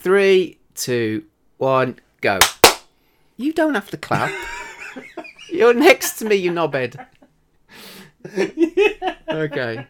[0.00, 1.24] Three, two,
[1.58, 2.38] one, go.
[3.36, 4.32] You don't have to clap.
[5.50, 7.06] You're next to me, you knobhead.
[9.30, 9.86] Okay.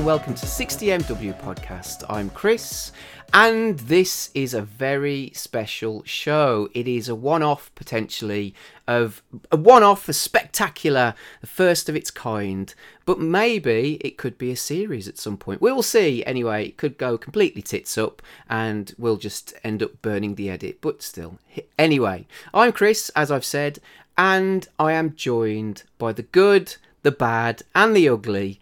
[0.00, 2.04] And welcome to 60MW podcast.
[2.08, 2.90] I'm Chris,
[3.34, 6.70] and this is a very special show.
[6.72, 8.54] It is a one-off, potentially,
[8.88, 12.72] of a one-off, a spectacular, the first of its kind.
[13.04, 15.60] But maybe it could be a series at some point.
[15.60, 16.24] We will see.
[16.24, 20.80] Anyway, it could go completely tits up, and we'll just end up burning the edit.
[20.80, 21.38] But still,
[21.78, 23.80] anyway, I'm Chris, as I've said,
[24.16, 28.58] and I am joined by the good, the bad, and the ugly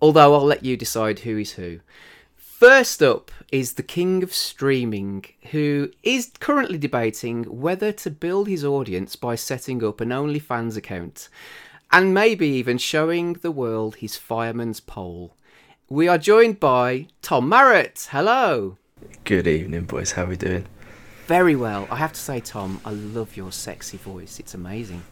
[0.00, 1.80] although I'll let you decide who is who.
[2.36, 8.64] First up is the king of streaming, who is currently debating whether to build his
[8.64, 11.28] audience by setting up an OnlyFans account
[11.90, 15.34] and maybe even showing the world his fireman's pole.
[15.88, 18.08] We are joined by Tom Marrett.
[18.10, 18.76] Hello.
[19.24, 20.12] Good evening, boys.
[20.12, 20.66] How are we doing?
[21.26, 21.88] Very well.
[21.90, 24.38] I have to say, Tom, I love your sexy voice.
[24.38, 25.02] It's amazing.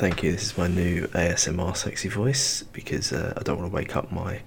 [0.00, 0.32] Thank you.
[0.32, 4.10] This is my new ASMR sexy voice because uh, I don't want to wake up
[4.10, 4.40] my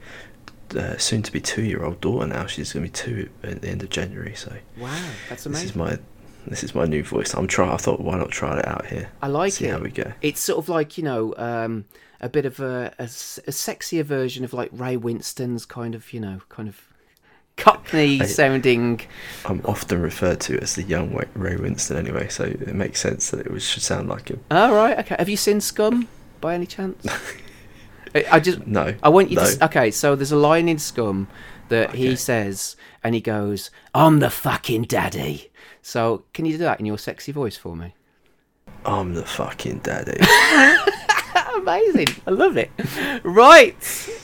[0.76, 2.48] uh, soon to be two year old daughter now.
[2.48, 4.34] She's going to be two at the end of January.
[4.34, 4.90] So Wow,
[5.30, 5.68] that's amazing.
[5.68, 6.00] this is my
[6.48, 7.36] this is my new voice.
[7.36, 7.70] I'm trying.
[7.70, 9.12] I thought why not try it out here?
[9.22, 9.74] I like See it.
[9.74, 10.12] how we go.
[10.24, 11.86] It's sort of like you know um,
[12.20, 16.42] a bit of a a sexier version of like Ray Winstone's kind of you know
[16.50, 16.82] kind of
[17.58, 19.02] Cockney sounding.
[19.46, 23.42] I'm often referred to as the young Ray Winstone anyway, so it makes sense that
[23.42, 24.44] it was, should sound like him.
[24.52, 25.16] All right, okay.
[25.20, 26.08] Have you seen Scum
[26.42, 27.06] by any chance?
[28.16, 29.46] I, just No, I want you no.
[29.46, 29.66] to.
[29.66, 31.28] Okay, so there's a line in Scum
[31.70, 36.80] that he says, and he goes, "I'm the fucking daddy." So can you do that
[36.80, 37.96] in your sexy voice for me?
[38.86, 40.18] I'm the fucking daddy.
[41.56, 42.08] Amazing.
[42.28, 42.72] I love it.
[43.24, 43.76] Right.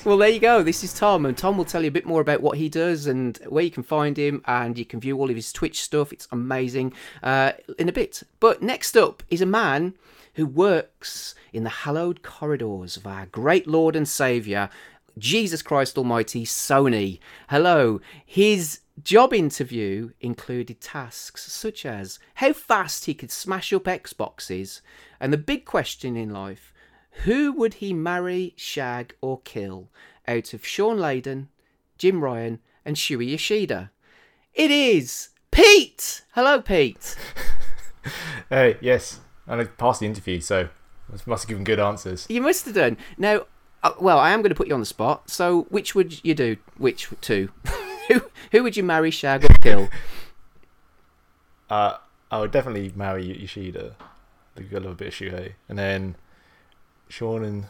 [0.06, 0.64] Well, there you go.
[0.64, 3.08] This is Tom, and Tom will tell you a bit more about what he does
[3.08, 6.14] and where you can find him, and you can view all of his Twitch stuff.
[6.14, 6.94] It's amazing
[7.24, 8.24] uh, in a bit.
[8.40, 9.96] But next up is a man
[10.36, 14.70] who works in the hallowed corridors of our great Lord and Saviour,
[15.18, 17.20] Jesus Christ Almighty, Sony.
[17.50, 18.00] Hello.
[18.26, 24.81] His job interview included tasks such as how fast he could smash up Xboxes,
[25.20, 26.74] and the big question in life
[27.24, 29.90] who would he marry, shag, or kill
[30.28, 31.47] out of Shawn Layden,
[31.97, 33.92] Jim Ryan, and Shuhei Yoshida?
[34.53, 36.24] It is Pete!
[36.34, 37.16] Hello, Pete.
[38.50, 39.20] Hey, yes.
[39.46, 40.70] And I passed the interview, so
[41.12, 42.25] I must have given good answers.
[42.30, 42.97] You must have done.
[43.18, 43.46] Now,
[43.84, 45.30] uh, well, I am going to put you on the spot.
[45.30, 46.58] So, which would you do?
[46.78, 47.52] Which two?
[48.08, 48.22] who,
[48.52, 49.90] who would you marry, shag, or kill?
[51.70, 51.97] Uh,
[52.31, 53.96] I would definitely marry Yoshida.
[54.56, 55.53] The girl of a bit of Shuhei.
[55.68, 56.16] And then
[57.09, 57.66] Shawn and.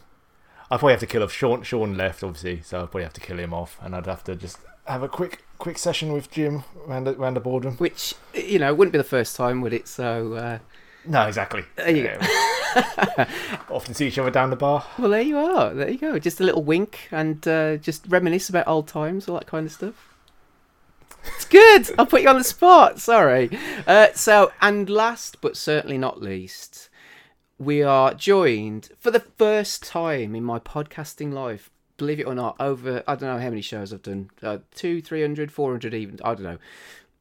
[0.72, 1.63] I'd probably have to kill off Shawn.
[1.63, 3.79] Shawn left, obviously, so I'd probably have to kill him off.
[3.81, 7.33] And I'd have to just have a quick quick session with Jim around the, around
[7.33, 7.75] the boardroom.
[7.77, 9.88] Which, you know, wouldn't be the first time, would it?
[9.88, 10.59] So, uh,
[11.05, 11.63] No, exactly.
[11.75, 12.17] There you go.
[13.72, 14.85] Often see each other down the bar.
[15.00, 15.73] well, there you are.
[15.73, 16.19] There you go.
[16.19, 19.71] Just a little wink and uh, just reminisce about old times, all that kind of
[19.71, 20.13] stuff.
[21.35, 21.89] It's good.
[21.97, 23.00] I'll put you on the spot.
[23.00, 23.50] Sorry.
[23.88, 26.88] Uh, so, and last but certainly not least,
[27.59, 31.69] we are joined for the first time in my podcasting life.
[31.97, 35.01] Believe it or not, over I don't know how many shows I've done, uh, two,
[35.01, 36.57] three hundred, four hundred, even I don't know,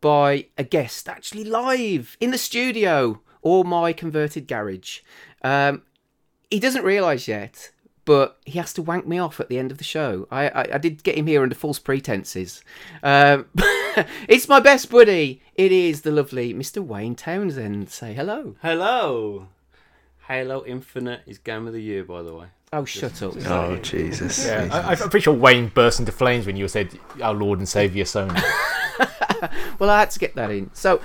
[0.00, 5.00] by a guest actually live in the studio or my converted garage.
[5.43, 5.82] Um,
[6.49, 7.73] he doesn't realise yet,
[8.05, 10.29] but he has to wank me off at the end of the show.
[10.31, 12.62] I, I, I did get him here under false pretenses.
[13.02, 13.46] Um,
[14.29, 15.43] it's my best buddy.
[15.56, 16.82] It is the lovely Mr.
[16.82, 17.91] Wayne Townsend.
[17.91, 18.55] Say hello.
[18.62, 19.49] Hello.
[20.29, 22.47] Halo Infinite is game of the year, by the way.
[22.73, 23.35] Oh, shut up.
[23.47, 24.47] oh Jesus!
[24.47, 27.69] Yeah, I, I'm pretty sure Wayne burst into flames when you said our Lord and
[27.69, 28.41] Saviour Sony.
[29.79, 30.71] Well, I had to get that in.
[30.75, 31.01] So,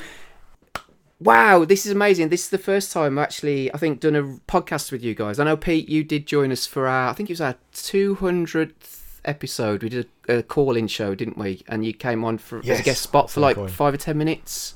[1.20, 2.30] wow, this is amazing.
[2.30, 5.40] This is the first time I've actually, I think, done a podcast with you guys.
[5.40, 9.04] I know, Pete, you did join us for our, I think it was our 200th
[9.25, 11.64] episode, we did a, a call-in show, didn't we?
[11.68, 13.72] And you came on for as a guest spot for like point.
[13.72, 14.75] five or ten minutes.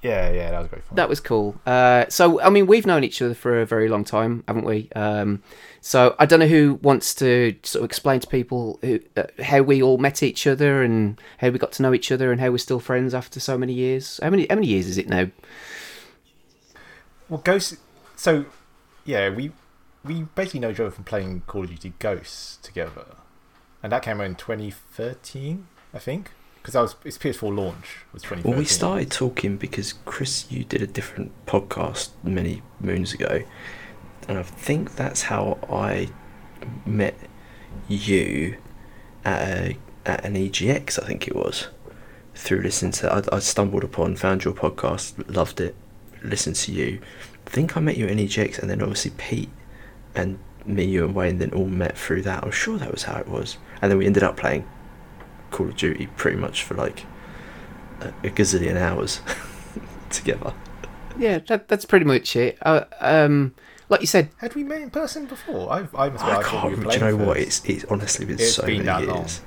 [0.00, 0.94] Yeah, yeah, that was great fun.
[0.94, 1.60] That was cool.
[1.66, 4.88] Uh, so, I mean, we've known each other for a very long time, haven't we?
[4.94, 5.42] Um,
[5.80, 9.62] so, I don't know who wants to sort of explain to people who, uh, how
[9.62, 12.50] we all met each other and how we got to know each other and how
[12.50, 14.20] we're still friends after so many years.
[14.22, 15.30] How many how many years is it now?
[17.28, 17.74] Well, Ghost.
[18.14, 18.46] So,
[19.04, 19.50] yeah, we
[20.04, 23.16] we basically know each other from playing Call of Duty Ghosts together,
[23.82, 26.30] and that came out in 2013, I think,
[26.68, 28.50] because that was its PS4 launch was 2013.
[28.50, 33.42] Well, we started talking because Chris, you did a different podcast many moons ago,
[34.28, 36.10] and I think that's how I
[36.84, 37.14] met
[37.88, 38.58] you
[39.24, 41.02] at, a, at an EGX.
[41.02, 41.68] I think it was
[42.34, 43.14] through listening to.
[43.14, 45.74] I, I stumbled upon, found your podcast, loved it,
[46.22, 47.00] listened to you.
[47.46, 49.48] I think I met you at an EGX, and then obviously Pete
[50.14, 52.44] and me, you and Wayne then all met through that.
[52.44, 54.68] I'm sure that was how it was, and then we ended up playing
[55.50, 57.04] Call of Duty pretty much for like
[58.00, 59.20] a, a gazillion hours
[60.10, 60.52] together.
[61.18, 62.58] Yeah, that, that's pretty much it.
[62.62, 63.54] Uh, um,
[63.88, 65.72] like you said, Had we met in person before?
[65.72, 66.24] I, I must.
[66.24, 66.64] I I can't.
[66.78, 67.36] we were do you know playing what?
[67.38, 69.22] It's it's honestly been It's so been many that long.
[69.22, 69.40] years.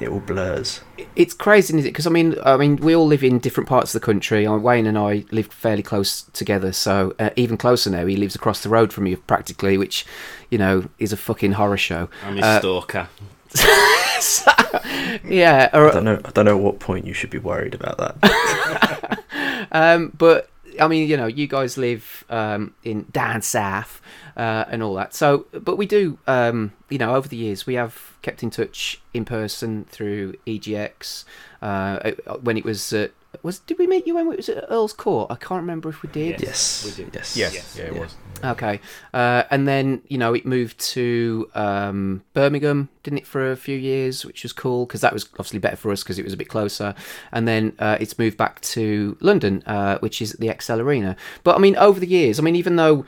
[0.00, 0.80] It all blurs.
[1.16, 1.90] it's crazy, isn't it?
[1.90, 4.46] Because I mean, I mean, we all live in different parts of the country.
[4.46, 8.06] Uh, Wayne and I live fairly close together, so uh, even closer now.
[8.06, 10.06] He lives across the road from me, practically, which,
[10.52, 12.08] you know, is a fucking horror show.
[12.24, 13.08] I'm his Uh, stalker.
[15.24, 16.20] Yeah, I don't know.
[16.24, 19.24] I don't know what point you should be worried about that.
[19.72, 20.50] um, but
[20.80, 24.00] I mean, you know, you guys live um, in down south
[24.36, 25.14] uh, and all that.
[25.14, 29.00] So, but we do, um, you know, over the years we have kept in touch
[29.12, 31.24] in person through EGX.
[31.60, 33.08] Uh, when it was, uh,
[33.42, 35.30] was did we meet you when we was at Earl's Court?
[35.30, 36.40] I can't remember if we did.
[36.40, 36.84] yes.
[36.84, 37.10] we do.
[37.12, 37.36] Yes.
[37.36, 38.00] Yes, yeah, it Yeah.
[38.00, 38.16] was.
[38.44, 38.80] Okay,
[39.12, 43.76] uh, and then you know it moved to um, Birmingham, didn't it, for a few
[43.76, 46.36] years, which was cool because that was obviously better for us because it was a
[46.36, 46.94] bit closer.
[47.32, 51.16] And then uh, it's moved back to London, uh, which is the ExCeL Arena.
[51.42, 53.04] But I mean, over the years, I mean, even though.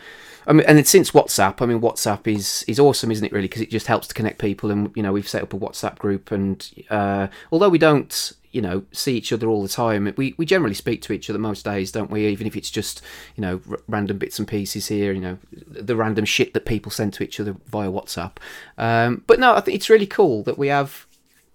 [0.47, 3.31] I mean, and then since WhatsApp, I mean, WhatsApp is is awesome, isn't it?
[3.31, 5.59] Really, because it just helps to connect people, and you know, we've set up a
[5.59, 10.13] WhatsApp group, and uh, although we don't, you know, see each other all the time,
[10.17, 12.27] we we generally speak to each other most days, don't we?
[12.27, 13.03] Even if it's just
[13.37, 16.91] you know r- random bits and pieces here, you know, the random shit that people
[16.91, 18.37] send to each other via WhatsApp.
[18.77, 21.07] Um, but no, I think it's really cool that we have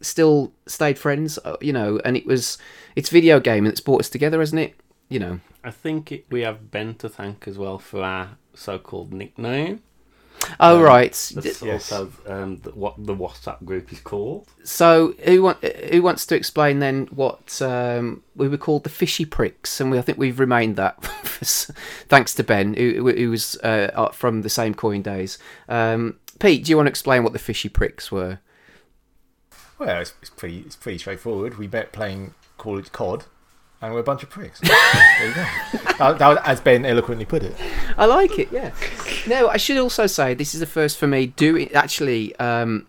[0.02, 2.58] still stayed friends, uh, you know, and it was
[2.96, 4.76] it's video gaming that's brought us together, hasn't it?
[5.10, 5.40] You know.
[5.64, 9.82] I think it, we have Ben to thank as well for our so-called nickname.
[10.60, 11.32] Oh Um, right.
[11.36, 11.92] That's Yes.
[11.92, 14.48] also um, the, what the WhatsApp group is called.
[14.64, 19.26] So who want, who wants to explain then what um, we were called the fishy
[19.26, 21.02] pricks, and we, I think we've remained that
[22.10, 25.38] thanks to Ben, who, who was uh, uh, from the same coin days.
[25.68, 28.40] Um, Pete, do you want to explain what the fishy pricks were?
[29.80, 31.58] Well, it's, it's pretty it's pretty straightforward.
[31.58, 33.26] We met playing Call of COD,
[33.86, 34.60] and we're a bunch of pricks.
[34.62, 35.46] there you go.
[35.98, 37.56] That, that as Ben eloquently put it.
[37.98, 38.50] I like it.
[38.52, 38.72] Yeah.
[39.28, 42.88] No, I should also say this is the first for me doing actually um,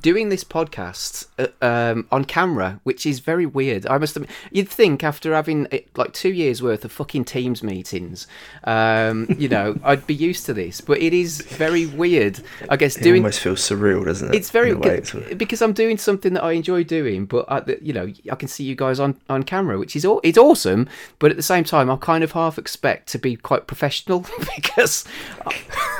[0.00, 3.86] doing this podcast uh, um, on camera, which is very weird.
[3.86, 7.62] I must admit, you'd think after having uh, like two years worth of fucking Teams
[7.62, 8.26] meetings,
[8.64, 12.40] um, you know, I'd be used to this, but it is very weird.
[12.68, 14.36] I guess It doing almost feels surreal, doesn't it?
[14.36, 17.92] it's very way, it's- because I'm doing something that I enjoy doing, but I, you
[17.92, 20.88] know I can see you guys on, on camera, which is all it's awesome.
[21.18, 25.04] But at the same time, I kind of half expect to be quite professional because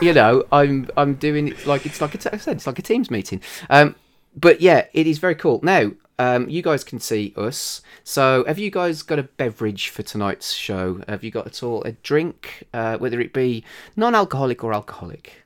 [0.00, 2.82] you know I'm I'm doing it like it's like a, I said it's like a
[2.82, 3.40] Teams meeting.
[3.70, 3.94] Um,
[4.36, 5.60] but yeah, it is very cool.
[5.62, 7.82] Now um, you guys can see us.
[8.04, 11.02] So have you guys got a beverage for tonight's show?
[11.08, 13.64] Have you got at all a drink, uh, whether it be
[13.96, 15.44] non-alcoholic or alcoholic?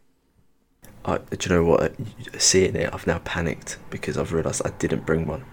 [1.04, 1.94] I, do you know what?
[2.38, 5.44] Seeing it, I've now panicked because I've realised I didn't bring one.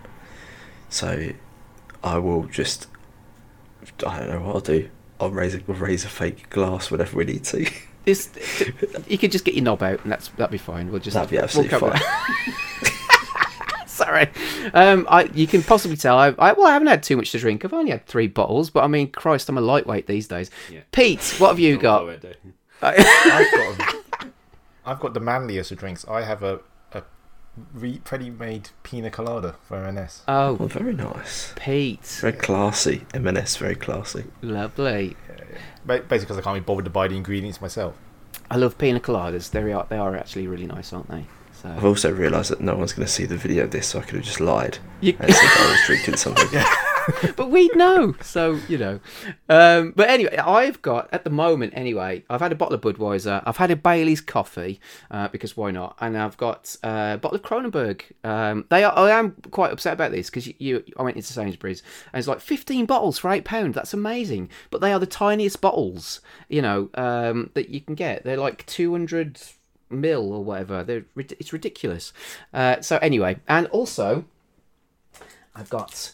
[0.90, 1.30] So
[2.04, 2.88] I will just.
[4.06, 4.90] I don't know what I'll do.
[5.20, 7.70] I'll raise a, raise a fake glass whenever we need to.
[8.06, 8.30] This,
[9.08, 10.92] you could just get your knob out, and that's that'd be fine.
[10.92, 12.02] We'll just That'd be we'll cover fine.
[13.88, 14.28] Sorry,
[14.74, 16.18] um, I you can possibly tell.
[16.18, 17.64] I, I well, I haven't had too much to drink.
[17.64, 20.52] I've only had three bottles, but I mean, Christ, I'm a lightweight these days.
[20.72, 20.82] Yeah.
[20.92, 22.02] Pete, what have you got?
[22.02, 22.36] Already.
[22.82, 22.96] I've
[23.52, 24.28] got a,
[24.86, 26.06] I've got the manliest of drinks.
[26.08, 26.60] I have a
[26.94, 27.04] a
[27.74, 30.24] re- ready-made pina colada for M&S.
[30.28, 31.54] Oh, Oh, very nice.
[31.56, 33.06] Pete, Very classy.
[33.14, 34.26] M&S, very classy.
[34.42, 35.16] lovely.
[35.86, 37.96] Ba- Basically, because I can't be bothered to buy the ingredients myself.
[38.50, 39.50] I love pina coladas.
[39.52, 41.26] They are they are actually really nice, aren't they?
[41.62, 41.70] So.
[41.70, 44.04] I've also realised that no one's going to see the video of this, so I
[44.04, 46.48] could have just lied you, and said I was drinking something.
[47.36, 48.16] but we'd know.
[48.22, 49.00] So you know.
[49.50, 52.24] Um, but anyway, I've got at the moment anyway.
[52.30, 53.44] I've had a bottle of Budweiser.
[53.46, 54.80] I've had a Bailey's coffee
[55.12, 55.96] uh, because why not?
[56.00, 58.02] And I've got uh, a bottle of Kronenbourg.
[58.24, 58.98] Um, they are.
[58.98, 60.84] I am quite upset about this because you, you.
[60.98, 61.84] I went into Sainsbury's
[62.14, 63.74] and it's like fifteen bottles for eight pound.
[63.74, 64.50] That's amazing.
[64.70, 68.24] But they are the tiniest bottles, you know, um, that you can get.
[68.24, 69.40] They're like two hundred
[69.90, 70.84] mil or whatever.
[70.84, 72.14] They're it's ridiculous.
[72.54, 74.26] Uh, so anyway, and also
[75.56, 76.12] I've got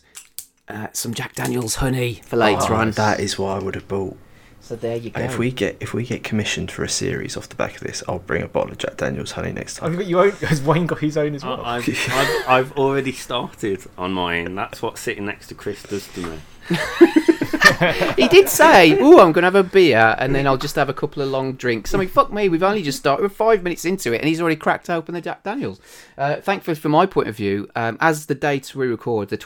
[0.72, 2.92] uh, some Jack Daniels honey for later Oh, on.
[2.92, 4.18] That is what I would have bought.
[4.60, 5.20] So there you go.
[5.20, 8.04] If we get if we get commissioned for a series off the back of this,
[8.08, 9.94] I'll bring a bottle of Jack Daniels honey next Have time.
[9.94, 10.32] you got your own?
[10.50, 11.62] Has Wayne got his own as well?
[11.62, 14.54] I've, I've, I've already started on mine.
[14.56, 16.40] That's what sitting next to Chris does to me.
[18.16, 20.90] he did say, "Oh, I'm going to have a beer, and then I'll just have
[20.90, 23.24] a couple of long drinks." I mean, fuck me, we've only just started.
[23.24, 25.80] We're five minutes into it, and he's already cracked open the Jack Daniels.
[26.18, 29.38] Uh, thankfully, from my point of view, um, as the date we record, the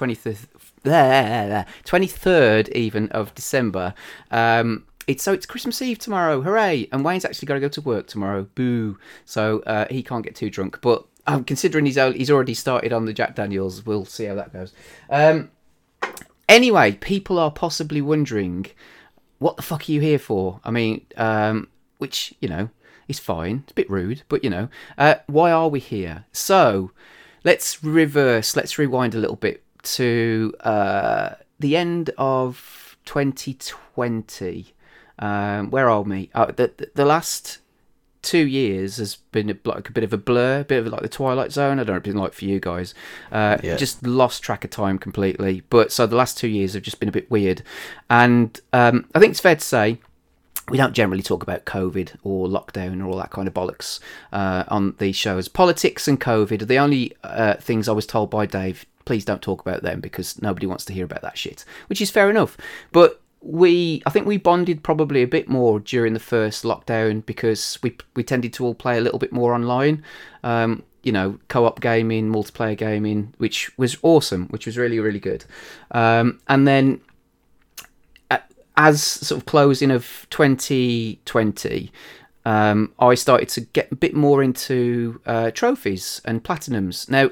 [0.86, 3.94] 23rd, 23rd even of December.
[4.32, 6.88] Um, it's so it's Christmas Eve tomorrow, hooray!
[6.92, 8.98] And Wayne's actually got to go to work tomorrow, boo.
[9.26, 10.80] So uh, he can't get too drunk.
[10.82, 14.54] But um, considering he's he's already started on the Jack Daniels, we'll see how that
[14.54, 14.74] goes.
[15.10, 15.52] Um,
[16.48, 18.68] Anyway, people are possibly wondering,
[19.40, 20.60] what the fuck are you here for?
[20.64, 22.70] I mean, um, which, you know,
[23.08, 23.62] is fine.
[23.64, 26.26] It's a bit rude, but, you know, uh, why are we here?
[26.32, 26.92] So,
[27.44, 34.74] let's reverse, let's rewind a little bit to uh, the end of 2020.
[35.18, 36.30] Um, where are we?
[36.34, 37.60] Uh, the, the, the last
[38.22, 41.02] two years has been a, like a bit of a blur, a bit of like
[41.02, 41.80] the Twilight Zone.
[41.80, 42.94] I don't know what it's been like for you guys.
[43.32, 43.78] Uh, Yeah.
[43.78, 45.64] Just lost track of time completely.
[45.70, 47.62] But so the last two years have just been a bit weird,
[48.10, 50.00] and um, I think it's fair to say
[50.68, 54.00] we don't generally talk about COVID or lockdown or all that kind of bollocks
[54.34, 55.48] uh, on these shows.
[55.48, 58.86] Politics and COVID are the only uh, things I was told by Dave.
[59.06, 62.12] Please don't talk about them because nobody wants to hear about that shit, which is
[62.12, 62.58] fair enough.
[62.92, 67.80] But we, I think we bonded probably a bit more during the first lockdown because
[67.84, 70.04] we we tended to all play a little bit more online.
[70.44, 75.46] Um, you know, co-op gaming, multiplayer gaming, which was awesome, which was really really good.
[75.92, 77.02] Um, and then
[78.78, 81.92] as sort of closing of 2020,
[82.46, 87.10] um, I started to get a bit more into uh, trophies and platinums.
[87.10, 87.32] Now,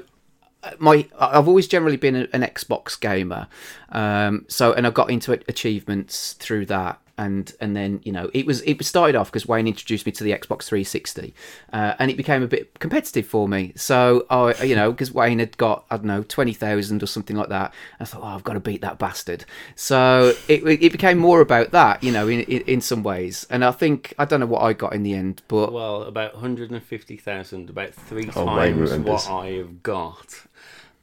[0.78, 3.46] my I've always generally been a- an Xbox gamer,
[3.92, 7.00] um, so and I got into achievements through that.
[7.16, 10.24] And and then you know it was it started off because Wayne introduced me to
[10.24, 11.32] the Xbox 360,
[11.72, 13.72] uh, and it became a bit competitive for me.
[13.76, 17.36] So I you know because Wayne had got I don't know twenty thousand or something
[17.36, 19.44] like that, I thought oh I've got to beat that bastard.
[19.76, 23.64] So it it became more about that you know in, in in some ways, and
[23.64, 27.70] I think I don't know what I got in the end, but Well, about 150,000,
[27.70, 30.46] about three Oh, times what I have got.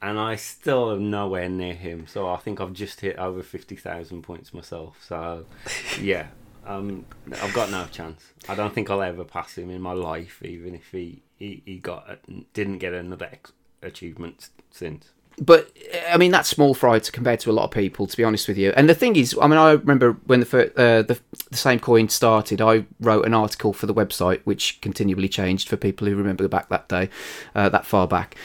[0.01, 2.08] And I still am nowhere near him.
[2.08, 4.98] So I think I've just hit over 50,000 points myself.
[5.08, 5.46] So,
[6.01, 6.27] yeah.
[6.65, 7.05] Um,
[7.41, 8.24] I've got no chance.
[8.48, 11.77] I don't think I'll ever pass him in my life, even if he, he, he
[11.77, 12.20] got
[12.53, 15.10] didn't get another ex- achievement since.
[15.39, 15.72] but
[16.10, 18.48] I mean that's small fry to compared to a lot of people, to be honest
[18.48, 18.74] with you.
[18.75, 21.79] And the thing is, I mean, I remember when the fir- uh, the, the same
[21.79, 26.15] coin started, I wrote an article for the website, which continually changed for people who
[26.15, 27.10] remember back that day,
[27.55, 28.36] uh, that far back.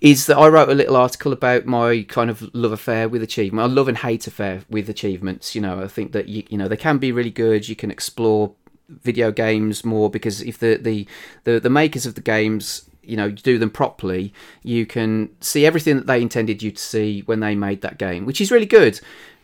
[0.00, 3.68] Is that I wrote a little article about my kind of love affair with achievement,
[3.68, 5.54] my love and hate affair with achievements.
[5.54, 7.68] You know, I think that you, you know they can be really good.
[7.68, 8.54] You can explore
[8.88, 11.06] video games more because if the the
[11.44, 15.96] the, the makers of the games you know do them properly you can see everything
[15.96, 18.98] that they intended you to see when they made that game which is really good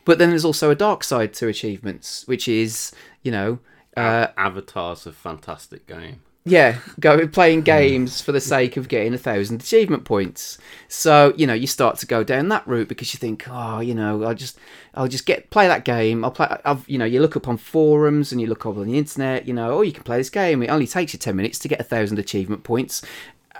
[0.04, 2.92] but then there's also a dark side to achievements which is
[3.22, 3.58] you know
[3.96, 6.20] uh, Avatar's a fantastic game.
[6.46, 7.64] Yeah, go playing hmm.
[7.64, 10.58] games for the sake of getting a thousand achievement points.
[10.88, 13.94] So you know you start to go down that route because you think, oh, you
[13.94, 14.58] know, I'll just,
[14.94, 16.22] I'll just get play that game.
[16.22, 16.54] I'll play.
[16.64, 19.48] I've, you know, you look up on forums and you look up on the internet.
[19.48, 20.62] You know, oh, you can play this game.
[20.62, 23.02] It only takes you ten minutes to get a thousand achievement points.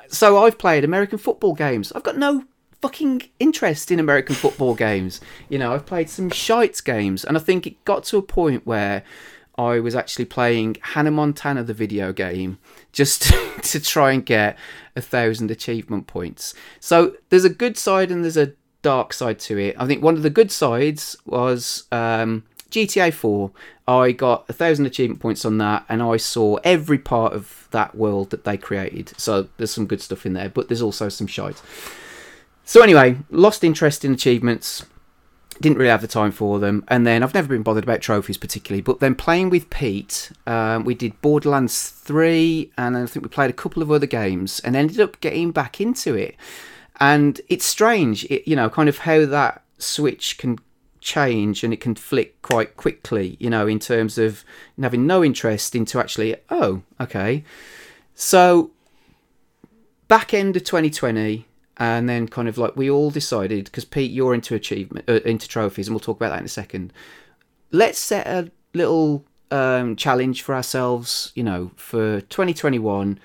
[0.08, 1.90] So I've played American football games.
[1.92, 2.44] I've got no
[2.82, 5.22] fucking interest in American football games.
[5.48, 8.66] You know, I've played some shites games, and I think it got to a point
[8.66, 9.02] where
[9.56, 12.58] I was actually playing Hannah Montana, the video game,
[12.92, 13.22] just
[13.62, 14.58] to try and get
[14.96, 16.54] a thousand achievement points.
[16.80, 19.76] So there's a good side and there's a dark side to it.
[19.78, 23.50] I think one of the good sides was um, GTA 4.
[23.86, 27.94] I got a thousand achievement points on that, and I saw every part of that
[27.94, 29.12] world that they created.
[29.18, 31.60] So there's some good stuff in there, but there's also some shite.
[32.64, 34.84] So anyway, lost interest in achievements
[35.60, 36.84] didn't really have the time for them.
[36.88, 38.82] And then I've never been bothered about trophies particularly.
[38.82, 43.50] But then playing with Pete, um, we did Borderlands 3, and I think we played
[43.50, 46.36] a couple of other games and ended up getting back into it.
[47.00, 50.58] And it's strange, it, you know, kind of how that switch can
[51.00, 54.44] change and it can flick quite quickly, you know, in terms of
[54.80, 57.44] having no interest into actually, oh, okay.
[58.14, 58.70] So
[60.08, 61.46] back end of 2020,
[61.78, 65.48] and then kind of like we all decided because Pete, you're into achievement, uh, into
[65.48, 66.92] trophies, and we'll talk about that in a second.
[67.70, 73.18] Let's set a little um, challenge for ourselves, you know, for 2021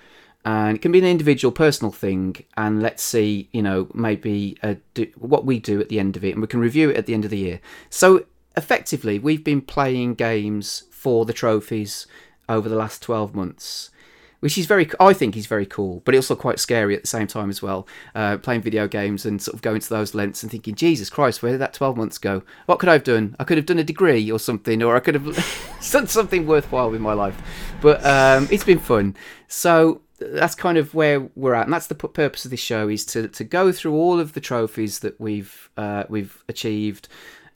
[0.45, 2.43] and it can be an individual personal thing.
[2.55, 6.23] And let's see you know maybe uh, do, what we do at the end of
[6.23, 6.31] it.
[6.31, 7.59] And we can review it at the end of the year.
[7.89, 8.25] So
[8.55, 12.07] effectively we've been playing games for the trophies
[12.47, 13.91] over the last 12 months
[14.39, 17.27] which is very i think is very cool but also quite scary at the same
[17.27, 20.51] time as well uh, playing video games and sort of going to those lengths and
[20.51, 22.41] thinking jesus christ where did that 12 months go?
[22.65, 23.35] What could i have done?
[23.39, 26.89] I could have done a degree or something or i could have done something worthwhile
[26.89, 27.39] with my life.
[27.81, 29.15] But um, it's been fun.
[29.47, 33.05] So that's kind of where we're at, and that's the purpose of this show is
[33.07, 37.07] to to go through all of the trophies that we've uh, we've achieved.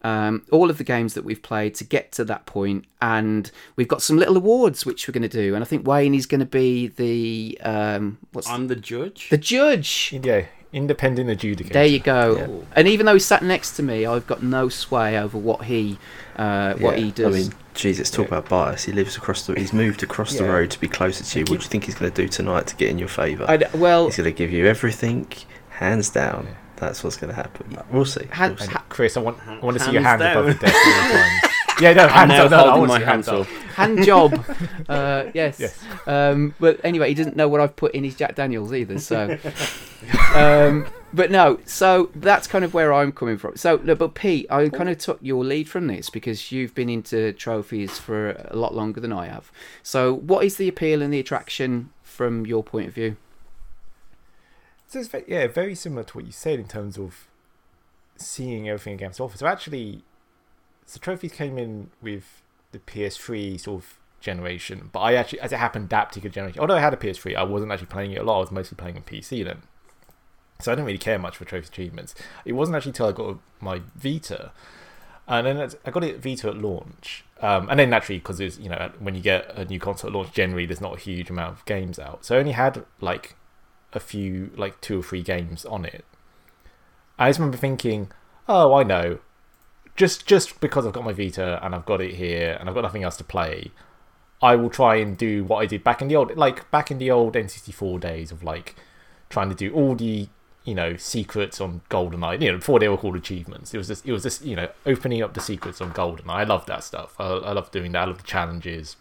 [0.03, 3.88] Um, all of the games that we've played to get to that point, and we've
[3.88, 5.55] got some little awards which we're going to do.
[5.55, 9.29] And I think Wayne is going to be the um, what's I'm the judge.
[9.29, 10.13] the judge.
[10.22, 11.72] Yeah, independent adjudicator.
[11.72, 12.36] There you go.
[12.36, 12.65] Yeah.
[12.75, 15.98] And even though he's sat next to me, I've got no sway over what he
[16.36, 17.36] uh, what Yeah, he does.
[17.36, 18.83] I mean, Jesus, talk about bias.
[18.83, 19.53] He lives across the.
[19.53, 21.43] He's moved across the road to be closer to you.
[21.43, 23.45] What do you think he's going to do tonight to get in your favour?
[23.48, 25.31] I d- well, He's going to give you everything,
[25.69, 26.48] hands down.
[26.84, 26.88] Yeah.
[26.88, 27.78] That's what's going to happen.
[27.92, 28.25] We'll see.
[28.32, 28.74] Han- We'll see.
[28.74, 30.38] And Chris, I want I want to see your hand down.
[30.38, 31.54] above the desk at all times.
[31.82, 32.52] Yeah, no, I'm hands now up.
[32.52, 33.40] No, no, I want my hands hands up.
[33.40, 33.48] up.
[33.74, 34.46] hand job.
[34.90, 35.60] Uh, yes.
[35.60, 35.84] Yes.
[36.06, 39.00] Um, but anyway, he doesn't know what I've put in his Jack Daniels either.
[39.00, 39.40] So,
[40.36, 41.60] um, but no.
[41.66, 43.56] So that's kind of where I'm coming from.
[43.56, 46.90] So, no, but Pete, I kind of took your lead from this because you've been
[46.90, 49.52] into trophies for a lot longer than I have.
[49.82, 53.18] So, what is the appeal and the attraction from your point of view?
[54.93, 57.25] So it's very, yeah, very similar to what you said in terms of
[58.15, 59.35] seeing everything against offer.
[59.35, 60.03] So actually,
[60.85, 65.57] so trophies came in with the PS3 sort of generation, but I actually, as it
[65.57, 66.59] happened, that particular generation.
[66.59, 68.38] Although I had a PS3, I wasn't actually playing it a lot.
[68.38, 69.63] I was mostly playing on PC then,
[70.62, 72.13] so I didn't really care much for trophy achievements.
[72.45, 74.51] It wasn't actually till I got my Vita,
[75.27, 77.25] and then I got it Vita at launch.
[77.41, 80.34] Um, and then naturally, because you know when you get a new console at launch,
[80.34, 82.23] generally there's not a huge amount of games out.
[82.25, 83.38] So I only had like
[83.93, 86.06] a few like two or three games on it.
[87.17, 88.12] I just remember thinking,
[88.47, 89.19] oh, I know.
[89.95, 92.82] Just just because I've got my Vita and I've got it here and I've got
[92.82, 93.71] nothing else to play,
[94.41, 96.97] I will try and do what I did back in the old like back in
[96.97, 98.75] the old N64 days of like
[99.29, 100.27] trying to do all the
[100.63, 102.41] you know secrets on GoldenEye.
[102.41, 103.73] You know before they were called achievements.
[103.73, 106.27] It was just it was just you know opening up the secrets on GoldenEye.
[106.29, 107.15] I love that stuff.
[107.19, 108.01] I, I love doing that.
[108.01, 108.95] I love the challenges.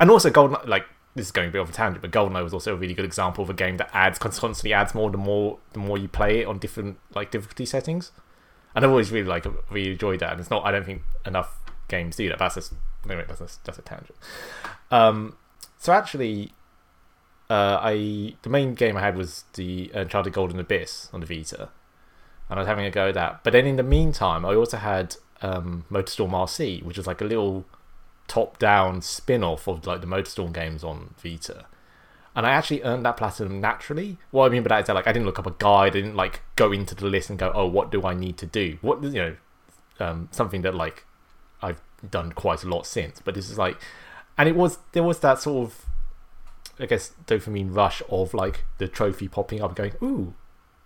[0.00, 2.52] And also Golden like this is going a bit off a tangent, but GoldenEye was
[2.52, 5.58] also a really good example of a game that adds constantly adds more the more
[5.72, 8.12] the more you play it on different like difficulty settings.
[8.74, 10.32] And I've always really like really enjoyed that.
[10.32, 12.38] And it's not I don't think enough games do that.
[12.38, 12.74] That's just
[13.06, 14.16] anyway, that's a, that's a tangent.
[14.90, 15.36] Um,
[15.78, 16.52] so actually,
[17.48, 21.68] uh, I the main game I had was the Uncharted Golden Abyss on the Vita,
[22.48, 23.44] and I was having a go at that.
[23.44, 27.24] But then in the meantime, I also had um, Motorstorm RC, which was like a
[27.24, 27.64] little
[28.26, 31.66] top-down spin-off of like the Motorstorm games on Vita.
[32.36, 34.18] And I actually earned that platinum naturally.
[34.32, 36.00] What I mean by that is that like I didn't look up a guide, I
[36.00, 38.78] didn't like go into the list and go, oh, what do I need to do?
[38.80, 39.36] What you know,
[40.00, 41.04] um, something that like
[41.62, 43.20] I've done quite a lot since.
[43.20, 43.76] But this is like,
[44.36, 45.86] and it was there was that sort of,
[46.80, 50.34] I guess, dopamine rush of like the trophy popping up, and going, ooh,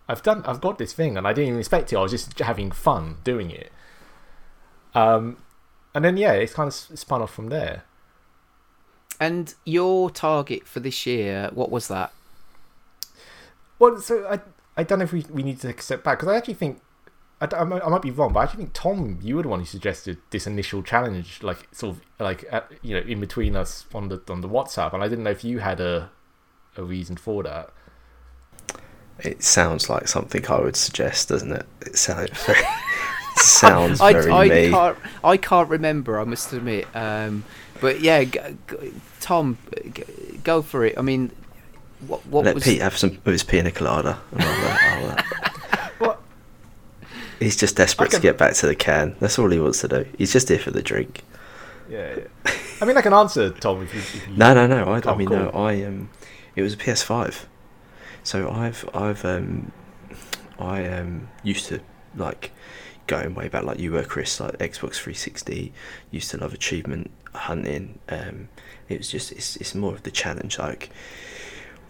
[0.07, 1.97] I've done, I've got this thing, and I didn't even expect it.
[1.97, 3.73] I was just having fun doing it.
[4.95, 5.39] Um,
[5.99, 7.83] and then yeah, it's kind of spun off from there.
[9.19, 12.13] And your target for this year, what was that?
[13.81, 14.39] Well, so I
[14.77, 16.55] I don't know if we, we need to take a step back because I actually
[16.55, 16.81] think
[17.41, 19.43] I, d- I might I might be wrong, but I actually think Tom, you were
[19.43, 23.19] the one who suggested this initial challenge, like sort of like at, you know in
[23.19, 26.11] between us on the on the WhatsApp, and I didn't know if you had a
[26.77, 27.71] a reason for that.
[29.19, 31.67] It sounds like something I would suggest, doesn't it?
[31.81, 32.67] It sounds very, it
[33.41, 34.71] sounds I, very I me.
[34.71, 36.21] can't I can't remember.
[36.21, 36.87] I must admit.
[36.95, 37.45] Um,
[37.81, 39.59] but yeah, g- g- Tom,
[39.95, 40.05] g-
[40.45, 40.99] go for it.
[40.99, 41.31] I mean,
[42.07, 44.19] what what Let was Pete have some of his pina colada.
[44.33, 45.23] and I'll, uh, I'll, uh,
[45.99, 46.21] What?
[47.39, 49.17] He's just desperate can- to get back to the can.
[49.21, 50.07] That's all he wants to do.
[50.19, 51.23] He's just here for the drink.
[51.89, 52.53] Yeah, yeah.
[52.81, 54.01] I mean, I can answer Tom if you.
[54.01, 54.85] If you No, no, no.
[54.93, 55.51] I, I mean, no.
[55.51, 55.61] cool.
[55.63, 56.11] I um,
[56.55, 57.45] it was a PS5.
[58.25, 59.73] So I've I've um,
[60.59, 61.81] I um used to
[62.15, 62.51] like
[63.09, 64.39] going way back like you were, Chris.
[64.39, 65.73] Like Xbox 360.
[66.13, 67.99] Used to love achievement hunting.
[68.09, 68.49] Um,
[68.89, 70.59] it was just it's it's more of the challenge.
[70.59, 70.91] Like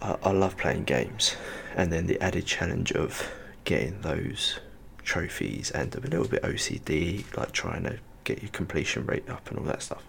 [0.01, 1.35] I, I love playing games,
[1.75, 3.31] and then the added challenge of
[3.65, 4.59] getting those
[5.03, 9.59] trophies and a little bit OCD, like trying to get your completion rate up and
[9.59, 10.03] all that stuff.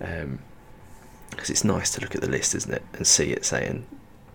[0.00, 0.40] Um,
[1.30, 3.86] because it's nice to look at the list, isn't it, and see it saying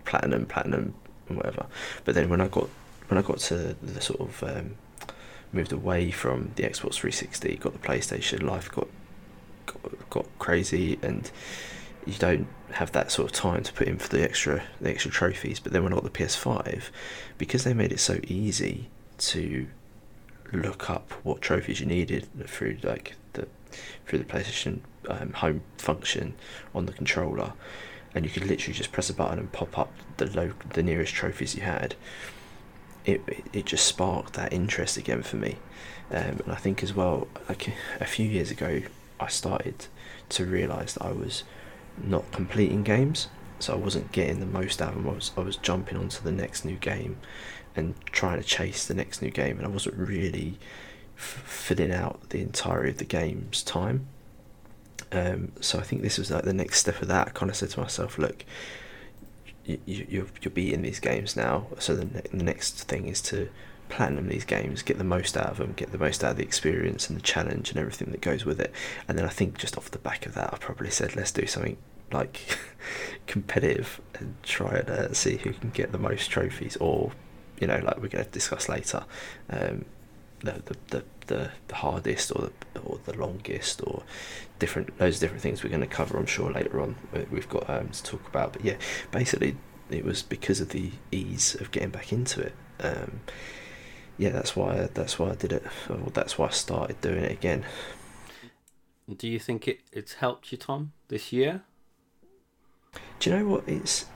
[0.04, 0.94] platinum, platinum,
[1.28, 1.66] and whatever.
[2.04, 2.68] But then when I got
[3.08, 4.74] when I got to the sort of um,
[5.52, 8.88] moved away from the Xbox 360, got the PlayStation, life got,
[9.66, 11.30] got got crazy, and
[12.06, 15.10] you don't have that sort of time to put in for the extra the extra
[15.10, 15.60] trophies.
[15.60, 16.90] But then when I got the PS5,
[17.36, 19.66] because they made it so easy to
[20.52, 23.46] look up what trophies you needed through like the
[24.06, 26.34] through the PlayStation um, home function
[26.74, 27.52] on the controller,
[28.14, 31.14] and you could literally just press a button and pop up the low, the nearest
[31.14, 31.94] trophies you had.
[33.08, 33.22] It,
[33.54, 35.56] it, just sparked that interest again for me,
[36.10, 38.82] um, and I think as well, like a few years ago,
[39.18, 39.86] I started
[40.28, 41.44] to realise that I was
[41.96, 43.28] not completing games,
[43.60, 45.08] so I wasn't getting the most out of them.
[45.08, 47.16] I was I was jumping onto the next new game,
[47.74, 50.58] and trying to chase the next new game, and I wasn't really
[51.16, 54.06] f- filling out the entirety of the game's time.
[55.12, 57.28] Um, so I think this was like the next step of that.
[57.28, 58.44] I kind of said to myself, look,
[59.68, 63.20] you, you, you're, you're beating these games now, so the, ne- the next thing is
[63.22, 63.50] to
[63.90, 66.42] platinum these games, get the most out of them, get the most out of the
[66.42, 68.72] experience and the challenge and everything that goes with it.
[69.06, 71.46] And then I think just off the back of that, I probably said, let's do
[71.46, 71.76] something
[72.10, 72.58] like
[73.26, 77.12] competitive and try and uh, see who can get the most trophies, or
[77.60, 79.04] you know, like we're going to discuss later,
[79.50, 79.84] um,
[80.40, 84.02] the, the, the the the hardest or the or the longest or
[84.58, 86.18] different loads of different things we're going to cover.
[86.18, 86.96] I'm sure later on
[87.30, 88.52] we've got um, to talk about.
[88.52, 88.76] But yeah,
[89.10, 89.56] basically
[89.90, 92.54] it was because of the ease of getting back into it.
[92.80, 93.20] Um,
[94.18, 95.62] yeah, that's why that's why I did it.
[95.88, 97.64] Well, that's why I started doing it again.
[99.16, 101.62] Do you think it, it's helped you, Tom, this year?
[103.20, 103.64] Do you know what?
[103.66, 104.06] It's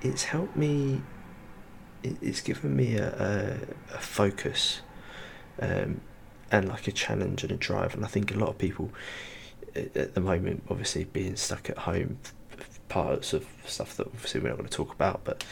[0.00, 1.02] it's helped me.
[2.02, 3.08] It's given me a,
[3.92, 4.80] a, a focus,
[5.60, 6.00] um,
[6.52, 7.94] and like a challenge and a drive.
[7.94, 8.92] And I think a lot of people
[9.74, 12.18] at, at the moment, obviously being stuck at home,
[12.88, 15.42] parts of stuff that obviously we're not going to talk about, but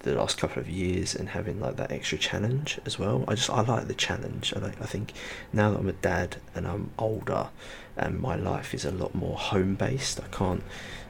[0.00, 3.24] the last couple of years and having like that extra challenge as well.
[3.28, 4.52] I just I like the challenge.
[4.56, 5.12] I I think
[5.52, 7.50] now that I'm a dad and I'm older,
[7.96, 10.20] and my life is a lot more home based.
[10.20, 10.64] I can't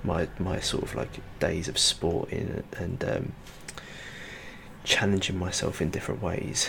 [0.05, 3.33] my my sort of like days of sporting and um,
[4.85, 6.69] challenging myself in different ways.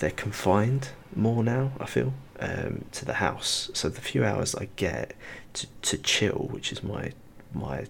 [0.00, 1.72] They're confined more now.
[1.80, 3.70] I feel um, to the house.
[3.74, 5.14] So the few hours I get
[5.54, 7.12] to to chill, which is my
[7.52, 7.86] my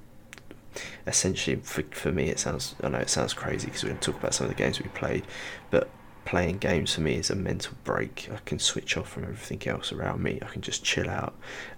[1.07, 4.13] essentially for, for me it sounds I know it sounds crazy because we're going to
[4.13, 5.27] talk about some of the games we played
[5.71, 5.89] but
[6.25, 9.93] playing games for me is a mental break I can switch off from everything else
[9.93, 11.35] around me I can just chill out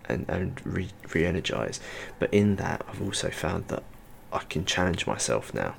[0.08, 1.80] and, and re, re-energize
[2.18, 3.84] but in that I've also found that
[4.32, 5.76] I can challenge myself now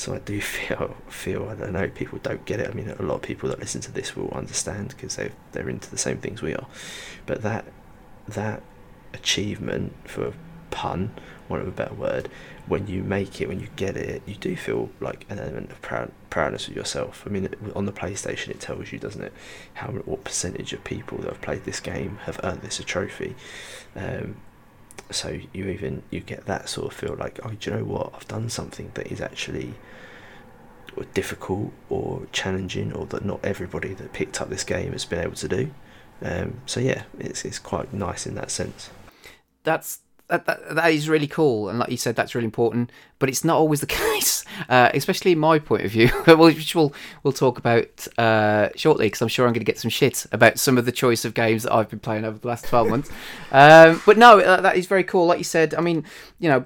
[0.00, 3.02] so I do feel feel I don't know people don't get it I mean a
[3.02, 6.18] lot of people that listen to this will understand because they they're into the same
[6.18, 6.66] things we are
[7.26, 7.64] but that
[8.28, 8.62] that
[9.12, 10.32] achievement for
[10.70, 11.12] pun
[11.50, 12.30] want of a better word,
[12.66, 15.82] when you make it, when you get it, you do feel like an element of
[15.82, 17.24] proud, proudness of yourself.
[17.26, 19.32] I mean, on the PlayStation, it tells you, doesn't it,
[19.74, 23.34] how what percentage of people that have played this game have earned this a trophy.
[23.96, 24.36] Um,
[25.10, 28.12] so you even you get that sort of feel like, oh, do you know what?
[28.14, 29.74] I've done something that is actually
[31.04, 35.36] difficult or challenging, or that not everybody that picked up this game has been able
[35.36, 35.70] to do.
[36.22, 38.90] Um, so yeah, it's it's quite nice in that sense.
[39.62, 42.90] That's that, that, that is really cool, and like you said, that's really important.
[43.18, 46.94] But it's not always the case, uh, especially in my point of view, which we'll
[47.22, 50.58] we'll talk about uh, shortly, because I'm sure I'm going to get some shit about
[50.58, 53.10] some of the choice of games that I've been playing over the last twelve months.
[53.52, 55.26] um, but no, uh, that is very cool.
[55.26, 56.04] Like you said, I mean,
[56.38, 56.64] you know.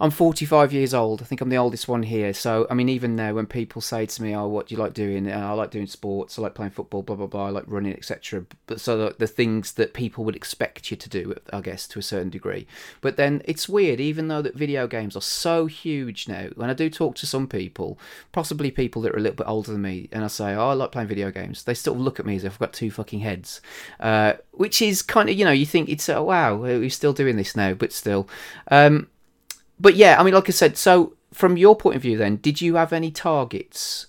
[0.00, 1.22] I'm 45 years old.
[1.22, 2.32] I think I'm the oldest one here.
[2.32, 4.94] So, I mean, even there, when people say to me, "Oh, what do you like
[4.94, 6.38] doing?" Uh, I like doing sports.
[6.38, 7.02] I like playing football.
[7.02, 7.46] Blah blah blah.
[7.46, 8.44] I like running, etc.
[8.66, 12.02] But so the, things that people would expect you to do, I guess, to a
[12.02, 12.66] certain degree.
[13.00, 16.48] But then it's weird, even though that video games are so huge now.
[16.54, 17.98] When I do talk to some people,
[18.32, 20.72] possibly people that are a little bit older than me, and I say, "Oh, I
[20.74, 23.20] like playing video games," they still look at me as if I've got two fucking
[23.20, 23.60] heads.
[23.98, 27.36] Uh, which is kind of, you know, you think it's, oh, wow, we're still doing
[27.36, 28.28] this now, but still.
[28.70, 29.08] Um,
[29.80, 32.60] but yeah, I mean, like I said, so from your point of view, then, did
[32.60, 34.06] you have any targets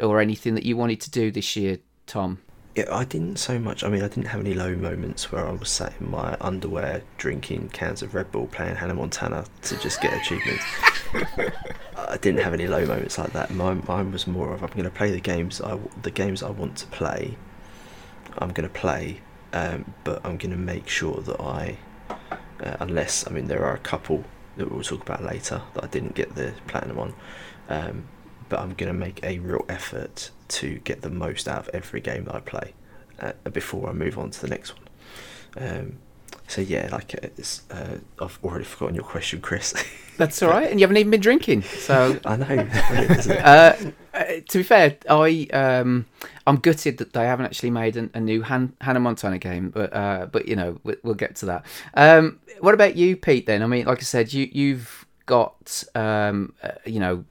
[0.00, 2.38] or anything that you wanted to do this year, Tom?
[2.76, 3.82] Yeah, I didn't so much.
[3.82, 7.02] I mean, I didn't have any low moments where I was sat in my underwear
[7.16, 10.64] drinking cans of Red Bull, playing Hannah Montana to just get achievements.
[11.96, 13.50] I didn't have any low moments like that.
[13.50, 16.50] Mine, mine was more of I'm going to play the games I the games I
[16.50, 17.36] want to play.
[18.38, 19.20] I'm going to play,
[19.52, 21.78] um, but I'm going to make sure that I,
[22.10, 24.24] uh, unless I mean there are a couple
[24.58, 27.14] that we'll talk about later that I didn't get the platinum on.
[27.68, 28.04] Um,
[28.48, 32.00] but I'm going to make a real effort to get the most out of every
[32.00, 32.72] game that I play
[33.20, 35.68] uh, before I move on to the next one.
[35.68, 35.98] Um,
[36.46, 39.74] so yeah, like uh, it's, uh, I've already forgotten your question, Chris.
[40.16, 41.62] That's all right, and you haven't even been drinking.
[41.62, 42.46] So I know.
[42.88, 43.44] brilliant, isn't it?
[43.44, 43.76] uh,
[44.24, 46.06] to be fair, I um,
[46.46, 49.92] I'm gutted that they haven't actually made an, a new Han- Hannah Montana game, but
[49.92, 51.64] uh, but you know we, we'll get to that.
[51.94, 53.46] Um, what about you, Pete?
[53.46, 57.24] Then I mean, like I said, you you've got um, uh, you know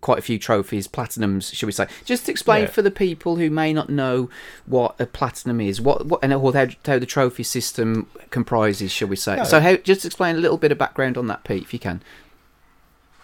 [0.00, 1.86] quite a few trophies, platinums, should we say?
[2.04, 2.70] Just explain Yeah.
[2.70, 4.28] for the people who may not know
[4.66, 6.52] what a platinum is, what what and how,
[6.84, 9.36] how the trophy system comprises, should we say?
[9.36, 9.44] Yeah.
[9.44, 12.02] So how, just explain a little bit of background on that, Pete, if you can.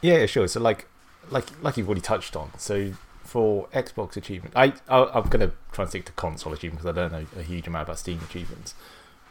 [0.00, 0.48] Yeah, sure.
[0.48, 0.87] So like,
[1.31, 2.51] like, like you've already touched on.
[2.59, 2.93] So
[3.25, 7.01] for Xbox achievement, I, I I'm gonna try and stick to console achievement because I
[7.01, 8.75] don't know a huge amount about Steam achievements.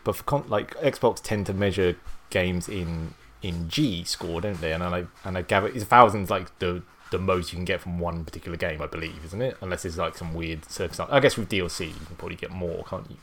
[0.03, 1.97] But for con- like Xbox tend to measure
[2.29, 4.71] games in in G score, don't they?
[4.73, 7.99] And I and I gather it's thousands like the the most you can get from
[7.99, 9.57] one particular game, I believe, isn't it?
[9.62, 11.09] Unless it's like some weird circumstance.
[11.12, 13.17] I guess with DLC you can probably get more, can't you?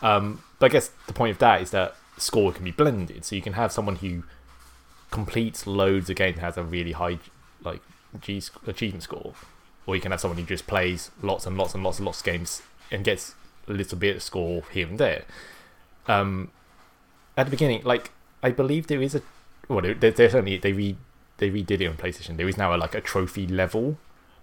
[0.00, 3.34] Um, but I guess the point of that is that score can be blended, so
[3.34, 4.22] you can have someone who
[5.10, 7.18] completes loads of games has a really high
[7.64, 7.80] like
[8.20, 9.34] G achievement score,
[9.86, 12.20] or you can have someone who just plays lots and lots and lots and lots
[12.20, 13.34] of games and gets
[13.68, 15.24] a little bit of score here and there.
[16.06, 16.50] Um,
[17.36, 18.10] at the beginning, like
[18.42, 19.22] I believe there is a
[19.68, 20.96] well, there, there- there's only they re
[21.38, 22.36] they redid it on PlayStation.
[22.36, 23.98] There is now a, like a trophy level,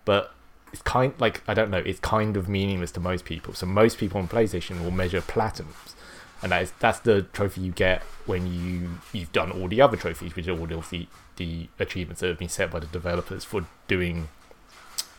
[0.06, 0.32] but
[0.72, 1.80] it's kind like I don't know.
[1.86, 3.54] It's kind of meaningless to most people.
[3.54, 5.96] So most people on PlayStation will measure platinums,
[6.42, 9.98] and that is that's the trophy you get when you you've done all the other
[9.98, 13.66] trophies, which are all the the achievements that have been set by the developers for
[13.88, 14.30] doing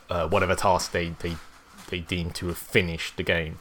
[0.09, 1.35] uh, whatever task they they
[1.89, 3.59] they deem to have finished the game.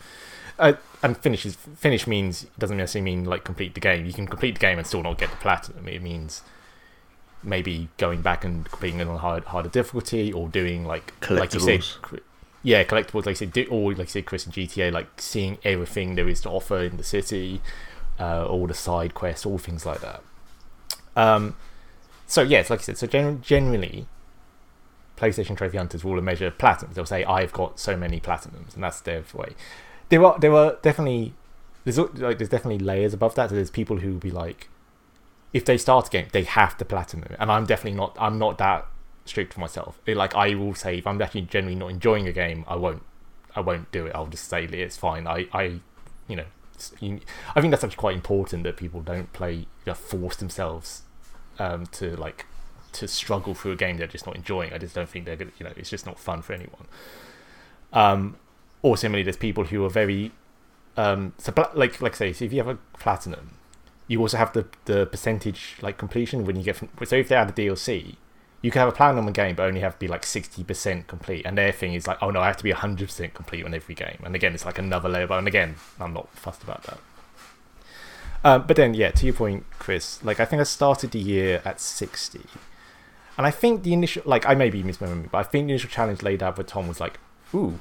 [0.58, 4.06] Uh, and finish is finish means doesn't necessarily mean like complete the game.
[4.06, 5.86] You can complete the game and still not get the platinum.
[5.88, 6.42] It means
[7.42, 11.60] maybe going back and completing it on hard, harder difficulty or doing like like you
[11.60, 11.84] said,
[12.66, 13.26] yeah, collectibles.
[13.26, 16.40] Like I said, or like I said, Chris and GTA, like seeing everything there is
[16.40, 17.60] to offer in the city,
[18.18, 20.20] uh, all the side quests, all things like that.
[21.14, 21.54] Um,
[22.26, 24.08] so yes, like I said, so gen- generally,
[25.16, 26.94] PlayStation Trophy Hunters will measure platinums.
[26.94, 29.54] They'll say, "I've got so many platinums," and that's their way.
[30.08, 31.34] There are there are definitely
[31.84, 33.50] there's like there's definitely layers above that.
[33.50, 34.68] So there's people who will be like,
[35.52, 38.16] if they start a game, they have to platinum and I'm definitely not.
[38.18, 38.86] I'm not that
[39.28, 40.00] strict for myself.
[40.06, 43.02] Like I will say, if I'm actually generally not enjoying a game, I won't.
[43.54, 44.14] I won't do it.
[44.14, 45.26] I'll just say it's fine.
[45.26, 45.80] I, I,
[46.28, 46.44] you know,
[47.00, 47.20] you,
[47.54, 51.02] I think that's actually quite important that people don't play, you know, force themselves
[51.58, 52.44] um, to like
[52.92, 54.72] to struggle through a game they're just not enjoying.
[54.72, 56.86] I just don't think they're gonna, you know, it's just not fun for anyone.
[57.92, 58.36] Um,
[58.82, 60.32] or similarly, there's people who are very,
[60.96, 63.52] um, so like like say, so if you have a platinum,
[64.08, 67.36] you also have the the percentage like completion when you get from, so if they
[67.36, 68.16] add a DLC.
[68.66, 71.46] You can have a platinum game, but only have to be like sixty percent complete.
[71.46, 73.72] And their thing is like, oh no, I have to be hundred percent complete on
[73.74, 74.18] every game.
[74.24, 75.28] And again, it's like another layer.
[75.28, 76.98] But and again, I'm not fussed about that.
[78.42, 81.62] Um, but then, yeah, to your point, Chris, like I think I started the year
[81.64, 82.40] at 60.
[83.38, 85.90] And I think the initial, like I may be misremembering, but I think the initial
[85.90, 87.20] challenge laid out for Tom was like,
[87.54, 87.78] ooh,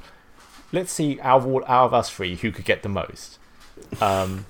[0.72, 3.40] let's see out of, out of us three who could get the most.
[4.00, 4.46] Um,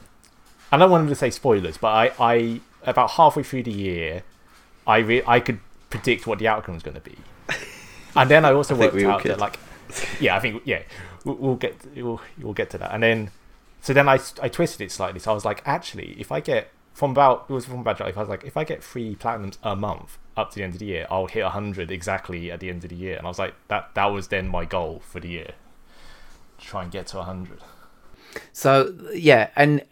[0.69, 4.23] I don't want to say spoilers, but I, I about halfway through the year,
[4.85, 5.59] I re- I could
[5.95, 7.17] predict what the outcome was going to be.
[8.15, 9.59] And then I also I think worked we out that like,
[10.19, 10.81] yeah, I think yeah,
[11.23, 12.93] we'll, we'll get we'll, we'll get to that.
[12.93, 13.31] And then
[13.81, 15.19] so then I, I twisted it slightly.
[15.19, 18.17] So I was like, actually, if I get from about it was from about if
[18.17, 20.79] I was like, if I get three platinums a month up to the end of
[20.79, 23.17] the year, I'll hit hundred exactly at the end of the year.
[23.17, 25.51] And I was like, that that was then my goal for the year.
[26.57, 27.59] Try and get to hundred.
[28.51, 29.83] So yeah, and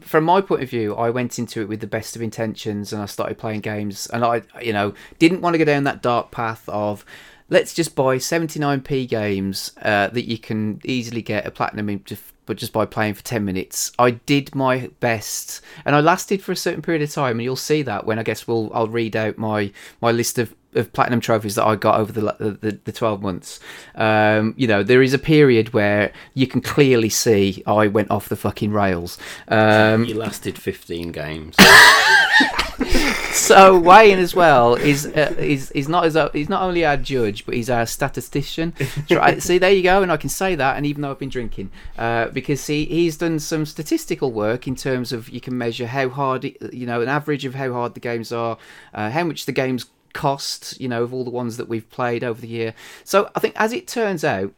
[0.00, 3.02] from my point of view, I went into it with the best of intentions, and
[3.02, 6.30] I started playing games, and I, you know, didn't want to go down that dark
[6.30, 7.04] path of
[7.50, 12.22] let's just buy 79p games uh, that you can easily get a platinum in just
[12.48, 13.92] but just by playing for 10 minutes.
[13.98, 17.32] I did my best and i lasted for a certain period of time.
[17.32, 20.54] And you'll see that when i guess we'll i'll read out my my list of
[20.74, 23.60] of platinum trophies that I got over the the, the 12 months.
[23.94, 28.28] Um, you know, there is a period where you can clearly see I went off
[28.28, 29.18] the fucking rails.
[29.48, 31.56] Um, you lasted 15 games.
[33.32, 36.96] so Wayne as well is uh, is is not as a, he's not only our
[36.96, 38.74] judge but he's our statistician.
[39.08, 41.28] Try, see, there you go, and I can say that, and even though I've been
[41.28, 45.86] drinking, uh, because he he's done some statistical work in terms of you can measure
[45.86, 48.58] how hard you know an average of how hard the games are,
[48.94, 49.86] uh, how much the games
[50.18, 52.74] cost, you know, of all the ones that we've played over the year.
[53.04, 54.52] So I think as it turns out,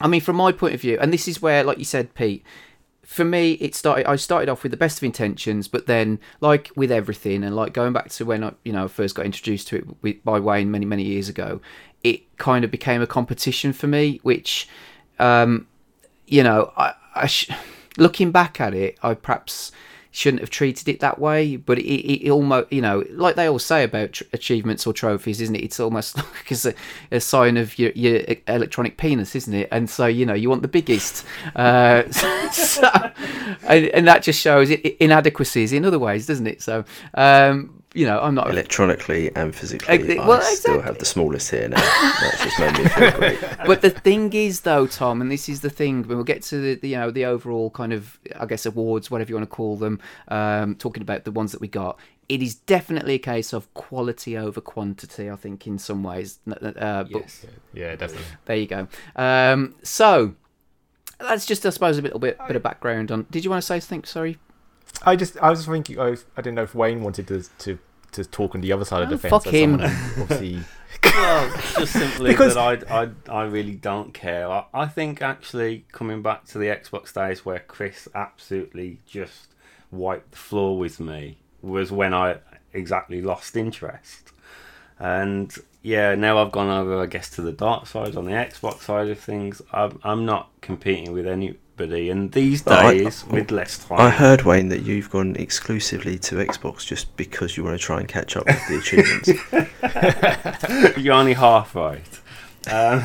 [0.00, 2.44] I mean, from my point of view, and this is where, like you said, Pete,
[3.02, 4.06] for me, it started.
[4.06, 7.72] I started off with the best of intentions, but then, like with everything, and like
[7.72, 10.70] going back to when I, you know, first got introduced to it with, by Wayne
[10.70, 11.60] many, many years ago,
[12.04, 14.68] it kind of became a competition for me, which,
[15.18, 15.66] um,
[16.26, 17.50] you know, I, I sh-
[17.98, 19.72] looking back at it, I perhaps
[20.14, 21.56] shouldn't have treated it that way.
[21.56, 24.92] But it, it, it almost, you know, like they all say about tr- achievements or
[24.92, 25.64] trophies, isn't it?
[25.64, 26.74] It's almost like a,
[27.10, 29.68] a sign of your, your electronic penis, isn't it?
[29.72, 31.26] And so, you know, you want the biggest.
[31.56, 32.08] Uh,
[32.52, 32.88] so,
[33.64, 36.62] and, and that just shows it, inadequacies in other ways, doesn't it?
[36.62, 39.88] So, um, you know, I'm not electronically and physically.
[39.88, 41.76] Ex- I well, still have the smallest here now.
[41.76, 43.40] That's just made me feel great.
[43.66, 46.02] but the thing is, though, Tom, and this is the thing.
[46.02, 49.12] When we'll get to the, the you know the overall kind of I guess awards,
[49.12, 51.98] whatever you want to call them, um, talking about the ones that we got.
[52.28, 55.30] It is definitely a case of quality over quantity.
[55.30, 56.40] I think in some ways.
[56.50, 57.46] Uh, but Yes.
[57.72, 58.26] Yeah, definitely.
[58.46, 58.88] there you go.
[59.14, 60.34] Um, so
[61.20, 63.26] that's just, I suppose, a little bit bit of background on.
[63.30, 64.04] Did you want to say something?
[64.04, 64.38] Sorry.
[65.02, 67.78] I just, I was thinking, I, was, I didn't know if Wayne wanted to to,
[68.12, 69.30] to talk on the other side of Oh, the fence.
[69.44, 69.74] fuck him.
[69.74, 70.60] Obviously,
[71.04, 74.48] well, just simply Because- that I, I, I really don't care.
[74.50, 79.48] I, I think actually coming back to the Xbox days where Chris absolutely just
[79.90, 82.38] wiped the floor with me was when I
[82.72, 84.32] exactly lost interest.
[84.98, 88.80] And yeah, now I've gone over, I guess, to the dark side on the Xbox
[88.82, 89.60] side of things.
[89.72, 91.26] I'm, I'm not competing with
[91.78, 94.00] anybody, and these I- days with less time.
[94.00, 98.00] I heard Wayne that you've gone exclusively to Xbox just because you want to try
[98.00, 99.28] and catch up with the achievements.
[101.04, 102.20] You're only half right.
[102.70, 103.04] Um,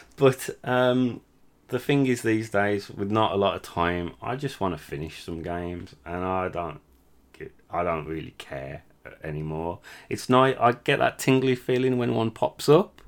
[0.16, 1.20] but um,
[1.68, 4.82] the thing is, these days, with not a lot of time, I just want to
[4.82, 6.80] finish some games, and I don't,
[7.32, 8.82] get, I don't really care
[9.22, 9.78] anymore.
[10.08, 10.56] It's nice.
[10.60, 12.99] I get that tingly feeling when one pops up.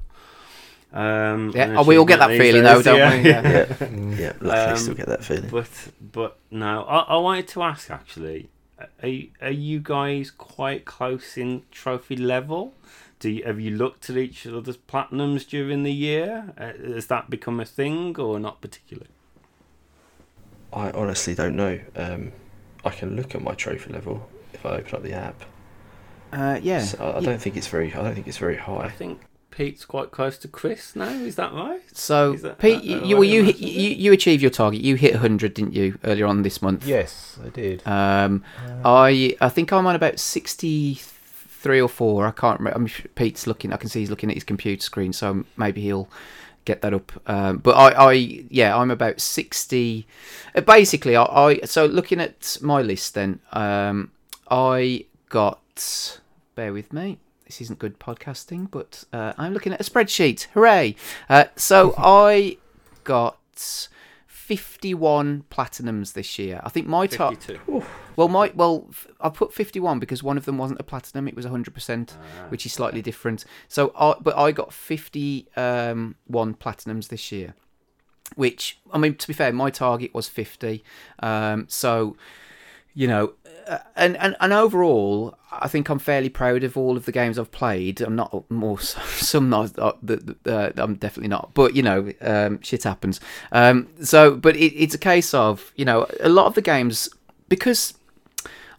[0.92, 3.30] Um, Yeah, oh, we all get that feeling these though, don't we?
[3.30, 3.42] yeah.
[3.42, 3.76] Yeah.
[3.80, 4.32] yeah, yeah.
[4.40, 5.48] Luckily, Um, still get that feeling.
[5.50, 5.70] But
[6.12, 8.50] but no, I, I wanted to ask actually,
[9.02, 12.74] are you, are you guys quite close in trophy level?
[13.20, 16.52] Do you, have you looked at each other's platinums during the year?
[16.58, 19.08] Uh, has that become a thing or not particularly?
[20.72, 21.78] I honestly don't know.
[21.96, 22.32] Um,
[22.84, 25.42] I can look at my trophy level if I open up the app.
[26.32, 26.80] Uh, yeah.
[26.82, 27.92] So I I don't think it's very.
[27.94, 28.78] I don't think it's very high.
[28.78, 29.20] I think
[29.52, 31.08] Pete's quite close to Chris now.
[31.10, 31.80] Is that right?
[31.92, 34.50] So, that- Pete, that- you, that you, well, you, in hit- you you achieved your
[34.50, 34.80] target.
[34.80, 36.84] You hit 100, didn't you, earlier on this month?
[36.86, 37.86] yes, I did.
[37.86, 38.42] Um,
[38.84, 42.26] I I think I'm on about 63 or four.
[42.26, 42.76] I can't remember.
[42.78, 43.72] I'm, Pete's looking.
[43.72, 46.08] I can see he's looking at his computer screen, so maybe he'll
[46.64, 47.12] get that up.
[47.26, 48.12] Um, but I, I
[48.50, 50.06] yeah, I'm about 60.
[50.54, 54.10] uh, Basically, I, I so looking at my list then, um,
[54.50, 56.18] I got.
[56.54, 57.18] Bear with me.
[57.52, 60.44] This isn't good podcasting, but uh, I'm looking at a spreadsheet.
[60.54, 60.96] Hooray!
[61.28, 62.56] Uh, so I
[63.04, 63.36] got
[64.24, 66.62] 51 platinums this year.
[66.64, 67.34] I think my top.
[67.34, 67.84] 52.
[68.16, 71.36] Well, my well, f- I put fifty-one because one of them wasn't a platinum; it
[71.36, 72.16] was hundred percent,
[72.48, 73.44] which is slightly different.
[73.68, 77.52] So, I, but I got fifty-one platinums this year,
[78.34, 80.82] which I mean, to be fair, my target was fifty.
[81.18, 82.16] Um, so,
[82.94, 83.34] you know,
[83.96, 87.50] and, and and overall, I think I'm fairly proud of all of the games I've
[87.50, 88.00] played.
[88.00, 89.92] I'm not more some not uh,
[90.46, 93.20] uh, I'm definitely not, but you know, um, shit happens.
[93.50, 97.08] Um, so, but it, it's a case of you know a lot of the games
[97.48, 97.94] because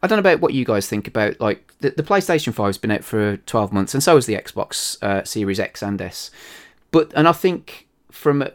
[0.02, 2.92] I don't know about what you guys think about like the, the PlayStation 5's been
[2.92, 6.32] out for 12 months and so has the Xbox uh, Series X and S.
[6.92, 8.52] But and I think from a,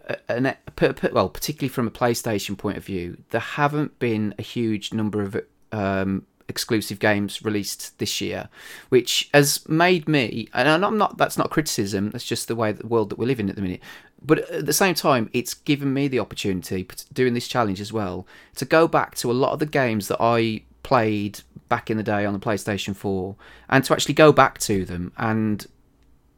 [1.13, 5.37] well, particularly from a PlayStation point of view, there haven't been a huge number of
[5.73, 8.49] um, exclusive games released this year,
[8.89, 12.87] which has made me and I'm not that's not criticism, that's just the way the
[12.87, 13.83] world that we live in at the minute.
[14.21, 18.27] But at the same time, it's given me the opportunity, doing this challenge as well,
[18.57, 22.03] to go back to a lot of the games that I played back in the
[22.03, 23.37] day on the PlayStation 4
[23.69, 25.67] and to actually go back to them and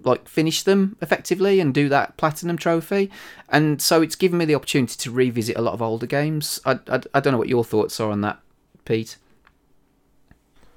[0.03, 3.11] like finish them effectively and do that platinum trophy
[3.51, 6.73] and so it's given me the opportunity to revisit a lot of older games i,
[6.89, 8.41] I, I don't know what your thoughts are on that
[8.85, 9.17] pete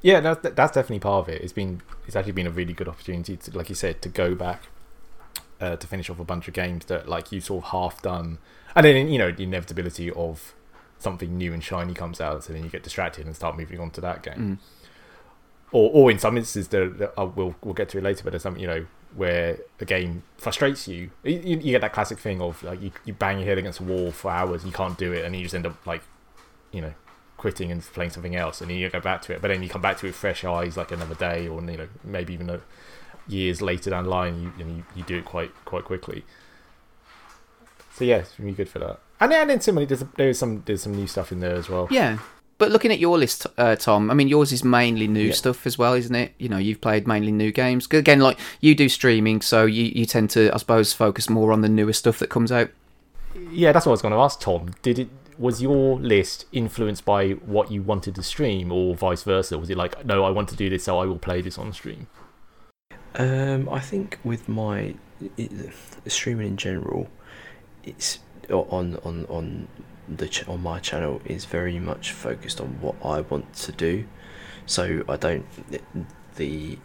[0.02, 1.42] Yeah, that's that's definitely part of it.
[1.42, 4.36] It's been it's actually been a really good opportunity to, like you said, to go
[4.36, 4.64] back
[5.62, 8.38] uh, to finish off a bunch of games that like you sort of half done,
[8.76, 10.54] and then you know the inevitability of
[11.00, 13.90] something new and shiny comes out, so then you get distracted and start moving on
[13.92, 14.60] to that game.
[15.72, 18.32] Or, or in some instances, there, there- uh, we'll we'll get to it later, but
[18.32, 18.86] there's some you know
[19.16, 21.12] where a game frustrates you.
[21.24, 23.80] You, you you get that classic thing of like you, you bang your head against
[23.80, 26.02] a wall for hours, you can't do it, and you just end up like
[26.72, 26.94] you know
[27.44, 29.42] quitting and playing something else, and then you go back to it.
[29.42, 31.78] But then you come back to it with fresh eyes, like another day, or you
[31.78, 32.62] know maybe even a,
[33.28, 36.24] years later down the line, you you, you do it quite quite quickly.
[37.96, 39.00] So yeah, it's really good for that.
[39.20, 41.68] And then, and then similarly, there's there's some there's some new stuff in there as
[41.70, 41.88] well.
[41.92, 42.20] yeah
[42.60, 45.34] but looking at your list, uh, Tom, I mean, yours is mainly new Yeah.
[45.34, 46.34] stuff as well, isn't it?
[46.38, 47.88] You know, you've played mainly new games.
[47.92, 51.60] Again, like you do streaming, so you, you tend to, I suppose, focus more on
[51.60, 52.70] the newer stuff that comes out.
[53.52, 54.72] Yeah, that's what I was going to ask Tom.
[54.82, 59.58] Did it was your list influenced by what you wanted to stream, or vice versa?
[59.58, 61.74] Was it like, no, I want to do this, so I will play this on
[61.74, 62.08] stream?
[63.16, 64.96] Um, I think with my
[65.38, 65.50] i
[66.08, 67.08] streaming in general,
[67.84, 68.20] it's
[68.50, 69.68] on on on
[70.10, 74.06] the ch- on my channel is very much focused on what I want to do.
[74.66, 75.46] So I don't
[76.36, 76.78] the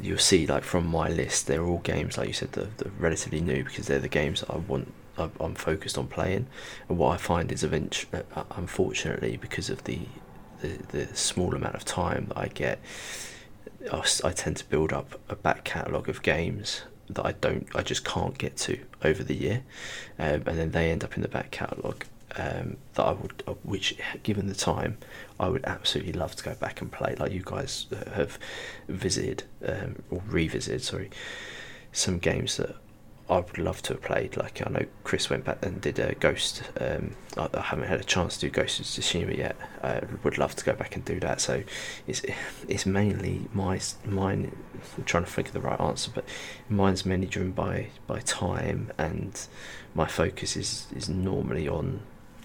[0.00, 3.40] you'll see like from my list they're all games like you said the the relatively
[3.40, 6.46] new because they're the games that I want I'm focused on playing
[6.88, 8.22] and what I find is eventually
[8.56, 10.00] unfortunately because of the
[10.60, 12.78] the, the small amount of time that I get
[13.92, 18.04] I tend to build up a back catalogue of games that I don't, I just
[18.04, 19.62] can't get to over the year,
[20.18, 22.04] um, and then they end up in the back catalogue
[22.36, 24.98] um, that I would, uh, which given the time,
[25.38, 27.14] I would absolutely love to go back and play.
[27.18, 28.38] Like you guys uh, have
[28.88, 31.10] visited um, or revisited, sorry,
[31.92, 32.76] some games that
[33.28, 34.36] I would love to have played.
[34.36, 36.62] Like I know Chris went back and did a Ghost.
[36.78, 39.56] Um, I, I haven't had a chance to do Ghost of Tsushima yet.
[39.82, 41.40] I would love to go back and do that.
[41.40, 41.62] So
[42.06, 42.20] it's
[42.68, 44.54] it's mainly my mine.
[44.98, 46.24] I'm trying to think of the right answer, but
[46.68, 49.40] mine's mainly driven by by time, and
[49.94, 52.00] my focus is is normally on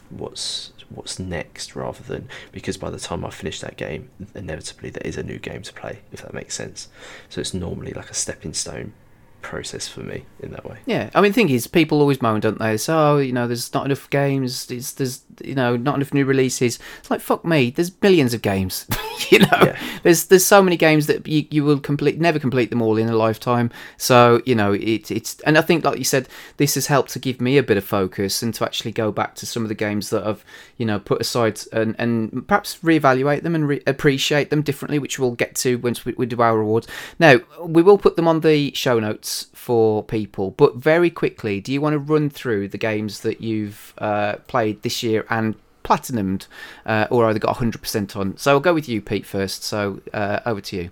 [0.09, 5.03] what's what's next rather than because by the time I finish that game, inevitably there
[5.05, 5.99] is a new game to play.
[6.13, 6.87] If that makes sense.
[7.27, 8.93] So it's normally like a stepping stone
[9.41, 10.77] process for me in that way.
[10.85, 12.77] Yeah, I mean, the thing is, people always moan, don't they?
[12.77, 14.69] So, oh, you know, there's not enough games.
[14.71, 16.79] It's, there's, you know, not enough new releases.
[16.99, 17.69] It's like fuck me.
[17.71, 18.85] There's billions of games.
[19.29, 19.79] you know, Yeah.
[20.03, 23.09] there's there's so many games that you, you will complete, never complete them all in
[23.09, 23.71] a lifetime.
[23.97, 26.27] So, you know, it, it's and I think, like you said,
[26.57, 29.35] this has helped to give me a bit of focus and to actually go back
[29.35, 30.43] to some of the games that I've,
[30.77, 35.19] you know, put aside and and perhaps reevaluate them and re- appreciate them differently, which
[35.19, 36.87] we'll get to once we, we do our awards.
[37.19, 41.71] Now, we will put them on the show notes for people, but very quickly, do
[41.71, 46.47] you want to run through the games that you've uh, played this year and platinumed,
[46.85, 48.37] uh, or either got 100% on?
[48.37, 49.63] So I'll go with you, Pete, first.
[49.63, 50.91] So uh, over to you.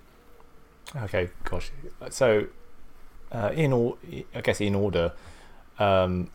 [0.96, 1.70] Okay, gosh.
[2.10, 2.46] So,
[3.30, 3.98] uh, in all,
[4.34, 5.12] I guess in order.
[5.78, 6.30] Um,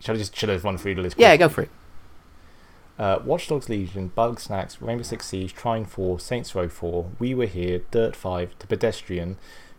[0.00, 1.16] shall I just shall I run through the list?
[1.18, 1.70] Yeah, go for it.
[2.98, 7.46] Uh, Watch Dogs Legion, Bugsnax, Rainbow Six Siege, Trine 4, Saints Row 4, We Were
[7.46, 9.36] Here, Dirt 5, The Pedestrian,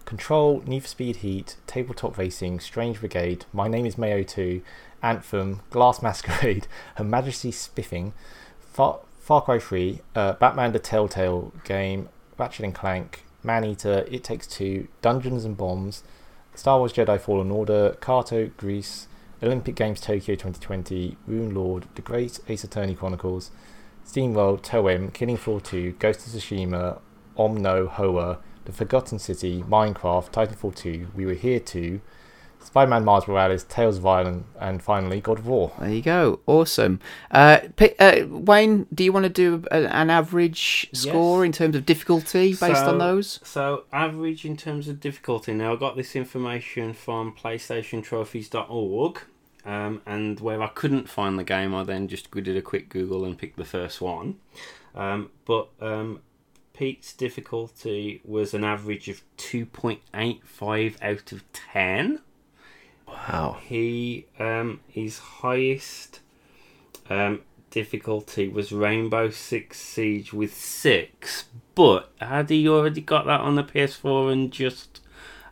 [0.10, 4.64] Control, Need for Speed Heat, Tabletop Racing, Strange Brigade, My Name is Mayo 2,
[5.04, 8.14] Anthem, Glass Masquerade, Her Majesty Spiffing,
[8.60, 14.24] Far, Far Cry 3, uh, Batman the Telltale Game, Ratchet and Clank, Man Eater, It
[14.24, 16.02] Takes Two, Dungeons and Bombs,
[16.56, 19.06] Star Wars Jedi Fallen Order, Kato, Gris,
[19.44, 23.52] Olympic Games Tokyo 2020, Rune Lord, The Great Ace Attorney Chronicles,
[24.08, 27.00] SteamWorld, Toem, Killing Floor 2, Ghost of Tsushima,
[27.38, 28.40] Omno, Hoa,
[28.70, 32.00] The Forgotten City, Minecraft, Titanfall 2, We Were Here 2,
[32.62, 35.72] Spider-Man Miles Morales, Tales of Ireland, and finally God of War.
[35.80, 36.40] There you go.
[36.46, 37.00] Awesome.
[37.32, 41.48] Uh, Pi- uh, Wayne, do you want to do a, an average score Yes.
[41.48, 43.40] in terms of difficulty based on those?
[43.44, 45.54] So, average in terms of difficulty.
[45.56, 49.20] Now, I got this information from PlayStationTrophies.org,
[49.66, 53.26] um, and where I couldn't find the game, I then just did a quick Google
[53.26, 54.36] and picked the first one.
[54.94, 56.22] Um, but um,
[56.80, 62.20] Pete's difficulty was an average of 2.85 out of 10.
[63.06, 63.58] Wow.
[63.62, 66.22] He um, his highest
[67.10, 73.56] um, difficulty was Rainbow Six Siege with six, but had he already got that on
[73.56, 75.02] the PS4 and just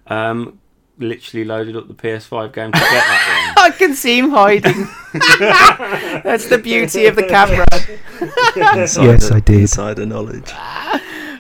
[0.06, 0.62] um,
[0.98, 3.66] literally loaded up the PS5 game to get that one?
[3.74, 4.88] I can see him hiding.
[6.24, 7.66] That's the beauty of the camera.
[8.80, 9.60] Insider, Yes, I did.
[9.60, 10.54] Insider knowledge.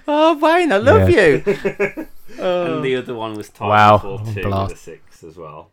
[0.07, 1.39] Oh, Wayne, I love you.
[1.45, 2.07] one?
[2.39, 3.97] and the other one was Wow.
[3.97, 4.69] Titanfall 2 Blast.
[4.71, 5.71] with a six as well.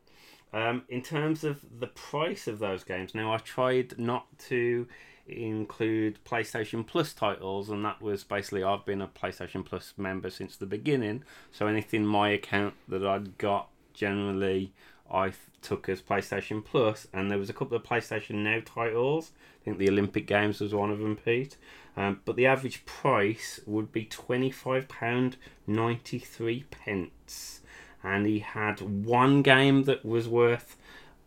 [0.53, 4.87] Um, in terms of the price of those games, now I tried not to
[5.27, 10.57] include PlayStation Plus titles, and that was basically I've been a PlayStation Plus member since
[10.57, 11.25] the beginning.
[11.51, 14.73] So anything my account that I'd got generally
[15.11, 19.33] I th- took as PlayStation Plus, and there was a couple of PlayStation Now titles.
[19.61, 21.57] I think the Olympic Games was one of them, Pete.
[21.97, 25.37] Um, but the average price would be twenty five pound
[25.67, 27.61] ninety three pence,
[28.03, 30.77] and he had one game that was worth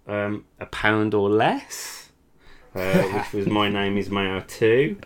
[0.07, 2.09] um, a pound or less,
[2.75, 4.97] uh, which was My Name Is Mayo Two.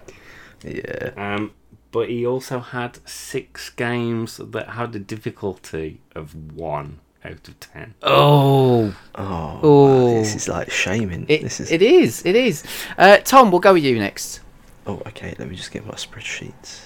[0.63, 1.11] Yeah.
[1.15, 1.53] Um,
[1.91, 7.93] but he also had six games that had a difficulty of one out of ten.
[8.01, 10.13] Oh, Oh, Oh.
[10.19, 11.25] this is like shaming.
[11.29, 12.25] it, this is it is.
[12.25, 12.63] It is.
[12.97, 14.39] Uh, Tom, we'll go with you next.
[14.87, 15.35] Oh, okay.
[15.37, 16.81] Let me just get my spreadsheet.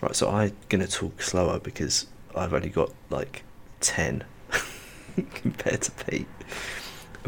[0.00, 3.44] Right, so I'm gonna talk slower because I've only got like
[3.80, 4.24] ten
[5.34, 6.26] compared to Pete.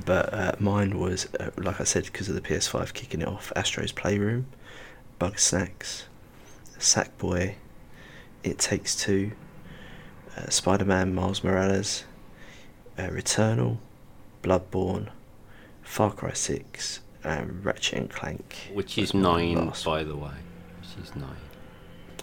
[0.05, 3.53] But uh, mine was, uh, like I said, because of the PS5 kicking it off.
[3.55, 4.47] Astro's Playroom,
[5.21, 6.03] Bugsnax,
[6.81, 7.55] Sackboy,
[8.43, 9.31] It Takes Two,
[10.37, 12.05] uh, Spider-Man, Miles Morales,
[12.99, 13.79] uh, Returnal,
[14.43, 15.09] Bloodborne,
[15.83, 18.71] Far Cry Six, and Ratchet and Clank.
[18.73, 20.33] Which is nine, last by the way.
[20.81, 21.37] Which is nine.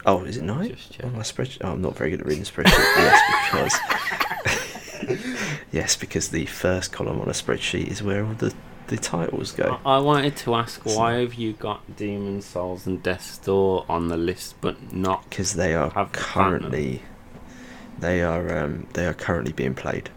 [0.06, 0.70] Oh, is it nine?
[0.70, 1.06] Just check.
[1.06, 1.60] On my spreadsheet.
[1.62, 2.72] Oh, I'm not very good at reading spreadsheets.
[2.98, 3.80] yes,
[5.00, 8.54] because yes, because the first column on a spreadsheet is where all the
[8.88, 9.80] the titles go.
[9.86, 14.10] I I wanted to ask why have you got Demon Souls and Death Door on
[14.10, 15.30] the list, but not?
[15.30, 17.04] Because they are currently
[18.02, 20.10] they are um, they are currently being played.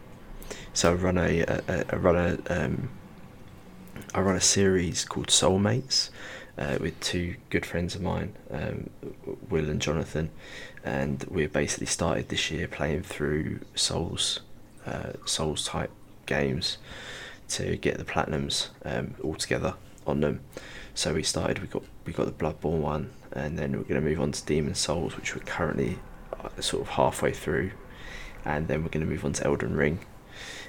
[0.72, 2.90] So I run a, a, a run a um,
[4.14, 6.10] I run a series called Soulmates
[6.58, 8.90] uh, with two good friends of mine, um,
[9.48, 10.30] Will and Jonathan,
[10.84, 14.40] and we basically started this year playing through Souls
[14.86, 15.90] uh, Souls type
[16.26, 16.78] games
[17.48, 19.74] to get the platinums um, all together
[20.06, 20.40] on them.
[20.94, 21.60] So we started.
[21.60, 24.44] We got we got the Bloodborne one, and then we're going to move on to
[24.44, 25.98] Demon Souls, which we're currently
[26.60, 27.72] sort of halfway through,
[28.44, 30.00] and then we're going to move on to Elden Ring,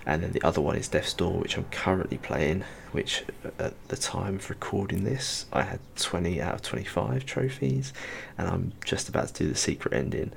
[0.05, 2.63] and then the other one is Death's Door, which I'm currently playing.
[2.91, 3.23] Which
[3.59, 7.91] at the time of recording this, I had 20 out of 25 trophies,
[8.37, 10.31] and I'm just about to do the secret ending,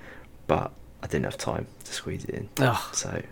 [0.49, 0.72] but
[1.03, 2.49] I didn't have time to squeeze it in.
[2.93, 3.22] So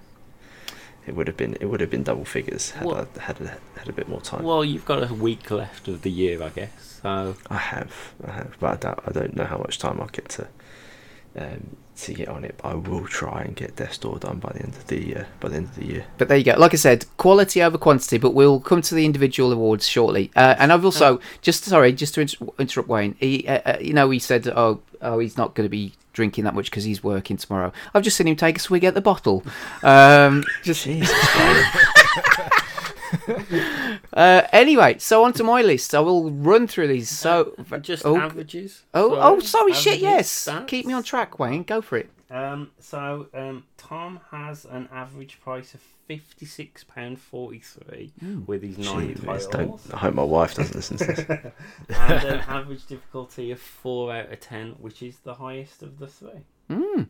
[1.09, 3.59] it would have been it would have been double figures had Well- I had a,
[3.79, 4.45] had a bit more time.
[4.45, 7.01] Well, you've got a week left of the year, I guess.
[7.03, 7.93] So I have,
[8.27, 10.47] I have, but I doubt, I don't know how much time I'll get to
[11.37, 12.55] um, to get on it.
[12.63, 15.25] But I will try and get Death Door done by the end of the uh,
[15.41, 16.07] by the end of the year.
[16.19, 16.55] But there you go.
[16.57, 18.19] Like I said, quality over quantity.
[18.19, 20.31] But we'll come to the individual awards shortly.
[20.37, 23.17] Uh, and I've also just sorry, just to inter- interrupt Wayne.
[23.19, 26.45] He, uh, uh, you know, he said, "Oh, oh, he's not going to be drinking
[26.45, 29.01] that much because he's working tomorrow." I've just seen him take a swig at the
[29.01, 29.43] bottle.
[29.83, 30.87] Um, just.
[34.13, 35.95] uh, anyway, so on to my list.
[35.95, 37.09] I will run through these.
[37.09, 38.85] So, just oh, averages.
[38.95, 40.01] oh, So, oh, sorry, shit.
[40.01, 40.67] Yes, stats.
[40.67, 41.63] keep me on track, Wayne.
[41.63, 42.11] Go for it.
[42.31, 48.13] Um, so um, Tom has an average price of fifty six pound forty three
[48.47, 51.19] with his nine Jeez, don't, titles, I hope my wife doesn't listen to this.
[51.89, 56.09] and an average difficulty of four out of ten, which is the highest of the
[56.09, 56.45] three.
[56.69, 57.09] Mm.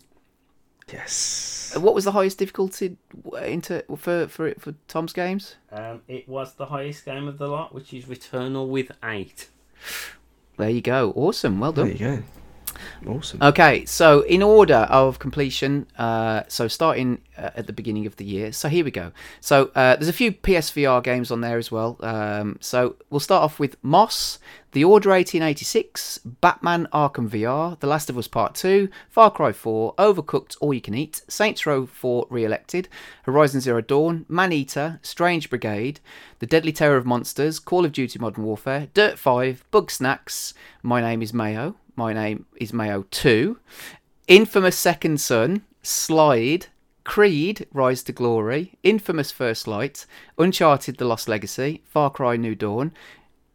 [0.93, 1.77] Yes.
[1.79, 2.97] What was the highest difficulty
[3.43, 5.57] into for for for Tom's games?
[5.73, 9.49] Um, it was the highest game of the lot, which is Returnal with eight.
[10.57, 11.13] There you go.
[11.17, 11.61] Awesome.
[11.61, 11.89] Well done.
[11.89, 12.11] There done.
[12.11, 12.23] you go.
[13.07, 13.43] Awesome.
[13.43, 18.25] Okay, so in order of completion, uh, so starting uh, at the beginning of the
[18.25, 18.53] year.
[18.53, 19.13] So here we go.
[19.41, 21.97] So uh, there's a few PSVR games on there as well.
[22.01, 24.39] Um, so we'll start off with Moss,
[24.73, 29.95] The Order 1886, Batman Arkham VR, The Last of Us Part 2, Far Cry 4,
[29.97, 32.89] Overcooked All You Can Eat, Saints Row 4 Re-elected,
[33.25, 36.01] Horizon Zero Dawn, Man-Eater, Strange Brigade,
[36.39, 41.23] The Deadly Tower of Monsters, Call of Duty Modern Warfare, Dirt 5, Bugsnax, My Name
[41.23, 43.59] is Mayo, My Name is Mayo 2,
[44.29, 46.67] Infamous Second Son, Slide,
[47.05, 50.05] Creed, Rise to Glory, Infamous First Light,
[50.37, 52.93] Uncharted The Lost Legacy, Far Cry New Dawn,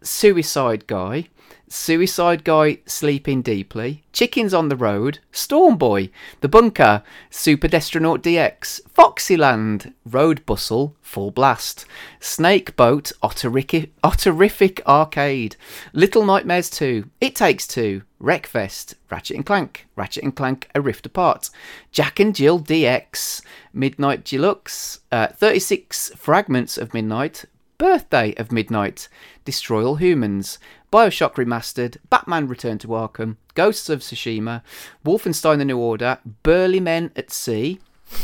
[0.01, 1.27] Suicide Guy,
[1.71, 6.09] Suicide Guy Sleeping Deeply, Chickens on the Road, Storm Boy,
[6.41, 11.85] The Bunker, Super Destronaut DX, Foxyland, Road Bustle, Full Blast,
[12.19, 15.55] Snake Boat, Otterific, Arcade,
[15.93, 21.05] Little Nightmares 2, It Takes Two, Wreckfest, Ratchet and Clank, Ratchet and Clank A Rift
[21.05, 21.49] Apart,
[21.93, 23.41] Jack and Jill DX,
[23.71, 27.45] Midnight Deluxe, uh, 36 Fragments of Midnight,
[27.81, 29.09] Birthday of Midnight,
[29.43, 30.59] Destroy All Humans,
[30.93, 34.61] Bioshock Remastered, Batman Return to Arkham, Ghosts of Tsushima,
[35.03, 37.79] Wolfenstein The New Order, Burly Men at Sea,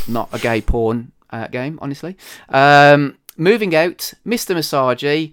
[0.06, 2.16] not a gay porn uh, game, honestly.
[2.48, 4.54] Um, moving Out, Mr.
[4.54, 5.32] Massagy,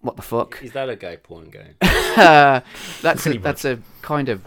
[0.00, 0.58] what the fuck?
[0.62, 1.74] Is that a gay porn game?
[1.82, 2.62] Uh,
[3.02, 3.42] that's a, much.
[3.42, 4.42] that's a kind of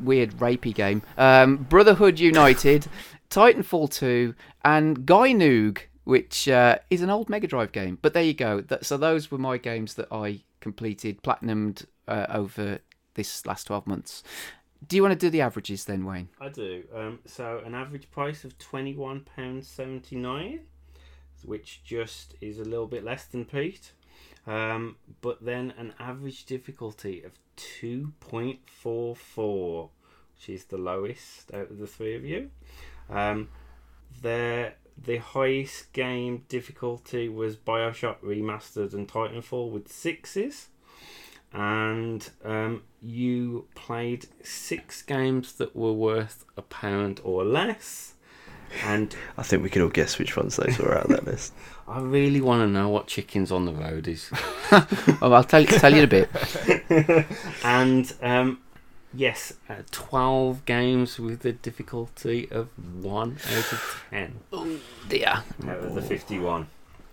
[0.00, 1.02] weird rapey game.
[1.18, 2.86] Um, Brotherhood United,
[3.28, 4.34] Titanfall 2,
[4.64, 7.98] and Gynoug, which uh, is an old Mega Drive game.
[8.00, 8.62] But there you go.
[8.80, 12.78] So those were my games that I completed, platinumed uh, over
[13.14, 14.22] this last 12 months.
[14.86, 16.28] Do you want to do the averages then, Wayne?
[16.40, 16.84] I do.
[16.94, 20.60] Um, so an average price of twenty one pounds seventy nine,
[21.44, 23.92] which just is a little bit less than Pete.
[24.46, 29.90] Um, but then an average difficulty of two point four four,
[30.34, 32.50] which is the lowest out of the three of you.
[33.10, 33.48] Um,
[34.22, 40.68] the the highest game difficulty was Bioshock Remastered and Titanfall with sixes.
[41.52, 48.14] and um, you played six games that were worth a pound or less.
[48.84, 51.52] And I think we can all guess which ones those were out of that list.
[51.86, 54.28] I really want to know what chickens on the road is.
[54.72, 56.28] Oh, I'll tell, tell you in a bit.
[57.64, 58.58] and um,
[59.16, 62.68] yes, uh, 12 games with the difficulty of
[63.02, 64.40] 1 out of 10
[65.10, 65.42] Yeah.
[65.66, 66.68] out of the 51.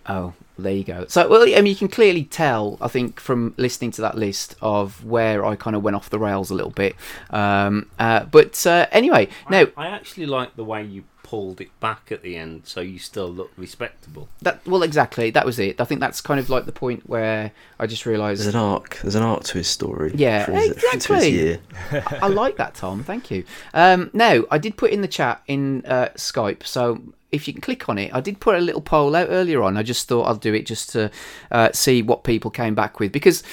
[0.06, 1.06] Oh, there you go.
[1.08, 4.56] So, well, I mean, you can clearly tell, I think, from listening to that list
[4.62, 6.96] of where I kind of went off the rails a little bit.
[7.30, 11.80] Um, uh, but uh, anyway, now I, I actually like the way you pulled it
[11.80, 14.28] back at the end so you still look respectable.
[14.44, 15.82] that well, exactly, that was it.
[15.82, 19.00] I think that's kind of like the point where I just realised There's an arc.
[19.02, 20.12] There's an arc to his story.
[20.14, 21.30] Yeah, for his, To his exactly.
[21.30, 21.60] year.
[21.92, 23.04] I I like that, Tom.
[23.04, 23.46] Thank you.
[23.74, 27.02] Um, now, I did put in the chat in uh, Skype, so
[27.34, 29.78] if you can click on it, I did put a little poll out earlier on.
[29.78, 31.12] I just thought I'll do it just to
[31.52, 33.44] uh, see what people came back with because.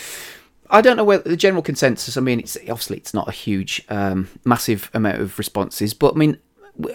[0.72, 2.16] I don't know whether the general consensus.
[2.16, 6.16] I mean, it's obviously it's not a huge, um, massive amount of responses, but I
[6.16, 6.38] mean,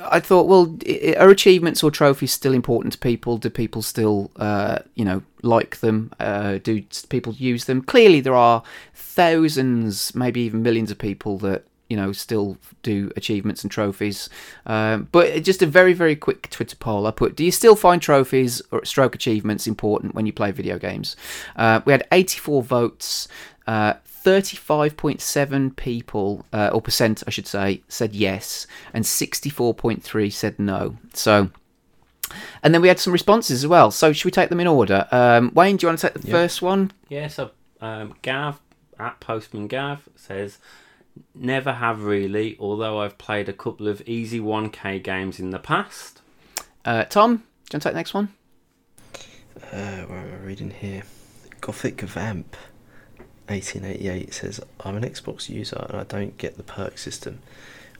[0.03, 0.77] I thought, well,
[1.17, 3.37] are achievements or trophies still important to people?
[3.37, 6.11] Do people still, uh, you know, like them?
[6.19, 7.81] Uh, do people use them?
[7.81, 8.63] Clearly, there are
[8.93, 14.29] thousands, maybe even millions of people that you know still do achievements and trophies.
[14.65, 18.01] Um, but just a very, very quick Twitter poll I put: Do you still find
[18.01, 21.15] trophies or stroke achievements important when you play video games?
[21.55, 23.27] Uh, we had 84 votes.
[23.67, 30.97] Uh, 35.7 people, uh, or percent, I should say, said yes, and 64.3 said no.
[31.13, 31.49] So,
[32.63, 33.91] and then we had some responses as well.
[33.91, 35.07] So, should we take them in order?
[35.11, 36.33] Um, Wayne, do you want to take the Yeah.
[36.33, 36.91] first one?
[37.07, 38.59] Yeah, so um, Gav
[38.99, 40.57] at Postman Gav says,
[41.33, 46.21] Never have really, although I've played a couple of easy 1k games in the past.
[46.83, 48.33] Uh, Tom, do you want to take the next one?
[49.71, 51.03] Uh, where am I reading here?
[51.61, 52.55] Gothic Vamp,
[53.47, 57.39] 1888 says, "I'm an Xbox user and I don't get the perk system.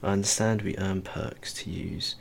[0.04, 2.16] I understand we earn perks to use,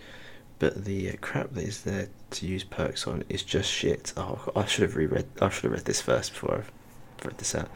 [0.58, 4.12] but the uh, crap that is there to use perks on is just shit.
[4.16, 5.26] Oh, I should have reread.
[5.40, 6.64] I should have read this first before
[7.22, 7.68] I read this out.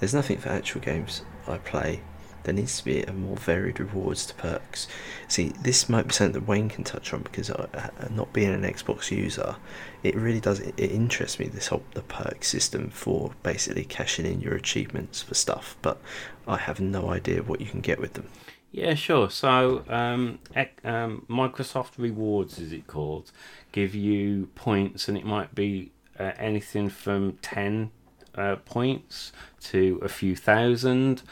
[0.00, 2.00] There's nothing for actual games I play.
[2.44, 4.86] There needs to be a more varied rewards to perks.
[5.28, 8.62] See, this might be something that Wayne can touch on because I, not being an
[8.62, 9.56] Xbox user,
[10.02, 10.60] it really does.
[10.60, 15.22] It, it interests me this whole the perk system for basically cashing in your achievements
[15.22, 16.00] for stuff, but
[16.46, 18.28] I have no idea what you can get with them.
[18.70, 19.30] Yeah, sure.
[19.30, 20.40] So, um,
[20.82, 23.30] um, Microsoft Rewards, is it called,
[23.70, 27.92] give you points, and it might be uh, anything from 10
[28.34, 31.22] uh, points to a few thousand.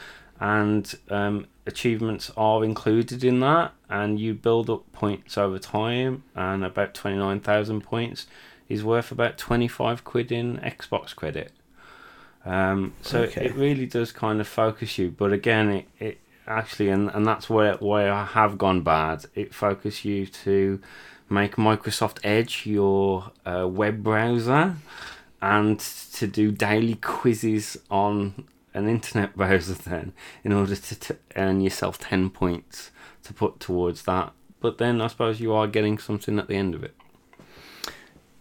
[0.43, 6.25] And um, achievements are included in that, and you build up points over time.
[6.35, 8.27] And about 29,000 points
[8.69, 11.53] is worth about 25 quid in Xbox credit.
[12.45, 13.45] Um, so Okay.
[13.47, 16.19] it really does kind of focus you, but again, it, it
[16.49, 19.27] actually, and, and that's where where I have gone bad.
[19.37, 20.81] It focuses you to
[21.31, 24.75] make Microsoft Edge your uh, web browser,
[25.41, 25.79] and
[26.15, 29.75] to do daily quizzes on an internet browser.
[29.75, 30.13] Then,
[30.45, 32.91] in order to t- earn yourself ten points
[33.25, 34.33] to put towards that.
[34.61, 36.95] But then I suppose you are getting something at the end of it.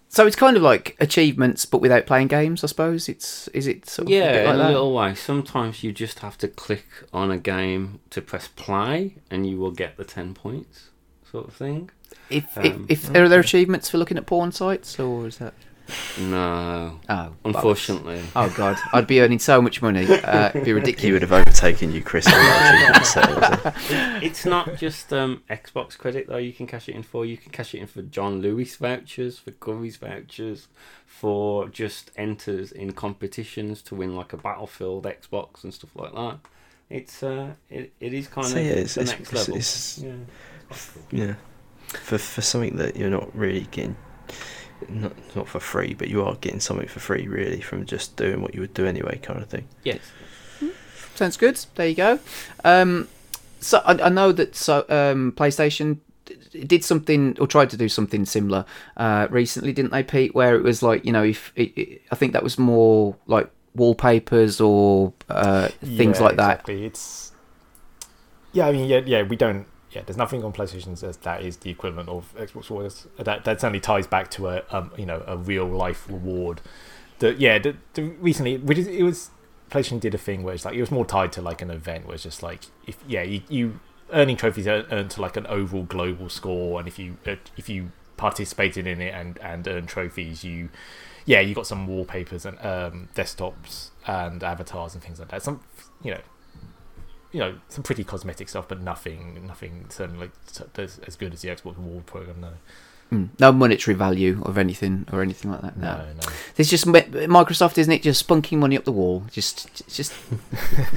[0.10, 2.64] So it's kind of like achievements, but without playing games.
[2.64, 5.16] I suppose it's is it sort of a Yeah, bit like in a little way.
[5.16, 9.72] Sometimes you just have to click on a game to press play, and you will
[9.72, 10.90] get the ten points,
[11.32, 11.90] sort of thing.
[12.30, 15.54] If, Um, if, if are there achievements for looking at porn sites, or is that?
[16.20, 18.22] No, Oh, unfortunately.
[18.36, 20.06] Oh god, I'd be earning so much money.
[20.06, 21.12] Uh, it'd be He ridiculous.
[21.14, 22.26] would have overtaken you, Chris.
[22.28, 24.24] in the achievement sales.
[24.24, 26.38] it's not just um, Xbox credit though.
[26.38, 27.26] You can cash it in for.
[27.26, 30.68] You can cash it in for John Lewis vouchers, for Curry's vouchers,
[31.06, 36.40] for just enters in competitions to win like a Battlefield Xbox and stuff like that.
[36.90, 39.56] It's uh, it, it is kind So, of yeah, it's- the it's- next it's- level.
[39.56, 40.36] it's- yeah.
[40.70, 41.20] It's cool.
[41.20, 41.34] Yeah,
[41.88, 43.96] for for something that you're not really getting,
[44.90, 48.42] not not for free, but you are getting something for free, really, from just doing
[48.42, 49.68] what you would do anyway, kind of thing.
[49.84, 50.00] Yes.
[51.16, 51.60] Sounds good.
[51.76, 52.20] There you go.
[52.64, 53.08] Um,
[53.60, 57.90] so I, I know that so um, PlayStation d- did something or tried to do
[57.90, 58.66] something similar
[58.98, 60.34] uh, recently, didn't they, Pete?
[60.34, 63.50] Where it was like you know, if it, it, I think that was more like
[63.76, 66.52] wallpapers or uh, things Yeah, like that.
[66.62, 66.86] Exactly.
[66.86, 67.32] It's
[68.54, 68.68] yeah.
[68.68, 69.22] I mean, yeah, yeah.
[69.24, 69.66] We don't.
[69.92, 73.08] Yeah, there's nothing on PlayStation that that is the equivalent of Xbox Rewards.
[73.18, 76.62] That that certainly ties back to a um, you know a real life reward.
[77.20, 79.32] That yeah, the, the recently which is, it was
[79.70, 82.06] PlayStation did a thing where it's like it was more tied to like an event
[82.06, 83.80] where it's just like if yeah you, you
[84.12, 87.92] earning trophies earned to like an overall global score, and if you uh, if you
[88.18, 90.70] participated in it and and earn trophies, you
[91.26, 95.44] yeah, you got some wallpapers and um, desktops and avatars and things like that.
[95.44, 95.62] Some,
[96.04, 96.22] you know,
[97.32, 100.32] you know, some pretty cosmetic stuff, but nothing, nothing certainly like
[100.78, 102.42] as, as good as the Xbox One program.
[102.42, 102.54] No,
[103.12, 103.28] Mm.
[103.40, 105.76] No monetary value of anything or anything like that.
[105.78, 106.34] no, No, no.
[106.56, 108.02] it's just Microsoft, isn't it?
[108.04, 109.26] Just spunking money up the wall.
[109.30, 110.14] Just, just,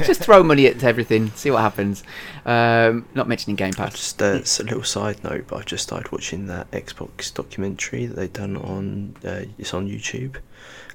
[0.05, 1.31] just throw money at everything.
[1.33, 2.05] See what happens.
[2.47, 3.95] Um, not mentioning Game Pass.
[3.95, 8.07] Just uh, it's a little side note, but I've just started watching that Xbox documentary
[8.07, 10.37] that they've done on uh, it's on YouTube,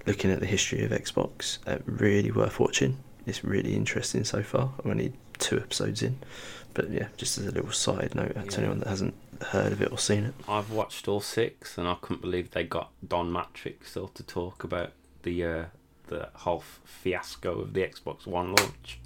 [0.05, 1.57] looking at the history of Xbox.
[1.67, 2.97] Uh, really worth watching.
[3.25, 4.71] It's really interesting so far.
[4.85, 6.19] I'm only two episodes in,
[6.73, 9.91] but yeah, just as a little side note to anyone that hasn't heard of it
[9.91, 10.33] or seen it.
[10.47, 14.63] I've watched all six, and I couldn't believe they got Don Mattrick still to talk
[14.63, 14.91] about
[15.23, 15.63] the uh,
[16.07, 18.99] the whole fiasco of the Xbox One launch.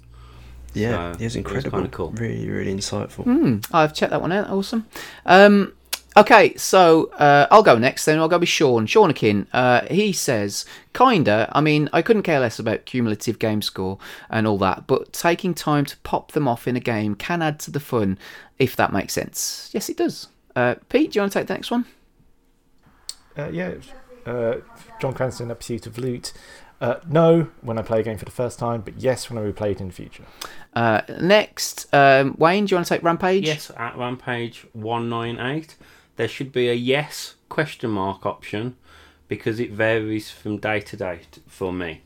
[0.72, 1.78] Yeah, So, it was it was incredible.
[1.78, 2.10] kinda cool.
[2.10, 3.24] Really, really insightful.
[3.24, 4.50] Hmm, I've checked that one out.
[4.50, 4.86] Awesome.
[5.24, 5.72] Um,
[6.16, 8.04] okay, so uh, I'll go next.
[8.04, 8.86] Then I'll go with Sean.
[8.86, 9.46] Sean Akin.
[9.52, 11.50] Uh, he says, kinda.
[11.52, 13.98] I mean, I couldn't care less about cumulative game score
[14.30, 17.58] and all that, but taking time to pop them off in a game can add
[17.60, 18.18] to the fun,
[18.58, 19.70] if that makes sense.
[19.72, 20.28] Yes, it does.
[20.56, 21.84] Uh, Pete, do you want to take the next one?
[23.36, 23.74] Uh, yeah,
[24.26, 24.56] uh,
[25.00, 26.32] John Cranston, A Pursuit of Loot.
[26.80, 29.50] Uh, no, when I play a game for the first time, but yes, when I
[29.50, 30.24] replay it in the future.
[30.74, 33.46] Uh, next, um, Wayne, do you want to take Rampage?
[33.46, 35.76] Yes, at Rampage one nine eight,
[36.16, 38.76] there should be a yes question mark option
[39.28, 42.02] because it varies from day to day t- for me.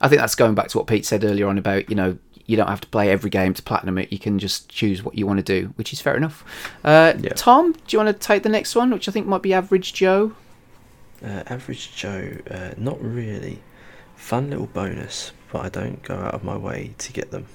[0.00, 2.56] I think that's going back to what Pete said earlier on about, you know, you
[2.56, 4.12] don't have to play every game to platinum it.
[4.12, 6.44] You can just choose what you want to do, which is fair enough.
[6.84, 7.32] Uh, Yeah.
[7.34, 9.94] Tom, do you want to take the next one, which I think might be Average
[9.94, 10.32] Joe?
[11.24, 13.60] Uh, average Joe, uh, not really.
[14.16, 17.46] Fun little bonus, but I don't go out of my way to get them.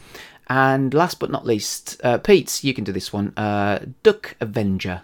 [0.48, 3.34] And last but not least, uh, Pete, you can do this one.
[3.38, 5.02] Uh, Duck Avenger.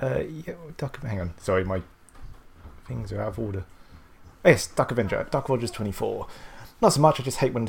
[0.00, 1.00] Uh, yeah, Duck.
[1.02, 1.82] Hang on, sorry, my
[2.86, 3.64] things are out of order.
[4.44, 6.26] Yes, Duck Avenger, Duck Rogers twenty four.
[6.80, 7.20] Not so much.
[7.20, 7.68] I just hate when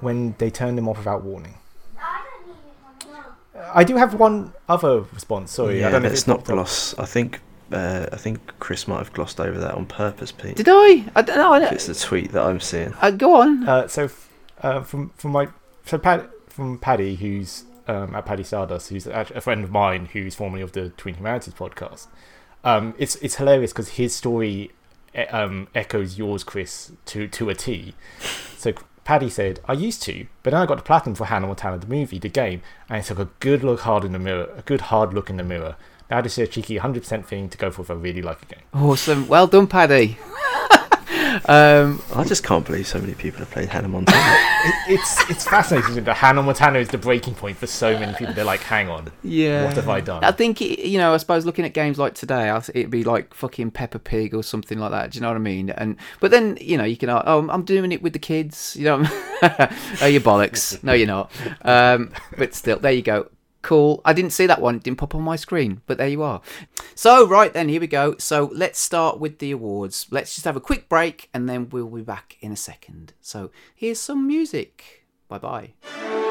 [0.00, 1.54] when they turn them off without warning.
[1.98, 3.24] I don't need one.
[3.56, 5.52] Uh, I do have one other response.
[5.52, 6.54] Sorry, I yeah, don't know let's it's not popped up.
[6.56, 6.98] gloss.
[6.98, 7.40] I think
[7.72, 10.56] uh, I think Chris might have glossed over that on purpose, Pete.
[10.56, 11.04] Did I?
[11.14, 11.52] I don't know.
[11.52, 12.92] I don't, it's the tweet that I'm seeing.
[13.00, 13.68] uh, go on.
[13.68, 14.28] Uh, so f-
[14.62, 15.48] uh, from from my
[15.86, 20.34] so Pad, from Paddy, who's um, at Paddy Stardust, who's a friend of mine, who's
[20.34, 22.06] formerly of the Twin Humanities podcast.
[22.64, 24.70] Um, it's it's hilarious because his story
[25.14, 27.94] e- um, echoes yours, Chris, to to a T.
[28.56, 28.72] So
[29.04, 31.86] Paddy said, "I used to, but then I got the platinum for Hannah Montana the
[31.86, 34.82] movie, the game, and I took a good look hard in the mirror, a good
[34.82, 35.76] hard look in the mirror.
[36.10, 38.46] Now this is a cheeky 100% thing to go for if I really like a
[38.46, 39.28] game." Awesome.
[39.28, 40.16] Well done, Paddy.
[41.46, 44.20] um, I just can't believe so many people have played Hannah Montana.
[44.64, 48.32] It, it's it's fascinating that Hannah Montana is the breaking point for so many people.
[48.32, 49.66] They're like, "Hang on, yeah.
[49.66, 51.12] what have I done?" I think it, you know.
[51.12, 54.78] I suppose looking at games like today, it'd be like fucking Peppa Pig or something
[54.78, 55.10] like that.
[55.10, 55.68] Do you know what I mean?
[55.68, 57.10] And but then you know you can.
[57.10, 58.74] Oh, I'm doing it with the kids.
[58.74, 59.02] You know.
[59.42, 60.82] oh, you bollocks.
[60.82, 61.30] No, you're not.
[61.60, 63.28] Um, but still, there you go.
[63.64, 64.02] Cool.
[64.04, 64.76] I didn't see that one.
[64.76, 66.42] It didn't pop on my screen, but there you are.
[66.94, 68.14] So right then, here we go.
[68.18, 70.06] So let's start with the awards.
[70.10, 73.14] Let's just have a quick break, and then we'll be back in a second.
[73.22, 75.06] So here's some music.
[75.28, 76.23] Bye bye.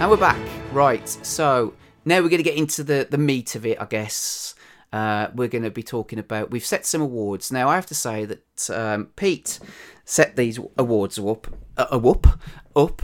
[0.00, 0.40] And we're back.
[0.72, 1.06] Right.
[1.06, 1.74] So
[2.06, 4.54] now we're going to get into the, the meat of it, I guess.
[4.94, 6.50] Uh, we're going to be talking about.
[6.50, 7.52] We've set some awards.
[7.52, 9.60] Now, I have to say that um, Pete
[10.06, 12.26] set these awards up, uh, uh, up,
[12.74, 13.02] up,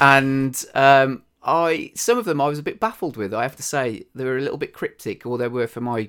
[0.00, 3.34] and um, I some of them I was a bit baffled with.
[3.34, 6.08] I have to say they were a little bit cryptic, or they were for my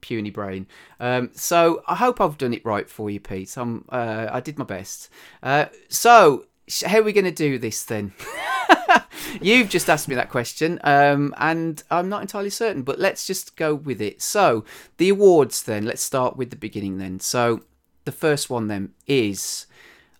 [0.00, 0.66] puny brain.
[0.98, 3.54] Um, so I hope I've done it right for you, Pete.
[3.58, 5.10] Uh, I did my best.
[5.42, 6.46] Uh, so
[6.86, 8.12] how are we going to do this then?
[9.42, 13.56] You've just asked me that question, um, and I'm not entirely certain, but let's just
[13.56, 14.22] go with it.
[14.22, 14.64] So,
[14.96, 17.20] the awards then, let's start with the beginning then.
[17.20, 17.62] So,
[18.04, 19.66] the first one then is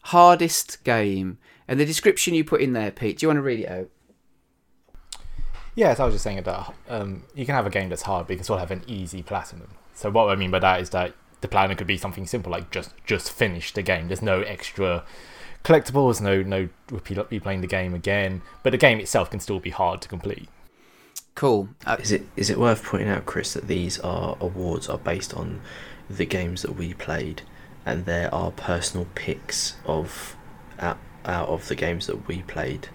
[0.03, 1.38] hardest game.
[1.66, 3.88] And the description you put in there, Pete, do you want to read it out?
[5.74, 8.26] Yeah, so I was just saying that um, you can have a game that's hard,
[8.26, 9.68] but you can still have an easy platinum.
[9.94, 12.70] So what I mean by that is that the platinum could be something simple, like
[12.70, 14.09] just just finish the game.
[14.09, 15.05] There's no extra
[15.64, 16.20] collectibles.
[16.20, 18.42] No, no, replaying the game again.
[18.62, 20.48] But the game itself can still be hard to complete.
[21.34, 21.68] Cool.
[21.86, 25.32] Uh, Is it is it worth pointing out, Chris, that these are awards are based
[25.34, 25.61] on
[26.11, 27.42] the games that we played,
[27.86, 30.36] and there are personal picks of
[30.80, 32.88] out, out of the games that we played.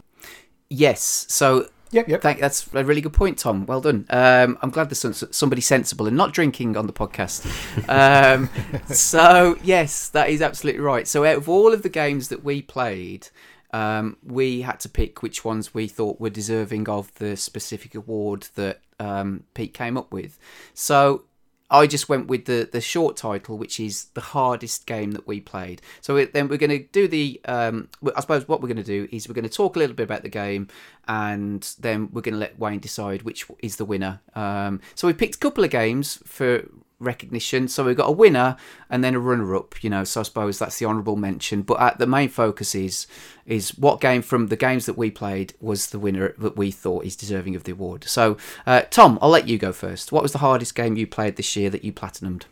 [0.70, 1.26] yes.
[1.30, 2.22] So Yep, yep.
[2.22, 3.68] Thank, that's a really good point, Tom.
[3.68, 4.06] Well done.
[4.10, 7.46] Um, I'm glad there's somebody sensible and not drinking on the podcast.
[7.88, 8.50] Um,
[8.88, 11.08] so, yes, that is absolutely right.
[11.08, 13.28] So, out of all of the games that we played,
[13.74, 18.48] um, we had to pick which ones we thought were deserving of the specific award
[18.56, 20.40] that um, Pete came up with.
[20.74, 21.26] So,
[21.74, 25.42] I just went with the the short title, which is the hardest game that we
[25.42, 25.82] played.
[26.02, 27.42] So then we're going to do the.
[27.46, 29.96] Um, I suppose what we're going to do is we're going to talk a little
[29.96, 30.68] bit about the game,
[31.08, 34.22] and then we're going to let Wayne decide which is the winner.
[34.36, 36.70] Um, so we picked a couple of games for
[37.04, 37.68] recognition.
[37.68, 38.58] So we've got a winner
[38.90, 39.84] and then a runner up.
[39.84, 41.62] You know, so I suppose that's the honourable mention.
[41.62, 43.08] But at the main focus is
[43.46, 47.06] is what game from the games that we played was the winner that we thought
[47.06, 48.06] is deserving of the award.
[48.06, 50.12] So uh, Tom, I'll let you go first.
[50.12, 52.44] What was the hardest game you played this year that you platinumed?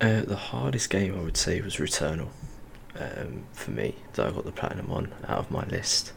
[0.00, 2.28] Uh, the hardest game I would say was Returnal
[2.98, 6.12] um, for me that I got the platinum on out of my list.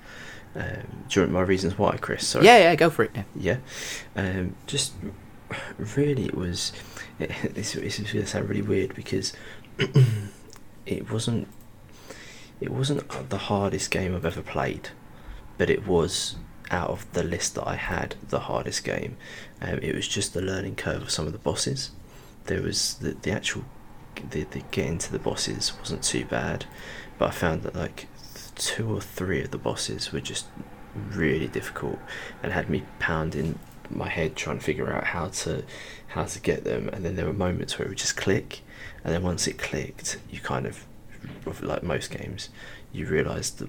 [0.55, 2.25] Um, want my reasons why, Chris?
[2.27, 2.45] Sorry.
[2.45, 3.11] Yeah, yeah, go for it.
[3.13, 3.23] Yeah.
[3.35, 3.57] Yeah.
[4.15, 4.93] Um, just
[5.77, 6.71] really, it was.
[7.19, 9.33] It, this, is going to sound really weird because
[10.85, 11.47] it wasn't.
[12.61, 14.89] It wasn't the hardest game I've ever played,
[15.57, 16.37] but it was
[16.71, 19.17] out of the list that I had the hardest game.
[19.61, 21.91] Um, it was just the learning curve of some of the bosses.
[22.45, 23.65] There was the the actual
[24.29, 26.65] the, the getting to the bosses wasn't too bad,
[27.17, 28.07] but I found that like
[28.55, 30.47] two or three of the bosses were just
[30.95, 31.99] really difficult
[32.41, 33.59] and had me pounding
[33.89, 35.63] my head trying to figure out how to
[36.07, 36.89] how to get them.
[36.89, 38.61] And then there were moments where it would just click.
[39.03, 40.85] And then once it clicked you kind of
[41.61, 42.49] like most games
[42.91, 43.59] you realised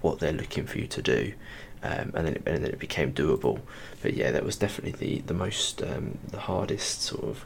[0.00, 1.34] what they're looking for you to do.
[1.84, 3.60] Um, and then it, and then it became doable.
[4.02, 7.44] But yeah that was definitely the the most um, the hardest sort of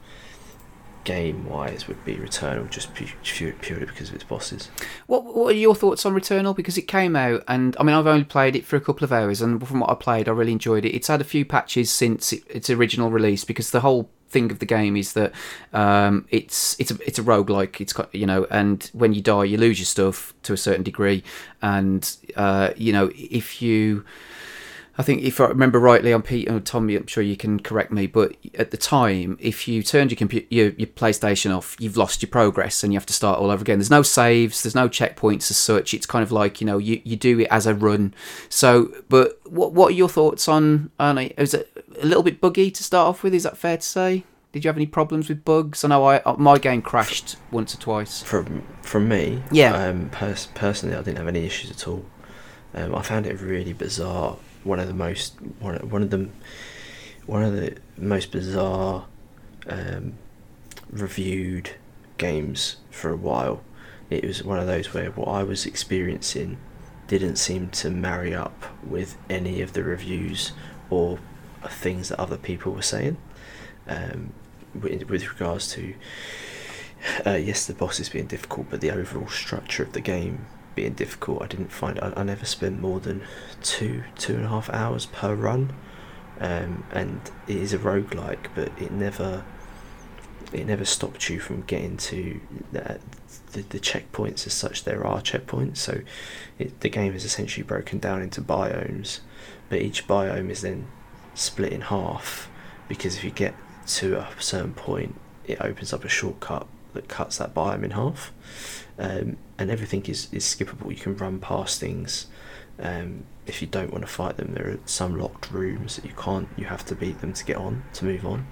[1.07, 4.69] game wise would be Returnal just purely because of its bosses.
[5.07, 6.55] What What are your thoughts on Returnal?
[6.55, 9.13] Because it came out, and I mean, I've only played it for a couple of
[9.13, 10.95] hours, and from what I played, I really enjoyed it.
[10.95, 14.59] It's had a few patches since it, its original release because the whole thing of
[14.59, 15.33] the game is that
[15.73, 17.81] um, it's it's a it's a roguelike.
[17.81, 20.83] It's got you know, and when you die, you lose your stuff to a certain
[20.83, 21.23] degree,
[21.63, 24.05] and uh, you know if you
[24.99, 27.93] I think if I remember rightly, on Pete and Tommy, I'm sure you can correct
[27.93, 31.99] me, but at the time, if you turned your computer, your, your PlayStation off, you've
[31.99, 33.79] lost your progress and you have to start all over again.
[33.79, 35.93] There's no saves, there's no checkpoints as such.
[35.93, 38.15] It's kind of like you know you, you do it as a run.
[38.49, 40.91] So, but what what are your thoughts on?
[40.99, 41.35] on it?
[41.37, 41.71] Is it
[42.01, 43.35] a little bit buggy to start off with?
[43.35, 44.25] Is that fair to say?
[44.53, 45.85] Did you have any problems with bugs?
[45.85, 48.23] I know I my game crashed once or twice.
[48.23, 49.77] From from me, yeah.
[49.77, 52.07] Um, pers- personally, I didn't have any issues at all.
[52.73, 54.37] Um, I found it really bizarre
[54.67, 56.29] one of the most one one of the
[57.27, 59.07] one of the most bizarre
[59.69, 60.15] um,
[60.91, 61.71] reviewed
[62.19, 63.63] games for a while.
[64.11, 66.59] It was one of those where what I was experiencing
[67.09, 70.53] didn't seem to marry up with any of the reviews
[70.91, 71.19] or
[71.69, 73.17] things that other people were saying.
[73.89, 74.33] Um,
[74.75, 75.95] with, with regards to
[77.25, 80.47] uh, yes, the bosses being difficult, but the overall structure of the game
[80.77, 81.43] being difficult.
[81.43, 83.23] I didn't find I, I never spent more than
[83.63, 85.73] two two and a half hours per run,
[86.39, 89.43] um, and it is a roguelike, but it never
[90.53, 93.01] it never stopped you from getting to the,
[93.53, 94.85] the, the checkpoints as such.
[94.85, 96.03] There are checkpoints, so
[96.59, 99.21] it, the game is essentially broken down into biomes,
[99.69, 100.87] but each biome is then
[101.35, 102.49] split in half
[102.87, 103.55] because if you get
[103.87, 105.17] to a certain point,
[105.47, 108.33] it opens up a shortcut that cuts that biome in half
[108.99, 110.91] um, and everything is, is skippable.
[110.91, 112.27] You can run past things.
[112.79, 116.13] Um, if you don't want to fight them, there are some locked rooms that you
[116.17, 116.49] can't.
[116.57, 118.47] You have to beat them to get on to move on.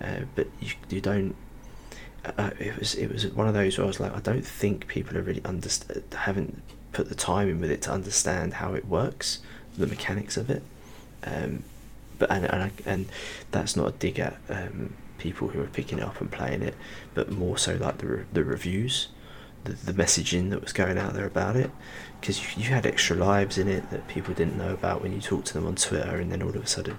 [0.00, 1.34] Uh, but you you don't.
[2.24, 4.86] Uh, it was it was one of those where I was like, I don't think
[4.86, 8.86] people are really understand haven't put the time in with it to understand how it
[8.86, 9.40] works,
[9.76, 10.62] the mechanics of it.
[11.24, 11.64] Um,
[12.18, 13.06] but and and, I, and
[13.50, 16.74] that's not a dig at um, people who are picking it up and playing it,
[17.12, 19.08] but more so like the re- the reviews
[19.64, 21.70] the, the messaging that was going out there about it
[22.20, 25.20] because you, you had extra lives in it that people didn't know about when you
[25.20, 26.98] talked to them on Twitter and then all of a sudden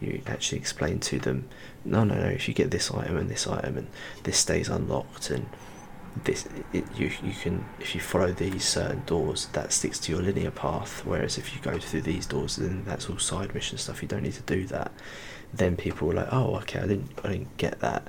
[0.00, 1.48] you actually explained to them
[1.84, 3.88] no no no if you get this item and this item and
[4.24, 5.48] this stays unlocked and
[6.24, 10.20] this it, you you can if you follow these certain doors that sticks to your
[10.20, 11.02] linear path.
[11.04, 14.02] Whereas if you go through these doors then that's all side mission stuff.
[14.02, 14.92] You don't need to do that.
[15.54, 18.08] Then people were like oh okay I didn't I didn't get that.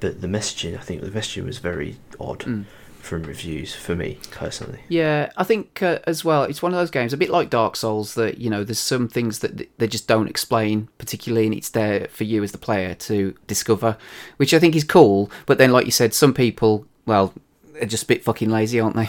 [0.00, 2.40] But the messaging I think the messaging was very odd.
[2.40, 2.64] Mm
[3.04, 4.80] from reviews for me personally.
[4.88, 7.76] Yeah, I think uh, as well, it's one of those games, a bit like Dark
[7.76, 11.70] Souls, that you know, there's some things that they just don't explain particularly, and it's
[11.70, 13.96] there for you as the player to discover,
[14.38, 15.30] which I think is cool.
[15.46, 17.32] But then, like you said, some people, well,
[17.74, 19.08] they're just a bit fucking lazy, aren't they?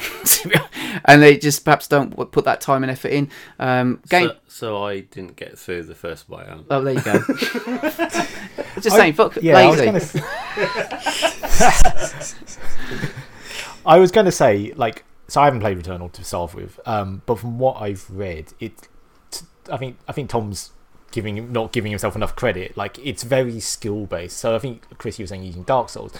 [1.05, 3.29] and they just perhaps don't put that time and effort in.
[3.59, 4.29] Um, game.
[4.29, 6.65] So, so I didn't get through the first biome.
[6.69, 7.19] Oh, there you go.
[8.81, 10.21] just I- saying, fuck Yeah, I was lazy.
[13.85, 17.21] I was going to say, like, so I haven't played Returnal to start with, um,
[17.25, 18.87] but from what I've read, it,
[19.31, 20.71] t- I think, I think Tom's
[21.11, 22.75] giving not giving himself enough credit.
[22.75, 24.37] Like, it's very skill based.
[24.37, 26.13] So I think Chris, you were saying using Dark Souls.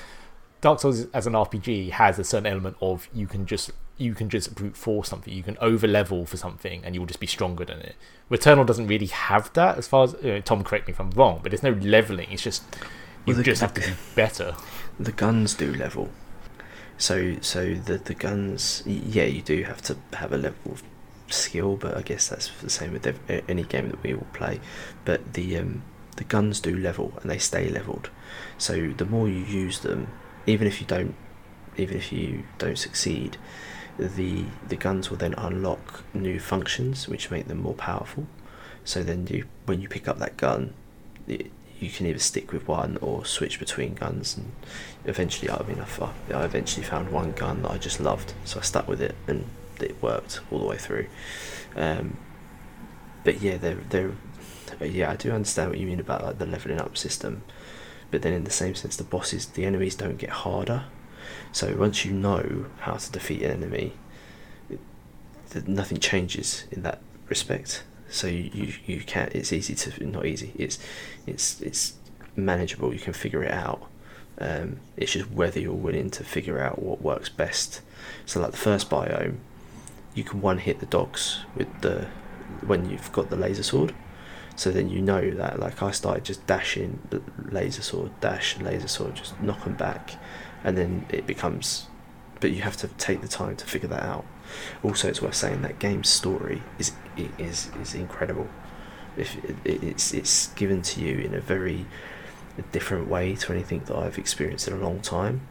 [0.61, 4.29] Dark Souls as an RPG has a certain element of you can just you can
[4.29, 7.63] just brute force something, you can over level for something, and you'll just be stronger
[7.63, 7.95] than it.
[8.31, 10.63] Returnal doesn't really have that, as far as you know, Tom.
[10.63, 12.29] Correct me if I'm wrong, but there's no leveling.
[12.31, 12.63] It's just
[13.25, 14.55] you Well, the- just have to be better.
[14.99, 16.09] The guns do level.
[16.97, 20.83] So so the the guns yeah you do have to have a level of
[21.27, 23.07] skill, but I guess that's the same with
[23.49, 24.59] any game that we all play.
[25.03, 25.83] But the um
[26.15, 28.09] the guns do level and they stay leveled.
[28.57, 30.07] So the more you use them,
[30.45, 31.15] even if you don't
[31.77, 33.37] even if you don't succeed,
[33.97, 38.27] the the guns will then unlock new functions which make them more powerful.
[38.83, 40.73] So then you when you pick up that gun,
[41.27, 44.51] it, you can either stick with one or switch between guns and
[45.05, 45.83] eventually I mean
[46.33, 49.45] I eventually found one gun that I just loved so I stuck with it and
[49.79, 51.07] it worked all the way through.
[51.75, 52.17] Um,
[53.23, 54.11] but yeah they're, they're
[54.81, 57.43] yeah I do understand what you mean about like the leveling up system
[58.11, 60.85] but then in the same sense the bosses the enemies don't get harder.
[61.51, 63.93] So once you know how to defeat an enemy
[64.69, 66.99] it, nothing changes in that
[67.29, 67.83] respect.
[68.09, 70.79] So you, you, you can it's easy to not easy it's
[71.25, 71.93] it's it's
[72.35, 73.87] manageable you can figure it out
[74.39, 77.81] um, it's just whether you're willing to figure out what works best.
[78.25, 79.37] So like the first biome
[80.15, 82.07] you can one hit the dogs with the
[82.65, 83.93] when you've got the laser sword.
[84.55, 87.21] So then you know that like I started just dashing the
[87.51, 90.15] laser sword dash laser sword just knock them back
[90.63, 91.87] and then it becomes
[92.39, 94.25] but you have to take the time to figure that out.
[94.83, 96.93] Also it's worth saying that game's story is
[97.37, 98.47] is is incredible.
[99.17, 101.85] If it, it's it's given to you in a very
[102.63, 105.41] different way to anything that I've experienced in a long time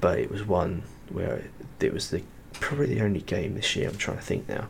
[0.00, 1.44] but it was one where
[1.80, 4.68] it was the probably the only game this year I'm trying to think now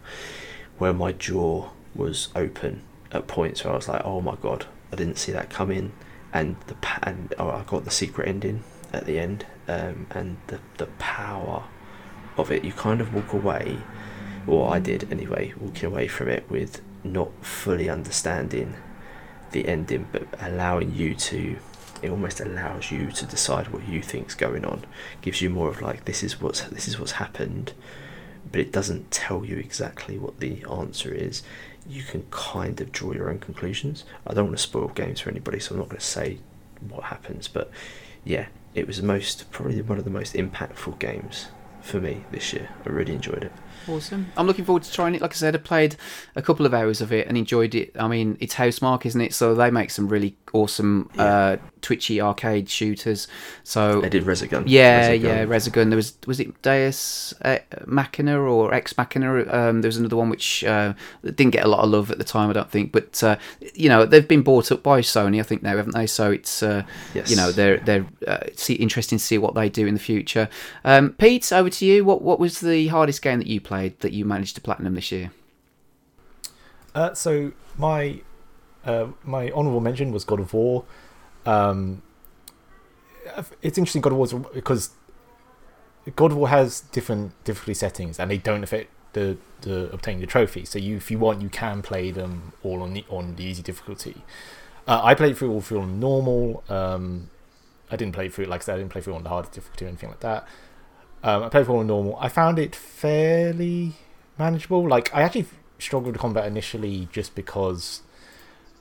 [0.79, 2.83] where my jaw was open
[3.13, 5.93] at points where I was like oh my god I didn't see that coming.
[6.33, 8.63] And the and oh, I got the secret ending
[8.93, 11.65] at the end um, and the the power
[12.37, 13.79] of it you kind of walk away
[14.47, 18.77] or I did anyway walking away from it with not fully understanding
[19.51, 21.57] the ending but allowing you to
[22.03, 24.85] it almost allows you to decide what you think's going on
[25.23, 27.73] gives you more of like this is what's this is what's happened
[28.51, 31.43] but it doesn't tell you exactly what the answer is
[31.89, 35.31] you can kind of draw your own conclusions I don't want to spoil games for
[35.31, 36.39] anybody so I'm not going to say
[36.89, 37.71] what happens but
[38.25, 41.49] yeah it was the most probably one of the most impactful games
[41.83, 43.53] for me this year I really enjoyed it
[43.89, 44.31] Awesome.
[44.37, 45.23] I'm looking forward to trying it.
[45.23, 45.97] Like I said, I played
[46.37, 47.91] a couple of hours of it and enjoyed it.
[47.99, 49.33] I mean, it's Housemarque, isn't it?
[49.33, 51.25] So they make some really awesome Yeah.
[51.25, 53.29] uh, twitchy arcade shooters.
[53.65, 55.23] So I did Resogun yeah, Resogun.
[55.23, 55.89] yeah, Resogun.
[55.89, 57.35] There was was it Deus
[57.87, 59.31] Machina or Ex Machina?
[59.53, 62.25] Um, there was another one which uh, didn't get a lot of love at the
[62.25, 62.93] time, I don't think.
[62.93, 63.37] But uh,
[63.75, 66.07] you know, they've been bought up by Sony, I think now, haven't they?
[66.07, 69.69] So it's uh, yes you know they're they're uh, see, interesting to see what they
[69.69, 70.49] do in the future.
[70.85, 72.05] Um, Pete, over to you.
[72.05, 75.13] What what was the hardest game that you played that you managed to platinum this
[75.13, 75.31] year?
[76.95, 78.21] Uh, so my
[78.85, 80.85] uh, my honourable mention was God of War.
[81.47, 82.03] Um,
[83.63, 84.91] it's interesting God of War because
[86.17, 90.27] God of War has different difficulty settings and they don't affect the, the obtaining the
[90.27, 90.65] trophy.
[90.65, 93.63] So you, if you want, you can play them all on the on the easy
[93.63, 94.25] difficulty.
[94.87, 96.65] Uh, I played through all through on normal.
[96.69, 97.31] Um,
[97.91, 99.85] I didn't play through like I said, I didn't play through on the hardest difficulty
[99.85, 100.47] or anything like that.
[101.23, 102.17] Um, I played through on normal.
[102.19, 103.95] I found it fairly
[104.39, 104.89] manageable.
[104.89, 105.47] Like I actually
[105.79, 108.03] struggled with combat initially just because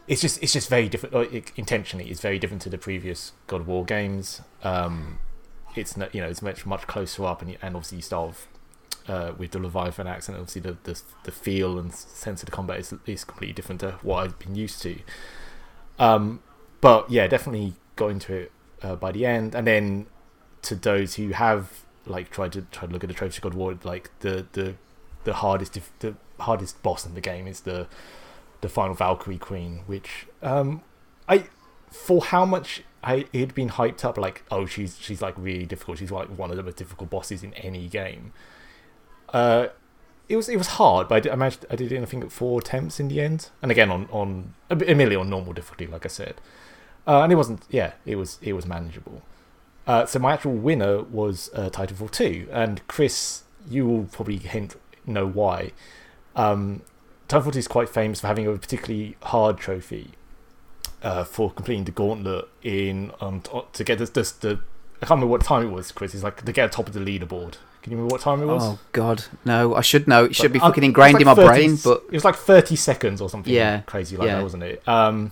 [0.10, 1.14] it's just it's just very different.
[1.14, 4.42] Like, intentionally, it's very different to the previous God of War games.
[4.64, 5.20] Um,
[5.76, 8.48] it's not, you know it's much much closer up, and and obviously you start off,
[9.08, 12.80] uh, with the Leviathan axe, obviously the, the the feel and sense of the combat
[12.80, 14.98] is is completely different to what I've been used to.
[16.00, 16.42] Um,
[16.82, 18.52] but yeah, definitely got into it
[18.82, 20.08] uh, by the end, and then
[20.64, 23.78] to those who have like tried to try to look at the trophy God War,
[23.84, 24.74] like the the
[25.24, 27.88] the hardest the hardest boss in the game is the
[28.62, 30.82] the final Valkyrie Queen, which um,
[31.28, 31.46] I
[31.92, 36.00] for how much I it'd been hyped up like, oh, she's she's like really difficult.
[36.00, 38.34] She's like one of the most difficult bosses in any game.
[39.30, 39.68] Uh,
[40.28, 41.66] it was it was hard, but I, did, I managed.
[41.70, 44.54] I did it, I think, at four attempts in the end, and again on on
[44.70, 46.36] admittedly on normal difficulty, like I said.
[47.08, 47.64] Uh, and it wasn't.
[47.70, 49.24] Yeah, it was it was manageable.
[49.88, 54.76] Uh, so my actual winner was uh, Titanfall two, and Chris, you will probably hint
[55.06, 55.72] know why.
[56.36, 56.84] Um,
[57.30, 60.12] Titanfall is quite famous for having a particularly hard trophy
[61.04, 63.42] uh, for completing the gauntlet in um,
[63.74, 64.60] to get this, this the
[65.02, 66.14] I can't remember what time it was, Chris.
[66.14, 67.56] It's like to get top of the leaderboard.
[67.82, 68.64] Can you remember what time it was?
[68.64, 69.74] Oh God, no!
[69.76, 70.26] I should know.
[70.26, 71.78] It should But, be um, fucking ingrained like in my 30 brain.
[71.82, 73.54] But it was like thirty seconds or something.
[73.54, 74.36] Yeah, crazy like yeah.
[74.38, 74.86] that, wasn't it?
[74.88, 75.32] Um,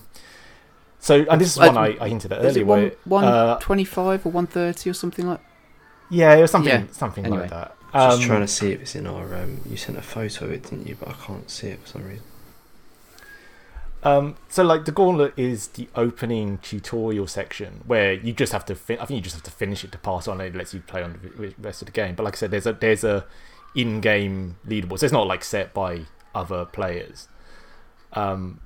[0.98, 2.64] so and this is Uh, one I, I hinted at earlier.
[2.64, 5.40] one one uh, or one thirty or something like?
[6.10, 7.42] yeah, it was something Yeah, something anyway.
[7.42, 7.76] like that.
[7.92, 9.34] Just Um, trying to see if it's in our.
[9.34, 10.96] Um, you sent a photo of it, didn't you?
[10.98, 12.24] But I can't see it for some reason.
[14.04, 18.74] Um, so like the gauntlet is the opening tutorial section where you just have to.
[18.74, 18.76] I
[19.06, 20.40] think you just have to finish it to pass on.
[20.40, 22.14] and It lets you play on the rest of the game.
[22.14, 23.24] But like I said, there's a there's a
[23.74, 26.02] in-game leaderboard, so it's not like set by
[26.34, 27.28] other players.
[28.12, 28.60] Um,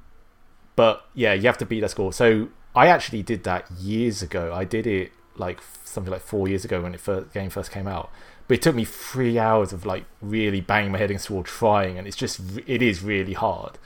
[0.76, 2.12] but yeah, you have to beat that score.
[2.12, 4.52] So I actually did that years ago.
[4.54, 7.86] I did it like something like four years ago when it first game first came
[7.86, 8.10] out.
[8.52, 11.42] But it took me three hours of like really banging my head against the wall
[11.42, 13.78] trying, and it's just it is really hard.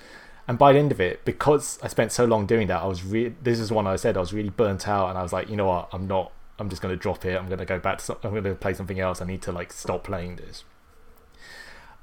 [0.49, 3.05] And by the end of it, because I spent so long doing that, I was
[3.05, 3.37] really.
[3.41, 5.55] This is one I said I was really burnt out, and I was like, you
[5.55, 6.33] know what, I'm not.
[6.59, 7.39] I'm just going to drop it.
[7.39, 8.05] I'm going to go back to.
[8.07, 9.23] Some, I'm going to play something else.
[9.23, 10.65] I need to like stop playing this.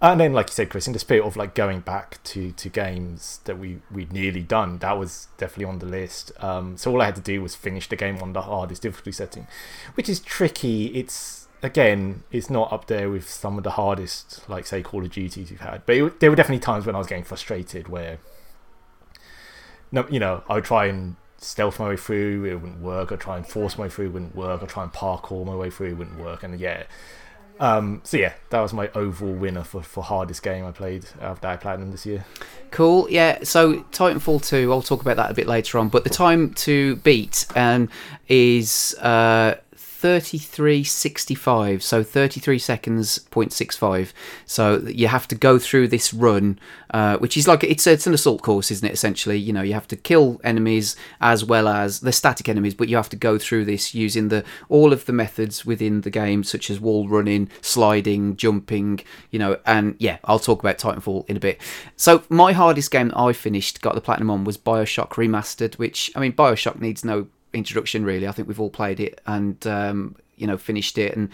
[0.01, 2.69] And then, like you said, Chris, in the spirit of like going back to to
[2.69, 6.31] games that we we'd nearly done, that was definitely on the list.
[6.41, 9.11] Um, so all I had to do was finish the game on the hardest difficulty
[9.11, 9.47] setting,
[9.95, 10.85] which is tricky.
[10.95, 15.11] It's again, it's not up there with some of the hardest, like say Call of
[15.11, 15.83] Duties you've had.
[15.85, 18.19] But it, there were definitely times when I was getting frustrated where,
[19.91, 23.11] no, you know, I would try and stealth my way through, it wouldn't work.
[23.11, 24.61] I'd try and force my way through, it wouldn't work.
[24.61, 26.43] I'd try and parkour my way through, it wouldn't work.
[26.43, 26.83] And yeah,
[27.59, 31.31] um, so yeah, that was my overall winner for, for hardest game I played out
[31.31, 32.25] of Die Platinum this year.
[32.71, 33.09] Cool.
[33.09, 33.43] Yeah.
[33.43, 35.89] So Titanfall 2, I'll talk about that a bit later on.
[35.89, 37.89] But the time to beat um,
[38.27, 39.55] is uh,
[40.03, 41.81] 33.65.
[41.81, 44.11] So 33 seconds, 0.65.
[44.45, 46.59] So you have to go through this run,
[46.93, 48.91] uh, which is like it's, it's an assault course, isn't it?
[48.91, 52.89] Essentially, you know, you have to kill enemies as well as the static enemies, but
[52.89, 56.43] you have to go through this using the all of the methods within the game,
[56.43, 58.99] such as wall running, sliding, jumping,
[59.31, 61.61] you know, and yeah, I'll talk about Titanfall in a bit.
[61.95, 66.11] So my hardest game that I finished, got the platinum on, was Bioshock Remastered, which
[66.13, 68.27] I mean, Bioshock needs no introduction really.
[68.27, 71.29] I think we've all played it and um, you know finished it and.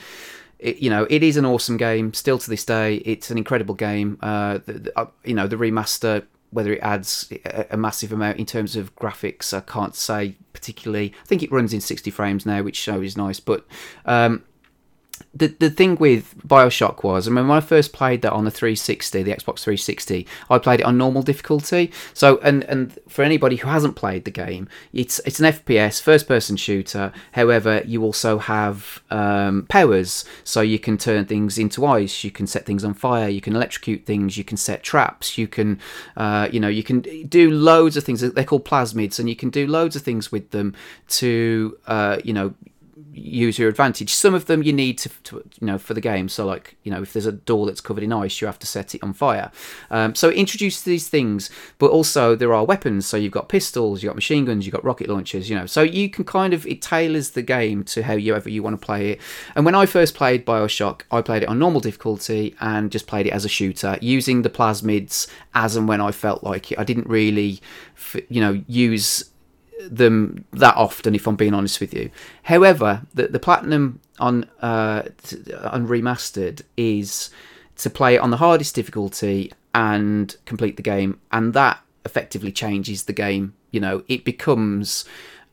[0.59, 2.13] It, you know, it is an awesome game.
[2.13, 4.17] Still to this day, it's an incredible game.
[4.22, 7.32] Uh, the, the, uh, you know, the remaster, whether it adds
[7.72, 11.13] a, massive amount in terms of graphics, I can't say particularly.
[11.24, 13.39] I think it runs in 60 frames now, which is nice.
[13.39, 13.65] But
[14.05, 14.43] um,
[15.34, 18.51] the the thing with Bioshock was, I mean, when I first played that on the
[18.51, 21.91] 360, the Xbox 360, I played it on normal difficulty.
[22.13, 26.28] So, and and for anybody who hasn't played the game, it's it's an FPS, first
[26.28, 27.11] person shooter.
[27.34, 32.47] However, you also have um, powers, so you can turn things into ice, you can
[32.47, 35.80] set things on fire, you can electrocute things, you can set traps, you can,
[36.17, 38.22] uh, you know, you can do loads of things.
[38.22, 40.76] They're called plasmids, and you can do loads of things with them
[41.07, 42.53] to, uh, you know
[43.20, 44.13] use your advantage.
[44.13, 46.30] Some of them you need to, to, you know, for the game.
[46.30, 48.67] So, like, you know, if there's a door that's covered in ice, you have to
[48.67, 49.51] set it on fire.
[49.91, 53.05] Um, so it introduces these things, but also there are weapons.
[53.05, 55.49] So you've got pistols, you've got machine guns, you've got rocket launchers.
[55.49, 58.49] You know, so you can kind of it tailors the game to however you ever
[58.49, 59.22] you want to play it.
[59.55, 63.28] And when I first played Bioshock, I played it on normal difficulty and just played
[63.28, 66.80] it as a shooter using the plasmids as and when I felt like it.
[66.80, 67.59] I didn't really,
[68.30, 69.30] you know, use
[69.88, 72.09] them that often if i'm being honest with you.
[72.43, 75.04] However the, the platinum on uh
[75.63, 77.29] on remastered is
[77.78, 83.04] to play it on the hardest difficulty and complete the game and that effectively changes
[83.04, 83.54] the game.
[83.71, 85.05] You know it becomes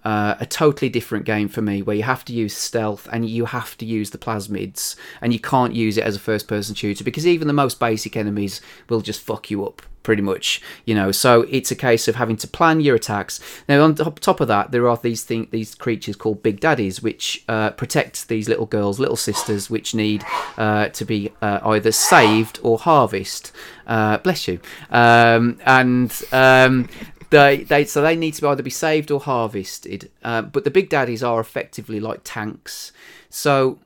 [0.06, 3.44] uh, a totally different game for me where you have to use stealth and you
[3.44, 7.02] have to use the plasmids and you can't use it as a first person shooter
[7.02, 11.10] because even the most basic enemies will just fuck you up pretty much you know
[11.10, 14.70] so it's a case of having to plan your attacks now on top of that
[14.70, 19.00] there are these thing, these creatures called big daddies which uh, protect these little girls
[19.00, 20.24] little sisters which need
[20.58, 23.50] uh, to be uh, either saved or harvest
[23.88, 24.60] uh, bless you
[24.90, 26.88] um, and um,
[27.30, 30.12] they, they so they need to either be saved or harvested.
[30.22, 32.92] Uh, but the big daddies are effectively like tanks.
[33.28, 33.80] So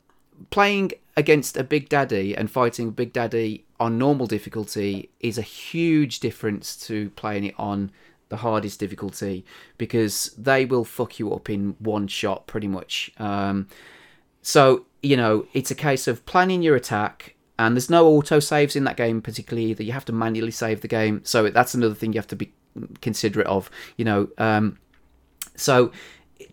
[0.51, 6.20] playing against a big daddy and fighting big daddy on normal difficulty is a huge
[6.20, 7.90] difference to playing it on
[8.28, 9.44] the hardest difficulty
[9.78, 13.11] because they will fuck you up in one shot pretty much.
[13.19, 13.66] Um,
[14.43, 17.35] so you know it's a case of planning your attack.
[17.59, 20.81] And there's no auto saves in that game, particularly that you have to manually save
[20.81, 21.20] the game.
[21.24, 22.55] So that's another thing you have to be
[23.02, 23.70] considerate of.
[23.98, 24.78] You know, um,
[25.57, 25.93] so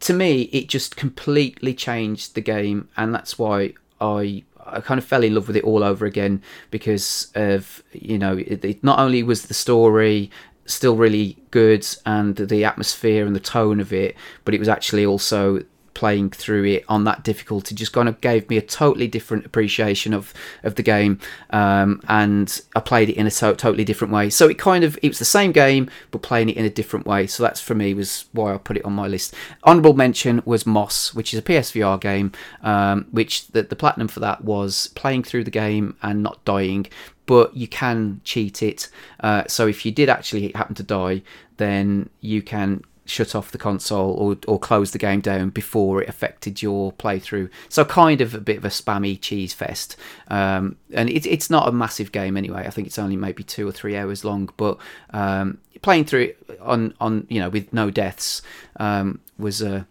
[0.02, 5.06] to me, it just completely changed the game, and that's why I I kind of
[5.06, 6.42] fell in love with it all over again
[6.72, 10.32] because of you know it, it not only was the story
[10.66, 15.06] still really good and the atmosphere and the tone of it, but it was actually
[15.06, 15.64] also
[15.98, 20.14] playing through it on that difficulty just kind of gave me a totally different appreciation
[20.14, 21.20] of of the game
[21.50, 24.30] um, and I played it in a to- totally different way.
[24.30, 27.08] So it kind of it was the same game but playing it in a different
[27.08, 27.26] way.
[27.26, 29.34] So that's for me was why I put it on my list.
[29.64, 34.20] Honorable mention was Moss which is a PSVR game um, which the, the platinum for
[34.20, 36.86] that was playing through the game and not dying
[37.26, 38.88] but you can cheat it.
[39.20, 41.24] Uh, so if you did actually happen to die
[41.58, 46.10] then you can shut off the console or, or close the game down before it
[46.10, 47.50] affected your playthrough.
[47.70, 49.96] So kind of a bit of a spammy cheese fest.
[50.28, 52.66] Um, and it, it's not a massive game anyway.
[52.66, 54.78] I think it's only maybe two or three hours long, but
[55.12, 58.42] um, playing through it on on you know with no deaths
[58.78, 59.88] um, was a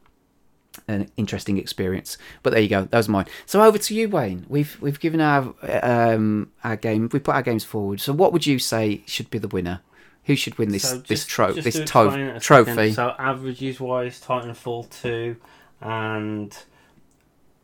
[0.89, 2.17] an interesting experience.
[2.43, 3.27] But there you go, that was mine.
[3.45, 4.47] So over to you, Wayne.
[4.49, 8.01] We've we've given our um, our game, we put our games forward.
[8.01, 9.81] So what would you say should be the winner?
[10.27, 12.41] Who should win this So this just- tro- just this to to- explain it a
[12.41, 12.71] trophy?
[12.73, 15.37] second, So averages wise, Titanfall two
[15.81, 16.57] and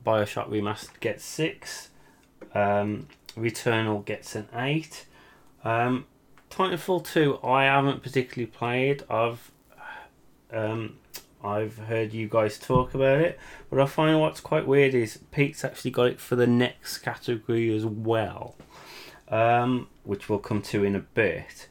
[0.06, 1.90] Bioshock Remastered gets six.
[2.54, 5.06] Um, Returnal gets an eight.
[5.64, 6.06] Um,
[6.50, 9.02] Titanfall two, I haven't particularly played.
[9.10, 9.50] I've
[10.52, 10.96] um,
[11.42, 13.40] I've heard you guys talk about it,
[13.70, 17.74] but I find what's quite weird is Pete's actually got it for the next category
[17.74, 18.54] as well,
[19.28, 21.68] um, which we'll come to in a bit.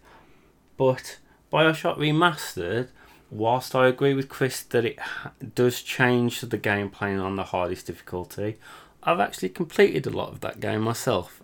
[0.81, 1.19] But
[1.53, 2.87] Bioshock Remastered,
[3.29, 4.97] whilst I agree with Chris that it
[5.53, 8.57] does change the gameplay on the hardest difficulty,
[9.03, 11.43] I've actually completed a lot of that game myself,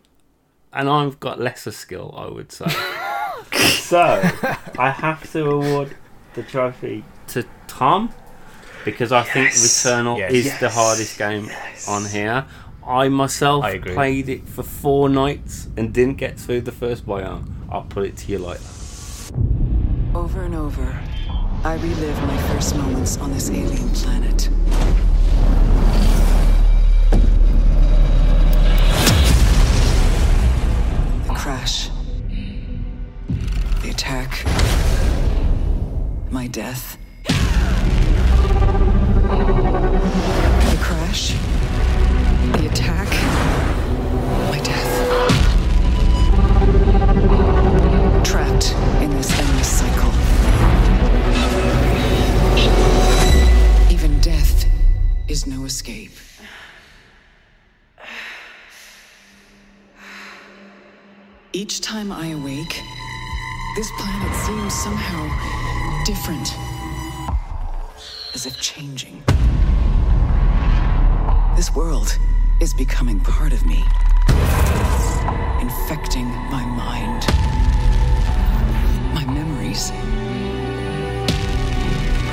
[0.73, 2.65] and I've got lesser skill, I would say.
[3.75, 4.23] so
[4.79, 5.95] I have to award
[6.33, 8.11] the trophy to Tom
[8.85, 9.85] because I think Yes.
[9.85, 10.31] Returnal Yes.
[10.33, 11.87] is the hardest game Yes.
[11.87, 12.43] on here.
[12.83, 17.45] I myself I played it for four nights and didn't get through the first biome.
[17.69, 18.63] I'll put it to you later.
[20.17, 20.99] Over and over,
[21.63, 24.49] I relive my first moments on this alien planet.
[31.27, 31.91] The crash.
[33.83, 34.43] The attack.
[36.31, 36.97] My death.
[37.25, 37.33] The
[40.81, 41.35] crash.
[42.53, 43.09] The attack.
[44.49, 44.91] My death.
[48.25, 48.73] Trapped
[49.03, 50.06] in this endless cycle.
[55.37, 56.17] Is no escape.
[61.53, 62.81] Each time I awake,
[63.75, 65.21] this planet seems somehow
[66.05, 66.47] different.
[68.33, 69.21] As if changing.
[71.55, 72.17] This world
[72.59, 73.85] is becoming part of me,
[75.61, 77.21] infecting my mind,
[79.13, 79.91] my memories.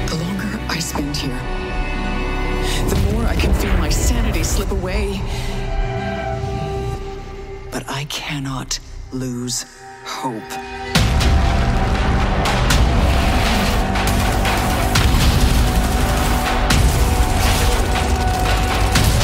[0.09, 1.64] The longer I spend here,
[2.91, 5.21] the more I can feel my sanity slip away.
[7.71, 8.79] But I cannot
[9.13, 9.65] lose
[10.05, 10.51] hope.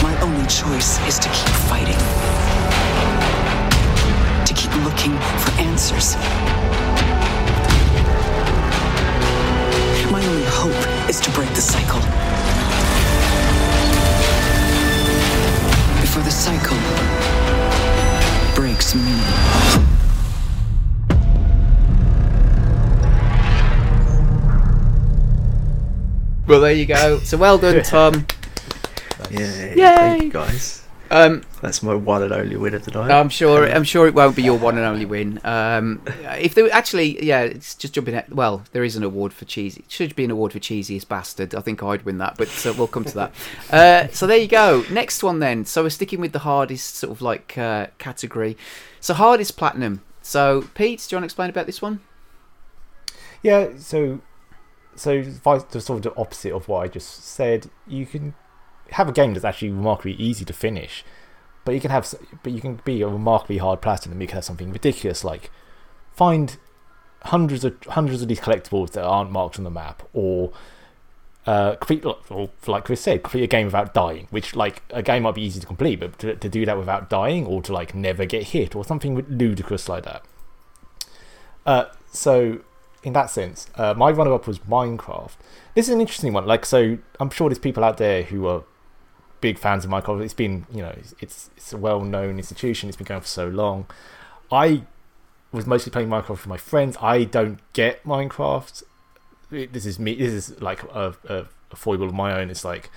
[0.02, 2.00] My only choice is to keep fighting.
[4.46, 6.16] To keep looking for answers.
[10.10, 12.29] My only hope is to break the cycle.
[16.30, 16.76] The cycle
[18.54, 19.00] breaks me.
[26.46, 27.18] Well, there you go.
[27.18, 28.26] So well done, Tom.
[29.30, 29.74] Yeah, Yay!
[29.76, 30.79] thank you guys.
[31.10, 33.10] Um, That's my one and only winner tonight.
[33.10, 33.68] I'm sure.
[33.68, 35.40] I'm sure it won't be your one and only win.
[35.42, 36.02] Um,
[36.38, 38.14] if there actually, yeah, it's just jumping.
[38.14, 39.80] At, well, there is an award for cheesy.
[39.80, 41.54] It should be an award for cheesiest bastard.
[41.54, 43.34] I think I'd win that, but uh, we'll come to that.
[43.70, 44.84] Uh, so there you go.
[44.90, 45.64] Next one then.
[45.64, 48.56] So we're sticking with the hardest sort of like uh, category.
[49.00, 50.02] So hardest platinum.
[50.22, 52.00] So Pete, do you want to explain about this one?
[53.42, 54.20] Yeah, so
[54.96, 57.70] so vice the sort of the opposite of what I just said.
[57.86, 58.34] You can
[58.92, 61.04] have a game that's actually remarkably easy to finish,
[61.64, 62.12] but you can have
[62.42, 64.20] but you can be a remarkably hard platinum.
[64.20, 65.50] You can have something ridiculous like
[66.12, 66.56] find
[67.24, 70.52] hundreds of hundreds of these collectibles that aren't marked on the map, or
[71.46, 71.76] uh,
[72.28, 74.26] or like Chris said, complete a game without dying.
[74.30, 77.10] Which like a game might be easy to complete, but to, to do that without
[77.10, 80.24] dying, or to like never get hit, or something ludicrous like that.
[81.66, 82.60] Uh, so
[83.02, 85.32] in that sense, uh, my runner-up was Minecraft.
[85.74, 86.46] This is an interesting one.
[86.46, 88.64] Like, so I'm sure there's people out there who are
[89.40, 90.22] big fans of Minecraft.
[90.22, 92.88] It's been, you know, it's it's a well-known institution.
[92.88, 93.86] It's been going for so long.
[94.50, 94.82] I
[95.52, 96.96] was mostly playing Minecraft with my friends.
[97.00, 98.82] I don't get Minecraft.
[99.50, 100.14] This is me.
[100.14, 102.50] This is like a, a, a foible of my own.
[102.50, 102.90] It's like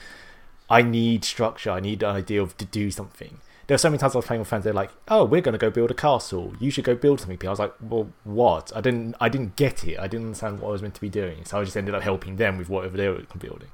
[0.69, 1.71] I need structure.
[1.71, 3.39] I need an idea of to do something.
[3.67, 4.65] There are so many times I was playing with friends.
[4.65, 6.53] They're like, "Oh, we're going to go build a castle.
[6.59, 9.15] You should go build something." I was like, "Well, what?" I didn't.
[9.21, 9.97] I didn't get it.
[9.99, 11.45] I didn't understand what I was meant to be doing.
[11.45, 13.69] So I just ended up helping them with whatever they were building.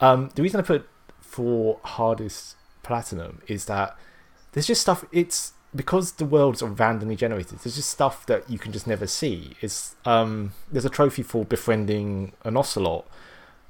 [0.00, 0.88] Um, the reason I put
[1.32, 3.96] for hardest platinum is that
[4.52, 5.04] there's just stuff.
[5.12, 7.58] It's because the worlds are randomly generated.
[7.60, 9.56] There's just stuff that you can just never see.
[9.62, 13.06] It's um, there's a trophy for befriending an ocelot,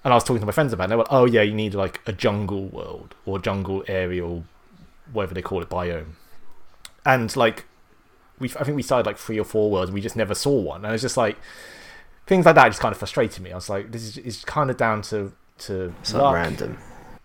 [0.02, 0.88] and I was talking to my friends about it.
[0.90, 4.42] They were, oh yeah, you need like a jungle world or jungle area or
[5.12, 6.14] whatever they call it, biome,
[7.06, 7.66] and like
[8.40, 10.58] we, I think we started like three or four worlds, and we just never saw
[10.60, 11.36] one, and it's just like
[12.26, 13.52] things like that just kind of frustrated me.
[13.52, 16.22] I was like, this is it's kind of down to to It's luck.
[16.32, 16.78] like random.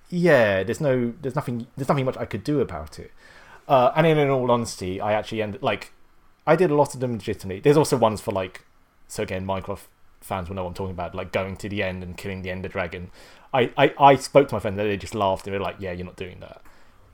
[0.09, 3.11] Yeah, there's no, there's nothing, there's nothing much I could do about it.
[3.67, 5.91] Uh, and in, in all honesty, I actually ended like,
[6.45, 7.59] I did a lot of them legitimately.
[7.59, 8.65] There's also ones for like,
[9.07, 9.81] so again, Minecraft
[10.21, 12.49] fans will know what I'm talking about, like going to the end and killing the
[12.51, 13.11] Ender Dragon.
[13.53, 15.45] I, I, I spoke to my friends, and they just laughed.
[15.45, 16.61] They were like, "Yeah, you're not doing that."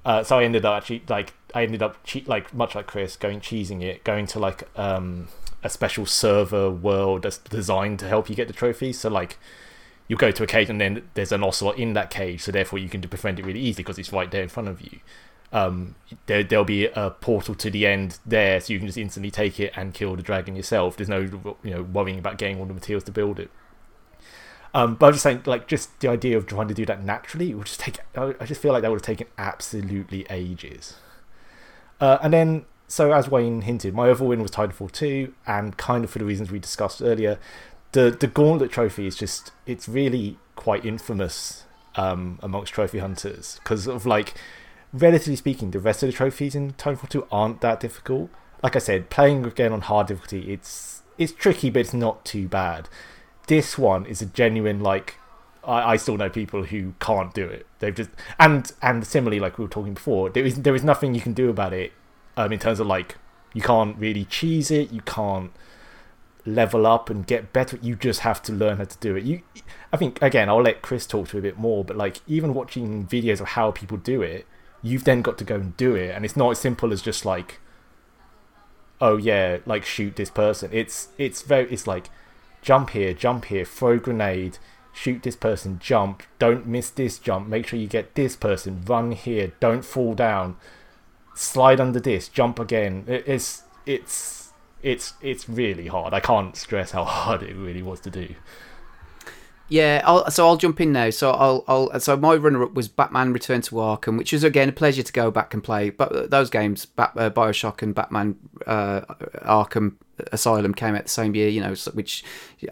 [0.05, 3.15] Uh, so I ended up actually like, I ended up che- like much like Chris,
[3.15, 5.27] going cheesing it, going to like um
[5.63, 8.99] a special server world that's designed to help you get the trophies.
[8.99, 9.37] So like
[10.14, 12.80] you go to a cage and then there's an ocelot in that cage, so therefore
[12.80, 14.99] you can befriend it really easily because it's right there in front of you.
[15.52, 15.95] Um,
[16.26, 19.60] there, there'll be a portal to the end there, so you can just instantly take
[19.60, 20.98] it and kill the dragon yourself.
[20.98, 21.22] There's no,
[21.64, 23.49] you know, worrying about getting all the materials to build it.
[24.73, 27.52] Um, but I'm just saying, like, just the idea of trying to do that naturally,
[27.52, 27.99] it would just take.
[28.15, 30.95] I I just feel like that would have taken absolutely ages.
[32.02, 36.03] Uh, and then, so as Wayne hinted, my overall win was Titanfall 2, and kind
[36.03, 37.40] of for the reasons we discussed earlier,
[37.93, 41.63] the the Gauntlet trophy is just it's really quite infamous
[41.95, 44.33] um, amongst trophy hunters because of like
[44.93, 48.29] relatively speaking, the rest of the trophies in Titanfall 2 aren't that difficult.
[48.61, 52.47] Like I said, playing again on hard difficulty, it's it's tricky, but it's not too
[52.47, 52.87] bad.
[53.47, 55.15] This one is a genuine like.
[55.65, 57.65] I, still know people who can't do it.
[57.79, 61.15] They've just and and similarly, like we were talking before, there is there is nothing
[61.15, 61.93] you can do about it.
[62.35, 63.15] Um, in terms of like,
[63.53, 64.91] you can't really cheese it.
[64.91, 65.53] You can't
[66.45, 67.77] level up and get better.
[67.81, 69.23] You just have to learn how to do it.
[69.23, 69.41] You,
[69.91, 71.83] I think again, I'll let Chris talk to a bit more.
[71.83, 74.45] But like, even watching videos of how people do it,
[74.81, 77.25] you've then got to go and do it, and it's not as simple as just
[77.25, 77.59] like,
[78.99, 80.69] oh yeah, like shoot this person.
[80.73, 82.09] It's it's very it's like
[82.61, 84.57] jump here, jump here, throw grenade,
[84.91, 89.11] shoot this person, jump, don't miss this jump, make sure you get this person, run
[89.11, 90.57] here, don't fall down,
[91.33, 93.05] slide under this, jump again.
[93.07, 94.42] It, it's it's
[94.84, 96.14] it's it's really hard.
[96.14, 98.35] I can't stress how hard it really was to do.
[99.69, 101.10] Yeah, I'll, so I'll jump in now.
[101.10, 104.73] So I'll, I'll so my runner-up was Batman: Return to Arkham, which was again a
[104.73, 105.89] pleasure to go back and play.
[105.89, 108.38] But those games, Bat, uh, Bioshock and Batman
[108.68, 109.01] uh,
[109.41, 109.95] Arkham
[110.31, 111.47] Asylum, came out the same year.
[111.47, 112.23] You know, which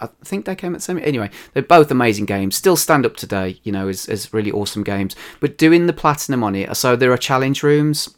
[0.01, 0.99] I think they came out the same.
[0.99, 2.57] Anyway, they're both amazing games.
[2.57, 3.59] Still stand up today.
[3.63, 5.15] You know, as as really awesome games.
[5.39, 8.13] But doing the platinum on it, so there are challenge rooms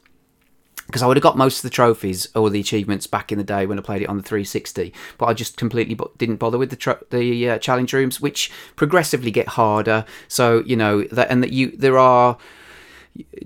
[0.88, 3.44] because I would have got most of the trophies or the achievements back in the
[3.44, 6.58] day when I played it on the 360, but I just completely bo- didn't bother
[6.58, 10.06] with the the uh, challenge rooms, which progressively get harder.
[10.28, 12.38] So you know that, and that you there are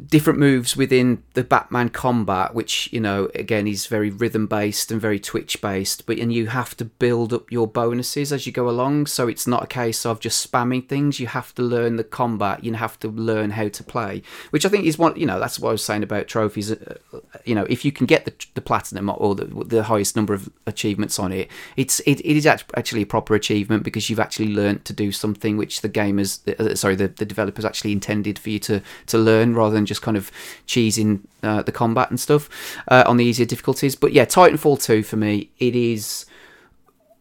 [0.08, 5.02] different moves within the Batman combat, which you know again is very rhythm based and
[5.02, 6.06] very twitch based.
[6.06, 9.48] But and you have to build up your bonuses as you go along, so it's
[9.48, 11.20] not a case of just spamming things.
[11.20, 12.64] You have to learn the combat.
[12.64, 14.22] You have to learn how to play,
[14.52, 16.72] which I think is what You know that's what I was saying about trophies.
[16.72, 16.98] Uh,
[17.46, 20.50] You know if you can get the, the platinum or the, the highest number of
[20.66, 24.86] achievements on it, it's it, it is actually a proper achievement because you've actually learned
[24.86, 28.60] to do something which the gamers, uh, sorry, the, the developers actually intended for you
[28.60, 30.32] to to learn rather than just kind of
[30.68, 32.50] cheesing uh, the combat and stuff
[32.88, 33.96] uh, on the easier difficulties.
[33.96, 36.26] But yeah, Titanfall 2 for me, it is.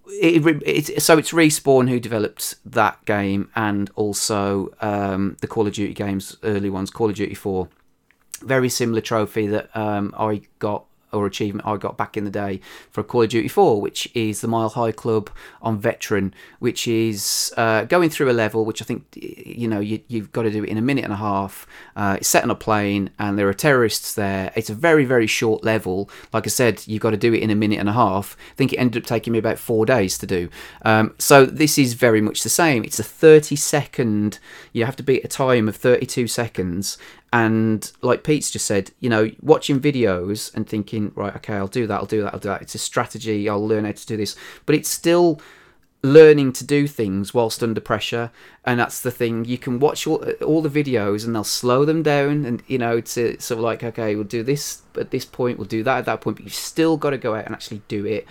[0.08, 5.66] It, it, it's so it's Respawn who developed that game and also um, the Call
[5.66, 7.68] of Duty games, early ones, Call of Duty 4.
[8.42, 10.84] Very similar trophy that um, I got
[11.16, 12.60] or achievement I got back in the day
[12.90, 15.30] for Call of Duty 4, which is the Mile High Club
[15.62, 20.00] on Veteran, which is uh, going through a level which I think you know you,
[20.12, 21.66] have got to do it in a minute and a half.
[21.94, 24.52] Uh, it's set on a plane and there are terrorists there.
[24.54, 26.10] It's a very very short level.
[26.32, 28.36] Like I said, you've got to do it in a minute and a half.
[28.52, 30.48] I think it ended up taking me about four days to do.
[30.82, 32.84] Um, so this is very much the same.
[32.84, 34.38] It's a 30 second.
[34.72, 36.98] You have to beat a time of 32 seconds
[37.32, 41.86] and like Pete's just said, you know, watching videos and thinking, right, okay, I'll do
[41.86, 42.62] that, I'll do that, I'll do that.
[42.62, 43.48] It's a strategy.
[43.48, 45.40] I'll learn how to do this, but it's still
[46.02, 48.30] learning to do things whilst under pressure
[48.64, 52.02] and that's the thing you can watch all, all the videos and they'll slow them
[52.02, 55.58] down and you know to sort of like okay we'll do this at this point
[55.58, 57.82] we'll do that at that point but you've still got to go out and actually
[57.88, 58.24] do it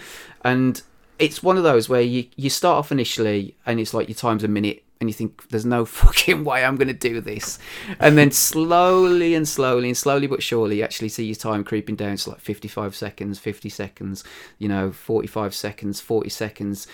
[0.46, 0.84] and
[1.20, 4.44] it's one of those where you you start off initially and it's like your time's
[4.44, 7.60] a minute and you think there's no fucking way I'm going to do this,
[7.99, 11.95] and then slowly and slowly and slowly but surely, you actually see your time creeping
[11.95, 14.23] down to like 55 seconds, 50 seconds,
[14.57, 16.88] you know, 45 seconds, 40 seconds,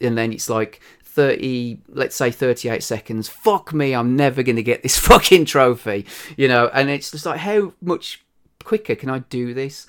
[0.00, 3.28] and then it's like 30 let's say 38 seconds.
[3.28, 6.06] Fuck me i'm never going to get this fucking trophy
[6.36, 6.70] you know?
[6.72, 8.24] And it's just like how much
[8.64, 9.86] quicker can i do this?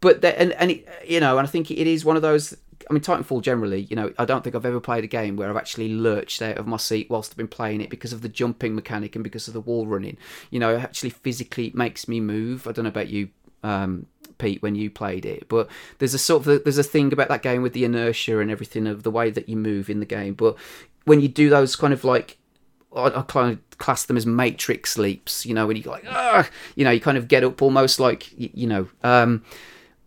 [0.00, 2.56] But the, and and it, you know and i think it is one of those
[2.88, 5.50] I mean, Titanfall generally, you know, I don't think I've ever played a game where
[5.50, 8.28] I've actually lurched out of my seat whilst I've been playing it because of the
[8.28, 10.16] jumping mechanic and because of the wall running.
[10.50, 12.66] You know, it actually physically makes me move.
[12.66, 13.28] I don't know about you,
[13.62, 14.06] um,
[14.38, 15.68] Pete, when you played it, but
[15.98, 18.86] there's a sort of there's a thing about that game with the inertia and everything
[18.86, 20.34] of the way that you move in the game.
[20.34, 20.56] But
[21.04, 22.38] when you do those kind of like
[22.94, 26.84] I, kind of class them as matrix leaps, you know, when you like, ah, you
[26.84, 29.42] know, you kind of get up almost like, you know, um,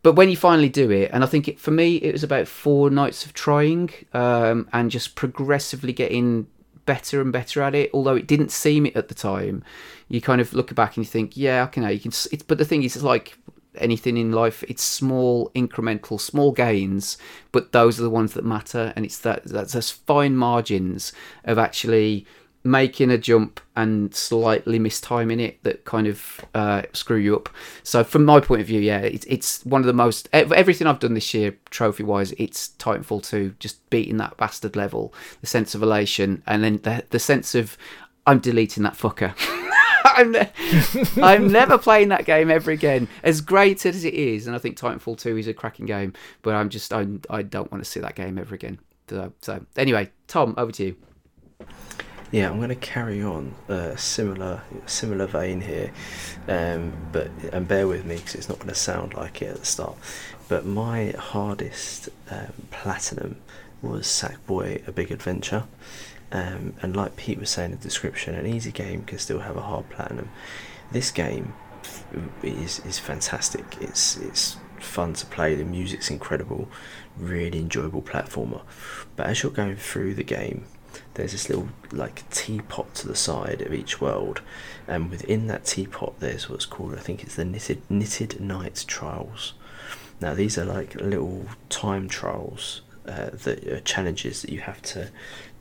[0.05, 2.47] but when you finally do it, and I think it, for me it was about
[2.47, 6.45] four nights of trying um, and just progressively getting
[6.85, 7.89] better and better at it.
[7.91, 9.63] Although it didn't seem it at the time,
[10.07, 12.09] you kind of look back and you think, yeah, okay, now you can.
[12.09, 13.35] It's, but the thing is, it's like
[13.77, 17.17] anything in life it's small incremental small gains
[17.51, 21.11] but those are the ones that matter and it's that that's those fine margins
[21.43, 22.25] of actually
[22.65, 27.47] making a jump and slightly mistiming it that kind of uh, screw you up.
[27.83, 30.99] So from my point of view, yeah, it's it's one of the most everything I've
[30.99, 32.33] done this year trophy wise.
[32.33, 37.05] It's Titanfall two, just beating that bastard level, the sense of elation, and then the
[37.11, 37.77] the sense of
[38.25, 39.33] I'm deleting that fucker.
[40.05, 40.51] I'm, ne-
[41.21, 43.07] I'm never playing that game ever again.
[43.23, 46.53] As great as it is, and I think Titanfall 2 is a cracking game, but
[46.55, 48.79] I'm just I, I don't want to see that game ever again.
[49.09, 50.95] So, so anyway, Tom, over to you.
[52.35, 55.93] Yeah, I'm going to carry on a similar similar vein here,
[56.49, 59.59] um, but and bear with me because it's not going to sound like it at
[59.59, 59.95] the start.
[60.49, 63.37] But my hardest um, platinum
[63.81, 65.63] was Sackboy: A Big Adventure,
[66.33, 69.55] um, and like Pete was saying in the description, an easy game can still have
[69.55, 70.27] a hard platinum.
[70.91, 71.53] This game
[72.43, 73.77] is is fantastic.
[73.79, 75.55] It's it's fun to play.
[75.55, 76.67] The music's incredible,
[77.17, 78.63] really enjoyable platformer.
[79.15, 80.65] But as you're going through the game,
[81.15, 84.41] there's this little like teapot to the side of each world,
[84.87, 89.53] and within that teapot there's what's called I think it's the knitted knitted Knight trials.
[90.21, 95.09] Now these are like little time trials uh, that are challenges that you have to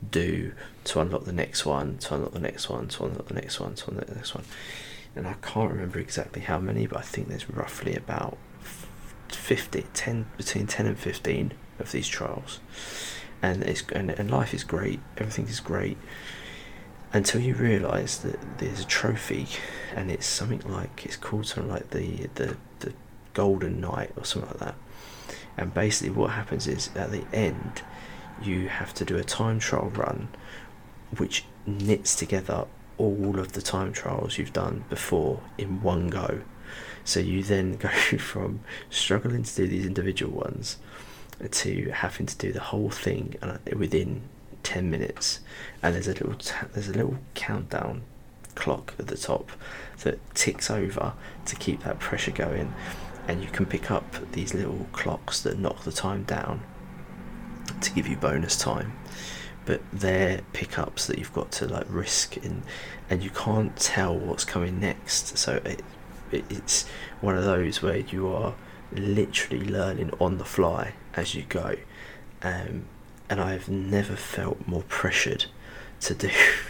[0.09, 0.53] do
[0.85, 3.75] to unlock the next one, to unlock the next one, to unlock the next one,
[3.75, 4.43] to unlock the next one.
[5.15, 8.37] And I can't remember exactly how many, but I think there's roughly about
[9.29, 12.59] 50, 10, between 10 and 15 of these trials
[13.45, 14.99] and it's and, and life is great.
[15.17, 15.97] Everything is great
[17.13, 19.47] until you realise that there's a trophy,
[19.95, 22.93] and it's something like it's called something like the the the
[23.33, 24.75] Golden Knight or something like that.
[25.57, 27.83] And basically, what happens is at the end,
[28.41, 30.29] you have to do a time trial run,
[31.17, 32.65] which knits together
[32.97, 36.41] all of the time trials you've done before in one go.
[37.03, 40.77] So you then go from struggling to do these individual ones
[41.51, 43.35] to having to do the whole thing
[43.75, 44.21] within
[44.63, 45.39] 10 minutes.
[45.81, 46.35] And there's a little
[46.73, 48.01] there's a little countdown
[48.55, 49.51] clock at the top
[50.03, 51.13] that ticks over
[51.45, 52.73] to keep that pressure going.
[53.27, 56.61] And you can pick up these little clocks that knock the time down
[57.81, 58.93] to give you bonus time.
[59.65, 62.61] But they're pickups that you've got to like risk in
[63.09, 65.37] and you can't tell what's coming next.
[65.37, 65.83] So it,
[66.31, 66.85] it it's
[67.21, 68.53] one of those where you are
[68.91, 71.75] literally learning on the fly as you go.
[72.41, 72.85] Um,
[73.29, 75.45] and I've never felt more pressured
[76.01, 76.29] to do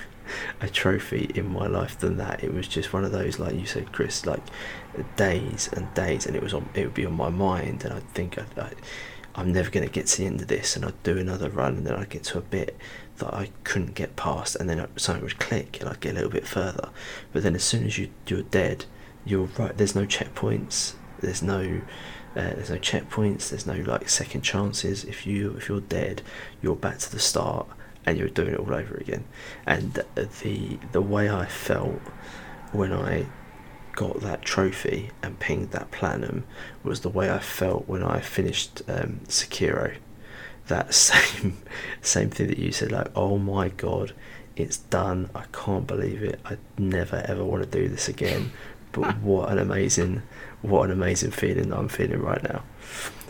[0.61, 2.43] a trophy in my life than that.
[2.43, 4.41] It was just one of those, like you said, Chris, like
[5.15, 6.69] days and days, and it was on.
[6.73, 8.72] It would be on my mind, and I'd think I, I,
[9.35, 11.77] I'm never going to get to the end of this, and I'd do another run,
[11.77, 12.77] and then I'd get to a bit
[13.17, 16.30] that I couldn't get past, and then something would click, and I'd get a little
[16.30, 16.89] bit further.
[17.34, 18.85] But then, as soon as you you're dead,
[19.26, 19.76] you're right.
[19.77, 21.81] There's no checkpoints There's no
[22.36, 23.49] uh, there's no checkpoints.
[23.49, 25.03] There's no like second chances.
[25.03, 26.22] If you if you're dead,
[26.62, 27.68] you're back to the start
[28.06, 29.26] and you're doing it all over again.
[29.66, 32.02] And the the way I felt
[32.72, 33.28] when I
[33.95, 36.44] got that trophy and pinged that platinum
[36.84, 39.95] was the way I felt when I finished um, Sekiro.
[40.68, 41.57] That same
[42.02, 44.14] same thing that you said, like, oh my god,
[44.56, 45.30] it's done.
[45.34, 46.40] I can't believe it.
[46.45, 48.52] I never ever want to do this again.
[48.91, 50.24] But what an amazing,
[50.67, 52.63] what an amazing feeling that I'm feeling right now.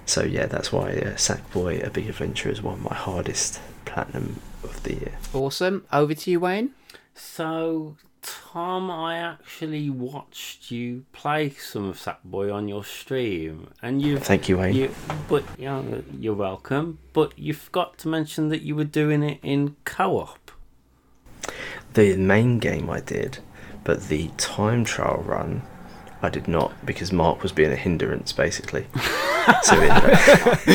[0.06, 4.40] So yeah, that's why uh, Sackboy: A Big Adventure is one of my hardest platinum
[4.64, 5.18] of the year.
[5.34, 5.86] Awesome.
[5.92, 6.72] Over to you, Wayne.
[7.16, 14.20] So, Tom, I actually watched you play some of Sackboy on your stream, and you.
[14.20, 14.76] Thank you, Wayne.
[14.76, 14.92] You,
[15.28, 17.00] but you know, you're welcome.
[17.14, 20.52] But you forgot to mention that you were doing it in co-op.
[21.94, 23.40] The main game I did,
[23.84, 25.62] but the time trial run
[26.22, 28.88] I did not because Mark was being a hindrance basically.
[29.64, 29.92] so it,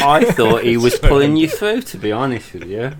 [0.02, 1.82] I thought he was pulling you through.
[1.82, 2.92] To be honest with you,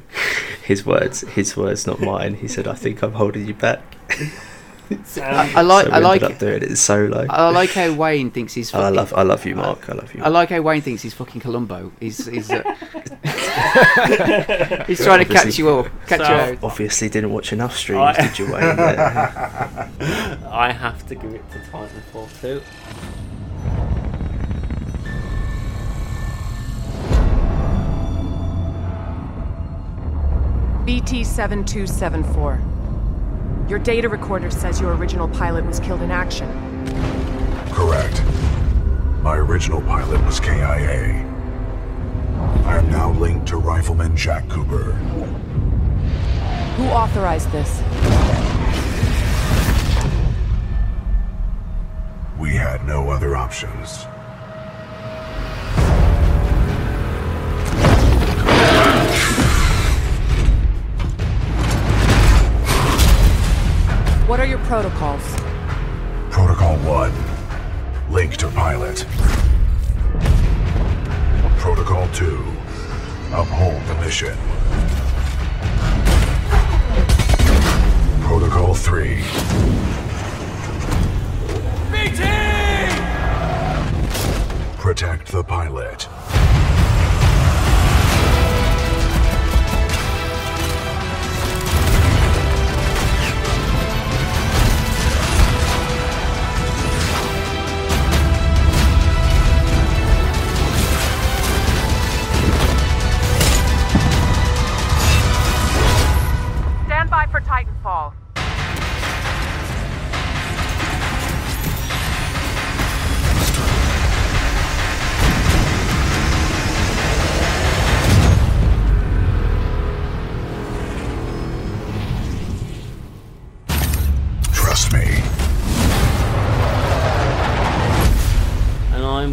[0.62, 2.34] his words, his words, not mine.
[2.34, 3.82] He said, "I think I'm holding you back."
[5.18, 5.86] I, I like.
[5.86, 6.22] so I like.
[6.22, 7.26] ended up doing it solo.
[7.30, 8.72] I like how Wayne thinks he's.
[8.74, 9.88] And I love, I love you, Mark.
[9.88, 10.22] I love you.
[10.24, 11.92] I like how Wayne thinks he's fucking Columbo.
[12.00, 12.62] He's he's, uh,
[14.86, 15.86] he's trying to catch you all.
[16.06, 16.70] catch you all.
[16.70, 18.62] Obviously, didn't watch enough streams, I- did you, Wayne?
[18.62, 20.38] Yeah.
[20.50, 22.62] I have to give it to Titanfall two.
[30.84, 32.60] BT 7274.
[33.70, 36.48] Your data recorder says your original pilot was killed in action.
[37.70, 38.20] Correct.
[39.22, 41.24] My original pilot was KIA.
[42.64, 44.94] I am now linked to Rifleman Jack Cooper.
[46.78, 47.78] Who authorized this?
[52.40, 54.04] We had no other options.
[64.30, 65.24] What are your protocols?
[66.30, 69.04] Protocol 1 Link to pilot.
[71.58, 72.36] Protocol 2
[73.32, 74.38] Uphold the mission.
[78.22, 79.24] Protocol 3
[84.78, 86.06] Protect the pilot.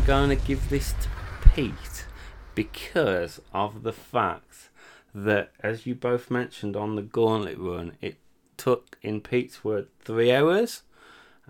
[0.07, 1.09] Going to give this to
[1.49, 2.05] Pete
[2.55, 4.69] because of the fact
[5.13, 8.15] that, as you both mentioned on the Gauntlet run, it
[8.55, 10.83] took, in Pete's word, three hours,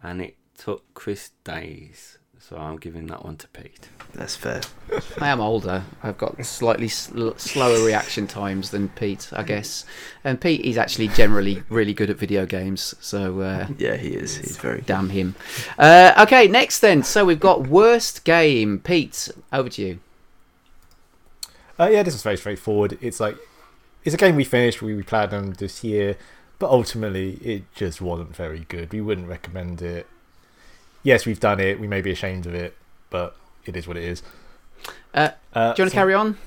[0.01, 2.17] and it took Chris days.
[2.47, 3.89] So I'm giving that one to Pete.
[4.13, 4.61] That's fair.
[5.19, 5.83] I am older.
[6.01, 9.83] I've got slightly sl- slower reaction times than Pete, I guess.
[10.23, 14.37] And Pete is actually generally really good at video games, so uh, Yeah, he is.
[14.37, 14.77] He's very.
[14.77, 14.85] Good.
[14.85, 15.35] damn him.
[15.77, 17.03] Uh, okay, next then.
[17.03, 18.79] So we've got worst game.
[18.79, 19.99] Pete, over to you.
[21.77, 22.97] Uh, yeah, this is very straightforward.
[23.01, 23.35] It's like
[24.05, 26.15] it's a game we finished, we played them this year,
[26.59, 28.93] but ultimately it just wasn't very good.
[28.93, 30.07] We wouldn't recommend it.
[31.07, 31.79] Yes, we've done it.
[31.79, 32.75] We may be ashamed of it,
[33.09, 33.33] but
[33.65, 34.21] it is what it is.
[35.13, 36.37] Uh, Uh, do you want to so- carry on?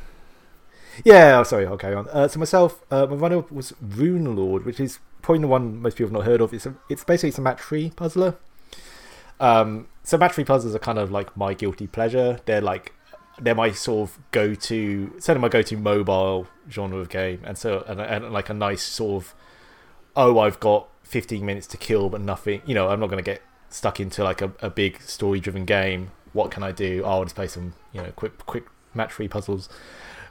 [1.03, 2.07] Yeah, oh, sorry, I'll carry on.
[2.11, 5.97] Uh, so myself, uh, my runner was Rune Lord, which is probably the one most
[5.97, 6.53] people have not heard of.
[6.53, 8.35] It's a, it's basically it's a match three puzzler.
[9.41, 12.41] Um, so match three puzzles are kind of like my guilty pleasure.
[12.45, 12.93] They're like
[13.41, 17.57] they're my sort of go to, certainly my go to mobile genre of game, and
[17.57, 19.35] so and, and like a nice sort of
[20.16, 22.61] oh I've got 15 minutes to kill, but nothing.
[22.66, 23.41] You know, I'm not going to get
[23.71, 26.11] stuck into like a, a big story driven game.
[26.33, 27.03] What can I do?
[27.05, 29.69] Oh, I'll just play some you know quick quick match free puzzles.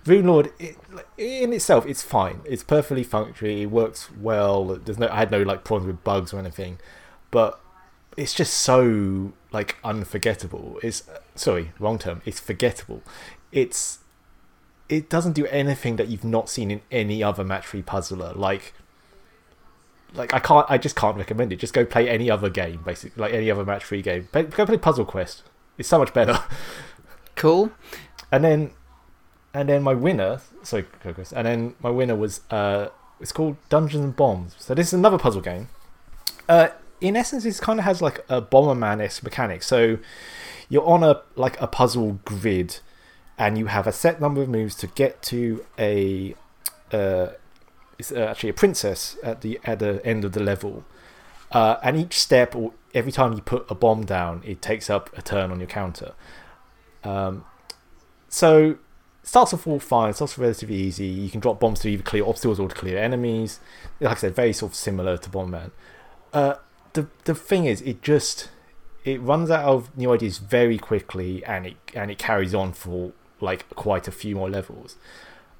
[0.06, 0.78] Rune Lord, it,
[1.18, 2.41] in itself, it's fine.
[2.45, 3.53] It's perfectly functional.
[3.53, 4.66] It works well.
[4.66, 6.80] There's no, I had no like problems with bugs or anything,
[7.32, 7.60] but
[8.16, 10.80] it's just so like unforgettable.
[10.84, 11.03] It's
[11.36, 12.22] sorry, wrong term.
[12.26, 13.02] It's forgettable.
[13.52, 13.99] It's
[14.88, 18.34] it doesn't do anything that you've not seen in any other match free puzzler.
[18.34, 18.74] Like
[20.14, 21.57] like I can't, I just can't recommend it.
[21.57, 24.27] Just go play any other game, basically, like any other match three game.
[24.31, 25.44] Play, go play Puzzle Quest.
[25.77, 26.40] it's so much better.
[27.40, 27.72] Cool.
[28.34, 28.72] And then,
[29.53, 30.41] and then my winner.
[30.61, 30.86] Sorry.
[31.06, 32.90] And then my winner was uh,
[33.22, 34.56] it's called Dungeons and Bombs.
[34.60, 35.69] So this is another puzzle game.
[36.49, 36.68] Uh,
[36.99, 39.64] in essence, this kind of has like a Bomberman esque mechanic.
[39.64, 39.99] So
[40.68, 42.80] you're on a like a puzzle grid,
[43.38, 46.36] and you have a set number of moves to get to a.
[46.91, 47.27] Uh,
[47.99, 50.85] it's uh, actually a princess at the at the end of the level,
[51.51, 55.15] uh, and each step or every time you put a bomb down, it takes up
[55.17, 56.13] a turn on your counter.
[57.03, 57.45] Um,
[58.30, 58.77] so
[59.23, 60.13] starts off all fine.
[60.13, 61.05] Starts off relatively easy.
[61.05, 63.59] You can drop bombs to either clear obstacles or to clear enemies.
[63.99, 65.71] Like I said, very sort of similar to Bomberman.
[66.34, 66.55] Uh,
[66.93, 68.49] the the thing is, it just
[69.03, 73.11] it runs out of new ideas very quickly, and it and it carries on for
[73.41, 74.95] like quite a few more levels.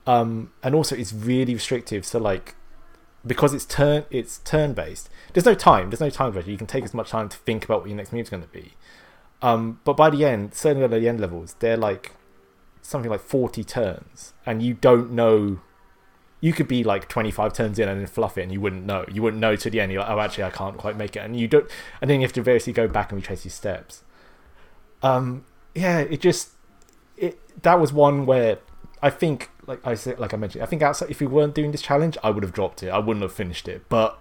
[0.10, 2.04] Um, and also it's really restrictive.
[2.04, 2.56] So like
[3.24, 5.08] because it's turn it's turn based.
[5.34, 5.92] There's no time.
[5.92, 6.50] There's no time pressure.
[6.50, 8.42] You can take as much time to think about what your next move is going
[8.42, 8.74] to be.
[9.44, 12.14] Um, but by the end, certainly at the end levels, they're like
[12.82, 15.60] something like 40 turns, and you don't know.
[16.42, 19.06] You could be like 25 turns in and then fluff it, and you wouldn't know.
[19.12, 19.92] You wouldn't know to the end.
[19.92, 21.70] You're like, oh, actually, I can't quite make it, and you don't.
[22.02, 24.04] And then you have to variously go back and retrace your steps.
[25.04, 25.46] Um,
[25.76, 26.50] yeah, it just
[27.16, 28.58] it that was one where
[29.02, 31.72] I think, like I said, like I mentioned, I think outside if we weren't doing
[31.72, 32.90] this challenge, I would have dropped it.
[32.90, 34.20] I wouldn't have finished it, but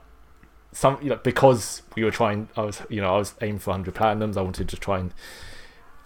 [0.71, 3.71] some you know because we were trying i was you know i was aiming for
[3.71, 5.15] 100 platinums i wanted to try and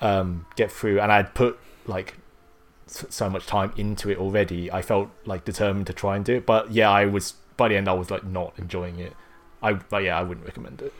[0.00, 1.00] um, get through.
[1.00, 2.16] And i'd put like
[2.86, 6.46] so much time into it already i felt like determined to try and do it.
[6.46, 9.14] But yeah i was by the end i was like not enjoying it.
[9.62, 10.92] I but yeah i wouldn't recommend it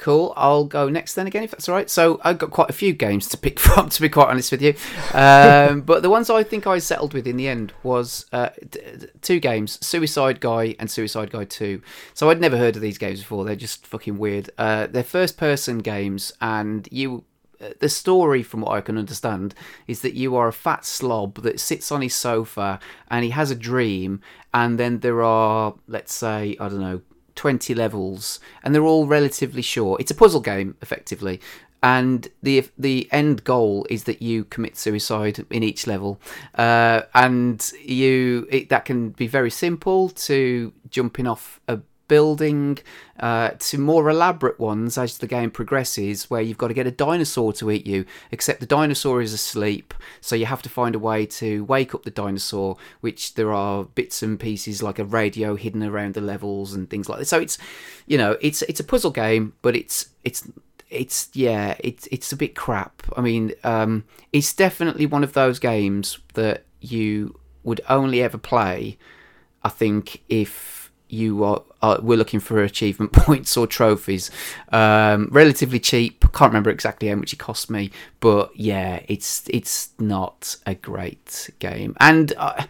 [0.00, 0.32] Cool.
[0.34, 1.90] I'll go next then again, if that's all right.
[1.90, 4.62] So I've got quite a few games to pick from, to be quite honest with
[4.62, 4.74] you.
[5.12, 8.80] Um, but the ones I think I settled with in the end was uh, d-
[8.98, 11.82] d- two games: Suicide Guy and Suicide Guy Two.
[12.14, 13.44] So I'd never heard of these games before.
[13.44, 14.48] They're just fucking weird.
[14.56, 17.24] Uh, they're first-person games, and you.
[17.60, 19.54] uh, The story, from what I can understand,
[19.86, 23.50] is that you are a fat slob that sits on his sofa and he has
[23.50, 24.20] a dream,
[24.54, 27.02] and then there are, let's say, I don't know,
[27.40, 29.98] 20 levels and they're all relatively short.
[29.98, 31.40] It's a puzzle game effectively.
[31.82, 36.20] And the the end goal is that you commit suicide in each level.
[36.54, 41.78] Uh, and you it, that can be very simple to jumping off a
[42.10, 42.76] building
[43.20, 46.90] uh, to more elaborate ones as the game progresses where you've got to get a
[46.90, 50.98] dinosaur to eat you except the dinosaur is asleep so you have to find a
[50.98, 55.54] way to wake up the dinosaur which there are bits and pieces like a radio
[55.54, 57.26] hidden around the levels and things like that.
[57.26, 57.56] So it's
[58.08, 60.48] you know it's it's a puzzle game but it's it's
[60.88, 63.04] it's yeah it's it's a bit crap.
[63.16, 68.96] I mean um it's definitely one of those games that you would only ever play
[69.62, 70.79] i think if
[71.12, 74.30] you are, are we're looking for achievement points or trophies.
[74.70, 76.20] Um, relatively cheap.
[76.32, 81.50] Can't remember exactly how much it cost me, but yeah, it's it's not a great
[81.58, 81.96] game.
[82.00, 82.64] And uh,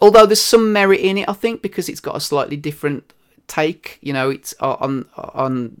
[0.00, 3.12] although there's some merit in it, I think because it's got a slightly different
[3.50, 5.76] take you know it's on on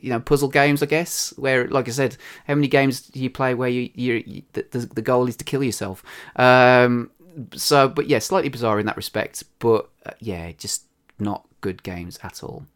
[0.00, 2.16] you know puzzle games i guess where like i said
[2.46, 4.62] how many games do you play where you you, you the,
[4.94, 6.02] the goal is to kill yourself
[6.36, 7.10] um
[7.54, 10.84] so but yeah slightly bizarre in that respect but uh, yeah just
[11.22, 12.66] not good games at all.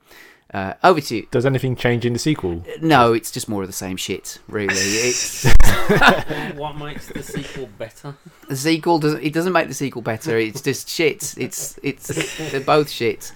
[0.54, 1.26] Uh, over to you.
[1.32, 4.74] does anything change in the sequel No, it's just more of the same shit, really.
[4.76, 5.44] It's
[6.54, 8.14] what makes the sequel better?
[8.48, 9.22] the sequel doesn't.
[9.24, 10.36] It doesn't make the sequel better.
[10.38, 11.34] It's just shit.
[11.36, 12.06] It's it's
[12.52, 13.32] they're both shit.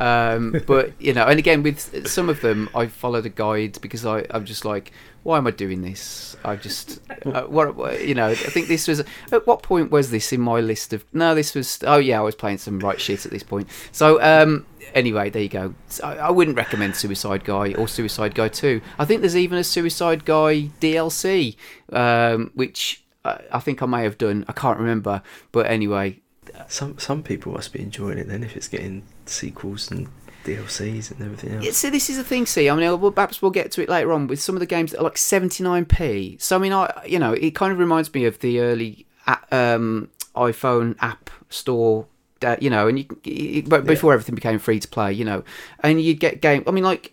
[0.00, 4.06] Um, but you know, and again with some of them, I followed a guide because
[4.06, 4.92] I I'm just like,
[5.24, 6.36] why am I doing this?
[6.44, 8.28] I just uh, what what- you know.
[8.28, 11.04] I think this was at what point was this in my list of?
[11.12, 11.78] No, this was.
[11.84, 13.68] Oh yeah, I was playing some right shit at this point.
[13.90, 14.64] So um,
[14.94, 15.74] anyway, there you go.
[15.88, 18.80] So I, I wouldn't recommend Suicide Guy or Suicide Guy Two.
[18.98, 21.56] I think there's even a Suicide Guy DLC,
[21.92, 24.44] um, which I, I think I may have done.
[24.48, 25.22] I can't remember,
[25.52, 26.20] but anyway,
[26.68, 30.08] Some some people must be enjoying it then if it's getting sequels and
[30.44, 31.64] DLCs and everything else.
[31.64, 32.46] Yeah, so this is the thing.
[32.46, 34.66] See, I mean, well, perhaps we'll get to it later on with some of the
[34.66, 36.40] games that are like 79p.
[36.40, 39.06] So I mean, I you know, it kind of reminds me of the early
[39.50, 42.06] um, iPhone app store.
[42.42, 45.44] Uh, you know, and you, you but before everything became free to play, you know,
[45.80, 46.64] and you get game.
[46.66, 47.12] I mean, like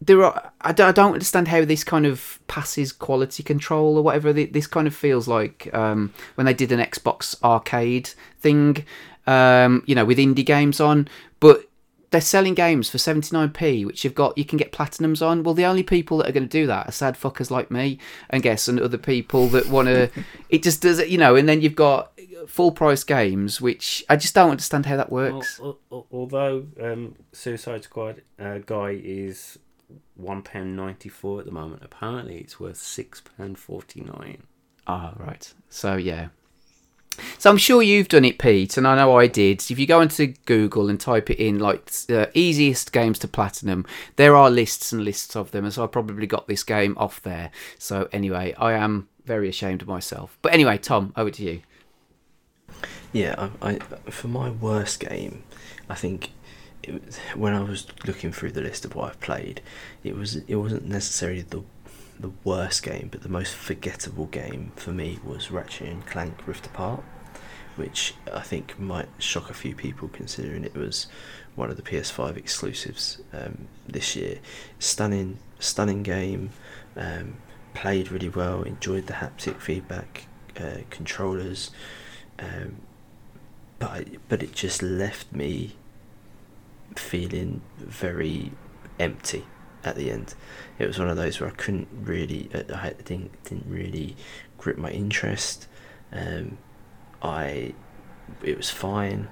[0.00, 0.52] there are.
[0.60, 4.32] I don't, I don't understand how this kind of passes quality control or whatever.
[4.32, 8.10] This kind of feels like um, when they did an Xbox arcade
[8.40, 8.84] thing,
[9.26, 11.08] um, you know, with indie games on,
[11.40, 11.68] but
[12.10, 15.64] they're selling games for 79p which you've got you can get platinums on well the
[15.64, 17.98] only people that are going to do that are sad fuckers like me
[18.30, 20.10] and guess and other people that want to
[20.48, 22.12] it just does it you know and then you've got
[22.46, 27.14] full price games which i just don't understand how that works al- al- although um,
[27.32, 29.58] Suicide Squad uh, guy is
[30.16, 31.82] one pound ninety four at the moment.
[31.82, 34.42] Apparently, it's worth six pound forty nine.
[34.86, 35.52] Ah, right.
[35.70, 36.28] So yeah.
[37.38, 39.60] So I'm sure you've done it, Pete, and I know I did.
[39.70, 43.86] If you go into Google and type it in, like uh, easiest games to platinum,
[44.16, 47.20] there are lists and lists of them, and so I probably got this game off
[47.22, 47.50] there.
[47.78, 50.38] So anyway, I am very ashamed of myself.
[50.42, 51.62] But anyway, Tom, over to you.
[53.12, 53.78] Yeah, I, I
[54.10, 55.42] for my worst game,
[55.88, 56.30] I think
[56.82, 59.62] it was, when I was looking through the list of what I've played,
[60.04, 61.62] it was it wasn't necessarily the
[62.20, 66.66] the worst game, but the most forgettable game for me was Ratchet and Clank Rift
[66.66, 67.02] Apart,
[67.76, 71.06] which I think might shock a few people considering it was
[71.54, 74.38] one of the PS5 exclusives um, this year.
[74.78, 76.50] Stunning, stunning game.
[76.96, 77.36] Um,
[77.74, 78.62] played really well.
[78.62, 80.26] Enjoyed the haptic feedback,
[80.58, 81.70] uh, controllers.
[82.38, 82.76] Um,
[83.78, 85.76] but I, but it just left me
[86.96, 88.52] feeling very
[88.98, 89.44] empty
[89.84, 90.34] at the end.
[90.78, 94.16] It was one of those where I couldn't really, I didn't didn't really
[94.58, 95.68] grip my interest.
[96.12, 96.58] Um,
[97.22, 97.74] I,
[98.42, 99.28] it was fine.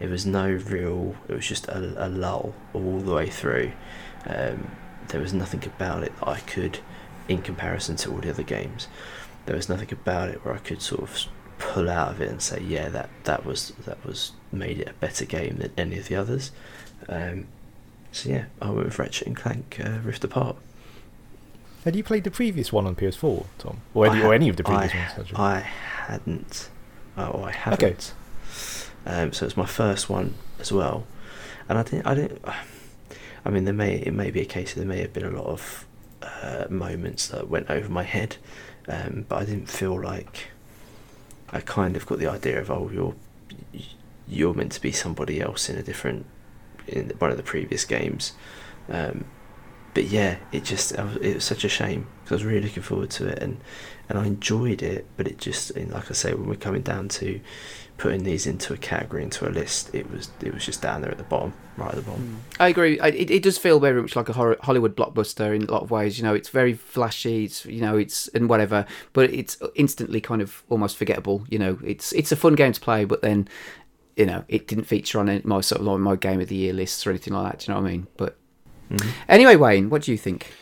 [0.00, 1.16] It was no real.
[1.28, 3.72] It was just a, a lull all the way through.
[4.26, 4.70] Um,
[5.08, 6.78] there was nothing about it that I could,
[7.28, 8.88] in comparison to all the other games,
[9.46, 11.26] there was nothing about it where I could sort of
[11.62, 14.92] pull out of it and say, yeah, that that was that was made it a
[14.94, 16.50] better game than any of the others.
[17.08, 17.46] Um,
[18.10, 20.56] so yeah, I went with Ratchet and Clank uh, Rift Apart.
[21.84, 24.62] Had you played the previous one on PS4, Tom, or any, or any of the
[24.62, 25.12] previous I, ones?
[25.18, 25.36] actually?
[25.36, 26.70] I hadn't.
[27.16, 28.14] Oh, I haven't.
[29.04, 31.06] Um, so it's my first one as well,
[31.68, 32.06] and I didn't.
[32.06, 32.44] I didn't.
[33.44, 35.46] I mean, there may it may be a case there may have been a lot
[35.46, 35.86] of
[36.22, 38.36] uh, moments that went over my head,
[38.88, 40.51] um, but I didn't feel like
[41.52, 43.14] I kind of got the idea of oh you're
[44.26, 46.26] you're meant to be somebody else in a different
[46.86, 48.32] in one of the previous games.
[48.88, 49.26] Um,
[49.94, 53.10] but yeah, it just it was such a shame because I was really looking forward
[53.10, 53.60] to it and
[54.08, 55.06] and I enjoyed it.
[55.16, 57.40] But it just like I say, when we're coming down to
[57.96, 61.10] putting these into a category into a list, it was it was just down there
[61.10, 62.22] at the bottom, right at the bottom.
[62.22, 62.62] Hmm.
[62.62, 62.98] I agree.
[63.00, 65.82] I, it, it does feel very much like a horror, Hollywood blockbuster in a lot
[65.82, 66.18] of ways.
[66.18, 67.44] You know, it's very flashy.
[67.44, 71.44] It's you know, it's and whatever, but it's instantly kind of almost forgettable.
[71.48, 73.48] You know, it's it's a fun game to play, but then
[74.16, 76.72] you know, it didn't feature on my sort of like my game of the year
[76.72, 77.58] lists or anything like that.
[77.60, 78.06] Do you know what I mean?
[78.16, 78.36] But
[78.90, 79.10] mm-hmm.
[79.28, 80.52] anyway, Wayne, what do you think?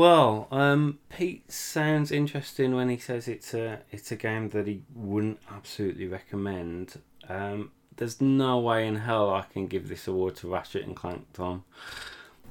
[0.00, 4.80] Well, um, Pete sounds interesting when he says it's a it's a game that he
[4.94, 7.02] wouldn't absolutely recommend.
[7.28, 11.30] Um, there's no way in hell I can give this award to Ratchet and Clank,
[11.34, 11.64] Tom.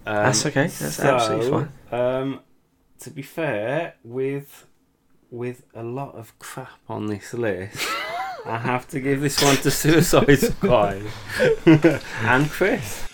[0.06, 0.68] Um, That's okay.
[0.68, 2.00] That's absolutely fine.
[2.00, 2.40] Um,
[3.00, 4.68] to be fair, with
[5.32, 7.90] with a lot of crap on this list,
[8.46, 11.02] I have to give this one to Suicide Squad
[11.66, 13.08] and Chris.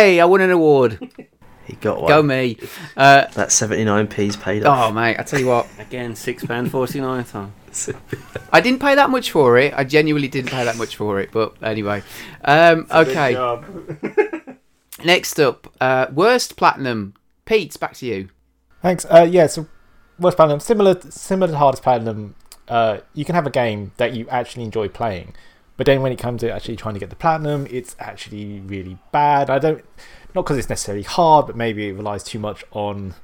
[0.00, 0.20] Hooray!
[0.20, 0.98] I won an award.
[1.66, 2.08] He got one.
[2.08, 2.56] Go me.
[2.96, 4.90] Uh, That 79p's paid off.
[4.90, 7.52] oh mate, I tell you what, Again, six pound forty nine, Tom.
[8.52, 9.72] I didn't pay that much for it.
[9.76, 11.30] I genuinely didn't pay that much for it.
[11.30, 12.02] But anyway,
[12.44, 13.36] um, okay.
[15.04, 17.14] Next up, uh, worst platinum.
[17.44, 18.30] Pete, back to you.
[18.82, 19.04] Thanks.
[19.04, 19.68] Uh, yeah, so
[20.18, 22.34] worst platinum, similar similar to hardest platinum.
[22.66, 25.34] Uh, you can have a game that you actually enjoy playing,
[25.80, 28.98] but then when it comes to actually trying to get the platinum, it's actually really
[29.12, 29.48] bad.
[29.48, 29.82] I don't,
[30.34, 33.14] not because it's necessarily hard, but maybe it relies too much on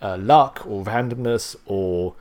[0.00, 2.14] uh, luck or randomness or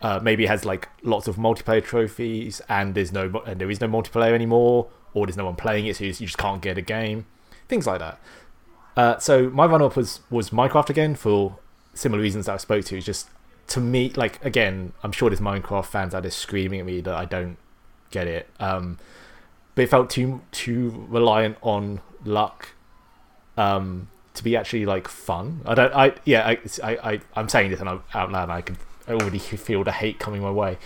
[0.00, 3.80] Uh, maybe it has like lots of multiplayer trophies, and there's no and there is
[3.80, 6.62] no multiplayer anymore, or there's no one playing it, so you just, you just can't
[6.62, 7.26] get a game.
[7.68, 8.16] Things like that.
[8.96, 11.58] Uh, so my run up was was Minecraft again for
[11.94, 12.96] similar reasons that I spoke to.
[12.96, 13.28] It's just
[13.74, 17.16] to me, like again, I'm sure there's Minecraft fans out there screaming at me that
[17.22, 17.56] I don't
[18.10, 18.48] get it.
[18.58, 18.98] Um,
[19.74, 22.70] but it felt too too reliant on luck
[23.56, 25.62] um, to be actually like fun.
[25.66, 25.94] I don't.
[25.94, 26.46] I yeah.
[26.46, 28.44] I I, I I'm saying this and I'm out loud.
[28.44, 28.76] And I can
[29.08, 30.78] already feel the hate coming my way.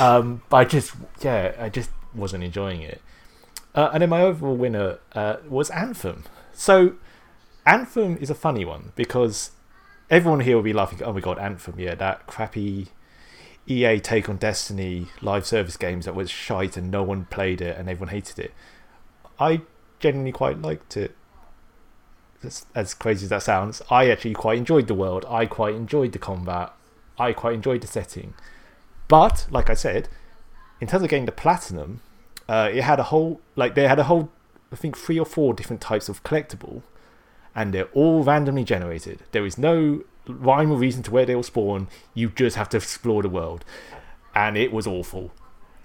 [0.00, 1.54] Um, but I just yeah.
[1.58, 3.00] I just wasn't enjoying it.
[3.74, 6.24] Uh, and then my overall winner uh, was Anthem.
[6.52, 6.94] So
[7.66, 9.52] Anthem is a funny one because
[10.10, 11.02] everyone here will be laughing.
[11.02, 11.78] Oh my god, Anthem!
[11.78, 12.88] Yeah, that crappy
[13.70, 17.76] EA take on Destiny live service games that was shite and no one played it
[17.78, 18.52] and everyone hated it.
[19.38, 19.62] I
[20.00, 21.14] genuinely quite liked it.
[22.74, 25.26] As, crazy as that sounds, I actually quite enjoyed the world.
[25.28, 26.72] I quite enjoyed the combat.
[27.18, 28.32] I quite enjoyed the setting.
[29.08, 30.08] But like I said,
[30.80, 32.00] in terms of getting the platinum,
[32.48, 34.30] uh, it had a whole like they had a whole
[34.72, 36.82] I think three or four different types of collectible,
[37.54, 39.22] and they're all randomly generated.
[39.32, 41.88] There is no rhyme or reason to where they will spawn.
[42.14, 43.64] You just have to explore the world,
[44.34, 45.32] and it was awful.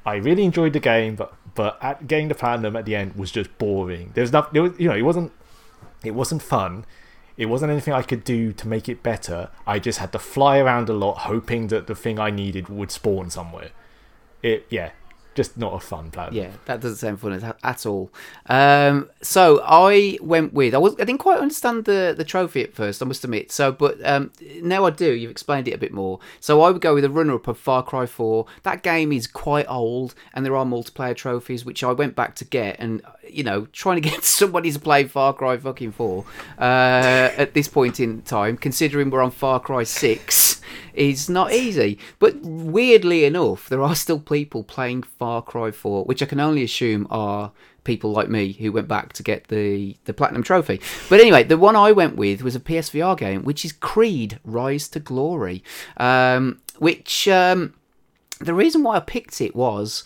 [0.06, 3.32] I really enjoyed the game, but but at getting the platinum at the end was
[3.32, 4.12] just boring.
[4.14, 4.54] There was nothing.
[4.54, 5.32] There was, you know, it wasn't
[6.04, 6.86] it wasn't fun.
[7.38, 9.50] It wasn't anything I could do to make it better.
[9.68, 12.92] I just had to fly around a lot, hoping that the thing I needed would
[12.92, 13.72] spawn somewhere.
[14.42, 14.92] It yeah,
[15.36, 16.34] just not a fun plan.
[16.34, 18.10] Yeah, that doesn't sound fun at, all.
[18.48, 22.74] Um, so I went with I was I didn't quite understand the the trophy at
[22.74, 23.02] first.
[23.02, 23.52] I must admit.
[23.52, 24.32] So, but um,
[24.62, 25.14] now I do.
[25.14, 26.20] You've explained it a bit more.
[26.40, 28.46] So I would go with a runner up of Far Cry Four.
[28.64, 32.46] That game is quite old, and there are multiplayer trophies which I went back to
[32.46, 32.78] get.
[32.80, 36.26] And you know, trying to get somebody to play Far Cry fucking Four
[36.58, 40.62] uh, at this point in time, considering we're on Far Cry Six
[40.98, 41.98] is not easy.
[42.20, 46.64] But weirdly enough, there are still people playing Far Cry 4, which I can only
[46.64, 47.52] assume are
[47.84, 50.82] people like me who went back to get the, the Platinum Trophy.
[51.10, 54.88] But anyway, the one I went with was a PSVR game, which is Creed Rise
[54.90, 55.64] to Glory,
[55.98, 57.74] um, which um,
[58.40, 60.04] the reason why I picked it was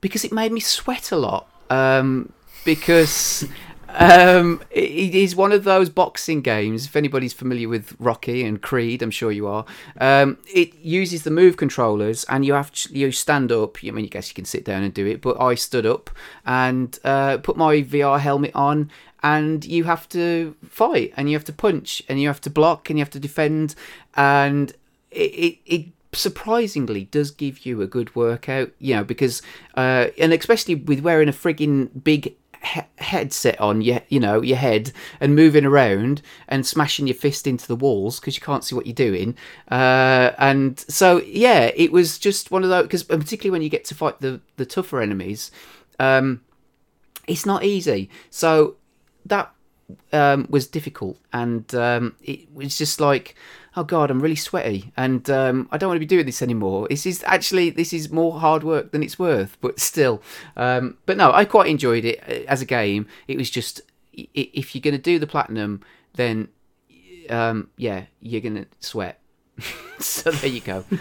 [0.00, 1.48] because it made me sweat a lot.
[1.70, 2.32] Um,
[2.64, 3.48] because
[3.96, 6.84] um, it, is one of those boxing games.
[6.84, 9.64] If anybody's familiar with Rocky and Creed, I'm sure you are.
[9.98, 13.78] Um, it uses the move controllers, and you have you stand up.
[13.82, 16.10] I mean, I guess you can sit down and do it, but I stood up
[16.44, 18.90] and uh, put my VR helmet on,
[19.22, 22.90] and you have to fight, and you have to punch, and you have to block,
[22.90, 23.74] and you have to defend,
[24.14, 24.72] and
[25.10, 29.42] it, it, it surprisingly does give you a good workout, you know, because
[29.76, 32.34] uh, and especially with wearing a frigging big
[32.74, 37.46] he- headset on your you know your head and moving around and smashing your fist
[37.46, 39.36] into the walls because you can't see what you're doing.
[39.70, 43.84] Uh, and so yeah it was just one of those because particularly when you get
[43.84, 45.50] to fight the the tougher enemies
[45.98, 46.40] um,
[47.26, 48.10] it's not easy.
[48.30, 48.76] So
[49.24, 49.52] that
[50.12, 53.34] um, was difficult and um, it was just like
[53.76, 54.92] oh god i'm really sweaty.
[54.96, 56.88] And um, i don't want to be doing this anymore.
[56.88, 60.22] This is actually this is more hard work than it's worth but still.
[60.56, 63.06] Um, but no i quite enjoyed it uh, as a game.
[63.28, 63.82] It was just
[64.12, 65.82] if you're going to do the platinum
[66.14, 66.48] then
[67.28, 69.20] um, yeah you're going to sweat.
[69.98, 70.84] So there you go.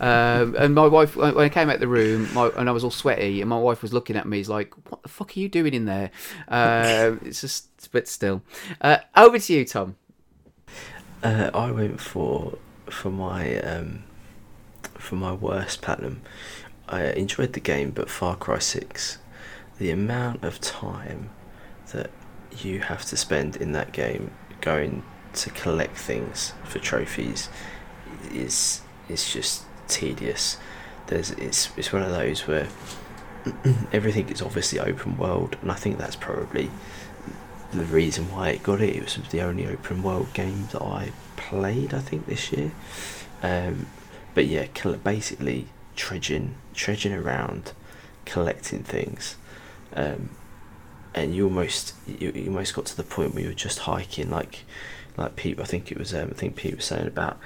[0.00, 2.90] Um, and my wife when i came out the room my, and i was all
[2.90, 5.48] sweaty and my wife was looking at me he's like what the fuck are you
[5.48, 6.10] doing in there?
[6.48, 8.42] Um, it's just but still.
[8.80, 9.96] Uh, over to you tom
[11.22, 14.04] Uh, I went for for my um,
[14.94, 16.22] for my worst platinum.
[16.88, 19.18] I enjoyed the game, but Far Cry Six,
[19.78, 21.30] the amount of time
[21.92, 22.10] that
[22.58, 24.30] you have to spend in that game
[24.60, 25.02] going
[25.34, 27.48] to collect things for trophies
[28.32, 30.58] is is just tedious.
[31.06, 32.68] There's it's it's one of those where
[33.92, 36.70] everything is obviously open world, and I think that's probably
[37.72, 38.96] the reason why it got it.
[38.96, 42.72] It was the only open world game that I played, I think, this year.
[43.42, 43.86] Um,
[44.34, 44.66] but yeah,
[45.02, 47.72] basically trudging, trudging around,
[48.24, 49.36] collecting things,
[49.94, 50.30] um,
[51.14, 54.30] and you almost you, you almost got to the point where you were just hiking,
[54.30, 54.64] like
[55.16, 55.58] like Pete.
[55.58, 57.38] I think it was um, I think Pete was saying about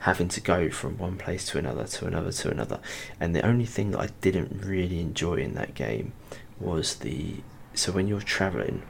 [0.00, 2.80] having to go from one place to another to another to another,
[3.18, 6.12] and the only thing that I didn't really enjoy in that game
[6.60, 7.36] was the
[7.74, 8.82] so when you're traveling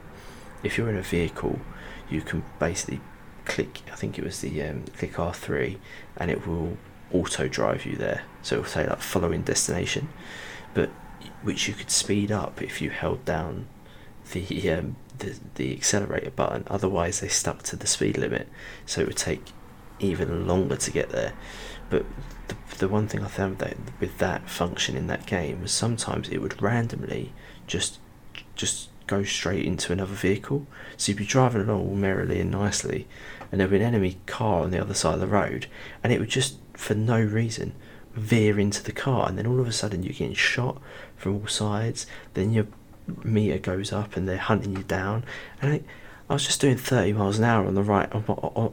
[0.63, 1.59] if you're in a vehicle,
[2.09, 3.01] you can basically
[3.45, 3.81] click.
[3.91, 5.77] I think it was the um, click R three,
[6.17, 6.77] and it will
[7.11, 8.23] auto drive you there.
[8.41, 10.09] So it will say like following destination,
[10.73, 10.89] but
[11.41, 13.67] which you could speed up if you held down
[14.31, 16.63] the um, the the accelerator button.
[16.67, 18.47] Otherwise, they stuck to the speed limit,
[18.85, 19.51] so it would take
[19.99, 21.33] even longer to get there.
[21.89, 22.05] But
[22.47, 26.29] the the one thing I found that with that function in that game was sometimes
[26.29, 27.33] it would randomly
[27.67, 27.99] just
[28.55, 30.67] just go straight into another vehicle.
[30.97, 33.07] So you'd be driving along all merrily and nicely,
[33.51, 35.67] and there'd be an enemy car on the other side of the road,
[36.03, 37.73] and it would just for no reason
[38.13, 40.81] veer into the car, and then all of a sudden you're getting shot
[41.15, 42.05] from all sides.
[42.33, 42.67] Then your
[43.23, 45.25] meter goes up, and they're hunting you down,
[45.61, 45.73] and.
[45.73, 45.81] I,
[46.29, 48.23] I was just doing 30 miles an hour on the right on,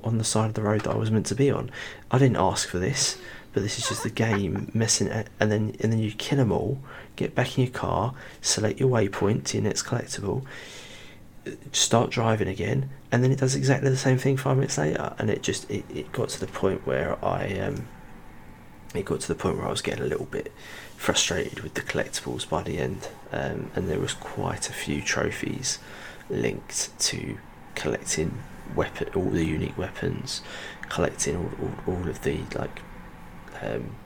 [0.04, 1.70] on, the side of the road that I was meant to be on.
[2.10, 3.16] I didn't ask for this,
[3.54, 5.30] but this is just the game messing it.
[5.40, 6.78] And then and then you kill them all,
[7.16, 10.44] get back in your car, select your waypoint to your next collectible,
[11.72, 15.14] start driving again, and then it does exactly the same thing five minutes later.
[15.18, 17.88] And it just it, it got to the point where I um
[18.94, 20.52] it got to the point where I was getting a little bit
[20.96, 25.78] frustrated with the collectibles by the end, um, and there was quite a few trophies
[26.30, 27.38] linked to
[27.74, 28.42] collecting
[28.74, 30.42] weapon, all the unique weapons,
[30.88, 32.80] collecting all, all, all of the like,
[33.62, 33.96] um,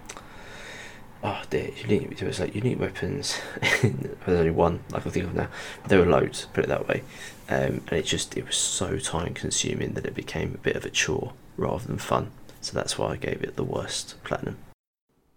[1.23, 2.19] oh dear, unique.
[2.19, 3.39] There was like unique weapons.
[3.83, 5.49] There's only one I can think of now.
[5.89, 6.47] There were loads.
[6.53, 7.03] Put it that way.
[7.49, 10.85] Um, and it just it was so time consuming that it became a bit of
[10.85, 12.31] a chore rather than fun.
[12.61, 14.59] So that's why I gave it the worst platinum.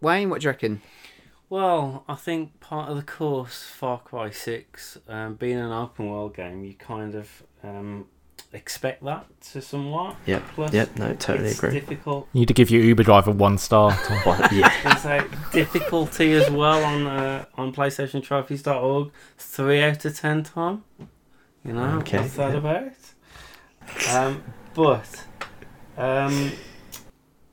[0.02, 0.82] Wayne, what do you reckon?
[1.50, 6.36] Well, I think part of the course, Far Cry 6, um, being an open world
[6.36, 8.08] game, you kind of um,
[8.54, 10.16] expect that to somewhat.
[10.26, 10.44] Yep.
[10.56, 10.98] Plus, Yep.
[10.98, 11.80] No, totally it's agree.
[11.80, 12.28] difficult.
[12.34, 13.92] You need to give your Uber driver one star.
[14.24, 14.72] One- yeah.
[14.84, 19.12] There's a difficulty as well on uh, on PlayStationTrophies.org.
[19.38, 20.84] Three out of ten Tom.
[21.66, 22.58] You know, Okay, what's that yeah.
[22.58, 22.92] about?
[24.14, 24.44] Um,
[24.74, 25.26] but
[25.98, 26.52] um,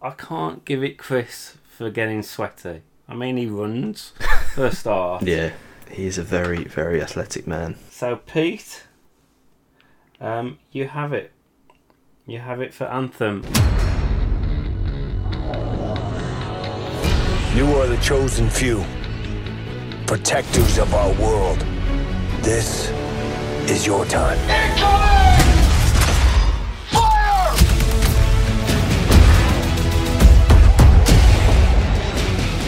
[0.03, 2.83] I can't give it Chris for getting sweaty.
[3.09, 4.13] I mean, he runs
[4.55, 5.23] for a start.
[5.27, 5.53] Yeah.
[5.91, 7.75] He's a very very athletic man.
[7.91, 8.85] So Pete,
[10.21, 11.33] um, you have it.
[12.27, 13.43] You have it for Anthem.
[17.57, 18.85] You are the chosen few,
[20.07, 21.59] protectors of our world.
[22.43, 22.91] This
[23.69, 24.39] is your time.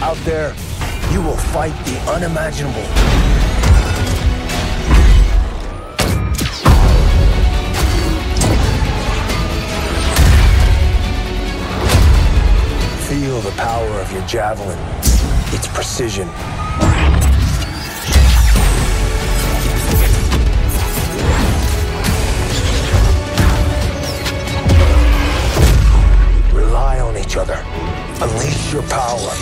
[0.03, 0.55] Out there,
[1.13, 3.22] you will fight the unimaginable.
[13.13, 14.79] Feel the power of your javelin,
[15.53, 16.27] its precision.
[26.55, 27.63] Rely on each other.
[28.23, 29.35] Unleash your power.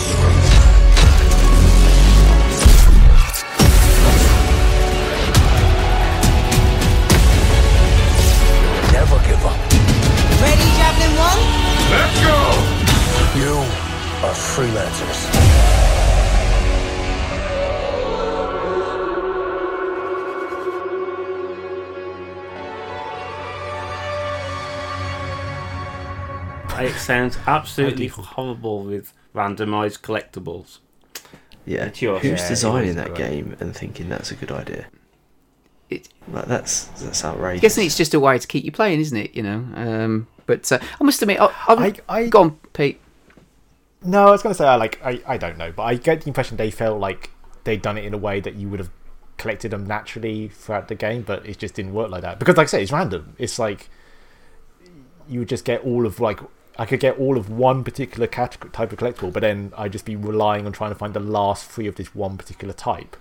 [8.91, 9.57] Never give up.
[10.41, 11.15] Ready, Javelin
[12.75, 12.80] 1?
[13.33, 13.53] You
[14.27, 15.21] are freelancers.
[26.79, 30.79] It sounds absolutely horrible with randomized collectibles.
[31.65, 31.85] Yeah.
[31.85, 32.17] It's.
[32.17, 33.17] Who's Yeah, designing that great.
[33.17, 34.87] game and thinking that's a good idea?
[35.91, 37.59] It, Like that's that's outrageous.
[37.59, 39.35] I guess it's just a way to keep you playing, isn't it?
[39.35, 39.65] You know.
[39.75, 42.99] Um, but uh, I must admit, I, I, I- I- go on, Pete.
[44.03, 46.21] No, I was going to say, I like, I, I don't know, but I get
[46.21, 47.29] the impression they felt like
[47.63, 48.89] they'd done it in a way that you would have
[49.37, 52.39] collected them naturally throughout the game, but it just didn't work like that.
[52.39, 53.35] Because, like I say, it's random.
[53.37, 53.89] It's like
[55.27, 56.39] you would just get all of like
[56.77, 60.05] I could get all of one particular category, type of collectible, but then I'd just
[60.05, 63.15] be relying on trying to find the last three of this one particular type.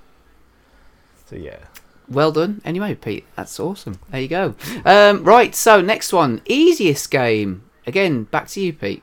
[1.27, 1.59] So yeah,
[2.09, 2.61] Well done.
[2.65, 3.99] Anyway, Pete, that's awesome.
[4.11, 4.55] There you go.
[4.85, 5.55] Um, right.
[5.55, 7.65] So next one, easiest game.
[7.87, 9.03] Again, back to you, Pete.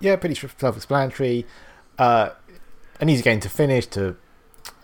[0.00, 1.46] Yeah, pretty self-explanatory.
[1.98, 2.30] Uh,
[3.00, 4.16] an easy game to finish to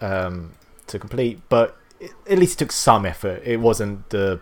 [0.00, 0.52] um,
[0.86, 3.42] to complete, but it, at least it took some effort.
[3.44, 4.40] It wasn't the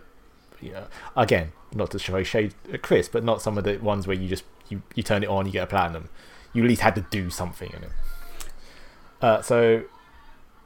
[0.61, 0.85] you know,
[1.15, 4.27] again not to show shade at Chris, but not some of the ones where you
[4.27, 6.09] just you, you turn it on, you get a platinum.
[6.53, 7.91] You at least had to do something in it.
[9.21, 9.83] Uh, so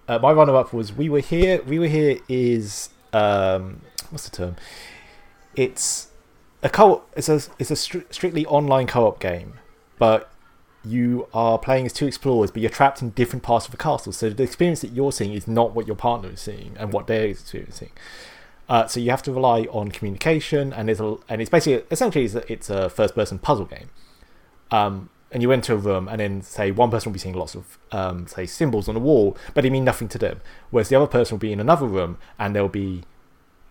[0.07, 1.61] uh, my runner-up was we were here.
[1.63, 4.55] We were here is um, what's the term?
[5.55, 6.09] It's
[6.61, 7.03] a co.
[7.15, 9.59] It's a it's a stri- strictly online co-op game,
[9.97, 10.29] but
[10.85, 14.11] you are playing as two explorers, but you're trapped in different parts of the castle.
[14.11, 17.07] So the experience that you're seeing is not what your partner is seeing and what
[17.07, 17.91] they're experiencing.
[18.69, 22.69] Uh, so you have to rely on communication, and a, and it's basically essentially it's
[22.69, 23.89] a, first-person puzzle game.
[24.71, 27.55] Um, and you enter a room, and then say one person will be seeing lots
[27.55, 30.41] of um, say symbols on the wall, but they mean nothing to them.
[30.69, 33.03] Whereas the other person will be in another room, and there'll be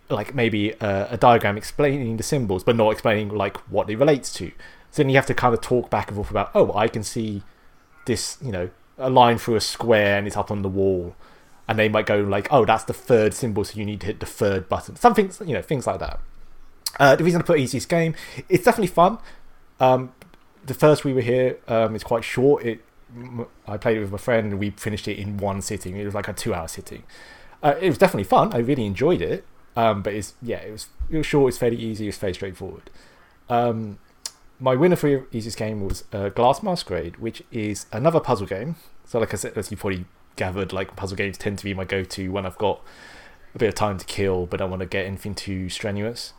[0.09, 4.23] like maybe a, a diagram explaining the symbols, but not explaining like what they relate
[4.23, 4.51] to.
[4.97, 7.43] Then you have to kind of talk back and forth about, oh, I can see
[8.05, 11.15] this, you know, a line through a square and it's up on the wall.
[11.67, 14.19] And they might go like, oh, that's the third symbol, so you need to hit
[14.19, 14.95] the third button.
[14.95, 16.19] Something, you know, things like that.
[16.99, 18.15] Uh, the reason I put easiest game,
[18.49, 19.19] it's definitely fun.
[19.79, 20.13] Um,
[20.65, 22.65] the first we were here um, quite short.
[22.65, 22.83] It,
[23.67, 25.95] I played it with my friend and we finished it in one sitting.
[25.95, 27.03] It was like a two-hour sitting.
[27.63, 28.53] Uh, it was definitely fun.
[28.53, 29.45] I really enjoyed it.
[29.77, 31.49] Um, but it's yeah, it was it was short.
[31.49, 32.07] It's fairly easy.
[32.07, 32.89] It's fairly straightforward.
[33.47, 33.99] Um,
[34.59, 38.75] my winner for easiest game was uh, Glass Masquerade, which is another puzzle game.
[39.05, 40.05] So, like I said, as you probably
[40.35, 42.81] gathered, like puzzle games tend to be my go-to when I've got
[43.53, 46.33] a bit of time to kill, but don't want to get anything too strenuous.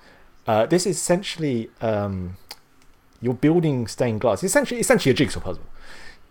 [0.47, 2.36] Uh, this is essentially um,
[3.20, 4.43] you're building stained glass.
[4.43, 5.65] It's essentially, essentially a jigsaw puzzle.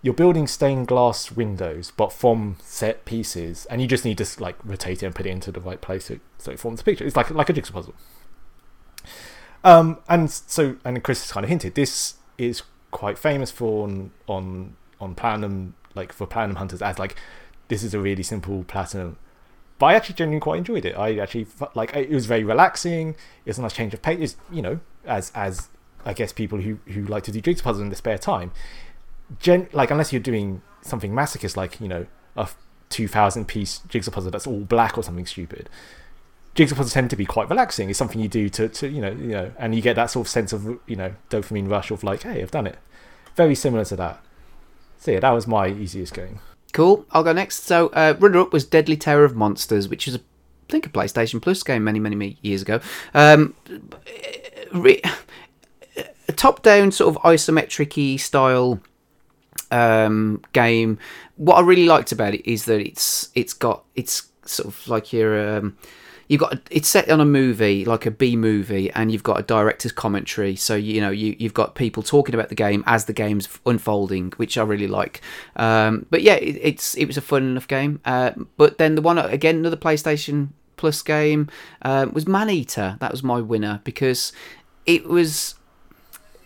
[0.01, 4.55] You're building stained glass windows, but from set pieces, and you just need to like
[4.63, 7.05] rotate it and put it into the right place so, so it forms a picture.
[7.05, 7.95] It's like like a jigsaw puzzle.
[9.67, 14.11] Um, and so, and Chris has kind of hinted this is quite famous for on
[14.25, 17.17] on on platinum, like for platinum hunters, as like
[17.67, 19.17] this is a really simple platinum.
[19.77, 20.97] But I actually genuinely quite enjoyed it.
[20.97, 23.17] I actually like it was very relaxing.
[23.45, 24.19] It's a nice change of pace.
[24.21, 25.67] It's, you know, as as
[26.05, 28.53] I guess people who who like to do jigsaw puzzles in their spare time,
[29.37, 32.05] gen like unless you're doing something masochist like you know
[32.37, 32.47] a
[32.87, 35.69] two thousand piece jigsaw puzzle that's all black or something stupid.
[36.57, 37.87] Jigsaw puzzles tend to be quite relaxing.
[37.89, 40.25] It's something you do to, to you know you know, and you get that sort
[40.25, 42.79] of sense of you know dopamine rush of like, hey, I've done it.
[43.35, 44.23] Very similar to that.
[44.97, 46.39] So yeah, that was my easiest game.
[46.73, 47.05] Cool.
[47.11, 47.63] I'll go next.
[47.63, 50.89] So, uh, runner up was Deadly Tower of Monsters, which is, a, I think, a
[50.89, 52.81] PlayStation Plus game many, many, years ago.
[53.13, 53.55] Um,
[54.73, 55.01] re-
[56.27, 58.81] a top down, sort of isometric style
[59.71, 60.99] um, game.
[61.37, 65.13] What I really liked about it is that it's it's got it's sort of like
[65.13, 65.77] your um,
[66.27, 69.43] you've got it's set on a movie like a B movie, and you've got a
[69.43, 70.55] director's commentary.
[70.55, 74.33] So you know you you've got people talking about the game as the game's unfolding,
[74.37, 75.21] which I really like.
[75.55, 78.01] Um, but yeah, it, it's it was a fun enough game.
[78.05, 81.49] Uh, but then the one again, another PlayStation Plus game
[81.81, 82.97] uh, was Maneater.
[82.99, 84.31] That was my winner because
[84.85, 85.55] it was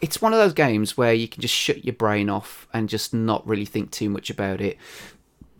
[0.01, 3.13] it's one of those games where you can just shut your brain off and just
[3.13, 4.77] not really think too much about it.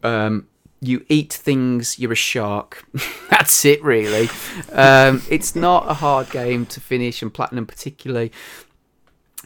[0.04, 0.48] Um,
[0.82, 2.86] you eat things, you're a shark.
[3.30, 4.30] That's it, really.
[4.72, 8.32] Um, it's not a hard game to finish, and platinum particularly.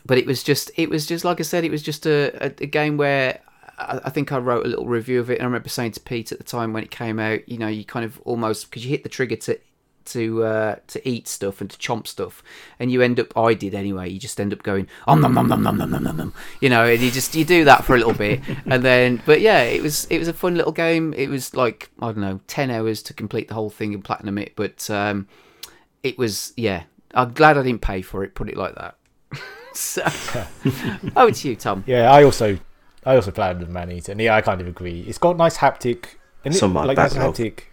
[0.06, 2.64] But it was just, it was just like I said, it was just a, a,
[2.64, 3.40] a game where
[3.78, 6.00] I, I think I wrote a little review of it, and I remember saying to
[6.00, 8.86] Pete at the time when it came out, you know, you kind of almost because
[8.86, 9.60] you hit the trigger to
[10.06, 12.44] to uh, to eat stuff and to chomp stuff,
[12.80, 13.38] and you end up.
[13.38, 14.10] I did anyway.
[14.10, 16.34] You just end up going om nom nom nom nom nom nom nom.
[16.62, 19.22] You know, and you just you do that for a little bit, and then.
[19.26, 21.14] But yeah, it was it was a fun little game.
[21.14, 24.38] It was like I don't know, ten hours to complete the whole thing and platinum
[24.38, 24.54] it.
[24.56, 25.28] But um,
[26.04, 26.84] it was yeah.
[27.14, 28.36] I'm glad I didn't pay for it.
[28.36, 28.98] Put it like that.
[29.74, 30.04] so,
[31.16, 31.84] oh, it's you, Tom.
[31.88, 32.60] Yeah, I also
[33.06, 35.02] I also played Maneater, and yeah, I kind of agree.
[35.08, 36.06] It's got nice haptic.
[36.52, 37.64] Some like, like haptic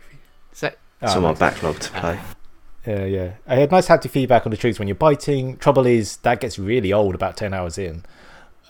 [1.02, 2.20] so, It's Oh, on my backlog to play.
[2.86, 3.32] Yeah, yeah.
[3.46, 5.56] I had nice haptic feedback on the triggers when you're biting.
[5.58, 8.04] Trouble is that gets really old about ten hours in,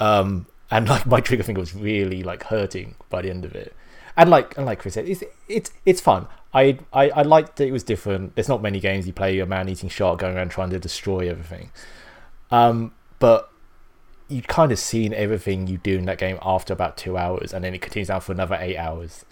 [0.00, 3.74] um, and like my trigger finger was really like hurting by the end of it.
[4.16, 6.26] And like and like Chris said, it's it's it's fun.
[6.54, 8.34] I I, I liked that it was different.
[8.34, 11.30] There's not many games you play a man eating shark going around trying to destroy
[11.30, 11.70] everything.
[12.50, 13.50] Um, but
[14.28, 17.64] you'd kind of seen everything you do in that game after about two hours, and
[17.64, 19.24] then it continues on for another eight hours.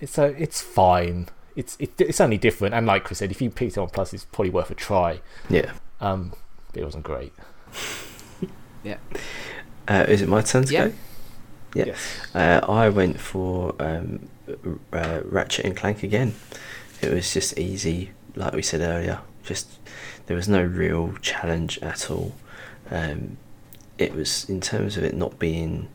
[0.00, 1.28] It's so it's fine.
[1.56, 4.12] It's it, it's only different, and like Chris said, if you picked it on Plus,
[4.14, 5.20] it's probably worth a try.
[5.48, 5.72] Yeah.
[6.00, 6.32] Um,
[6.72, 7.32] but it wasn't great.
[8.84, 8.96] yeah.
[9.88, 10.88] Uh, is it my turn to Yeah.
[10.88, 10.94] go?
[11.74, 11.84] Yeah.
[11.86, 12.20] Yes.
[12.34, 14.28] Uh, I went for um,
[14.92, 16.34] uh, Ratchet and Clank again.
[17.02, 19.20] It was just easy, like we said earlier.
[19.44, 19.78] Just
[20.26, 22.34] there was no real challenge at all.
[22.90, 23.36] Um,
[23.98, 25.88] it was in terms of it not being.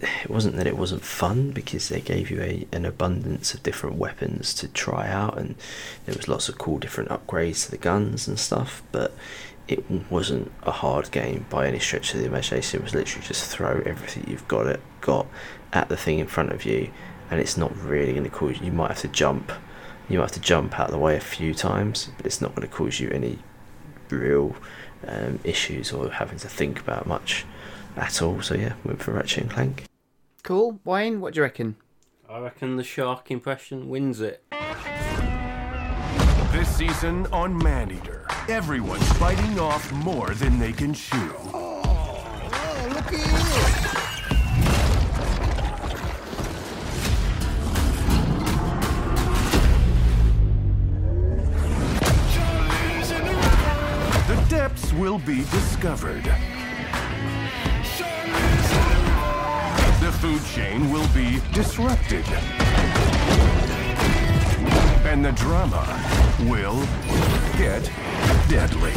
[0.00, 3.96] It wasn't that it wasn't fun because they gave you a an abundance of different
[3.96, 5.54] weapons to try out, and
[6.04, 8.82] there was lots of cool different upgrades to the guns and stuff.
[8.92, 9.12] But
[9.68, 12.80] it wasn't a hard game by any stretch of the imagination.
[12.80, 15.26] It was literally just throw everything you've got it got
[15.72, 16.90] at the thing in front of you,
[17.30, 18.66] and it's not really going to cause you.
[18.66, 19.52] You might have to jump,
[20.08, 22.54] you might have to jump out of the way a few times, but it's not
[22.54, 23.38] going to cause you any
[24.10, 24.56] real
[25.06, 27.44] um, issues or having to think about much
[27.98, 28.40] at all.
[28.42, 29.84] So yeah, went for Ratchet and Clank.
[30.42, 31.20] Cool, Wayne.
[31.20, 31.76] What do you reckon?
[32.28, 34.44] I reckon the shark impression wins it.
[36.52, 41.32] This season on Maneater, everyone's biting off more than they can chew.
[54.26, 56.57] The depths will be discovered.
[60.20, 62.24] Food chain will be disrupted.
[65.06, 65.86] And the drama
[66.40, 66.80] will
[67.56, 67.88] get
[68.48, 68.94] deadly.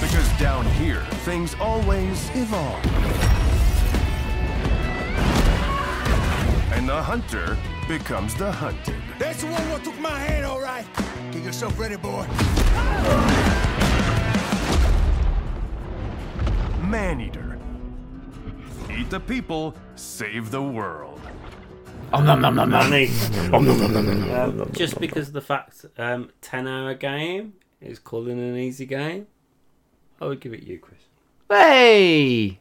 [0.00, 2.84] Because down here, things always evolve.
[6.72, 7.56] And the hunter
[7.88, 8.96] becomes the hunted.
[9.18, 10.86] That's the one what took my hand, all right.
[11.30, 12.26] Get yourself ready, boy.
[16.86, 17.58] Maneater.
[18.90, 21.20] Eat the people, save the world.
[22.12, 28.28] Nom, nom, nom, nom, just because of the fact um, 10 hour game is called
[28.28, 29.26] an easy game,
[30.20, 31.00] I would give it you, Chris.
[31.48, 32.58] Hey!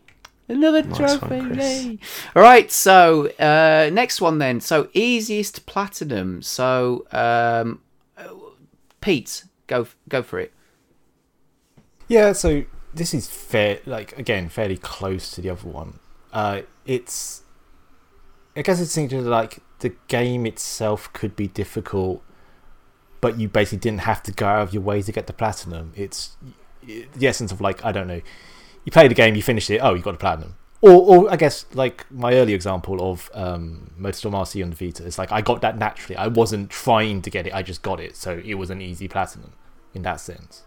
[0.52, 1.40] Another Nice trophy.
[1.40, 1.99] one.
[2.36, 4.60] All right, so uh, next one then.
[4.60, 6.41] So easiest platinum.
[6.41, 7.80] So um,
[8.99, 10.53] Pete, go go for it.
[12.07, 15.99] Yeah, so this is fair, like again, fairly close to the other one.
[16.34, 17.44] Uh, it's,
[18.56, 22.22] I guess it's thinking like the game itself could be difficult,
[23.22, 25.94] but you basically didn't have to go out of your way to get the platinum.
[25.95, 26.36] It's
[26.84, 28.22] the essence of like I don't know,
[28.86, 30.56] you play the game, you finish it, oh, you got a platinum.
[30.82, 35.06] Or, or I guess like my early example of um, Motorstorm RC on the Vita.
[35.06, 36.18] It's like I got that naturally.
[36.18, 37.53] I wasn't trying to get it.
[37.53, 39.53] I just got it, so it was an easy platinum
[39.94, 40.64] in that sense.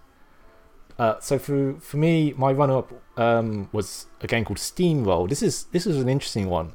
[0.98, 5.28] Uh, so for for me, my runner up um, was a game called Steamroll.
[5.28, 6.74] This is this is an interesting one.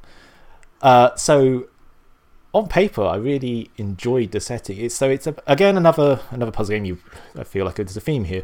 [0.82, 1.68] Uh, so
[2.54, 4.80] on paper, I really enjoyed the setting.
[4.80, 6.86] It's so it's a, again another another puzzle game.
[6.86, 6.98] You
[7.38, 8.44] I feel like there's a theme here.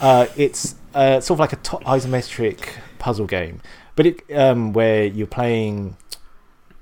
[0.00, 2.68] Uh, it's uh, sort of like a top isometric
[2.98, 3.60] puzzle game,
[3.94, 5.96] but it um, where you're playing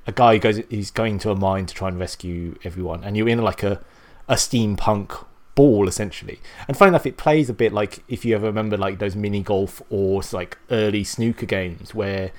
[0.06, 3.16] a guy who goes he's going to a mine to try and rescue everyone, and
[3.16, 3.80] you're in like a
[4.28, 6.40] a steampunk ball essentially.
[6.68, 9.42] And funny enough, it plays a bit like if you ever remember like those mini
[9.42, 12.32] golf or like early snooker games where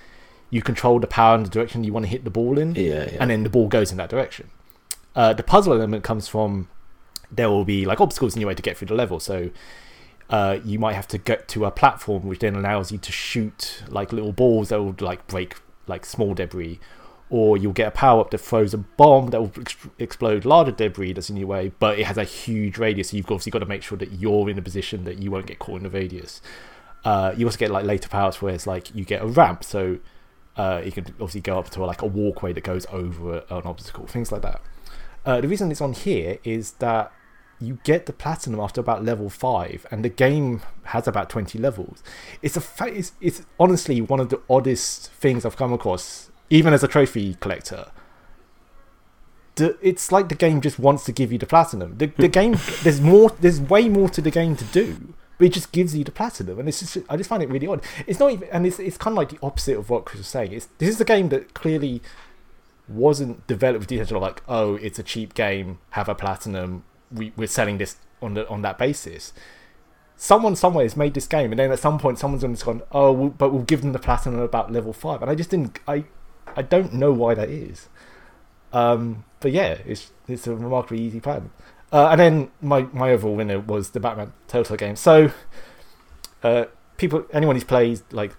[0.54, 2.84] you control the power and the direction you want to hit the ball in, Yeah,
[3.12, 3.18] yeah.
[3.20, 4.50] and then the ball goes in that direction.
[5.16, 6.68] Uh, the puzzle element comes from
[7.32, 9.20] there will be like obstacles in your way to get through the level.
[9.20, 9.50] So
[10.30, 13.84] uh, you might have to get to a platform, which then allows you to shoot
[13.88, 15.56] like little balls that will like break
[15.88, 16.80] like small debris,
[17.30, 20.72] or you'll get a power up that throws a bomb that will ex- explode larger
[20.72, 23.10] debris that's in your way, but it has a huge radius.
[23.10, 25.48] So you've obviously got to make sure that you're in a position that you won't
[25.48, 26.42] get caught in the radius.
[27.04, 29.98] Uh, you also get like later powers where it's like you get a ramp, so
[30.56, 33.64] uh, you can obviously go up to like a walkway that goes over a, an
[33.64, 34.62] obstacle, things like that.
[35.26, 37.12] Uh, the reason it's on here is that
[37.60, 42.04] you get the platinum after about level five, and the game has about twenty levels.
[42.42, 46.74] It's a fa- it's, it's honestly one of the oddest things I've come across, even
[46.74, 47.92] as a trophy collector.
[49.56, 51.98] The, it's like the game just wants to give you the platinum.
[51.98, 55.54] The, the game there's more there's way more to the game to do, but it
[55.54, 57.82] just gives you the platinum, and it's just I just find it really odd.
[58.08, 60.28] It's not even, and it's it's kind of like the opposite of what Chris was
[60.28, 60.54] saying.
[60.54, 62.02] It's this is a game that clearly
[62.88, 66.84] wasn't developed with the intention of like, oh, it's a cheap game, have a platinum,
[67.12, 69.34] we, we're selling this on the on that basis.
[70.16, 73.12] Someone somewhere has made this game, and then at some point, someone's just gone, oh,
[73.12, 75.80] we'll, but we'll give them the platinum at about level five, and I just didn't,
[75.88, 76.06] I,
[76.56, 77.90] I don't know why that is.
[78.72, 81.52] Um, but yeah, it's it's a remarkably easy plan.
[81.94, 84.96] Uh, and then my my overall winner was the Batman Telltale game.
[84.96, 85.32] So,
[86.42, 86.66] uh,
[86.98, 88.36] people, anyone who's played like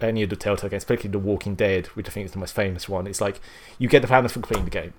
[0.00, 2.54] any of the Telltale games, particularly The Walking Dead, which I think is the most
[2.54, 3.40] famous one, it's like
[3.78, 4.92] you get the platinum for completing the game.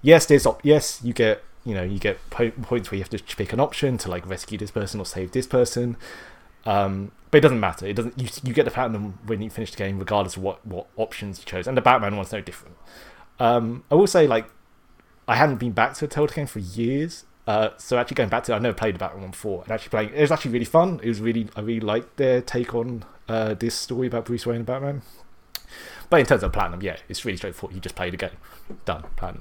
[0.00, 3.10] Yes, there's op- yes you get you know you get po- points where you have
[3.10, 5.96] to pick an option to like rescue this person or save this person.
[6.64, 7.86] Um, but it doesn't matter.
[7.86, 8.18] It doesn't.
[8.18, 11.38] You, you get the platinum when you finish the game, regardless of what, what options
[11.38, 11.66] you chose.
[11.66, 12.76] And the Batman one's no different.
[13.38, 14.46] Um, I will say, like,
[15.26, 17.24] I hadn't been back to a Telltale game for years.
[17.48, 19.88] Uh, so actually going back to, it, I never played Batman one before, and actually
[19.88, 21.00] playing it was actually really fun.
[21.02, 24.56] It was really, I really liked their take on uh, this story about Bruce Wayne
[24.56, 25.00] and Batman.
[26.10, 27.74] But in terms of platinum, yeah, it's really straightforward.
[27.74, 28.36] You just play the game,
[28.84, 29.40] done, platinum.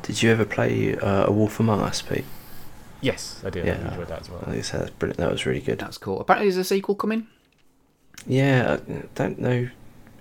[0.00, 2.24] Did you ever play uh, A Wolf Among Us, Pete?
[3.02, 3.66] Yes, I did.
[3.66, 4.40] Yeah, I enjoyed that as well.
[4.46, 5.18] I think that's brilliant.
[5.18, 5.78] That was really good.
[5.78, 6.20] That's cool.
[6.20, 7.26] Apparently, there's a sequel coming.
[8.26, 9.68] Yeah, I don't know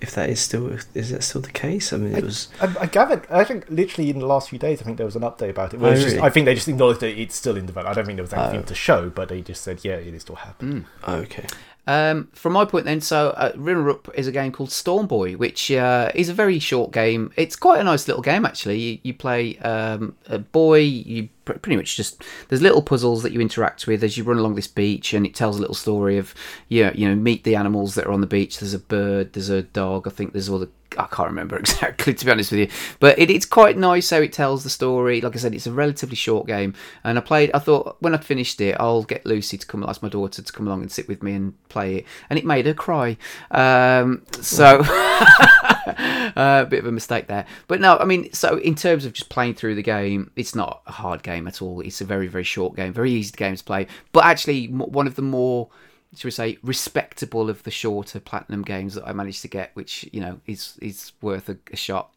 [0.02, 1.94] if that is still is that still the case.
[1.94, 2.50] I mean, it was.
[2.60, 3.26] I, I gathered.
[3.30, 5.74] I think literally in the last few days, I think there was an update about
[5.74, 5.78] it.
[5.78, 6.18] Oh, Where it's just.
[6.18, 7.92] I think they just acknowledged that it's still in development.
[7.92, 8.64] I don't think there was anything Oh.
[8.64, 10.82] to show, but they just said, yeah, it is still happening.
[11.04, 11.12] Hmm.
[11.12, 11.46] Oh, okay.
[11.88, 15.34] Um, from my point, then, so uh, runner up is a game called Storm Boy,
[15.34, 17.32] which uh, is a very short game.
[17.36, 18.80] It's quite a nice little game, actually.
[18.80, 20.80] You, you play um, a boy.
[20.80, 24.38] You pr- pretty much just there's little puzzles that you interact with as you run
[24.38, 26.36] along this beach, and it tells a little story of
[26.68, 28.60] yeah, you know, meet the animals that are on the beach.
[28.60, 30.08] There's a bird, there's a dog.
[30.08, 32.68] I think there's other I can't remember exactly to be honest with you,
[33.00, 35.22] but it, it's quite nice how it tells the story.
[35.22, 36.74] Like I said, it's a relatively short game,
[37.04, 37.52] and I played.
[37.54, 40.54] I thought when I finished it, I'll get Lucy to come, ask my daughter to
[40.54, 43.18] come along and sit with me and play it, and it made her cry.
[43.52, 48.76] Um, so a uh, bit of a mistake there, but no, I mean, so in
[48.76, 51.82] terms of just playing through the game, it's not a hard game at all.
[51.82, 55.16] It's a very very short game, very easy game to play, but actually one of
[55.16, 55.70] the more
[56.16, 60.08] should we say respectable of the shorter platinum games that I managed to get, which
[60.12, 62.12] you know is is worth a, a shot.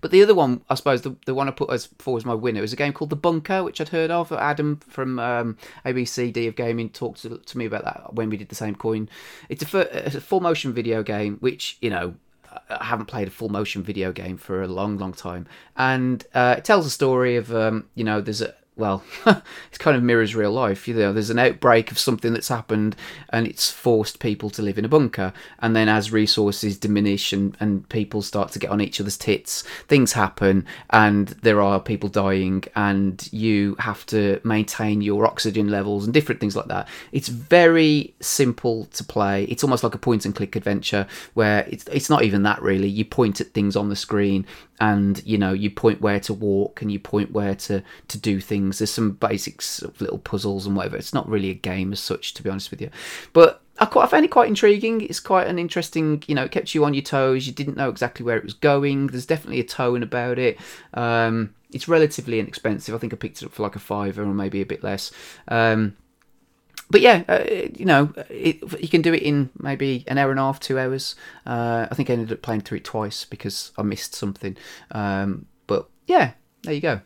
[0.00, 2.34] But the other one, I suppose, the, the one I put as forward as my
[2.34, 4.32] winner was a game called The Bunker, which I'd heard of.
[4.32, 8.48] Adam from um, ABCD of Gaming talked to, to me about that when we did
[8.48, 9.10] the same coin.
[9.50, 12.14] It's a, a full motion video game, which, you know,
[12.70, 15.46] I haven't played a full motion video game for a long, long time.
[15.76, 19.96] And uh, it tells a story of, um, you know, there's a, well, it kind
[19.96, 20.86] of mirrors real life.
[20.86, 22.94] You know, there's an outbreak of something that's happened,
[23.30, 25.32] and it's forced people to live in a bunker.
[25.58, 29.62] And then, as resources diminish and and people start to get on each other's tits,
[29.88, 36.04] things happen, and there are people dying, and you have to maintain your oxygen levels
[36.04, 36.86] and different things like that.
[37.10, 39.44] It's very simple to play.
[39.44, 42.88] It's almost like a point and click adventure where it's it's not even that really.
[42.88, 44.46] You point at things on the screen,
[44.80, 48.40] and you know you point where to walk and you point where to to do
[48.40, 52.00] things there's some basics of little puzzles and whatever it's not really a game as
[52.00, 52.90] such to be honest with you
[53.32, 55.02] but I, quite, I found it quite intriguing.
[55.02, 57.46] It's quite an interesting, you know, it kept you on your toes.
[57.46, 59.06] You didn't know exactly where it was going.
[59.08, 60.58] There's definitely a tone about it.
[60.94, 62.94] Um, it's relatively inexpensive.
[62.94, 65.12] I think I picked it up for like a fiver or maybe a bit less.
[65.46, 65.96] Um,
[66.90, 67.44] but yeah, uh,
[67.74, 70.78] you know, it, you can do it in maybe an hour and a half, two
[70.78, 71.14] hours.
[71.44, 74.56] Uh, I think I ended up playing through it twice because I missed something.
[74.90, 76.32] Um, but yeah,
[76.62, 77.00] there you go.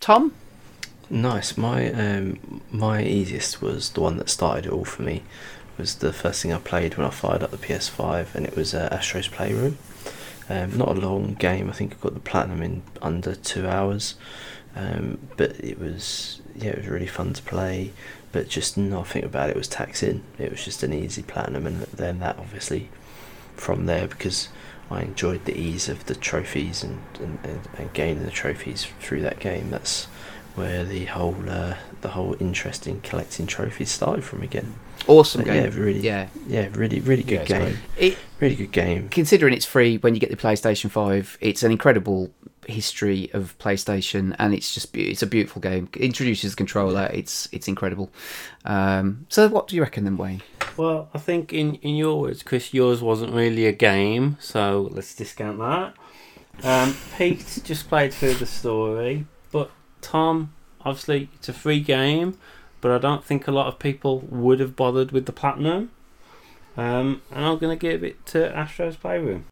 [0.00, 0.32] Tom.
[1.08, 1.56] Nice.
[1.56, 5.16] My um, my easiest was the one that started it all for me.
[5.16, 8.56] It Was the first thing I played when I fired up the PS5, and it
[8.56, 9.78] was uh, Astro's Playroom.
[10.48, 11.68] Um, not a long game.
[11.68, 14.14] I think I got the platinum in under two hours,
[14.74, 17.92] um, but it was yeah, it was really fun to play
[18.36, 20.22] but just nothing about it was taxing.
[20.38, 22.90] It was just an easy platinum, and then that obviously
[23.54, 24.50] from there because
[24.90, 27.38] I enjoyed the ease of the trophies and, and,
[27.78, 29.70] and gaining the trophies through that game.
[29.70, 30.04] That's
[30.54, 34.74] where the whole uh, the whole interest in collecting trophies started from again.
[35.06, 35.64] Awesome but game.
[35.72, 36.00] Yeah, really.
[36.00, 37.78] Yeah, yeah, really, really good Yeah, game.
[37.96, 39.08] It, really good game.
[39.08, 42.34] considering it's free when you get the PlayStation Five, it's an incredible
[42.66, 45.88] history of PlayStation, and it's just be- it's a beautiful game.
[45.94, 47.10] It introduces the controller.
[47.12, 48.10] It's it's incredible.
[48.64, 50.42] Um, so, what do you reckon then, Wayne?
[50.76, 55.14] Well, I think in, in your words, Chris, yours wasn't really a game, so let's
[55.14, 55.94] discount that.
[56.62, 59.70] Um, Pete just played through the story, but
[60.00, 60.52] Tom,
[60.82, 62.38] obviously, it's a free game,
[62.80, 65.90] but I don't think a lot of people would have bothered with the platinum.
[66.76, 69.46] Um, and I'm going to give it to Astro's Playroom.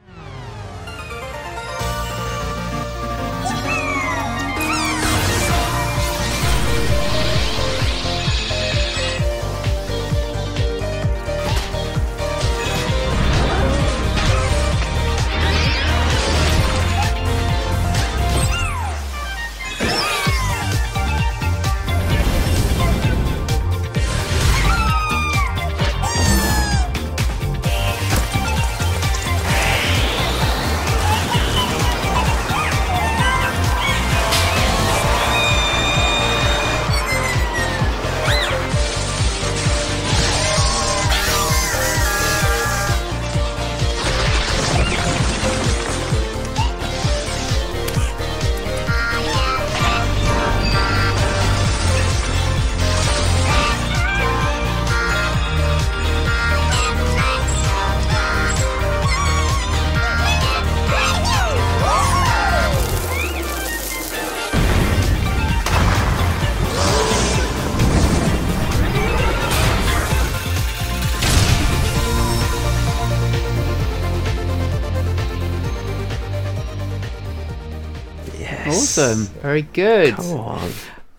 [79.05, 80.15] Awesome, very good.
[80.15, 80.71] Come on.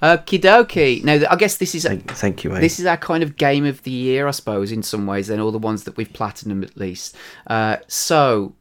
[0.01, 1.03] Okie dokie.
[1.03, 2.59] Now, I guess this is Thank, thank you, mate.
[2.59, 5.41] this is our kind of game of the year, I suppose, in some ways, and
[5.41, 7.15] all the ones that we've platinum at least.
[7.47, 8.53] Uh, so,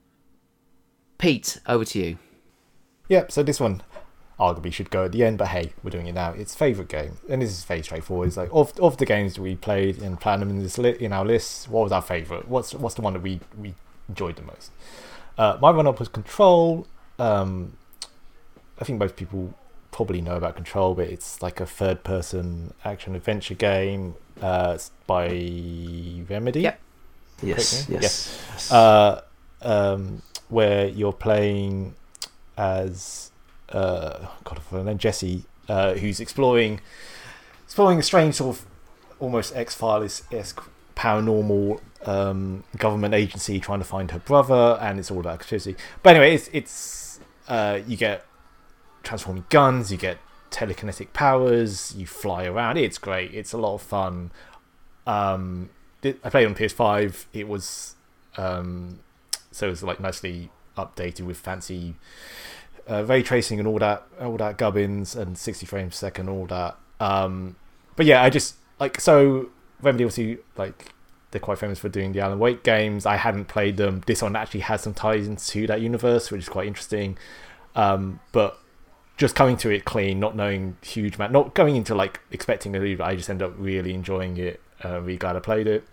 [1.18, 2.18] Pete, over to you.
[3.08, 3.82] Yep, so this one
[4.38, 6.32] arguably should go at the end, but hey, we're doing it now.
[6.32, 8.28] It's favourite game, and this is very straightforward.
[8.28, 11.12] It's like of of the games that we played in Platinum in this li- in
[11.12, 12.48] our list, what was our favourite?
[12.48, 13.74] What's what's the one that we we
[14.08, 14.70] enjoyed the most?
[15.36, 16.86] Uh, my run up was Control.
[17.18, 17.76] Um,
[18.80, 19.54] I think most people
[19.90, 24.14] probably know about Control, but it's like a third person action adventure game.
[24.42, 24.76] Uh,
[25.06, 25.28] by
[26.28, 26.62] Remedy.
[26.62, 26.80] Yep.
[27.42, 27.98] yes, Yeah.
[28.00, 28.38] yes.
[28.50, 28.72] yes.
[28.72, 29.20] Uh,
[29.62, 31.94] um, where you're playing
[32.58, 33.30] as
[33.70, 36.80] uh, God, and then Jesse, uh, who's exploring
[37.64, 38.66] exploring a strange sort of
[39.20, 40.60] almost X Files esque
[40.96, 45.76] paranormal um, government agency trying to find her brother, and it's all about conspiracy.
[46.02, 48.24] But anyway, it's it's uh, you get
[49.04, 50.18] transforming guns, you get
[50.50, 52.76] telekinetic powers, you fly around.
[52.78, 53.34] It's great.
[53.34, 54.30] It's a lot of fun.
[55.06, 55.70] Um,
[56.02, 57.26] I played on PS5.
[57.32, 57.94] It was
[58.36, 59.00] um,
[59.50, 61.94] so it was like nicely updated with fancy
[62.90, 66.46] uh, ray tracing and all that, all that gubbins and 60 frames per second, all
[66.46, 66.76] that.
[67.00, 67.56] Um,
[67.96, 69.50] but yeah, I just like so
[69.80, 70.92] Remedy obviously like
[71.30, 73.06] they're quite famous for doing the Alan Wake games.
[73.06, 74.02] I hadn't played them.
[74.06, 77.18] This one actually has some ties into that universe, which is quite interesting.
[77.74, 78.58] Um, but
[79.16, 82.80] just coming to it clean, not knowing huge amount, not going into like expecting to
[82.80, 84.60] leave, I just ended up really enjoying it.
[84.84, 85.84] Uh, really glad I played it.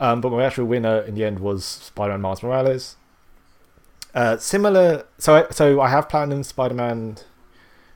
[0.00, 2.96] Um, but my actual winner in the end was Spider-Man Miles Morales.
[4.14, 7.18] Uh, similar, so I, so I have Platinum Spider-Man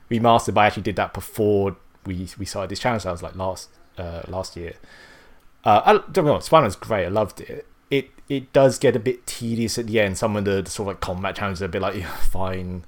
[0.09, 1.75] remastered, but I actually did that before
[2.05, 2.79] we we started this.
[2.79, 4.73] So I was like last uh, last year.
[5.63, 7.05] Uh, I don't know, Spider-Man's great.
[7.05, 7.67] I loved it.
[7.91, 10.17] It it does get a bit tedious at the end.
[10.17, 12.85] Some of the, the sort of like combat challenges are a bit like, yeah, fine,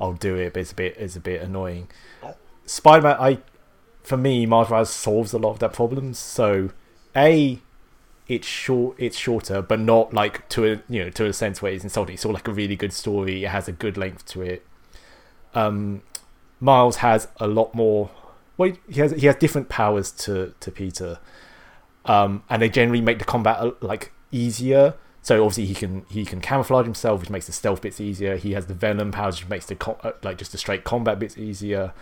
[0.00, 1.88] I'll do it, but it's a bit it's a bit annoying.
[2.66, 3.38] Spider-Man, I
[4.02, 6.18] for me, Miles Morales solves a lot of that problems.
[6.18, 6.70] So,
[7.14, 7.60] a
[8.28, 11.72] it's short it's shorter but not like to a you know to a sense where
[11.72, 12.14] it's insulting.
[12.14, 13.44] It's all like a really good story.
[13.44, 14.66] It has a good length to it.
[15.54, 16.02] Um
[16.60, 18.10] miles has a lot more
[18.58, 21.18] well he has he has different powers to to peter.
[22.04, 24.94] Um and they generally make the combat uh, like easier
[25.28, 28.52] so obviously he can he can camouflage himself which makes the stealth bits easier he
[28.52, 31.92] has the venom powers which makes the uh, like just the straight combat bits easier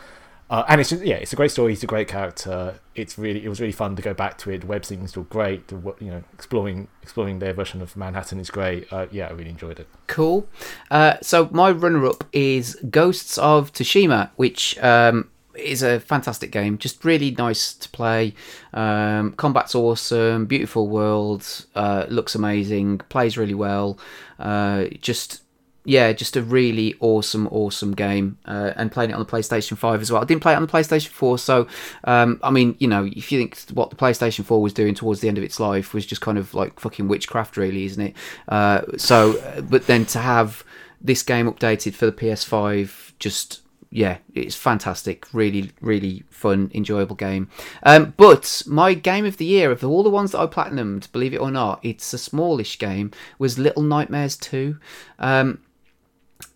[0.49, 1.73] uh, and it's just, yeah, it's a great story.
[1.73, 2.79] He's a great character.
[2.95, 4.61] It's really it was really fun to go back to it.
[4.61, 5.67] The web is still great.
[5.67, 8.87] The, you know, exploring exploring their version of Manhattan is great.
[8.93, 9.89] Uh, yeah, I really enjoyed it.
[10.07, 10.49] Cool.
[10.89, 16.79] Uh, so my runner up is Ghosts of Tsushima, which um, is a fantastic game.
[16.79, 18.35] Just really nice to play.
[18.73, 20.47] Um, combat's awesome.
[20.47, 21.67] Beautiful world.
[21.75, 22.99] Uh, looks amazing.
[23.09, 23.99] Plays really well.
[24.39, 25.43] Uh, just
[25.87, 30.03] yeah, just a really awesome, awesome game, uh, and playing it on the PlayStation Five
[30.03, 30.21] as well.
[30.21, 31.69] I didn't play it on the PlayStation Four, so
[32.05, 35.21] um, I mean, you know, if you think what the PlayStation Four was doing towards
[35.21, 38.17] the end of its life was just kind of like fucking witchcraft, really, isn't it?
[38.49, 40.65] Uh, so, but then to have
[41.01, 43.61] this game updated for the PS5, just
[43.91, 45.27] yeah, it's fantastic.
[45.33, 47.49] Really, really fun, enjoyable game.
[47.83, 51.35] Um, but my game of the year, of all the ones that I platinumed, believe
[51.35, 54.77] it or not, it's a smallish game, was Little Nightmares 2.
[55.19, 55.61] Um,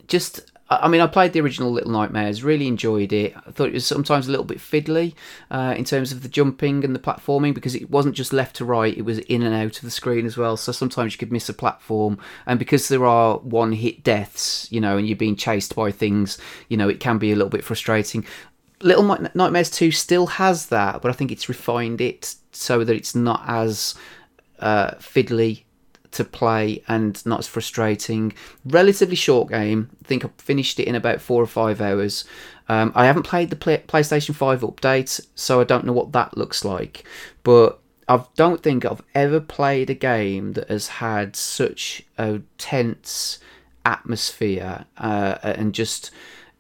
[0.07, 3.37] just I mean, I played the original Little Nightmares, really enjoyed it.
[3.37, 5.15] I thought it was sometimes a little bit fiddly
[5.51, 8.65] uh, in terms of the jumping and the platforming because it wasn't just left to
[8.65, 10.57] right, it was in and out of the screen as well.
[10.57, 12.19] So sometimes you could miss a platform.
[12.47, 16.39] And because there are one hit deaths, you know, and you're being chased by things,
[16.69, 18.25] you know, it can be a little bit frustrating.
[18.81, 23.17] Little Nightmares 2 still has that, but I think it's refined it so that it's
[23.17, 23.97] not as
[24.61, 25.65] uh, fiddly
[26.13, 28.33] to play and not as frustrating.
[28.65, 29.91] Relatively short game.
[30.05, 32.25] I think I finished it in about four or five hours.
[32.69, 36.37] Um, I haven't played the play- PlayStation 5 update, so I don't know what that
[36.37, 37.05] looks like.
[37.43, 43.39] But I don't think I've ever played a game that has had such a tense
[43.85, 46.11] atmosphere uh, and just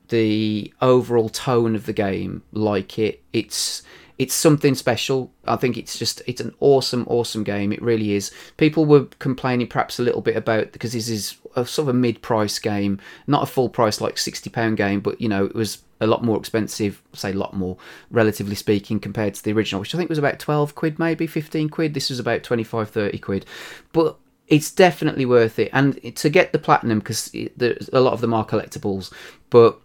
[0.08, 3.22] the overall tone of the game like it.
[3.32, 3.82] It's
[4.20, 5.32] it's something special.
[5.46, 7.72] I think it's just it's an awesome, awesome game.
[7.72, 8.30] It really is.
[8.58, 11.98] People were complaining perhaps a little bit about because this is a sort of a
[11.98, 15.78] mid-price game, not a full price like sixty pound game, but you know it was
[16.02, 17.00] a lot more expensive.
[17.14, 17.78] Say a lot more,
[18.10, 21.70] relatively speaking, compared to the original, which I think was about twelve quid, maybe fifteen
[21.70, 21.94] quid.
[21.94, 23.46] This was about 25, 30 quid,
[23.94, 24.18] but
[24.48, 25.70] it's definitely worth it.
[25.72, 29.10] And to get the platinum because a lot of them are collectibles,
[29.48, 29.80] but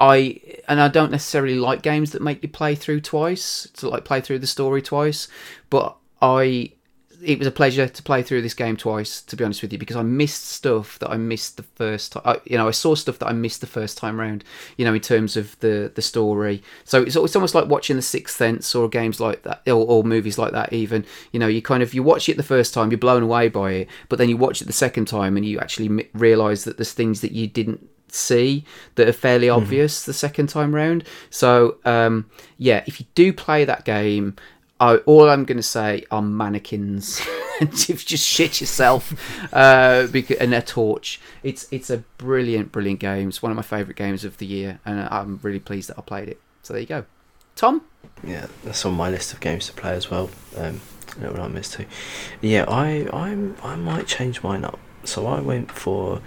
[0.00, 4.04] I and I don't necessarily like games that make you play through twice to like
[4.04, 5.28] play through the story twice,
[5.70, 6.72] but I
[7.22, 9.78] it was a pleasure to play through this game twice to be honest with you
[9.78, 13.18] because I missed stuff that I missed the first time you know I saw stuff
[13.20, 14.44] that I missed the first time round
[14.76, 16.62] you know in terms of the the story.
[16.84, 20.04] So it's, it's almost like watching the Sixth Sense or games like that or, or
[20.04, 21.06] movies like that even.
[21.32, 23.72] You know you kind of you watch it the first time you're blown away by
[23.72, 26.92] it but then you watch it the second time and you actually realize that there's
[26.92, 28.64] things that you didn't see
[28.94, 29.62] that are fairly mm-hmm.
[29.62, 30.06] obvious mm.
[30.06, 31.04] the second time round.
[31.30, 34.36] So um, yeah, if you do play that game,
[34.80, 37.20] I, all I'm going to say are mannequins.
[37.64, 39.12] just shit yourself
[39.52, 41.20] uh, because, and a torch.
[41.42, 43.28] It's it's a brilliant, brilliant game.
[43.28, 46.02] It's one of my favourite games of the year, and I'm really pleased that I
[46.02, 46.40] played it.
[46.62, 47.04] So there you go,
[47.54, 47.82] Tom.
[48.24, 50.30] Yeah, that's on my list of games to play as well.
[50.56, 50.80] Um,
[51.20, 51.86] Little Nightmares too.
[52.40, 56.20] Yeah, I I'm I might change mine up so I went for,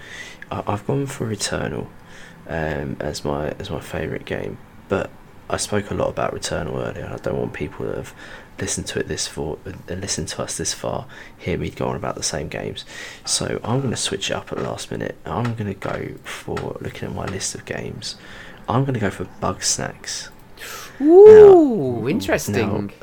[0.51, 1.87] I, I've gone for Returnal,
[2.47, 4.57] um, as my as my favourite game.
[4.89, 5.09] But
[5.49, 7.05] I spoke a lot about Returnal earlier.
[7.05, 8.13] and I don't want people that have
[8.59, 11.05] listened to it this far, and listened to us this far,
[11.37, 12.85] hear me go on about the same games.
[13.25, 15.15] So I'm going to switch it up at the last minute.
[15.25, 18.15] I'm going to go for looking at my list of games.
[18.67, 20.29] I'm going to go for Bugsnax.
[20.99, 22.87] Ooh, interesting.
[22.87, 22.93] Now,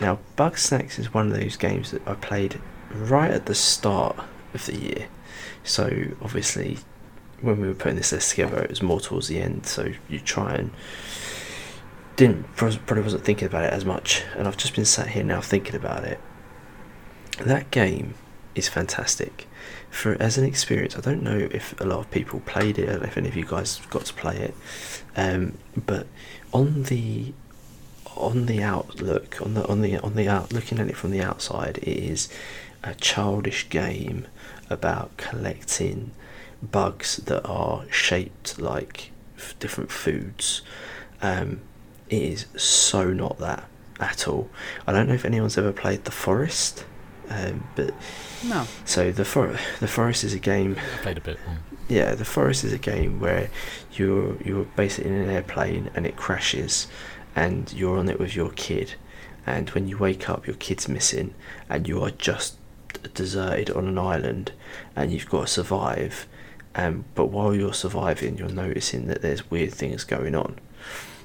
[0.00, 4.16] now, Bugsnax is one of those games that I played right at the start
[4.54, 5.08] of the year.
[5.68, 5.90] So
[6.22, 6.78] obviously,
[7.40, 9.66] when we were putting this list together, it was more towards the end.
[9.66, 10.70] So you try and
[12.16, 15.40] didn't probably wasn't thinking about it as much, and I've just been sat here now
[15.40, 16.20] thinking about it.
[17.38, 18.14] That game
[18.56, 19.46] is fantastic.
[19.90, 23.16] For as an experience, I don't know if a lot of people played it, if
[23.16, 24.54] any of you guys got to play it,
[25.16, 26.08] um, but
[26.52, 27.32] on the
[28.16, 31.22] on the outlook, on the on the on the out, looking at it from the
[31.22, 32.28] outside, it is
[32.82, 34.26] a childish game
[34.70, 36.12] about collecting
[36.62, 40.62] bugs that are shaped like f- different foods.
[41.22, 41.60] Um,
[42.08, 43.64] it is so not that
[44.00, 44.48] at all.
[44.86, 46.84] I don't know if anyone's ever played The Forest,
[47.28, 47.92] um, but
[48.44, 48.66] no.
[48.84, 50.76] So the for- the Forest is a game.
[50.78, 51.38] I played a bit.
[51.46, 51.56] Yeah.
[51.90, 53.48] Yeah, the Forest is a game where
[53.92, 56.86] you're you're basically in an airplane and it crashes,
[57.34, 58.94] and you're on it with your kid,
[59.46, 61.34] and when you wake up, your kid's missing,
[61.68, 62.56] and you are just
[63.14, 64.52] deserted on an island,
[64.94, 66.26] and you've got to survive.
[66.74, 70.58] Um, but while you're surviving, you're noticing that there's weird things going on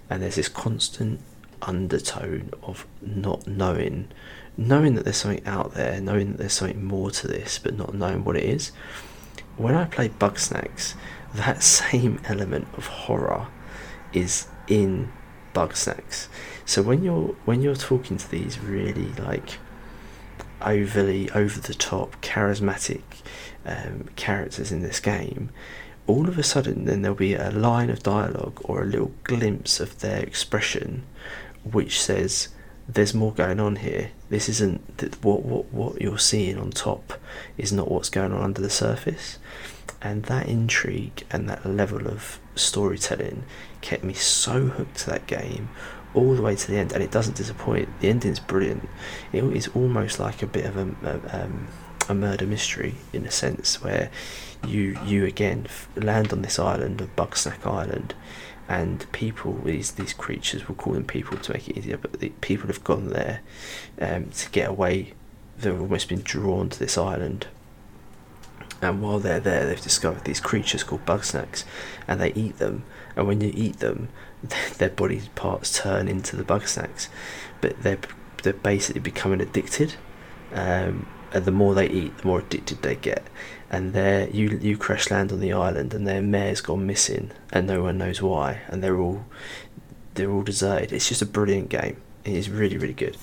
[0.10, 1.20] and there's this constant
[1.62, 4.08] undertone of not knowing
[4.56, 7.94] knowing that there's something out there knowing that there's something more to this but not
[7.94, 8.72] knowing what it is
[9.58, 10.94] when i play Bugsnax
[11.34, 13.48] that same element of horror
[14.12, 15.12] is in
[15.54, 16.28] Bugsnax
[16.66, 19.58] so when you're when you're talking to these really like
[20.64, 23.02] overly over the top charismatic
[23.66, 25.50] um, characters in this game
[26.06, 29.80] all of a sudden then there'll be a line of dialogue or a little glimpse
[29.80, 31.04] of their expression
[31.64, 32.50] which says
[32.88, 34.12] there's more going on here.
[34.30, 34.82] This isn't
[35.22, 37.14] what what what you're seeing on top
[37.58, 39.40] is not what's going on under the surface.
[40.02, 43.44] And that intrigue and that level of storytelling
[43.80, 45.70] kept me so hooked to that game
[46.14, 48.88] all the way to the end and it doesn't disappoint the ending's brilliant
[49.32, 51.68] it is almost like a bit of a, a, um,
[52.10, 54.10] a murder mystery in a sense where
[54.68, 58.14] you you again land on this island of Bugsnack Island,
[58.68, 62.30] and people these these creatures we'll call them people to make it easier, but the
[62.42, 63.42] people have gone there
[64.00, 65.14] um, to get away.
[65.58, 67.48] They've almost been drawn to this island,
[68.82, 71.64] and while they're there, they've discovered these creatures called Bugsnax,
[72.08, 72.84] and they eat them.
[73.16, 74.10] And when you eat them,
[74.78, 77.08] their body parts turn into the Bugsnax,
[77.62, 78.00] but they're
[78.44, 79.96] they're basically becoming addicted.
[80.54, 83.24] Um, and the more they eat, the more addicted they get.
[83.72, 87.66] And there, you you crash land on the island, and their mayor's gone missing, and
[87.66, 89.26] no one knows why, and they're all
[90.14, 90.92] they're all deserted.
[90.92, 91.98] It's just a brilliant game.
[92.24, 93.18] It is really really good.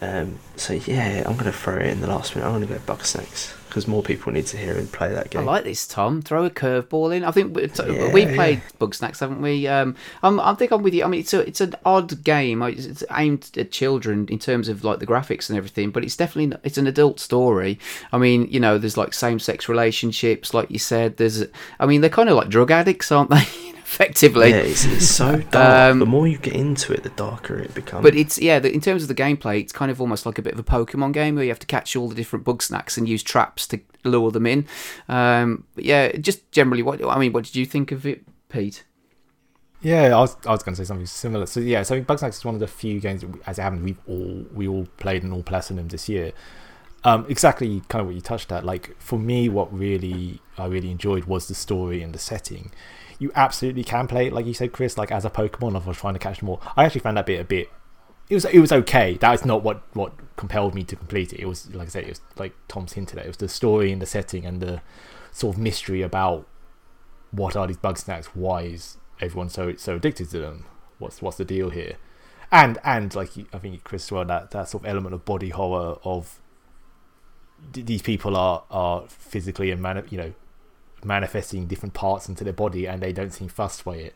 [0.00, 2.46] Um, so yeah, I'm gonna throw it in the last minute.
[2.46, 5.42] I'm gonna go Bugsnax because more people need to hear and play that game.
[5.42, 6.22] I like this, Tom.
[6.22, 7.24] Throw a curveball in.
[7.24, 8.70] I think we, Yeah, we played yeah.
[8.80, 9.68] Bugsnax, haven't we?
[9.68, 11.04] Um, I'm, I think I'm with you.
[11.04, 12.62] I mean, it's a, it's an odd game.
[12.62, 16.46] It's aimed at children in terms of like the graphics and everything, but it's definitely
[16.46, 17.78] not- it's an adult story.
[18.12, 21.18] I mean, you know, there's like same-sex relationships, like you said.
[21.18, 21.44] There's,
[21.78, 23.44] I mean, they're kind of like drug addicts, aren't they?
[23.86, 25.92] Effectively, Yeah, it's, it's so dark.
[25.92, 28.02] Um, the more you get into it, the darker it becomes.
[28.02, 30.42] But it's yeah, the, in terms of the gameplay, it's kind of almost like a
[30.42, 33.08] bit of a Pokemon game where you have to catch all the different Bugsnax and
[33.08, 34.66] use traps to lure them in.
[35.08, 38.82] Um, but yeah, just generally, what I mean, what did you think of it, Pete?
[39.82, 41.46] Yeah, I was, I was going to say something similar.
[41.46, 43.60] So yeah, so I mean, Bugsnax is one of the few games, that we, as
[43.60, 46.32] it happened, we've all we all played and all platinum this year.
[47.04, 48.64] Um, exactly, kind of what you touched at.
[48.64, 52.72] Like for me, what really I really enjoyed was the story and the setting.
[53.18, 55.74] You absolutely can play it, like you said, Chris, like as a Pokemon.
[55.74, 57.70] I was trying to catch them all, I actually found that bit a bit.
[58.28, 59.14] It was it was okay.
[59.14, 61.40] That is not what what compelled me to complete it.
[61.40, 63.24] It was like I said, it was like Tom's hinted at.
[63.24, 64.82] It was the story and the setting and the
[65.30, 66.46] sort of mystery about
[67.30, 68.26] what are these Bugsnax?
[68.26, 70.66] Why is everyone so so addicted to them?
[70.98, 71.96] What's what's the deal here?
[72.50, 75.98] And and like I think Chris well that that sort of element of body horror
[76.04, 76.40] of
[77.72, 80.34] these people are are physically and man you know
[81.06, 84.14] manifesting different parts into their body and they don't seem fussed by it.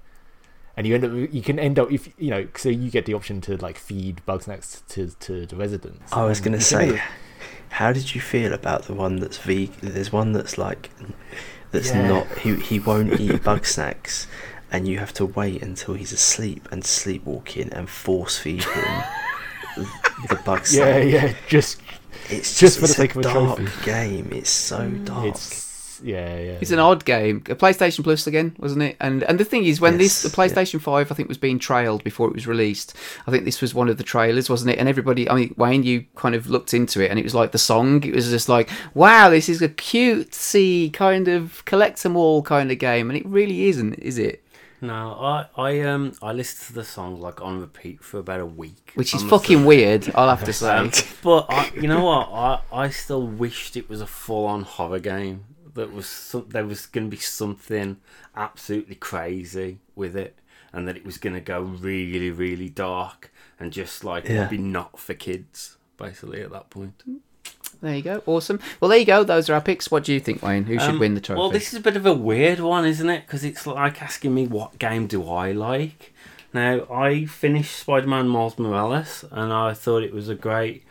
[0.76, 3.14] And you end up you can end up if you know so you get the
[3.14, 6.12] option to like feed Bugsnax to to the residents.
[6.12, 7.04] I was gonna you can end say, up-
[7.70, 9.74] how did you feel about the one that's vegan?
[9.82, 10.90] There's one that's like,
[11.70, 12.08] that's Yeah.
[12.08, 12.38] not.
[12.38, 14.26] He he won't eat Bugsnax,
[14.72, 19.02] and you have to wait until he's asleep and sleepwalking and force feed him
[20.28, 21.04] the bug yeah snack.
[21.12, 21.80] yeah just
[22.28, 23.84] It's just just, for the it's sake of a dark trophy.
[23.84, 24.28] game.
[24.32, 25.04] It's so mm.
[25.04, 25.26] dark.
[25.26, 25.69] It's
[26.00, 26.58] It's yeah, yeah.
[26.60, 27.38] It's an odd game.
[27.48, 28.96] A PlayStation Plus again, wasn't it?
[29.00, 32.02] And and the thing is, when this the PlayStation Five, I think, was being trailed
[32.04, 32.96] before it was released.
[33.26, 34.78] I think this was one of the trailers, wasn't it?
[34.78, 37.52] And everybody, I mean, Wayne, you kind of looked into it, and it was like
[37.52, 38.02] the song.
[38.04, 42.70] It was just like, wow, this is a cutesy kind of collect 'em all kind
[42.70, 44.42] of game, and it really isn't, is it?
[44.82, 48.46] No, I I um I listened to the song like on repeat for about a
[48.46, 49.68] week, Which is fucking admit.
[49.68, 50.70] weird, I'll have to say.
[50.74, 50.90] Um,
[51.22, 52.30] but I, you know what?
[52.32, 55.44] I I still wished it was a full-on horror game.
[55.74, 57.98] That was some, there was going to be something
[58.36, 60.36] absolutely crazy with it,
[60.72, 64.46] and that it was going to go really really dark and just like Yeah.
[64.48, 67.02] be not for kids basically at that point.
[67.82, 68.60] There you go, awesome.
[68.80, 69.24] Well, there you go.
[69.24, 69.90] Those are our picks.
[69.90, 70.64] What do you think, Wayne?
[70.64, 71.38] Who should Um, win the trophy?
[71.40, 73.26] Well, this is a bit of a weird one, isn't it?
[73.26, 76.12] Because it's like asking me what game do I like.
[76.52, 80.82] Now, I finished Spider-Man Miles Morales, and I thought it was a great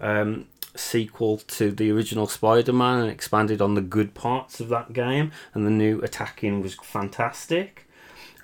[0.00, 0.46] um,
[0.78, 5.32] sequel to the original Spider-Man, and expanded on the good parts of that game.
[5.54, 7.88] And the new attacking was fantastic.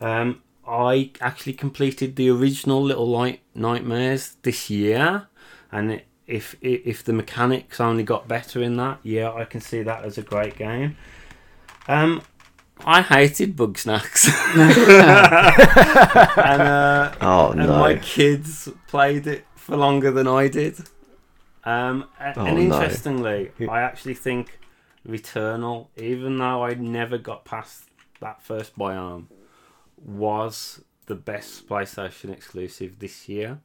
[0.01, 5.27] Um, I actually completed the original Little Light Nightmares this year,
[5.71, 9.83] and it, if if the mechanics only got better in that, yeah, I can see
[9.83, 10.97] that as a great game.
[11.89, 12.23] Um,
[12.85, 14.29] I hated Bugsnax,
[16.37, 20.79] and uh, Oh, and my kids played it for longer than I did.
[21.65, 22.63] Um, a- Oh, and no.
[22.83, 24.59] interestingly, I actually think
[25.07, 27.89] Returnal, even though I never got past
[28.21, 29.27] that first biome,
[29.97, 33.61] was the best PlayStation exclusive this year.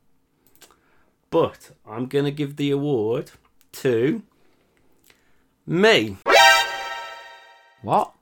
[1.29, 3.31] But I'm gonna give the award
[3.73, 4.21] to
[5.65, 6.17] me.
[7.81, 8.13] What?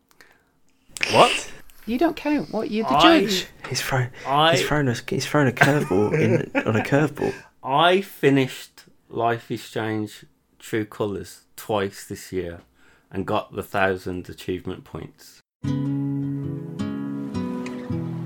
[1.12, 1.52] What?
[1.86, 2.52] You don't count.
[2.52, 2.72] What?
[2.72, 3.46] You're the I- judge.
[3.70, 4.10] He's thrown.
[4.26, 4.96] I- He's thrown a.
[5.08, 7.34] He's thrown a curveball in on a curveball.
[7.64, 8.75] I finished
[9.16, 10.26] Life is Strange
[10.60, 12.64] True Colours twice this year
[13.10, 15.40] and got the thousand achievement points.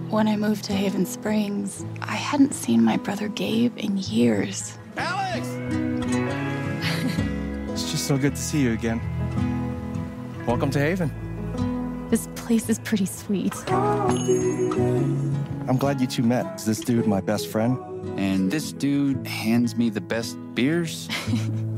[0.09, 4.79] When I moved to Haven Springs, I hadn't seen my brother Gabe in years.
[4.97, 5.47] Alex!
[7.71, 8.99] it's just so good to see you again.
[10.47, 12.07] Welcome to Haven.
[12.09, 13.53] This place is pretty sweet.
[13.69, 16.55] I'm glad you two met.
[16.55, 17.77] Is this dude my best friend?
[18.19, 21.07] And this dude hands me the best beers.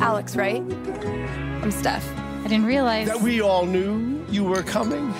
[0.00, 0.60] Alex, right?
[0.60, 2.04] I'm Steph.
[2.44, 5.12] I didn't realize That we all knew you were coming.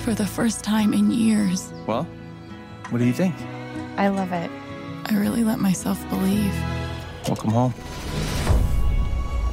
[0.00, 1.74] for the first time in years.
[1.86, 2.04] Well,
[2.88, 3.34] what do you think?
[3.98, 4.50] I love it.
[5.04, 6.54] I really let myself believe.
[7.28, 7.74] Welcome home.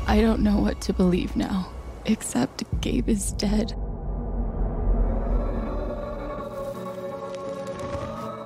[0.08, 1.70] I don't know what to believe now,
[2.06, 3.74] except Gabe is dead.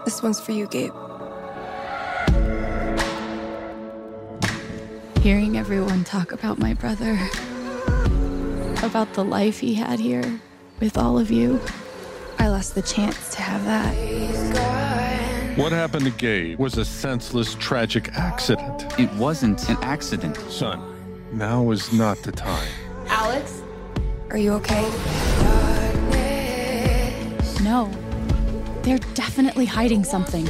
[0.06, 0.92] This one's for you, Gabe.
[5.26, 7.14] Hearing everyone talk about my brother,
[8.84, 10.40] about the life he had here
[10.80, 11.60] with all of you,
[12.38, 15.58] I lost the chance to have that.
[15.58, 18.86] What happened to Gabe was a senseless, tragic accident.
[19.00, 20.38] It wasn't an accident.
[20.48, 20.80] Son,
[21.32, 22.72] now is not the time.
[23.08, 23.64] Alex?
[24.30, 24.84] Are you okay?
[27.64, 27.90] No,
[28.84, 30.48] they're definitely hiding something.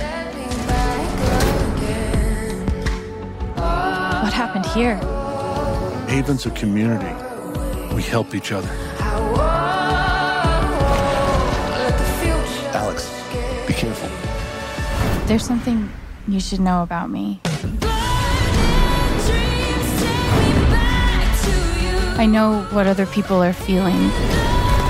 [4.25, 4.95] What happened here?
[6.09, 7.13] Haven's a community.
[7.93, 8.67] We help each other.
[12.73, 13.07] Alex,
[13.67, 14.09] be careful.
[15.27, 15.91] There's something
[16.27, 17.39] you should know about me.
[22.17, 24.09] I know what other people are feeling.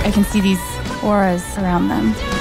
[0.05, 0.63] I can see these
[1.03, 2.34] auras around them.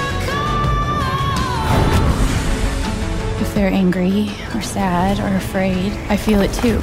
[3.55, 6.79] They're angry or sad or afraid, I feel it too.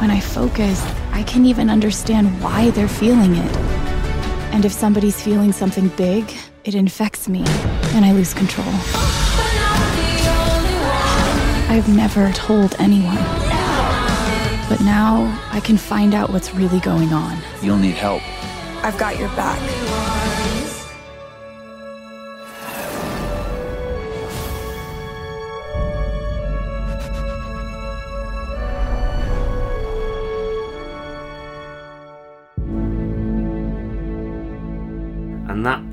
[0.00, 0.82] When I focus,
[1.12, 3.56] I can even understand why they're feeling it.
[4.52, 6.30] And if somebody's feeling something big,
[6.64, 7.44] it infects me
[7.94, 8.66] and I lose control.
[11.68, 13.16] I've never told anyone.
[14.68, 17.38] But now I can find out what's really going on.
[17.62, 18.22] You'll need help.
[18.84, 19.85] I've got your back.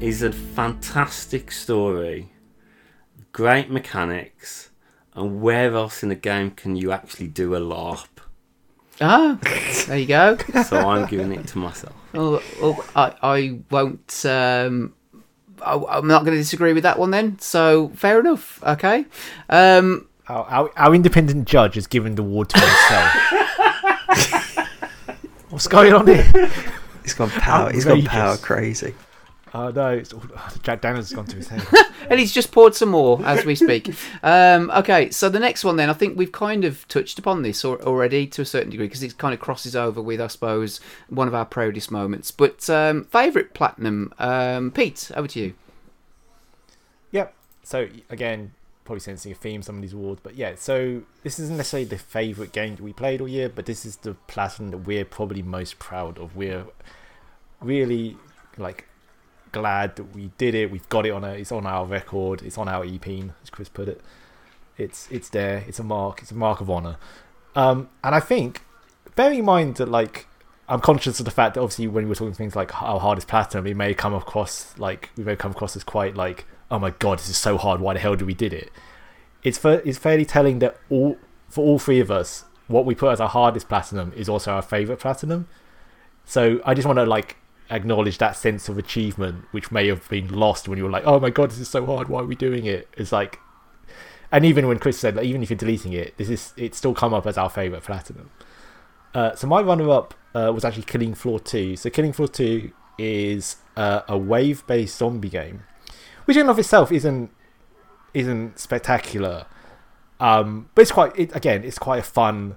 [0.03, 2.29] Is a fantastic story,
[3.31, 4.69] great mechanics,
[5.15, 8.09] and where else in the game can you actually do a LARP?
[8.99, 9.39] Ah,
[9.87, 10.37] there you go.
[10.65, 11.95] So I'm giving it to myself.
[12.13, 14.25] Oh, oh, I, I won't.
[14.25, 14.93] Um,
[15.61, 17.39] I, I'm not going to disagree with that one then.
[17.39, 18.61] So fair enough.
[18.61, 19.05] Okay.
[19.49, 23.13] Um, Our, our, our independent judge has given the award to himself.
[25.49, 26.51] What's going on here?
[27.03, 27.71] He's gone power.
[27.71, 28.93] He's gone power crazy.
[29.55, 30.23] Oh no, it's, all
[30.63, 31.63] Jack Daniels has gone to his head.
[32.09, 33.93] and he's just poured some more as we speak.
[34.23, 37.63] um, okay, so the next one then, I think we've kind of touched upon this
[37.63, 40.79] or, already to a certain degree because it kind of crosses over with, I suppose,
[41.07, 42.31] one of our proudest moments.
[42.31, 45.53] But um, favourite platinum, um, Pete, over to you.
[47.11, 47.33] Yep.
[47.63, 48.53] So again,
[48.85, 50.55] probably sensing a theme some of these awards, but yeah.
[50.55, 53.97] So this isn't necessarily the favourite game that we played all year, but this is
[53.97, 56.35] the platinum that we're probably most proud of.
[56.35, 56.65] We're
[57.61, 58.17] really
[58.57, 58.87] like
[59.53, 60.69] glad that we did it.
[60.69, 61.29] We've got it on a.
[61.29, 62.41] It's on our record.
[62.41, 63.07] It's on our EP,
[63.41, 64.01] as Chris put it.
[64.77, 65.63] It's it's there.
[65.67, 66.21] It's a mark.
[66.21, 66.97] It's a mark of honor.
[67.55, 68.61] Um, and I think,
[69.15, 70.27] bearing in mind that like
[70.67, 73.23] I'm conscious of the fact that obviously when we're talking things like how hard is
[73.25, 76.89] platinum, it may come across like we may come across as quite like oh my
[76.89, 77.79] god, this is so hard.
[77.79, 78.71] Why the hell do we did it?
[79.43, 81.17] It's for, it's fairly telling that all
[81.47, 84.61] for all three of us, what we put as our hardest platinum is also our
[84.63, 85.47] favorite platinum.
[86.25, 87.37] So I just want to like
[87.69, 91.19] acknowledge that sense of achievement which may have been lost when you were like, "Oh
[91.19, 92.09] my god, this is so hard.
[92.09, 93.39] Why are we doing it?" It's like,
[94.31, 96.93] and even when Chris said, like, even if you're deleting it, this is it's still
[96.93, 98.29] come up as our favorite platinum.
[99.13, 101.75] Uh, so my runner-up uh, was actually Killing Floor Two.
[101.75, 105.63] So Killing Floor Two is uh, a wave-based zombie game,
[106.25, 107.31] which in and of itself isn't
[108.13, 109.45] isn't spectacular,
[110.19, 111.17] um, but it's quite.
[111.17, 112.55] It, again, it's quite a fun.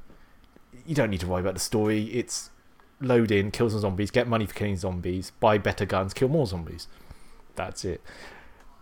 [0.87, 2.05] You don't need to worry about the story.
[2.05, 2.51] It's
[3.01, 6.47] load in, kill some zombies, get money for killing zombies, buy better guns, kill more
[6.47, 6.89] zombies.
[7.55, 8.01] That's it.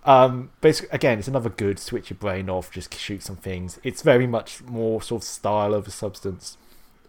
[0.04, 3.80] Um, but again, it's another good switch your brain off, just shoot some things.
[3.82, 6.58] It's very much more sort of style over substance.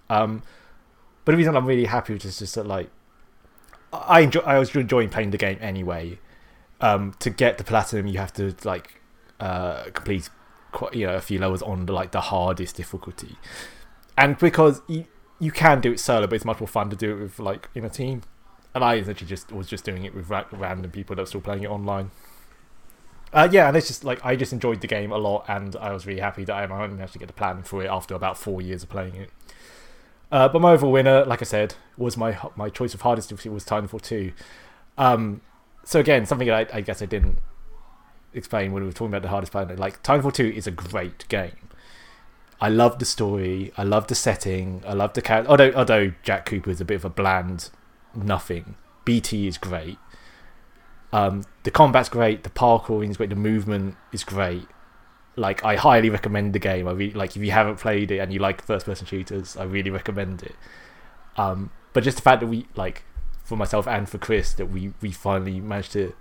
[0.10, 0.44] Um,
[1.26, 2.90] but the reason I'm really happy with is just that like
[3.92, 6.20] I enjoy, I was enjoying playing the game anyway.
[6.82, 9.02] Um, to get the platinum, you have to like
[9.40, 10.30] uh, complete
[10.72, 13.38] quite, you know a few levels on the, like the hardest difficulty,
[14.18, 15.06] and because you,
[15.40, 17.70] you can do it solo, but it's much more fun to do it with like
[17.76, 18.22] in a team.
[18.74, 21.42] And I essentially just was just doing it with ra- random people that were still
[21.42, 22.12] playing it online.
[23.34, 25.92] Uh, yeah, and it's just like I just enjoyed the game a lot, and I
[25.92, 28.62] was really happy that I managed to get the plan for it after about four
[28.62, 29.30] years of playing it.
[30.32, 33.54] Uh, but my overall winner, like I said, was my my choice of hardest difficulty
[33.54, 34.32] was Titanfall two.
[34.98, 35.42] Um,
[35.84, 37.38] so again, something that I, I, guess I didn't
[38.34, 39.78] explain when we were talking about the hardest planet.
[39.78, 41.70] Like Titanfall two is a great game.
[42.62, 43.72] I love the story.
[43.78, 44.82] I love the setting.
[44.88, 45.52] I love the character.
[45.52, 47.70] Although, although Jack Cooper is a bit of a bland
[48.16, 48.76] nothing.
[49.04, 49.98] BT is great.
[51.12, 52.44] Um, the combat's great.
[52.44, 53.30] The parkouring is great.
[53.30, 54.68] The movement is great.
[55.36, 56.88] Like I highly recommend the game.
[56.88, 59.92] I really like if you haven't played it and you like first-person shooters, I really
[59.92, 60.56] recommend it.
[61.38, 63.04] Um, but just the fact that we like
[63.44, 66.14] for myself and for Chris that we we finally managed to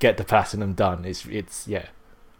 [0.00, 1.04] get the platinum done.
[1.04, 1.86] It's it's yeah,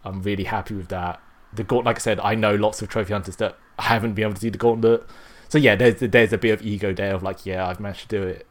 [0.05, 1.20] I'm really happy with that
[1.57, 4.35] the gauntlet, like I said, I know lots of trophy hunters that haven't been able
[4.35, 5.05] to do the gauntlet.
[5.49, 8.09] So yeah, there's there's a bit of ego there of like, yeah, I've managed to
[8.09, 8.47] do it.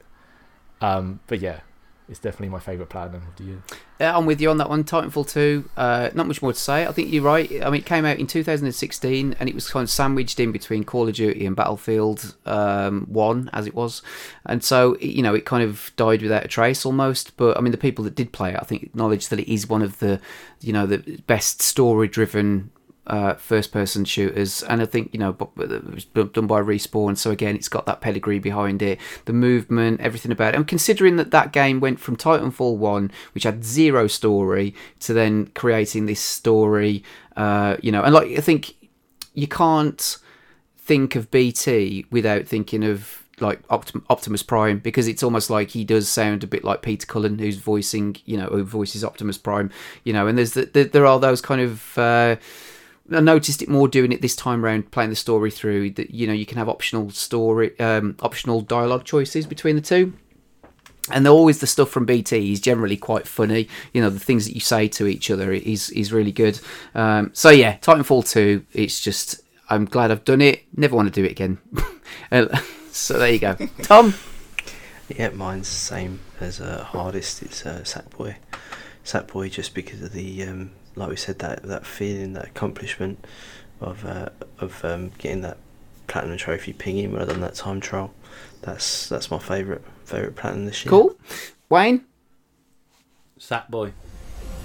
[0.81, 1.61] Um, but yeah,
[2.07, 3.63] it's definitely my favourite platinum of the year.
[3.99, 4.83] Yeah, I'm with you on that one.
[4.83, 6.85] Titanfall 2, uh, not much more to say.
[6.85, 7.49] I think you're right.
[7.63, 10.83] I mean, it came out in 2016 and it was kind of sandwiched in between
[10.83, 14.03] Call of Duty and Battlefield um, 1, as it was.
[14.45, 17.35] And so, you know, it kind of died without a trace almost.
[17.37, 19.67] But I mean, the people that did play it, I think, acknowledge that it is
[19.67, 20.21] one of the,
[20.61, 22.69] you know, the best story driven
[23.07, 24.63] uh, first person shooters.
[24.63, 27.17] And I think you know done by respawn.
[27.17, 28.99] So again it's got that pedigree behind it.
[29.25, 30.57] The movement everything about it.
[30.57, 35.47] And considering that that game went from Titanfall 1 which had zero story to then
[35.47, 37.03] creating this story
[37.35, 38.75] uh, you know and like I think
[39.33, 40.17] you can't
[40.77, 46.07] think of BT without thinking of like Optimus Prime because it's almost like he does
[46.07, 49.71] sound a bit like Peter Cullen who's voicing you know who voices Optimus Prime
[50.03, 50.27] you know.
[50.27, 52.37] And there's the, there are those kind of uh,
[53.11, 55.91] I noticed it more doing it this time around, playing the story through.
[55.91, 60.13] That you know you can have optional story, um, optional dialogue choices between the two.
[61.11, 63.67] And always the stuff from BT is generally quite funny.
[63.93, 66.59] You know the things that you say to each other is is really good.
[66.95, 68.65] Um, so yeah, Titanfall two.
[68.73, 70.63] It's just I'm glad I've done it.
[70.75, 71.59] Never want to do it again.
[72.91, 74.15] so there you go, Tom.
[75.09, 77.43] Yeah, mine's the same as uh, hardest.
[77.43, 78.37] It's uh, Sackboy.
[79.03, 83.25] Sackboy just because of the um, like we said, that that feeling, that accomplishment
[83.81, 85.57] of uh, of um, getting that
[86.07, 88.13] platinum trophy pinging rather than that time trial.
[88.61, 90.89] That's that's my favourite favourite platinum this year.
[90.89, 91.15] Cool,
[91.69, 92.05] Wayne.
[93.39, 93.91] Sackboy.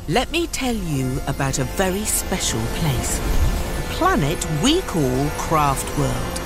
[0.09, 6.41] Let me tell you about a very special place, a planet we call Craft World.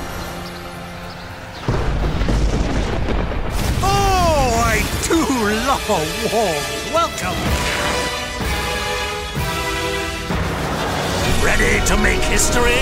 [3.82, 5.16] Oh, I do
[5.66, 8.03] love a warm welcome.
[11.44, 12.72] Ready to make history?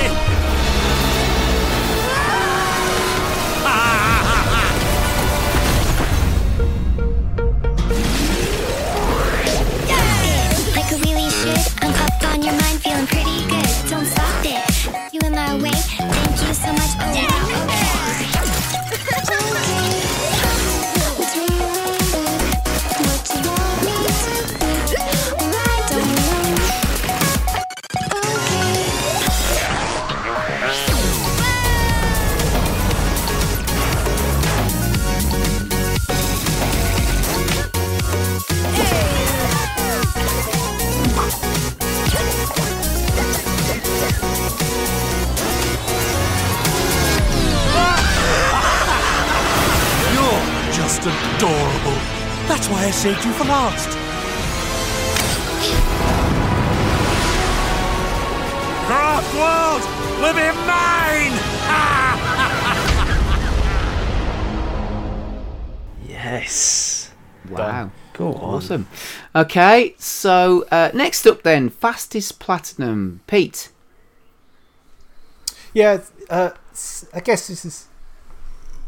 [10.77, 11.59] like a really should.
[11.83, 13.67] I'm popped on your mind, feeling pretty good.
[13.91, 15.13] Don't stop it.
[15.13, 15.73] You in my way.
[15.73, 16.93] Thank you so much.
[17.01, 17.27] Oh, yeah.
[17.31, 17.82] oh.
[53.53, 54.01] Saved you.
[58.87, 59.83] Craft World
[60.21, 61.39] will be mine!
[66.07, 67.11] Yes.
[67.51, 67.91] Wow.
[68.15, 68.55] Go on.
[68.57, 68.87] Awesome.
[69.35, 73.21] Okay, so uh, next up then, fastest platinum.
[73.27, 73.71] Pete.
[75.75, 77.87] Yeah, uh, s- I guess this is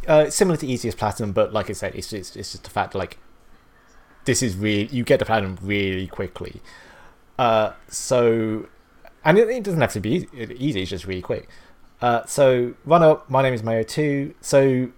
[0.06, 2.94] uh, similar to easiest platinum, but like I said, it's just it's just the fact
[2.94, 3.18] like
[4.24, 6.60] this is really you get the platinum really quickly.
[7.38, 8.68] Uh, so,
[9.24, 10.28] and it, it doesn't have to be easy,
[10.58, 11.48] easy; it's just really quick.
[12.00, 13.28] Uh, so, run up.
[13.28, 14.34] My name is Mayo Two.
[14.40, 14.90] So,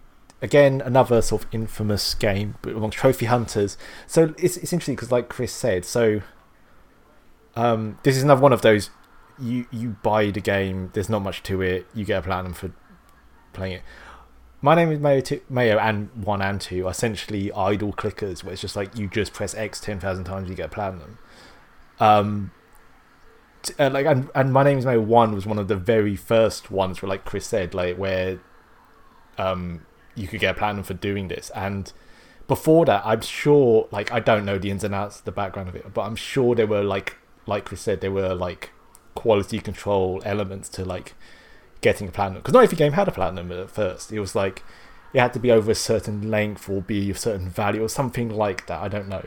[0.42, 3.76] again, another sort of infamous game, but amongst trophy hunters.
[4.06, 6.20] So it's it's interesting because, like Chris said, so
[7.54, 8.90] um, this is another one of those.
[9.38, 10.90] You you buy the game.
[10.94, 11.86] There's not much to it.
[11.94, 12.72] You get a platinum for
[13.52, 13.82] playing it.
[14.62, 15.20] My name is Mayo.
[15.20, 19.08] Two, Mayo and one and two are essentially idle clickers, where it's just like you
[19.08, 21.18] just press X ten thousand times, you get a platinum.
[22.00, 22.50] Um,
[23.62, 26.16] t- uh, like and, and my name is Mayo one was one of the very
[26.16, 28.40] first ones where, like Chris said, like where
[29.38, 31.92] um you could get a platinum for doing this and
[32.48, 35.74] before that i'm sure like i don't know the ins and outs the background of
[35.76, 38.70] it but i'm sure there were like like chris said there were like
[39.14, 41.14] quality control elements to like
[41.80, 44.12] getting a platinum because not every game had a platinum at first.
[44.12, 44.62] It was like
[45.12, 48.28] it had to be over a certain length or be a certain value or something
[48.28, 49.24] like that i don't know.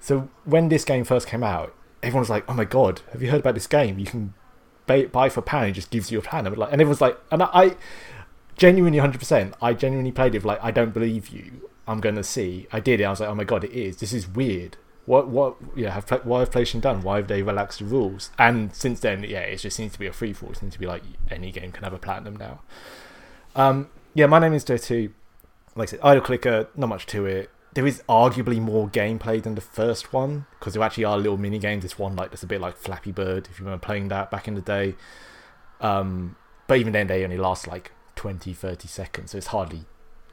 [0.00, 3.30] So when this game first came out everyone was like oh my god have you
[3.30, 3.98] heard about this game?
[3.98, 4.34] You can
[4.86, 6.54] buy, for a pound it just gives you a platinum.
[6.54, 7.76] Like and everyone's like and i
[8.56, 11.70] genuinely 100% i genuinely played it like i don't believe you.
[11.86, 12.68] I'm gonna see.
[12.72, 13.96] I did it i was like oh my god it is.
[13.98, 17.02] This is weird what what yeah have why have PlayStation done?
[17.02, 18.30] Why have they relaxed the rules?
[18.38, 20.74] And since then yeah it just seems to be a free for all it seems
[20.74, 22.60] to be like any game can have a platinum now.
[23.56, 25.12] Um yeah my name is Mayo 2
[25.74, 27.50] like I said idle clicker not much to it.
[27.74, 31.58] There is arguably more gameplay than the first one because there actually are little mini
[31.58, 31.82] games.
[31.82, 34.46] This one like that's a bit like Flappy Bird if you remember playing that back
[34.46, 34.94] in the day.
[35.80, 36.36] Um
[36.68, 39.84] but even then they only last like 20 30 seconds so it's hardly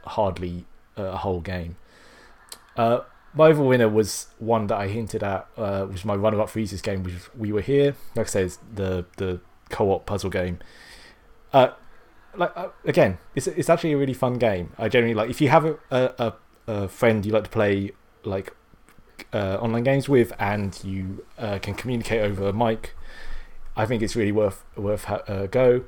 [0.03, 0.65] hardly
[0.95, 1.77] a whole game.
[2.77, 2.99] Uh
[3.33, 6.59] my overall winner was one that I hinted at, uh, which was my runner-up for
[6.59, 7.95] easiest game, which We Were Here.
[8.15, 10.59] Like I said, the the co-op puzzle game.
[11.53, 11.69] Uh,
[12.35, 14.73] like uh, again, it's it's actually a really fun game.
[14.77, 16.33] I generally like if you have a a, a,
[16.67, 17.91] a friend you like to play
[18.23, 18.55] like
[19.33, 22.95] uh, online games with, and you uh, can communicate over a mic.
[23.75, 25.83] I think it's really worth worth ha- uh, go.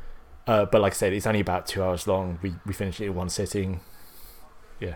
[0.48, 2.40] Uh, but like I said, it's only about two hours long.
[2.42, 3.82] We we finished it in one sitting.
[4.80, 4.96] Yeah,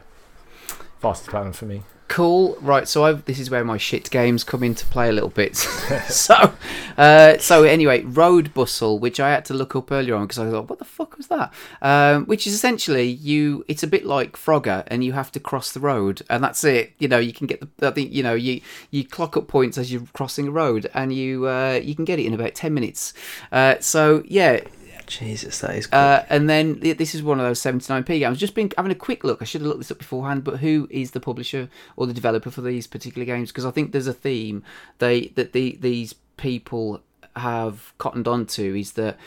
[0.99, 1.83] fastest platinum for me.
[2.07, 2.55] Cool.
[2.61, 2.87] Right.
[2.87, 5.55] So I've, this is where my shit games come into play a little bit.
[6.09, 6.53] so,
[6.97, 10.49] uh, so anyway, Road Bustle, which I had to look up earlier on because I
[10.49, 11.51] thought, what the fuck was that?
[11.81, 13.65] Um, which is essentially you.
[13.67, 16.93] It's a bit like Frogger, and you have to cross the road, and that's it.
[16.99, 17.87] You know, you can get the.
[17.87, 18.61] I think you know you
[18.91, 22.19] you clock up points as you're crossing a road, and you uh, you can get
[22.19, 23.13] it in about ten minutes.
[23.51, 24.61] Uh, so yeah,
[25.07, 25.91] Jesus, that is.
[25.91, 28.37] uh, and then this is one of those 79p games.
[28.37, 29.41] Just been having a quick look.
[29.41, 32.51] I should have looked this up beforehand, but who is the publisher or the developer
[32.51, 33.51] for these particular games?
[33.51, 34.63] Because I think there's a theme
[34.99, 37.01] they that the these people
[37.35, 39.17] have cottoned onto is that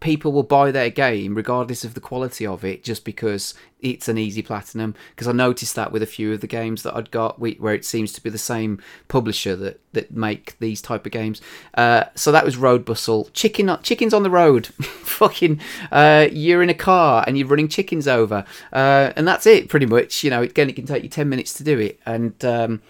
[0.00, 4.18] people will buy their game regardless of the quality of it just because it's an
[4.18, 4.94] easy platinum.
[5.10, 7.84] Because i noticed that with a few of the games that i'd got where it
[7.84, 11.40] seems to be the same publisher that that make these type of games.
[11.74, 13.30] Uh, so that was road bustle.
[13.32, 14.66] Chicken chickens on the road.
[15.06, 15.60] Fucking
[15.90, 18.44] uh, you're in a car and you're running chickens over.
[18.72, 20.22] Uh, and that's it pretty much.
[20.22, 22.82] You know again it can take you 10 minutes to do it and um,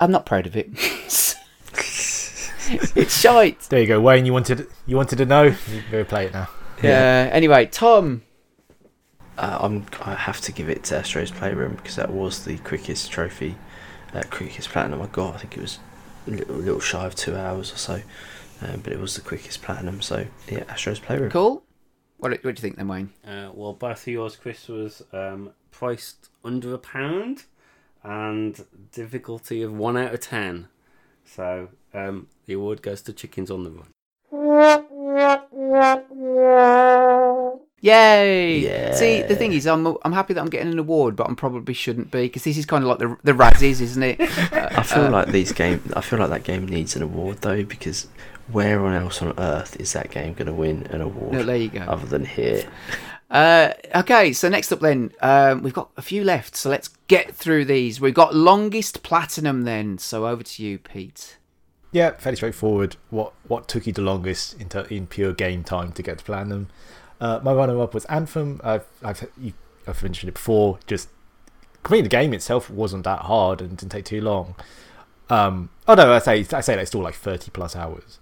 [0.00, 0.68] i'm not proud of it
[2.94, 4.26] it's shite There you go, Wayne.
[4.26, 5.44] You wanted you wanted to know.
[5.44, 6.48] You can go play it now.
[6.82, 8.22] yeah anyway tom
[9.36, 13.10] Uh, I'm, I have to give it to Astro's Playroom because that was the quickest
[13.12, 13.54] trophy,
[14.12, 15.34] uh, quickest platinum I got.
[15.34, 15.78] I think it was
[16.26, 18.02] a little, little shy of two hours or so,
[18.62, 20.02] um, but it was the quickest platinum.
[20.02, 21.30] So yeah, Astro's Playroom.
[21.30, 21.62] Cool.
[22.16, 23.10] What, what do you think then, Wayne?
[23.24, 27.44] Uh, well, both of yours, Chris, was um, priced under a pound
[28.02, 30.66] and difficulty of one out of ten.
[31.24, 33.88] So um, the award goes to Chickens on the Run.
[37.80, 38.58] Yay!
[38.58, 38.94] Yeah.
[38.94, 41.74] See, the thing is, I'm I'm happy that I'm getting an award, but I'm probably
[41.74, 44.20] shouldn't be because this is kind of like the the Razzies, isn't it?
[44.52, 45.80] I feel Uh, like these game.
[45.94, 48.08] I feel like that game needs an award though because
[48.50, 51.32] where on else on earth is that game going to win an award?
[51.34, 51.80] No, there you go.
[51.80, 52.64] Other than here.
[53.30, 57.34] Uh, okay, so next up then, um, we've got a few left, so let's get
[57.34, 58.00] through these.
[58.00, 61.36] We've got longest platinum then, so over to you, Pete.
[61.90, 62.96] Yeah, fairly straightforward.
[63.10, 66.68] What what took you the longest in, in pure game time to get to platinum?
[67.20, 68.60] Uh, my runner-up was Anthem.
[68.62, 69.26] I've I've
[69.86, 70.78] I've mentioned it before.
[70.86, 71.08] Just
[71.82, 74.54] completing the game itself wasn't that hard and didn't take too long.
[75.30, 78.18] Um, oh no, I say I say that's still like thirty plus hours.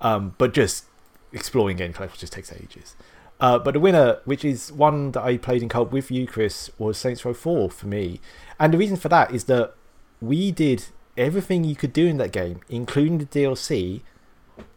[0.00, 0.86] Um, but just
[1.32, 2.96] exploring game collectibles just takes ages.
[3.40, 6.70] Uh, but the winner, which is one that I played in co with you, Chris,
[6.78, 8.20] was Saints Row 4 for me.
[8.60, 9.74] And the reason for that is that
[10.20, 10.86] we did
[11.16, 14.02] everything you could do in that game, including the DLC,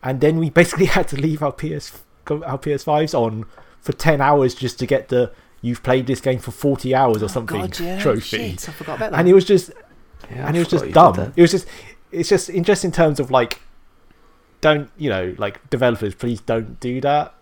[0.03, 3.45] and then we basically had to leave our PS our PS5s on
[3.79, 7.25] for 10 hours just to get the you've played this game for 40 hours or
[7.25, 8.19] oh, something God, yeah, trophy.
[8.19, 9.19] shit, I forgot about that.
[9.19, 9.71] And it was just
[10.29, 11.33] Yeah, and I it was just you did dumb.
[11.35, 11.67] It was just
[12.11, 13.61] it's just in just in terms of like
[14.59, 17.33] don't you know like developers please don't do that.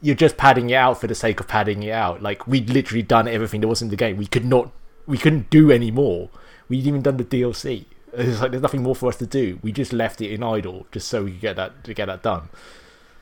[0.00, 2.22] You're just padding it out for the sake of padding it out.
[2.22, 4.16] Like we'd literally done everything that was in the game.
[4.16, 4.72] We could not
[5.06, 6.28] we couldn't do any more.
[6.68, 7.84] We'd even done the DLC.
[8.16, 9.58] It's like there's nothing more for us to do.
[9.62, 12.22] We just left it in idle just so we could get that to get that
[12.22, 12.48] done.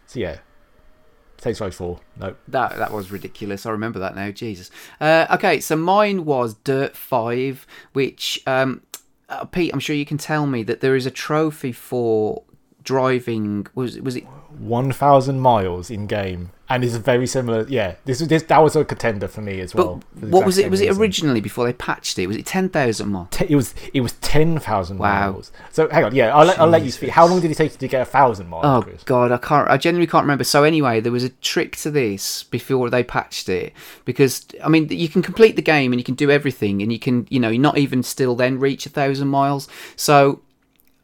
[0.07, 0.39] So yeah.
[1.39, 2.01] Saints Row 4.
[2.21, 2.37] No.
[2.47, 3.67] That that was ridiculous.
[3.67, 4.31] I remember that now.
[4.31, 4.71] Jesus.
[5.01, 8.83] Uh, okay, so mine was Dirt Five, which um,
[9.29, 12.45] uh, Pete, I'm sure you can tell me that there is a trophy for
[12.85, 13.67] driving.
[13.75, 14.25] Was was it?
[14.59, 17.67] 1,000 miles in game, and it's very similar.
[17.69, 20.01] Yeah, this was this that was a contender for me as well.
[20.21, 20.71] What was it?
[20.71, 22.27] Was it originally before they patched it?
[22.27, 23.29] Was it ten thousand miles?
[23.31, 25.33] Te- It was it was ten thousand Wow.
[25.33, 25.53] miles.
[25.71, 27.11] So hang on, yeah, I'll let, I'll let you speak.
[27.11, 28.65] How long did it take you to get a thousand miles?
[28.65, 29.03] Oh Chris?
[29.05, 29.69] god, I can't.
[29.69, 30.45] I genuinely can't remember.
[30.45, 33.73] So anyway, there was a trick to this before they patched it
[34.05, 36.99] because I mean you can complete the game and you can do everything and you
[36.99, 39.69] can you know you're not even still then reach a thousand miles.
[39.97, 40.41] So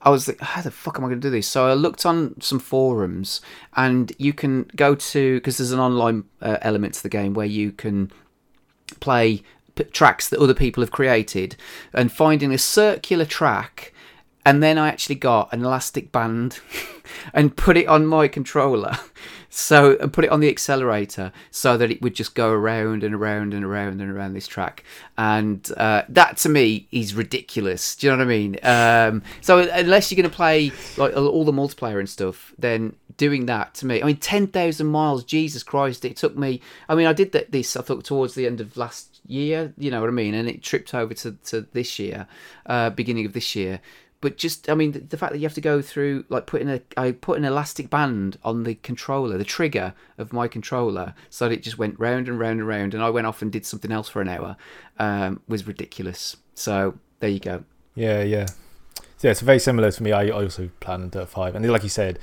[0.09, 1.47] I was like, how the fuck am I going to do this?
[1.47, 3.43] So I looked on some forums
[3.77, 7.45] and you can go to because there's an online uh, element to the game where
[7.45, 8.11] you can
[9.01, 9.43] play
[9.75, 11.57] p- tracks that other people have created
[11.93, 13.93] and finding a circular track
[14.47, 16.61] and then I actually got an elastic band
[17.35, 18.97] and put it on my controller
[19.49, 23.15] so and put it on the accelerator so that it would just go around and
[23.15, 24.85] around and around and around this track.
[25.17, 27.97] And uh, that to me is ridiculous.
[27.97, 28.59] Do you know what I mean?
[28.63, 33.47] Um, so unless you're going to play like all the multiplayer and stuff then doing
[33.47, 37.13] that to me I mean 10,000 miles Jesus Christ it took me I mean I
[37.13, 40.13] did that this I thought towards the end of last year you know what I
[40.13, 40.35] mean?
[40.35, 42.27] And it tripped over to, to this year
[42.67, 43.81] uh, beginning of this year
[44.21, 46.69] but just I mean the, the fact that you have to go through like putting
[46.69, 51.49] a I put an elastic band on the controller the trigger of my controller so
[51.49, 53.65] that it just went round and round and round and I went off and did
[53.65, 54.57] something else for an hour
[54.99, 57.65] um, was ridiculous so there you go
[57.99, 58.47] Yeah, yeah.
[59.17, 60.13] So yeah, it's very similar to me.
[60.13, 62.21] I, I also plan on Dirt Five, and like you said,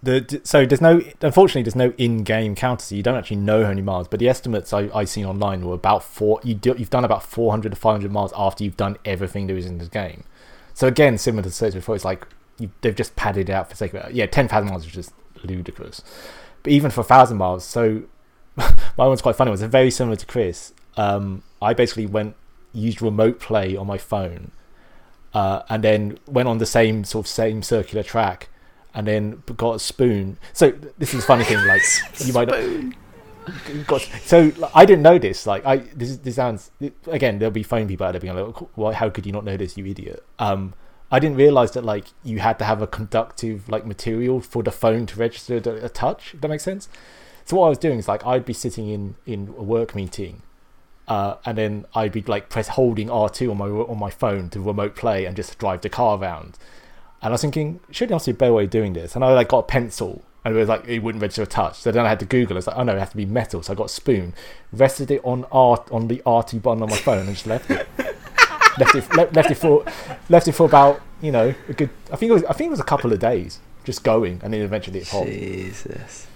[0.00, 3.70] the so there's no unfortunately there's no in-game counter, so you don't actually know how
[3.70, 4.06] many miles.
[4.06, 6.40] But the estimates I I seen online were about four.
[6.44, 9.66] You do, you've done about 400 to 500 miles after you've done everything there is
[9.66, 10.22] in the game.
[10.78, 12.24] So again, similar to Search before, it's like
[12.56, 14.14] you, they've just padded out for sake of it.
[14.14, 16.04] Yeah, 10,000 miles is just ludicrous.
[16.62, 18.04] But even for 1,000 miles, so
[18.56, 19.48] my one's quite funny.
[19.48, 20.72] It was very similar to Chris.
[20.96, 22.36] Um, I basically went
[22.72, 24.52] used remote play on my phone,
[25.34, 28.48] uh, and then went on the same sort of same circular track,
[28.94, 30.38] and then got a spoon.
[30.52, 31.58] So this is a funny thing.
[31.66, 31.82] Like
[32.24, 32.94] you might not.
[33.86, 35.46] Got, so like, I didn't know this.
[35.46, 36.70] Like I, this, this sounds
[37.06, 37.38] again.
[37.38, 38.92] There'll be phone people out there being like, "Why?
[38.92, 40.74] How could you not know this, you idiot?" Um,
[41.10, 44.70] I didn't realize that like you had to have a conductive like material for the
[44.70, 46.34] phone to register the- a touch.
[46.34, 46.88] If that makes sense.
[47.44, 50.42] So what I was doing is like I'd be sitting in in a work meeting,
[51.06, 54.50] uh, and then I'd be like press holding R two on my on my phone
[54.50, 56.58] to remote play and just drive the car around.
[57.22, 59.16] And I was thinking, should there be a better way of doing this?
[59.16, 61.78] And I like got a pencil, and it was like it wouldn't register a touch.
[61.78, 62.56] So then I had to Google.
[62.56, 63.62] It's like, oh no, it has to be metal.
[63.62, 64.32] So I got a spoon,
[64.72, 67.70] rested it on R on the R two button on my phone, and just left
[67.70, 67.86] it.
[68.78, 69.84] left it left, left it for
[70.30, 71.90] left it for about you know a good.
[72.10, 74.54] I think it was I think it was a couple of days just going, and
[74.54, 75.26] then eventually it popped.
[75.26, 76.26] Jesus.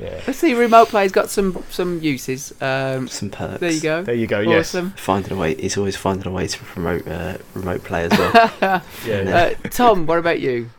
[0.00, 0.18] Yeah.
[0.26, 3.60] let's see remote play's got some some uses um, Some perks.
[3.60, 4.40] there you go There you go.
[4.40, 4.74] Yes.
[4.74, 5.54] awesome Finding a way.
[5.54, 8.32] He's always finding a way to promote uh, remote play as well.
[9.04, 10.70] uh, Tom what about you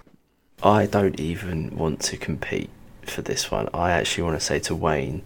[0.64, 2.72] I don't even want to compete
[3.10, 3.70] for this one.
[3.74, 5.24] I actually want to say to Wayne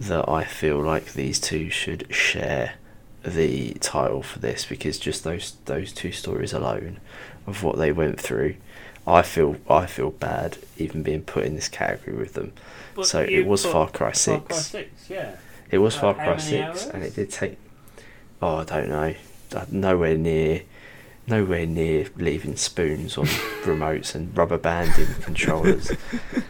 [0.00, 2.74] that I feel like these two should share
[3.24, 6.98] the title for this because just those those two stories alone
[7.46, 8.54] of what they went through,
[9.06, 12.52] I feel I feel bad even being put in this category with them.
[12.94, 14.44] But so it was Far Cry Six.
[14.48, 14.70] Far Six.
[14.70, 15.36] Cry 6, yeah.
[15.70, 16.86] It was Uh, Far Cry Six, hours?
[16.86, 17.56] and it did take.
[18.40, 19.14] Oh, I don't know.
[19.70, 20.62] Nowhere near,
[21.28, 23.26] nowhere near leaving spoons on
[23.64, 25.90] remotes and rubber banding controllers.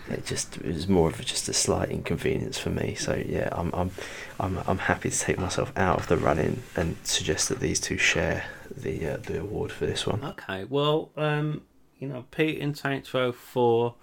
[0.09, 2.95] It just it was more of just a slight inconvenience for me.
[2.95, 3.91] So yeah, I'm I'm
[4.41, 7.99] I'm I'm happy to take myself out of the running and suggest that these two
[7.99, 10.25] share the uh, the award for this one.
[10.25, 11.63] Okay, well, um,
[11.99, 13.95] you know, Pete in Saints Row 4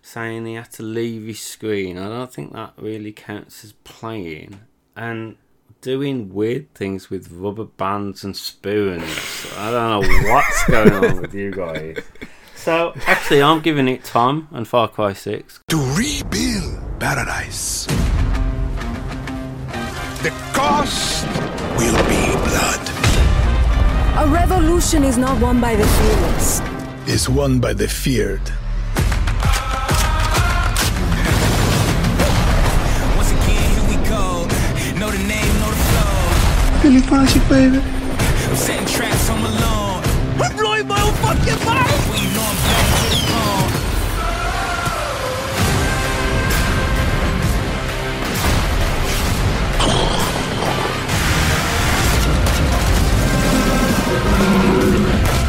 [0.00, 1.98] saying he had to leave his screen.
[1.98, 4.60] I don't think that really counts as playing.
[4.96, 5.36] And
[5.82, 9.02] doing weird things with rubber bands and spoons.
[9.58, 11.98] I don't know what's going on with you guys.
[12.54, 15.60] So actually, I'm giving it Tom and Far Cry Six.
[15.68, 17.86] To rebuild paradise.
[20.22, 21.26] The cost
[21.76, 22.88] will be blood.
[24.24, 26.60] A revolution is not won by the fearless.
[27.08, 28.52] Is won by the feared.
[36.82, 37.78] Billy Foxy, baby.
[37.78, 40.02] I'm setting traps on my lawn.
[40.42, 41.86] I'm blowing my own fucking mind.
[42.10, 43.70] Well, you know I'm back to the bone.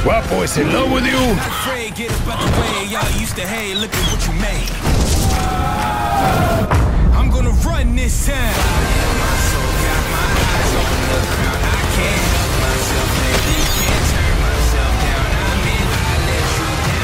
[0.03, 1.17] Guapo is in love with you.
[1.17, 2.85] Afraid, get up out the way.
[2.91, 3.75] Y'all used to hate.
[3.77, 4.69] Look at what you made.
[7.17, 9.52] I'm gonna run this town.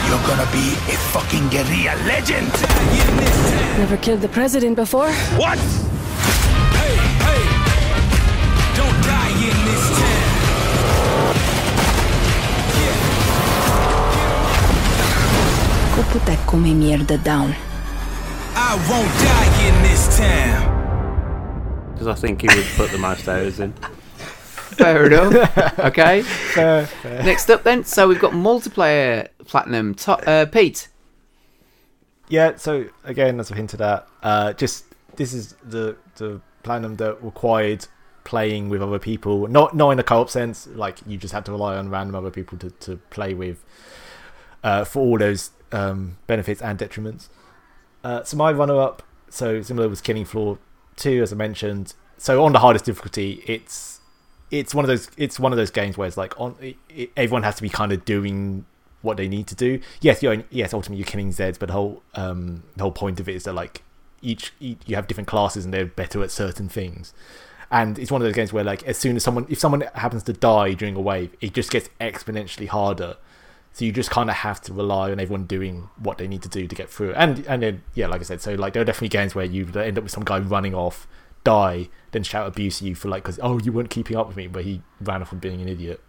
[0.10, 2.52] You're gonna be a fucking guerrilla legend.
[3.78, 5.12] Never killed the president before?
[5.38, 5.60] What?
[6.78, 6.96] Hey,
[7.26, 7.42] hey.
[8.76, 10.40] Don't die in this town.
[15.96, 17.54] Go put that come mierda down.
[18.56, 20.64] I won't die in this town.
[21.94, 23.74] Because I think he would put the most hours in.
[24.80, 25.80] Fair enough.
[25.80, 26.22] Okay.
[26.24, 27.24] Fair, fair.
[27.24, 27.84] Next up, then.
[27.84, 29.96] So we've got multiplayer platinum.
[29.96, 30.90] To- uh, Pete.
[32.28, 34.86] Yeah, so again, as I've hinted at, uh, just
[35.16, 37.88] this is the the platinum that required
[38.24, 41.52] playing with other people, not not in a co-op sense, like you just had to
[41.52, 43.64] rely on random other people to, to play with
[44.64, 47.30] uh, for all those um, benefits and detriments.
[48.04, 50.60] Uh, so my runner-up, so similar was Killing Floor
[50.96, 51.96] two, as I mentioned.
[52.18, 53.89] So on the hardest difficulty, it's
[54.52, 57.12] it's one of those it's one of those games where it's like on it, it,
[57.16, 58.66] everyone has to be kind of doing
[59.02, 59.80] what they need to do.
[60.02, 63.30] Yes, you're yes ultimately you're killing Zeds, but the whole um the whole point of
[63.30, 63.84] it is that like
[64.22, 67.14] each, each you have different classes and they're better at certain things.
[67.72, 70.24] And it's one of those games where like as soon as someone if someone happens
[70.24, 73.18] to die during a wave, it just gets exponentially harder.
[73.72, 76.50] So you just kind of have to rely on everyone doing what they need to
[76.50, 77.14] do to get through.
[77.14, 79.70] And and then yeah, like I said, so like there are definitely games where you
[79.76, 81.08] end up with some guy running off,
[81.44, 84.38] die, then shout abuse at you for like because oh you weren't keeping up with
[84.38, 86.02] me, but he ran off and being an idiot.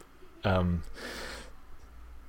[0.44, 0.83] Um,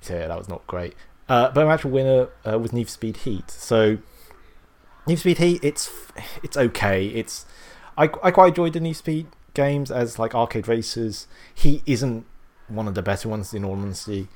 [0.00, 0.94] so yeah, that was not great.
[1.28, 3.50] Uh, but my actual winner uh, was Need for Speed Heat.
[3.50, 3.98] So
[5.06, 5.90] Need for Speed Heat, it's
[6.42, 7.06] it's okay.
[7.06, 7.46] It's
[7.96, 11.26] I I quite enjoyed the Need for Speed games as like arcade racers.
[11.54, 12.26] Heat isn't
[12.68, 14.28] one of the better ones in all honesty.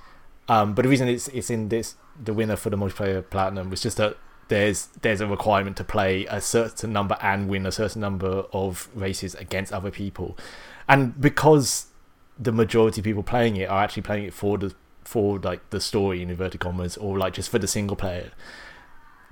[0.48, 3.82] Um, but the reason it's it's in this the winner for the multiplayer platinum was
[3.82, 4.16] just that
[4.48, 8.88] there's there's a requirement to play a certain number and win a certain number of
[8.94, 10.36] races against other people,
[10.88, 11.86] and because
[12.38, 15.80] the majority of people playing it are actually playing it for the for like the
[15.80, 18.30] story in inverted commas or like just for the single player.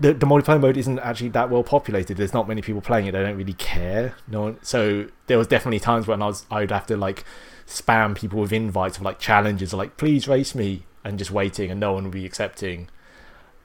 [0.01, 2.17] The, the multiplayer mode isn't actually that well populated.
[2.17, 3.12] There's not many people playing it.
[3.12, 4.17] They don't really care.
[4.26, 7.25] No one, so there was definitely times when I was I'd have to like
[7.67, 11.70] spam people with invites of like challenges or like please race me and just waiting
[11.70, 12.89] and no one would be accepting.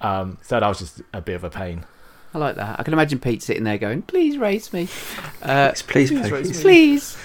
[0.02, 1.86] Um, so that was just a bit of a pain.
[2.34, 2.80] I like that.
[2.80, 4.88] I can imagine Pete sitting there going, "Please raise me,
[5.42, 6.61] uh, please, please, please.
[6.61, 7.18] please."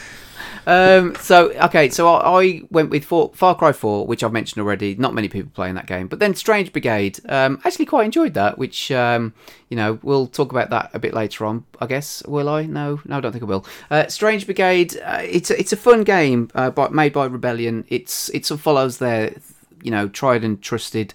[0.66, 4.62] Um, so okay, so I, I went with Four, Far Cry Four, which I've mentioned
[4.62, 4.94] already.
[4.94, 7.20] Not many people playing that game, but then Strange Brigade.
[7.28, 8.58] Um, actually, quite enjoyed that.
[8.58, 9.34] Which um,
[9.68, 11.64] you know, we'll talk about that a bit later on.
[11.80, 12.64] I guess will I?
[12.64, 13.66] No, no, I don't think I will.
[13.90, 14.96] Uh, Strange Brigade.
[15.04, 17.84] Uh, it's a, it's a fun game, uh, by, made by Rebellion.
[17.88, 19.34] It's it sort of follows their
[19.82, 21.12] you know tried and trusted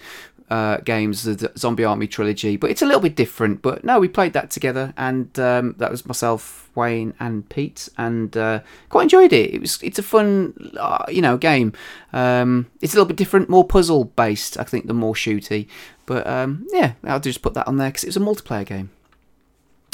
[0.50, 3.62] uh, games, the Zombie Army trilogy, but it's a little bit different.
[3.62, 8.36] But no, we played that together, and um, that was myself, Wayne, and Pete, and
[8.36, 9.54] uh, quite enjoyed it.
[9.54, 11.74] It was it's a fun, uh, you know, game.
[12.14, 15.68] Um, it's a little bit different, more puzzle based, I think, than more shooty.
[16.06, 18.90] But um, yeah, I'll just put that on there because it was a multiplayer game.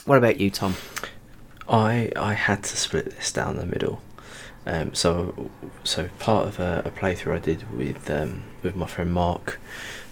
[0.06, 0.76] What about you, Tom?
[1.68, 4.02] I I had to split this down the middle.
[4.68, 5.50] Um, so
[5.84, 9.60] so part of a, a playthrough I did with um, with my friend Mark,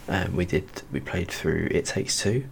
[0.08, 2.46] um, we did we played through It Takes Two,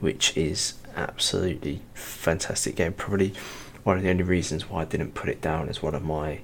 [0.00, 2.92] which is absolutely fantastic game.
[2.92, 3.34] Probably
[3.82, 6.40] one of the only reasons why I didn't put it down as one of my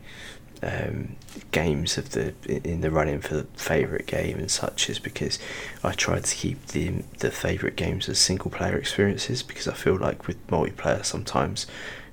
[0.63, 1.17] um,
[1.53, 5.39] games of the in the running for the favourite game and such is because
[5.83, 9.97] I tried to keep the the favourite games as single player experiences because I feel
[9.97, 11.67] like with multiplayer sometimes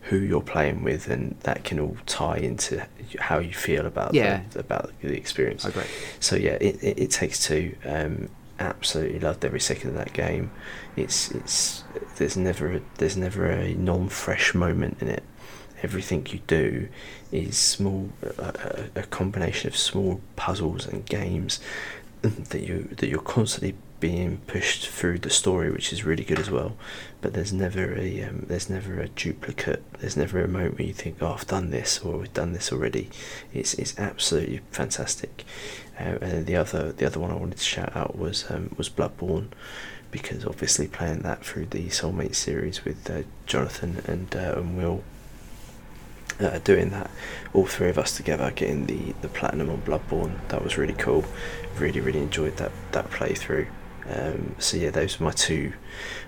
[0.04, 2.88] who you're playing with and that can all tie into
[3.20, 4.44] how you feel about Yeah.
[4.52, 5.66] the, about the experience.
[5.66, 5.84] Agree.
[6.22, 7.76] So yeah, it, it, it takes two.
[7.84, 10.52] Um, absolutely loved every second of that game.
[10.96, 11.84] It's it's
[12.18, 15.24] there's never a, there's never a non-fresh moment in it.
[15.84, 16.88] everything you do
[17.32, 21.60] is small, a, a a combination of small puzzles and games
[22.22, 26.52] that you that you're constantly being pushed through the story, which is really good as
[26.52, 26.76] well.
[27.22, 29.84] But there's never a um, there's never a duplicate.
[30.00, 32.72] There's never a moment where you think, "Oh, I've done this," or "We've done this
[32.72, 33.10] already."
[33.54, 35.44] It's it's absolutely fantastic.
[36.00, 38.90] Uh, and the other the other one I wanted to shout out was um, was
[38.90, 39.48] Bloodborne,
[40.12, 45.04] because obviously playing that through the Soulmate series with uh, Jonathan and uh, and Will
[46.40, 47.10] uh, doing that,
[47.54, 50.36] all three of us together, getting the, the platinum on Bloodborne.
[50.50, 51.26] That was really cool.
[51.78, 53.68] Really, really enjoyed that that playthrough.
[54.10, 55.74] Um, so yeah, those are my two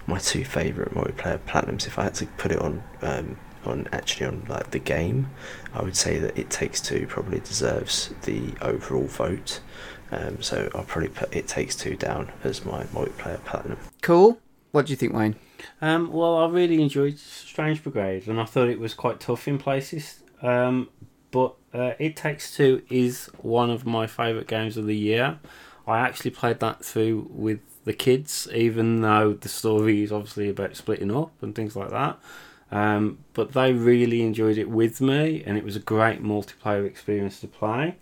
[0.05, 1.87] my two favourite multiplayer platinums.
[1.87, 5.29] If I had to put it on um, on actually on like the game,
[5.73, 9.61] I would say that It Takes Two probably deserves the overall vote.
[10.11, 13.77] Um, so I'll probably put It Takes Two down as my multiplayer platinum.
[14.01, 14.39] Cool.
[14.71, 15.35] What do you think, Wayne?
[15.81, 19.57] Um, well, I really enjoyed Strange Brigade, and I thought it was quite tough in
[19.57, 20.23] places.
[20.41, 20.89] Um,
[21.31, 25.39] but uh, It Takes Two is one of my favourite games of the year.
[25.87, 27.59] I actually played that through with
[27.89, 32.19] the kids, even though the story is obviously about splitting up and things like that.
[32.71, 37.39] Um, but they really enjoyed it with me, and it was a great multiplayer experience
[37.39, 37.95] to play.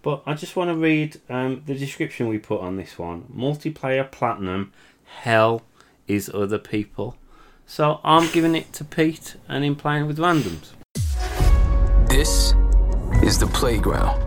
[0.00, 4.08] But I just want to read um, the description we put on this one multiplayer
[4.08, 4.72] platinum,
[5.06, 5.62] hell
[6.06, 7.16] is other people.
[7.66, 10.68] So I'm giving it to Pete and him playing with randoms.
[12.08, 12.54] This
[13.24, 14.20] is the playground.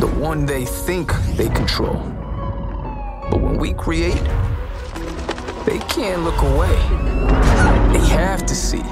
[0.00, 2.23] The one they think they control.
[3.34, 4.22] But when we create,
[5.66, 6.70] they can't look away.
[7.90, 8.86] They have to see.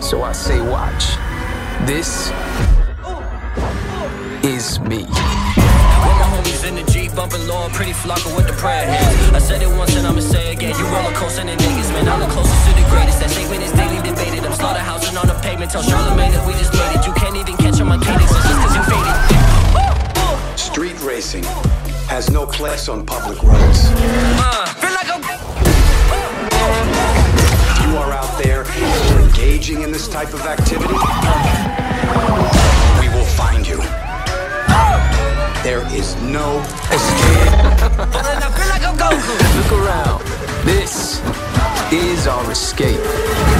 [0.00, 1.12] So I say, watch.
[1.84, 2.32] This
[4.40, 5.04] is me.
[5.04, 9.34] With my homies in the Jeep, bumping Lord, pretty flocker with the prayer hands.
[9.34, 10.72] I said it once and I'ma say again.
[10.78, 12.08] You roller coaster than niggas, man.
[12.08, 13.20] I'm the closest to the greatest.
[13.20, 14.42] That statement is daily debated.
[14.46, 15.70] I'm slaughterhousing on the pavement.
[15.70, 17.04] Tell Charlamagne that we just made it.
[17.06, 18.32] You can't even catch on my cadence.
[18.32, 20.58] It's just cause you faded.
[20.58, 21.44] Street racing
[22.08, 23.90] has no place on public roads.
[24.80, 25.20] feel like I'm.
[27.70, 28.64] If you are out there
[29.20, 30.94] engaging in this type of activity,
[33.00, 33.76] we will find you.
[35.62, 37.52] There is no escape.
[39.58, 40.22] Look around.
[40.64, 41.20] This
[41.92, 43.57] is our escape.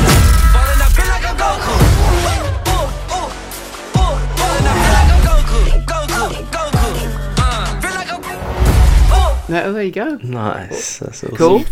[9.49, 10.17] No, there you go.
[10.17, 10.99] Nice.
[10.99, 11.37] That's awesome.
[11.37, 11.65] Cool.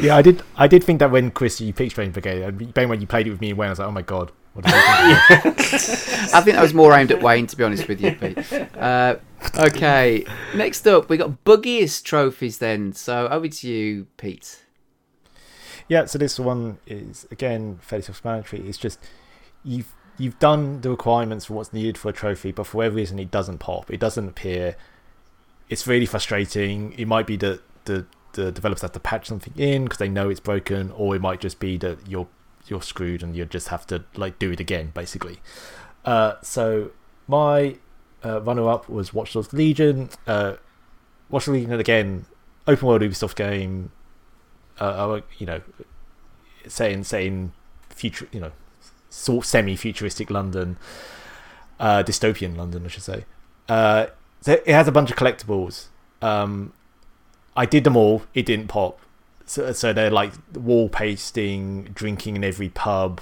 [0.00, 0.42] yeah, I did.
[0.56, 3.26] I did think that when Chris you picked Strange Brigade, and Ben when you played
[3.26, 4.32] it with me and Wayne, I was like, oh my god.
[4.54, 5.58] What did I think?
[6.34, 8.52] I think that was more aimed at Wayne, to be honest with you, Pete.
[8.76, 9.16] Uh,
[9.56, 10.24] okay,
[10.54, 12.92] next up, we got buggiest trophies then.
[12.92, 14.64] So over to you, Pete.
[15.88, 18.68] Yeah, so this one is again fairly self-explanatory.
[18.68, 18.98] It's just
[19.64, 23.18] you've you've done the requirements for what's needed for a trophy, but for whatever reason
[23.18, 23.90] it doesn't pop.
[23.90, 24.76] It doesn't appear.
[25.68, 26.92] It's really frustrating.
[26.98, 30.28] It might be that the the developers have to patch something in because they know
[30.30, 32.28] it's broken, or it might just be that you're
[32.66, 35.38] you're screwed and you just have to like do it again, basically.
[36.04, 36.90] Uh, so
[37.26, 37.76] my
[38.24, 40.10] uh, runner-up was Watch Dogs Legion.
[40.26, 40.54] Uh,
[41.30, 42.26] Watch Dogs Legion again,
[42.66, 43.90] open world Ubisoft game.
[44.78, 45.60] Uh, you know,
[46.66, 47.52] saying saying
[47.88, 48.52] future, you know,
[49.10, 50.76] sort semi-futuristic London,
[51.80, 53.24] uh, dystopian London, I should say.
[54.40, 55.86] So it has a bunch of collectibles.
[56.22, 56.72] Um,
[57.56, 58.22] I did them all.
[58.34, 59.00] It didn't pop.
[59.46, 63.20] So, so they're like wall pasting, drinking in every pub.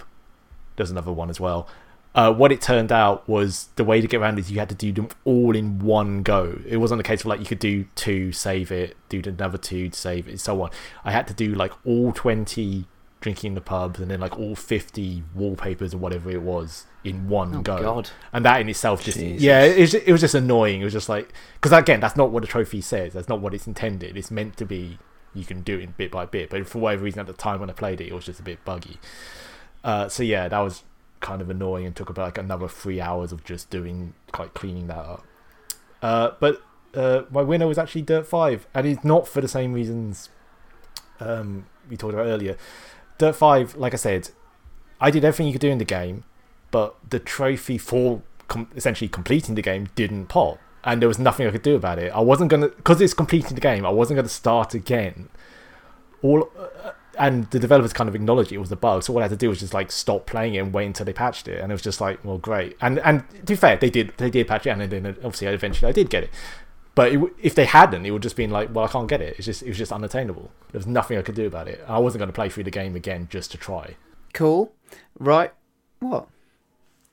[0.77, 1.69] There's another one as well.
[2.15, 4.75] Uh, what it turned out was the way to get around is you had to
[4.75, 6.59] do them all in one go.
[6.67, 9.91] It wasn't a case of like you could do two, save it, do another two,
[9.93, 10.71] save it, and so on.
[11.05, 12.87] I had to do like all 20
[13.27, 17.29] drinking in the pubs and then like all 50 wallpapers or whatever it was in
[17.29, 17.83] one Oh, go.
[17.83, 18.11] God.
[18.33, 19.43] And that in itself just, Jesus.
[19.43, 20.81] yeah, it was, it was just annoying.
[20.81, 23.15] It was just like, because again, that's not what the trophy says.
[23.15, 24.17] That's not what it's intended.
[24.17, 24.99] It's meant to be
[25.35, 26.51] you can do it bit by bit.
[26.51, 28.45] But for whatever reason, at the time when I played it, it was just a
[28.45, 28.99] bit buggy.
[29.83, 30.85] Uh, so yeah, that was
[31.21, 34.87] kind of annoying and took about like another three hours of just doing like cleaning
[34.87, 35.25] that up.
[36.01, 36.63] Uh, but
[36.95, 40.29] uh, my winner was actually Dirt Five, and it's not for the same reasons
[41.19, 42.57] um, we talked about earlier.
[43.19, 44.31] Dirt Five, like I said,
[45.01, 46.25] I did everything you could do in the game,
[46.71, 51.47] but the trophy for com- essentially completing the game didn't pop, and there was nothing
[51.47, 52.13] I could do about it.
[52.13, 53.85] I wasn't gonna because it's completing the game.
[53.85, 55.29] I wasn't gonna start again.
[56.23, 59.23] All uh, and the developers kind of acknowledged it was a bug, so all I
[59.23, 61.61] had to do was just like stop playing it and wait until they patched it,
[61.61, 62.77] and it was just like, well, great.
[62.81, 65.89] And and to be fair, they did they did patch it, and then obviously eventually
[65.89, 66.31] I did get it.
[66.97, 69.37] But it, if they hadn't, it would just been like, well, I can't get it.
[69.37, 70.51] It's just it was just unattainable.
[70.73, 71.85] There was nothing I could do about it.
[71.87, 73.97] I wasn't going to play through the game again just to try.
[74.33, 74.73] Cool.
[75.19, 75.53] Right.
[76.01, 76.27] What?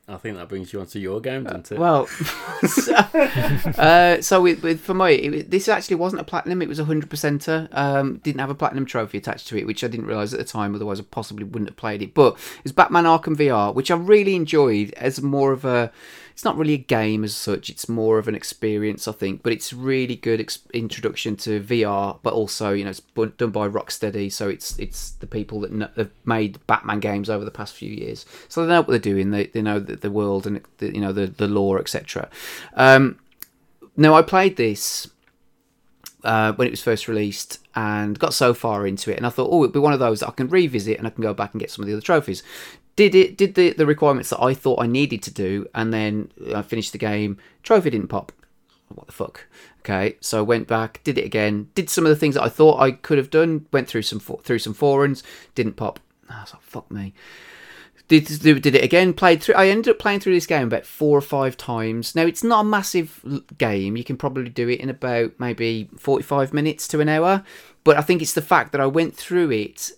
[0.08, 1.80] I think that brings you onto your game, doesn't it?
[1.80, 2.08] Well,
[2.68, 6.80] so, uh, so with, with for me, it, this actually wasn't a platinum; it was
[6.80, 7.70] a hundred percenter.
[7.72, 10.46] Um, didn't have a platinum trophy attached to it, which I didn't realize at the
[10.46, 10.76] time.
[10.76, 12.14] Otherwise, I possibly wouldn't have played it.
[12.14, 15.92] But it's Batman Arkham VR, which I really enjoyed as more of a.
[16.34, 19.42] It's not really a game as such; it's more of an experience, I think.
[19.44, 23.02] But it's really good ex- introduction to VR, but also you know it's
[23.38, 27.52] done by Rocksteady, so it's it's the people that have made Batman games over the
[27.52, 29.32] past few years, so they know what they're doing.
[29.32, 32.30] They they know the, the world and the, you know the the lore, etc.
[32.74, 33.20] Um,
[33.96, 35.08] now I played this
[36.24, 39.50] uh, when it was first released and got so far into it, and I thought,
[39.52, 41.54] oh, it'll be one of those that I can revisit and I can go back
[41.54, 42.44] and get some of the other trophies.
[42.96, 43.38] Did it?
[43.38, 46.92] Did the the requirements that I thought I needed to do, and then I finished
[46.92, 47.38] the game.
[47.64, 48.32] Trophy didn't pop.
[48.90, 49.48] What the fuck?
[49.80, 52.50] Okay, so I went back, did it again, did some of the things that I
[52.50, 53.66] thought I could have done.
[53.74, 55.24] Went through some through some forums,
[55.56, 56.00] didn't pop.
[56.30, 57.14] I was like, fuck me
[58.08, 61.18] did did it again played through i ended up playing through this game about four
[61.18, 63.22] or five times now it's not a massive
[63.58, 67.44] game you can probably do it in about maybe 45 minutes to an hour
[67.84, 69.92] but i think it's the fact that i went through it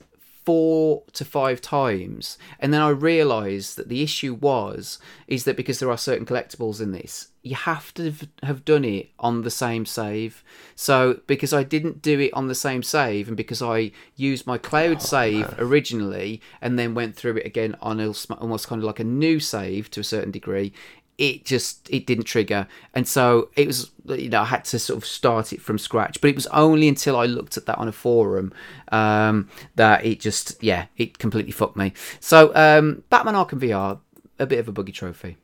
[0.45, 2.37] four to five times.
[2.59, 6.79] And then i realized that the issue was is that because there are certain collectibles
[6.79, 10.43] in this you have to have- done it on the same save.
[10.75, 14.57] So because i didn't do it on the same save and because i used my
[14.57, 18.99] cloud oh, save originally and then went through it again on almost kind of like
[18.99, 20.73] a new save to a certain degree
[21.17, 22.67] it just it didn't trigger.
[22.93, 26.19] And so it was you know i had to sort of start it from scratch.
[26.21, 28.53] But it was only until i looked at that on a forum
[28.91, 31.93] um, that it just yeah it completely fucked me.
[32.19, 33.99] So um, batman arkham vr
[34.39, 35.37] a bit of a buggy trophy.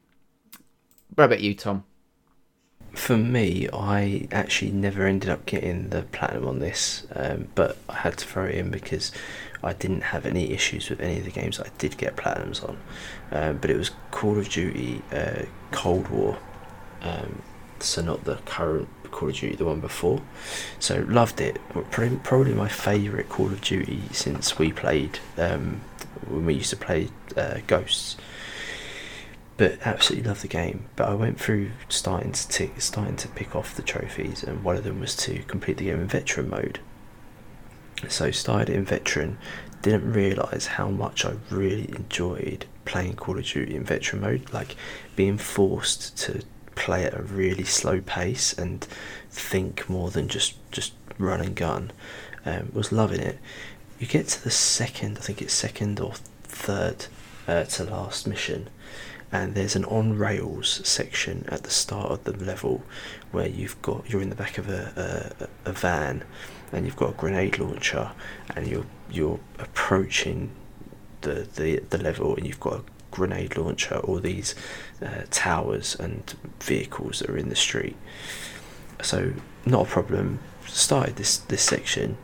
[1.16, 1.84] What about you tom?
[2.94, 7.96] For me, I actually never ended up getting the platinum on this, um, but I
[7.96, 9.14] had to throw it in because
[9.64, 12.78] I didn't have any issues with any of the games I did get platinums on.
[13.32, 16.38] Um, but it was Call of Duty uh, Cold War,
[17.02, 17.42] um,
[17.80, 20.22] so not the current Call of Duty, the one before.
[20.80, 21.60] So loved it.
[21.92, 25.82] Probably, my favourite Call of Duty since we played um,
[26.28, 28.18] when we used to play uh, Ghosts
[29.62, 30.86] but absolutely love the game.
[30.96, 34.84] But I went through starting to starting to pick off the trophies, and one of
[34.84, 36.80] them was to complete the game in veteran mode.
[38.10, 39.38] So started in veteran,
[39.82, 44.76] didn't realise how much I really enjoyed playing Call of Duty in veteran mode, like
[45.16, 46.44] being forced to
[46.76, 48.88] play at a really slow pace and
[49.30, 51.92] think more than just just run and gun.
[52.46, 53.38] Um, was loving it.
[54.00, 56.14] You get to the second, I think it's second or
[56.44, 57.06] third
[57.48, 58.70] uh, to last mission,
[59.32, 62.84] and there's an on rails section at the start of the level
[63.32, 65.34] where you've got you're in the back of a,
[65.66, 66.24] a, a van
[66.72, 68.12] and you've got a grenade launcher
[68.56, 70.52] and you're you're approaching
[71.22, 74.56] the, the the level and you've got a grenade launcher or these
[75.02, 77.98] uh, towers and vehicles that are in the street
[79.02, 79.34] so
[79.66, 82.18] not a problem started this this section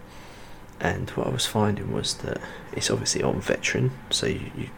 [0.80, 2.40] and what I was finding was that
[2.72, 4.70] it's obviously on veteran so you, you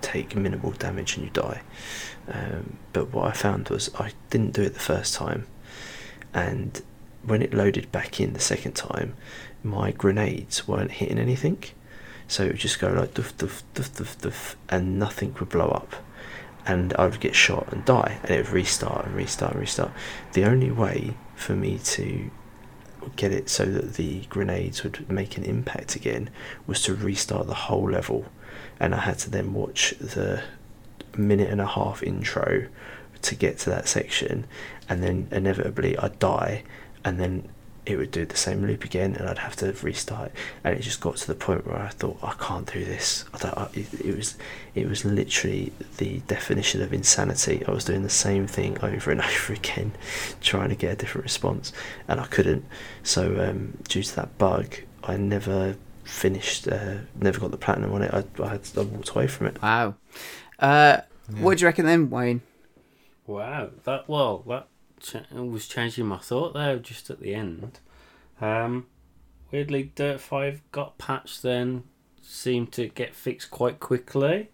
[0.00, 1.62] take minimal damage and you die.
[2.28, 5.46] Um, but what I found was I didn't do it the first time,
[6.32, 6.80] and
[7.28, 9.14] when it loaded back in the second time,
[9.62, 11.62] my grenades weren't hitting anything,
[12.26, 15.68] so it would just go like duff duff duff duff duff, and nothing would blow
[15.68, 15.94] up,
[16.66, 19.92] and I would get shot and die, and it would restart and restart and restart.
[20.32, 22.30] The only way for me to
[23.16, 26.30] get it so that the grenades would make an impact again
[26.66, 28.26] was to restart the whole level.
[28.80, 30.42] And I had to then watch the
[31.16, 32.66] minute and a half intro
[33.22, 34.46] to get to that section
[34.88, 36.62] and then inevitably I'd die
[37.08, 37.48] and then
[37.86, 40.30] it would do the same loop again and I'd have to restart
[40.62, 43.24] and it just got to the point where I thought I can't do this.
[43.32, 44.36] I don't, I, it, it was
[44.74, 47.64] it was literally the definition of insanity.
[47.66, 49.92] I was doing the same thing over and over again
[50.42, 51.72] trying to get a different response
[52.06, 52.66] and I couldn't.
[53.02, 58.02] So um, due to that bug I never finished uh, never got the platinum on
[58.02, 58.12] it.
[58.12, 59.62] I, I, had, I walked away from it.
[59.62, 59.94] Wow.
[60.58, 60.98] Uh,
[61.38, 62.42] what do you reckon then Wayne?
[63.26, 64.68] Wow, that well, that
[65.00, 67.80] ch- was changing my thought there just at the end.
[68.40, 68.86] Um,
[69.50, 71.84] weirdly, Dirt Five got patched, then
[72.22, 74.50] seemed to get fixed quite quickly.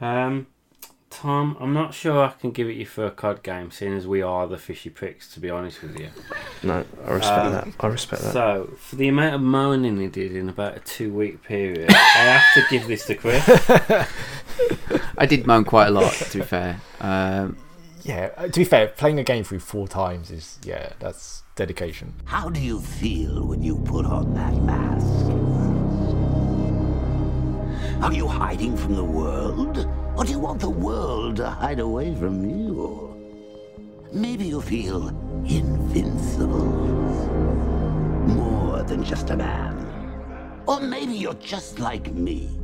[0.00, 0.46] Um,
[1.10, 4.06] Tom, I'm not sure I can give it you for a COD game, seeing as
[4.06, 5.32] we are the fishy pricks.
[5.34, 6.10] To be honest with you,
[6.62, 7.68] no, I respect that.
[7.80, 8.32] I respect that.
[8.32, 12.54] So, for the amount of moaning he did in about a two-week period, I have
[12.54, 13.42] to give this to Chris.
[15.18, 17.56] I did moan quite a lot to be fair um,
[18.02, 22.14] Yeah, uh, to be fair, playing a game through four times is yeah, that's dedication.
[22.24, 25.28] How do you feel when you put on that mask?
[28.02, 29.88] Are you hiding from the world?
[30.16, 33.14] Or do you want the world to hide away from you?
[34.12, 35.08] Maybe you feel
[35.44, 36.66] invincible.
[38.26, 39.76] More than just a man.
[40.66, 42.57] Or maybe you're just like me.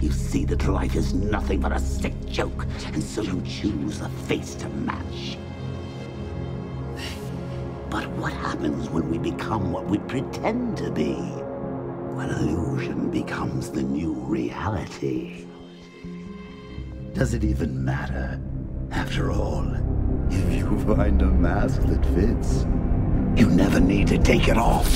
[0.00, 4.08] You see that life is nothing but a sick joke, and so you choose a
[4.28, 5.38] face to match.
[7.88, 11.14] But what happens when we become what we pretend to be?
[11.14, 15.46] When illusion becomes the new reality?
[17.14, 18.40] Does it even matter?
[18.90, 19.66] After all,
[20.30, 22.66] if you find a mask that fits,
[23.40, 24.86] you never need to take it off.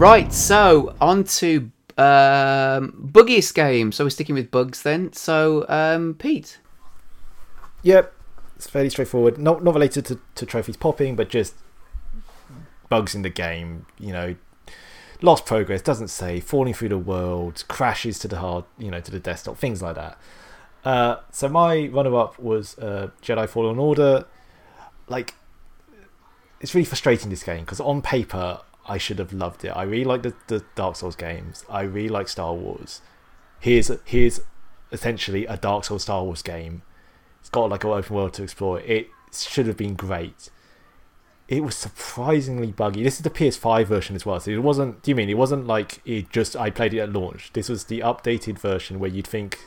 [0.00, 3.92] Right, so on to um, buggiest game.
[3.92, 5.12] So we're sticking with bugs then.
[5.12, 6.58] So, um, Pete.
[7.82, 8.10] Yep,
[8.56, 9.36] it's fairly straightforward.
[9.36, 11.54] Not not related to, to trophies popping, but just
[12.88, 13.84] bugs in the game.
[13.98, 14.36] You know,
[15.20, 19.10] lost progress, doesn't say falling through the world, crashes to the hard, you know, to
[19.10, 20.18] the desktop, things like that.
[20.82, 24.24] Uh, so my runner-up was uh, Jedi Fallen Order.
[25.08, 25.34] Like,
[26.62, 29.70] it's really frustrating this game because on paper I should have loved it.
[29.70, 31.64] I really like the, the Dark Souls games.
[31.68, 33.00] I really like Star Wars.
[33.60, 34.40] Here's here's
[34.92, 36.82] essentially a Dark Souls Star Wars game.
[37.40, 38.80] It's got like an open world to explore.
[38.80, 40.50] It should have been great.
[41.48, 43.02] It was surprisingly buggy.
[43.02, 44.38] This is the PS5 version as well.
[44.38, 45.02] So it wasn't.
[45.02, 46.56] Do you mean it wasn't like it just?
[46.56, 47.52] I played it at launch.
[47.52, 49.58] This was the updated version where you'd think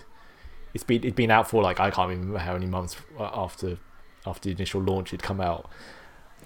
[0.74, 3.77] it's been it'd been out for like I can't remember how many months after
[4.25, 5.69] after the initial launch it'd come out.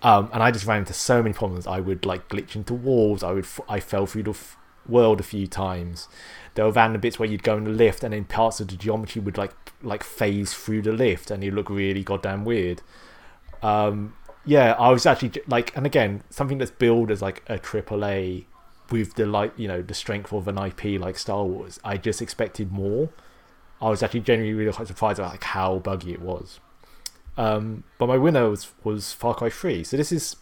[0.03, 1.67] Um, and I just ran into so many problems.
[1.67, 3.24] I would like glitch into walls.
[3.24, 4.38] I would I fell through the
[4.88, 6.08] world a few times.
[6.56, 8.76] There were random bits where you'd go in the lift, and then parts of the
[8.76, 12.82] geometry would like like phase through the lift, and you look really goddamn weird.
[13.61, 18.06] Um, yeah, I was actually like, and again, something that's billed as like a triple
[18.06, 18.45] A
[18.90, 21.80] with the like you know the strength of an IP like Star Wars.
[21.84, 23.09] I just expected more.
[23.82, 26.59] I was actually genuinely really quite surprised at like how buggy it was.
[27.38, 29.84] Um, but my winner was, was Far Cry 3.
[29.84, 30.36] So this is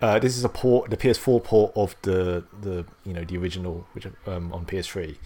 [0.00, 3.86] uh, this is a port, the PS4 port of the the you know the original
[3.92, 5.16] which um, on PS3.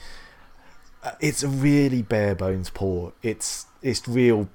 [1.02, 3.14] Uh, it's a really bare bones port.
[3.22, 4.48] It's it's real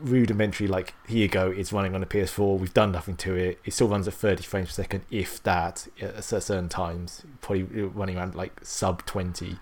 [0.00, 0.68] rudimentary.
[0.68, 2.58] Like here you go, it's running on a PS4.
[2.58, 3.58] We've done nothing to it.
[3.64, 7.24] It still runs at 30 frames per second, if that, at certain times.
[7.40, 9.56] Probably running around like sub 20.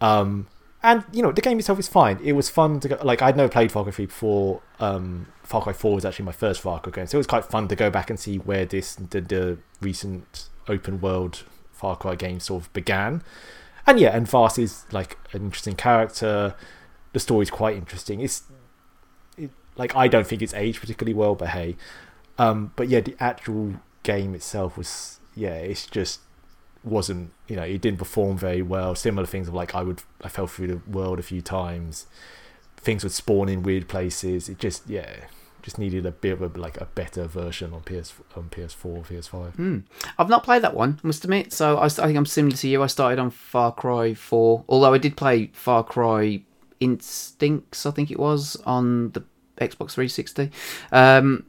[0.00, 0.48] Um,
[0.82, 2.18] and you know the game itself is fine.
[2.22, 2.98] It was fun to go.
[3.02, 4.62] Like I'd never played Far Cry 3 before.
[4.78, 7.44] Um, Far Cry 4 was actually my first Far Cry game, so it was quite
[7.44, 12.14] fun to go back and see where this the, the recent open world Far Cry
[12.14, 13.22] game sort of began.
[13.86, 16.54] And yeah, and Vaas is like an interesting character.
[17.12, 18.20] The story's quite interesting.
[18.20, 18.42] It's
[19.36, 21.76] it, like I don't think it's aged particularly well, but hey.
[22.36, 23.74] Um, but yeah, the actual
[24.04, 26.20] game itself was yeah, it's just
[26.88, 28.94] wasn't you know it didn't perform very well.
[28.94, 32.06] Similar things of like I would I fell through the world a few times.
[32.76, 34.48] Things would spawn in weird places.
[34.48, 35.26] It just yeah
[35.62, 39.54] just needed a bit of a, like a better version on PS on PS4 PS5.
[39.54, 39.78] Hmm.
[40.18, 41.52] I've not played that one, I must admit.
[41.52, 42.82] So I, I think I'm similar to you.
[42.82, 46.42] I started on Far Cry 4, although I did play Far Cry
[46.80, 49.24] Instincts, I think it was, on the
[49.60, 50.50] Xbox 360.
[50.92, 51.44] Um,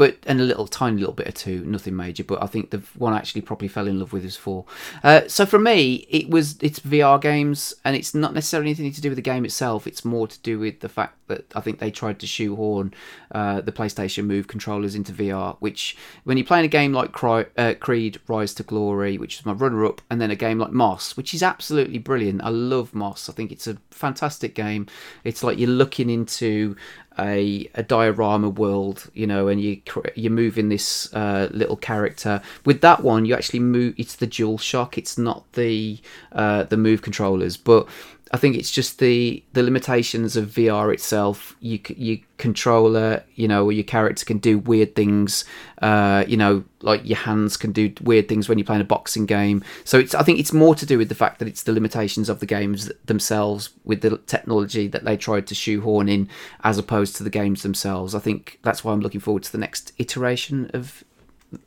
[0.00, 2.24] but and a little tiny little bit of two, nothing major.
[2.24, 4.64] But I think the one I actually properly fell in love with is four.
[5.04, 9.00] Uh, so for me, it was it's VR games, and it's not necessarily anything to
[9.02, 9.86] do with the game itself.
[9.86, 12.94] It's more to do with the fact that I think they tried to shoehorn
[13.32, 15.58] uh, the PlayStation Move controllers into VR.
[15.58, 19.44] Which when you're playing a game like Cry, uh, Creed Rise to Glory, which is
[19.44, 22.42] my runner-up, and then a game like Moss, which is absolutely brilliant.
[22.42, 23.28] I love Moss.
[23.28, 24.86] I think it's a fantastic game.
[25.24, 26.74] It's like you're looking into
[27.18, 29.82] a, a diorama world, you know, and you
[30.14, 32.40] you're moving this uh, little character.
[32.64, 33.94] With that one, you actually move.
[33.96, 34.96] It's the dual shock.
[34.96, 36.00] It's not the
[36.32, 37.88] uh, the move controllers, but
[38.32, 41.56] I think it's just the the limitations of VR itself.
[41.58, 45.44] You your controller, you know, or your character can do weird things.
[45.82, 49.26] Uh, you know, like your hands can do weird things when you're playing a boxing
[49.26, 49.64] game.
[49.84, 52.28] So it's I think it's more to do with the fact that it's the limitations
[52.28, 56.28] of the games themselves with the technology that they tried to shoehorn in,
[56.62, 58.14] as opposed to the games themselves.
[58.14, 61.02] I think that's why I'm looking forward to the next iteration of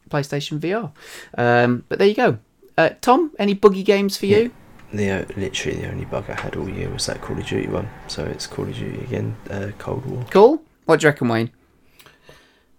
[0.10, 0.92] PlayStation VR.
[1.38, 2.38] Um, but there you go.
[2.78, 4.54] Uh, Tom, any buggy games for you?
[4.94, 7.68] The uh, literally the only bug I had all year was that Call of Duty
[7.68, 7.90] one.
[8.08, 10.26] So it's Call of Duty again, uh, Cold War.
[10.30, 10.62] Cool.
[10.86, 11.52] What do you reckon, Wayne?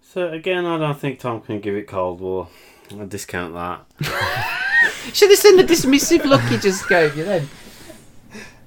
[0.01, 2.47] So again, I don't think Tom can give it Cold War.
[2.91, 3.85] I discount that.
[5.13, 7.49] Should have seen the dismissive look he just gave you then.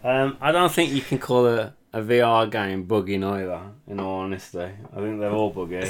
[0.05, 3.63] Um, I don't think you can call a, a VR game buggy either.
[3.87, 5.89] In all honesty, I think they're all buggy.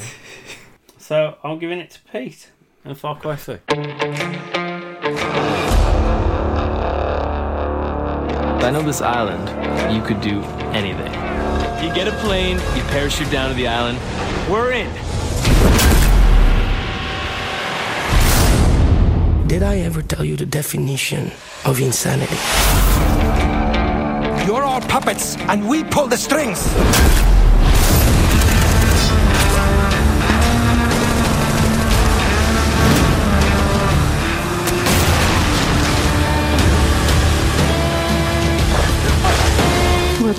[0.98, 2.50] so I'm giving it to Pete
[2.84, 4.57] and Far Cry 3.
[8.68, 9.48] I know this island,
[9.96, 10.42] you could do
[10.76, 11.10] anything.
[11.82, 13.98] You get a plane, you parachute down to the island,
[14.46, 14.92] we're in.
[19.48, 21.32] Did I ever tell you the definition
[21.64, 22.36] of insanity?
[24.46, 26.60] You're all puppets, and we pull the strings.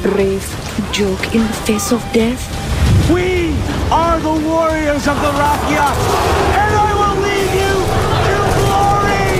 [0.01, 0.43] Brave
[0.91, 2.41] joke in the face of death.
[3.11, 3.53] We
[3.91, 5.95] are the warriors of the Rakyat,
[6.55, 7.73] and I will lead you
[8.25, 9.35] to glory!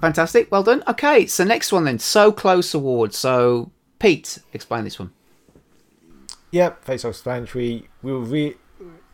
[0.00, 0.50] Fantastic.
[0.50, 0.82] Well done.
[0.88, 1.98] Okay, so next one then.
[1.98, 3.14] So Close Award.
[3.14, 5.12] So, Pete, explain this one.
[6.50, 7.88] Yep, Face Off Explanatory.
[8.02, 8.56] We will re-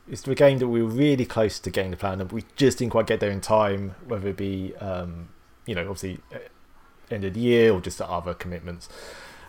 [0.09, 2.79] it's the game that we were really close to getting the platinum, but we just
[2.79, 5.29] didn't quite get there in time, whether it be, um,
[5.67, 6.39] you know, obviously uh,
[7.11, 8.89] end of the year or just other commitments.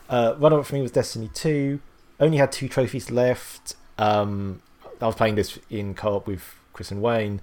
[0.10, 1.80] Uh, runner up for me was Destiny 2.
[2.20, 3.76] Only had two trophies left.
[3.98, 4.62] Um,
[5.02, 7.42] I was playing this in co op with Chris and Wayne.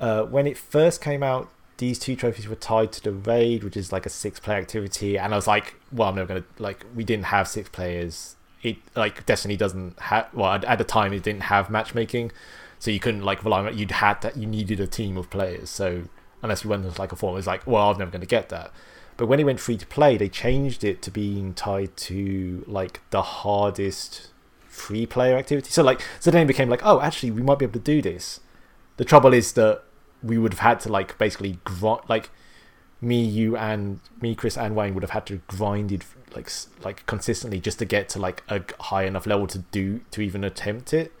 [0.00, 3.76] Uh, when it first came out, these two trophies were tied to the raid, which
[3.76, 5.18] is like a six player activity.
[5.18, 8.35] And I was like, well, I'm never going to, like, we didn't have six players.
[8.66, 12.32] It, like, Destiny doesn't have, well, at, the time, it didn't have matchmaking.
[12.78, 13.74] So you couldn't, like, rely on it.
[13.74, 15.70] You'd had that, you needed a team of players.
[15.70, 16.04] So
[16.42, 18.48] unless you went into like a form, it's like, well, I'm never going to get
[18.50, 18.72] that.
[19.16, 23.00] But when it went free to play, they changed it to being tied to like
[23.10, 24.28] the hardest
[24.66, 25.70] free player activity.
[25.70, 28.02] So like, so then it became like, oh, actually, we might be able to do
[28.02, 28.40] this.
[28.98, 29.82] The trouble is that
[30.22, 32.30] we would have had to like basically grind, like
[33.00, 36.04] me, you, and me, Chris, and Wayne would have had to grind it
[36.36, 36.50] like
[36.82, 40.44] like consistently just to get to like a high enough level to do to even
[40.44, 41.12] attempt it.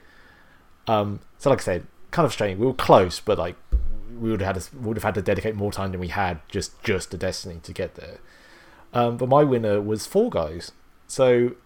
[0.86, 2.58] Um, so like I said, kind of strange.
[2.58, 3.56] We were close, but like
[4.18, 6.40] we would have had to, would have had to dedicate more time than we had
[6.48, 8.18] just just to Destiny to get there.
[8.92, 10.72] Um, but my winner was Fall Guys.
[11.06, 11.56] So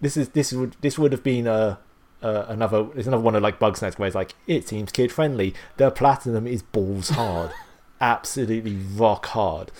[0.00, 1.78] this is this would this would have been a,
[2.22, 5.54] another it's another one of like Bugsnax where it's like it seems kid friendly.
[5.76, 7.52] The platinum is balls hard,
[8.00, 9.72] absolutely rock hard.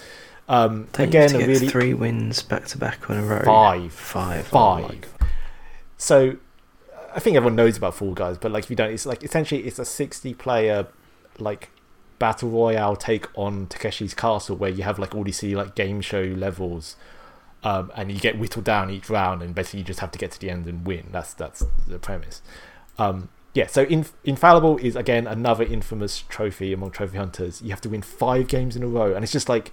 [0.49, 3.43] Um, again, really three wins back to back in a row.
[3.45, 3.93] Five.
[3.93, 4.47] Five.
[4.47, 5.15] Five.
[5.21, 5.27] Oh
[5.99, 6.37] so
[7.15, 9.67] I think everyone knows about Fall Guys, but like if you don't, it's like essentially
[9.67, 10.87] it's a sixty-player
[11.39, 11.71] like
[12.19, 16.23] battle royale take on Takeshi's Castle, where you have like all these like game show
[16.23, 16.97] levels,
[17.63, 20.31] um, and you get whittled down each round, and basically you just have to get
[20.33, 21.09] to the end and win.
[21.11, 22.41] That's that's the premise.
[22.99, 27.61] Um, yeah, so Inf- Infallible is again another infamous trophy among trophy hunters.
[27.61, 29.73] You have to win five games in a row, and it's just like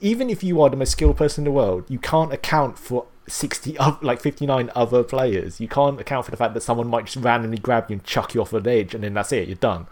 [0.00, 3.06] even if you are the most skilled person in the world, you can't account for
[3.28, 5.60] 60 oth- like 59 other players.
[5.60, 8.34] You can't account for the fact that someone might just randomly grab you and chuck
[8.34, 9.86] you off an edge and then that's it, you're done.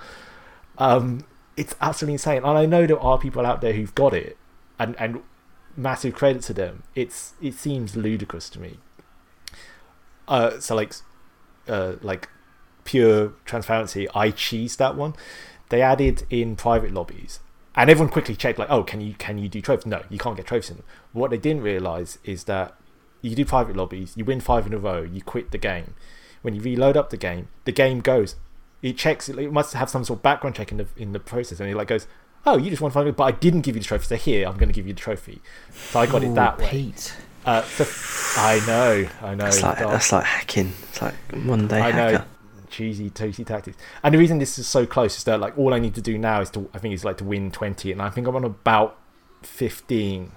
[0.78, 1.24] Um,
[1.56, 2.38] it's absolutely insane.
[2.38, 4.36] And I know there are people out there who've got it
[4.78, 5.22] and, and
[5.76, 6.82] massive credit to them.
[6.94, 8.78] It's it seems ludicrous to me.
[10.28, 10.94] Uh, so like
[11.68, 12.28] uh, like
[12.84, 15.14] pure transparency, I cheesed that one.
[15.70, 17.40] They added in private lobbies
[17.76, 20.36] and everyone quickly checked like oh can you can you do trophies no you can't
[20.36, 20.86] get trophies in them.
[21.12, 22.74] What they didn't realize is that
[23.22, 25.94] you do private lobbies you win five in a row you quit the game.
[26.42, 28.36] When you reload up the game the game goes
[28.82, 31.58] it checks it must have some sort of background check in the in the process
[31.60, 32.06] and it like goes
[32.46, 34.56] oh you just won five but i didn't give you the trophy so here i'm
[34.58, 35.40] going to give you the trophy.
[35.72, 36.68] So i got it Oh, that way.
[36.68, 37.14] Pete.
[37.46, 37.84] uh, so,
[38.42, 40.72] i know i know That's like that's like hacking.
[40.90, 42.12] It's like Monday I know.
[42.18, 42.26] hacker.
[42.76, 43.76] Cheesy, toasty tactics.
[44.02, 46.18] And the reason this is so close is that like all I need to do
[46.18, 48.44] now is to I think is like to win twenty, and I think I'm on
[48.44, 48.98] about
[49.42, 50.32] fifteen.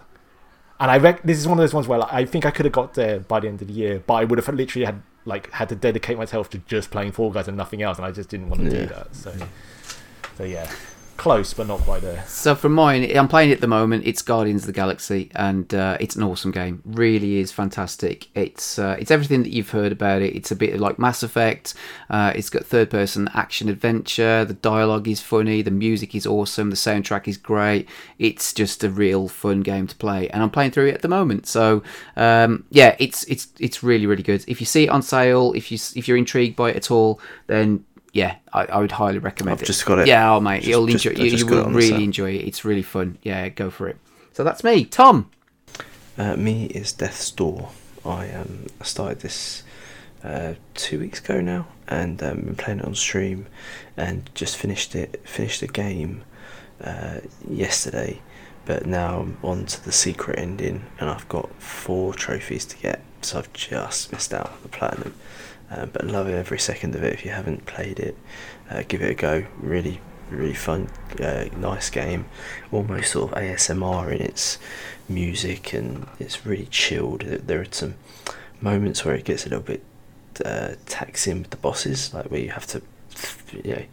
[0.80, 2.66] And I rec- this is one of those ones where like, I think I could
[2.66, 5.02] have got there by the end of the year, but I would have literally had
[5.26, 8.12] like had to dedicate myself to just playing Fall Guys and nothing else, and I
[8.12, 8.82] just didn't want to Yeah.
[8.82, 9.16] do that.
[9.16, 9.34] So,
[10.38, 10.70] so yeah,
[11.18, 12.24] close but not quite there.
[12.28, 14.06] So from mine, I'm playing at the moment.
[14.06, 16.82] It's Guardians of the Galaxy, and uh, it's an awesome game.
[16.86, 18.28] Really is fantastic.
[18.36, 20.36] It's uh, it's everything that you've heard about it.
[20.36, 21.74] It's a bit like Mass Effect.
[22.10, 24.46] Uh, it's got third person action adventure.
[24.46, 25.62] The dialogue is funny.
[25.62, 26.70] The music is awesome.
[26.70, 27.90] The soundtrack is great.
[28.20, 31.08] It's just a real fun game to play, and I'm playing through it at the
[31.08, 31.48] moment.
[31.48, 31.84] So
[32.16, 34.46] um, yeah, it's it's it's really really good.
[34.48, 37.20] If you see it on sale, if you if you're intrigued by it at all,
[37.48, 37.84] then
[38.18, 39.60] yeah, I, I would highly recommend it.
[39.60, 39.68] I've it.
[39.68, 40.08] just got it.
[40.08, 41.24] Yeah, oh mate, Just- you'll just- enjoy.
[41.24, 42.46] You, you will really enjoy it.
[42.48, 43.18] It's really fun.
[43.22, 43.98] Yeah, go for it.
[44.34, 45.30] So that's me, Tom.
[46.18, 47.70] Uh, me is Death's Door.
[48.04, 49.64] I um started this
[50.24, 53.46] uh, two weeks ago now, and um, been playing it on stream,
[53.96, 55.22] and just finished it.
[55.28, 56.24] Finished the game
[56.84, 58.20] uh, yesterday,
[58.66, 63.02] but now I'm on to the secret ending, and I've got four trophies to get.
[63.22, 65.14] So I've just missed out on the platinum.
[65.70, 67.14] Uh, but love every second of it.
[67.14, 68.18] If you haven't played it,
[68.70, 69.46] uh, give it a go.
[69.60, 70.00] Really,
[70.32, 70.90] really fun,
[71.22, 72.26] uh, nice game.
[72.72, 74.60] Almost sort of ASMR in its
[75.10, 77.22] music, and it's really chilled.
[77.22, 77.96] There- There are some
[78.62, 79.84] moments where it gets a little bit
[80.46, 82.82] uh, taxing with the bosses, like where you have to,
[83.64, 83.84] you know,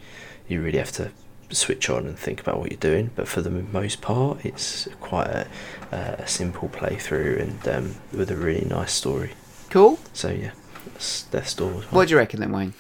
[0.49, 1.11] you really have to
[1.51, 3.11] switch on and think about what you're doing.
[3.17, 5.47] But for the most part, it's quite a,
[5.93, 9.33] uh, a simple playthrough and um, with a really nice story.
[9.70, 9.99] Cool.
[10.12, 10.51] So yeah,
[10.92, 11.70] that's Death's Door.
[11.70, 11.86] as well.
[11.90, 12.74] What do you reckon then, Wayne?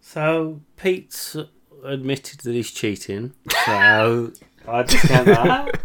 [0.00, 1.36] So Pete's
[1.84, 3.34] admitted that he's cheating.
[3.66, 4.32] So
[4.68, 5.80] I discount that.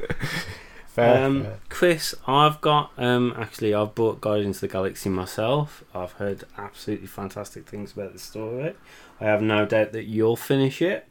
[0.88, 1.60] Fair, um, fair.
[1.70, 5.84] Chris, I've got um, actually I've bought Guardians of the Galaxy myself.
[5.94, 8.76] I've heard absolutely fantastic things about the story.
[9.20, 11.08] I have no doubt that you'll finish it,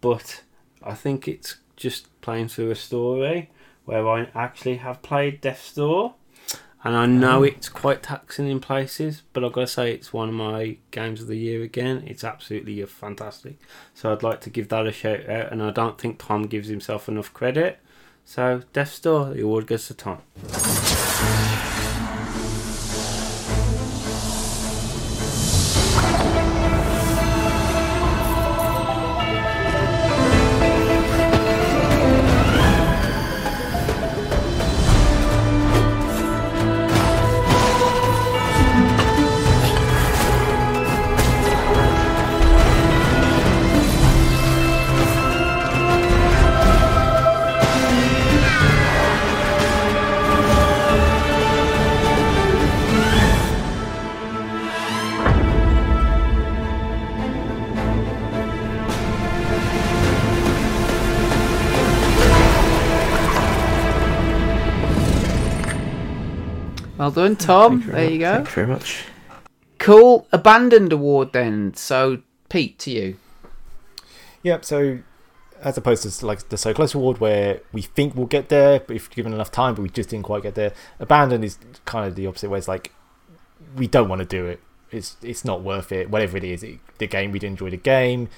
[0.00, 0.42] but
[0.82, 3.50] I think it's just playing through a story
[3.84, 6.14] where I actually have played Death Door.
[6.82, 7.42] And I know Oh.
[7.42, 11.20] it's quite taxing in places, but I've got to say it's one of my games
[11.20, 12.04] of the year again.
[12.06, 13.58] It's absolutely fantastic.
[13.94, 16.68] So I'd like to give that a shout out, and I don't think Tom gives
[16.68, 17.80] himself enough credit.
[18.24, 20.18] So Death's Door, the award goes to Tom.
[67.38, 67.80] Well Tom.
[67.80, 68.34] You there very you go.
[68.36, 69.04] Thank you very much.
[69.78, 70.26] Cool.
[70.32, 71.74] Abandoned award then.
[71.74, 73.16] So, Pete, to you.
[74.42, 74.64] Yep.
[74.64, 74.98] So,
[75.62, 78.96] as opposed to like the so close award where we think we'll get there, but
[78.96, 80.72] if given enough time, but we just didn't quite get there.
[80.98, 82.92] Abandoned is kind of the opposite, where it's like
[83.76, 84.60] we don't want to do it.
[84.90, 86.10] It's it's not worth it.
[86.10, 88.28] Whatever it is, it, the game we didn't enjoy the game.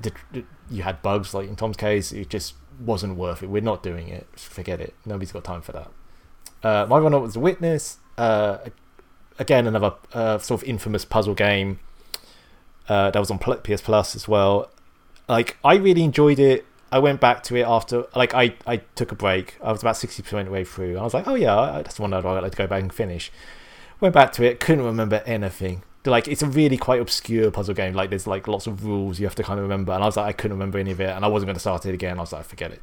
[0.00, 2.12] The, the- you had bugs like in Tom's case.
[2.12, 3.48] It just wasn't worth it.
[3.48, 4.26] We're not doing it.
[4.36, 4.94] Forget it.
[5.06, 5.90] Nobody's got time for that.
[6.62, 7.98] Uh, my runner was Witness.
[8.18, 8.58] Uh,
[9.38, 11.78] again, another uh, sort of infamous puzzle game.
[12.88, 14.70] Uh, that was on PS Plus as well.
[15.28, 16.64] Like I really enjoyed it.
[16.90, 19.56] I went back to it after, like I, I took a break.
[19.62, 20.96] I was about sixty percent way through.
[20.96, 23.30] I was like, oh yeah, that's one I'd like to go back and finish.
[24.00, 25.82] Went back to it, couldn't remember anything.
[26.06, 27.92] Like it's a really quite obscure puzzle game.
[27.92, 30.16] Like there's like lots of rules you have to kind of remember, and I was
[30.16, 32.16] like, I couldn't remember any of it, and I wasn't going to start it again.
[32.16, 32.80] I was like, forget it.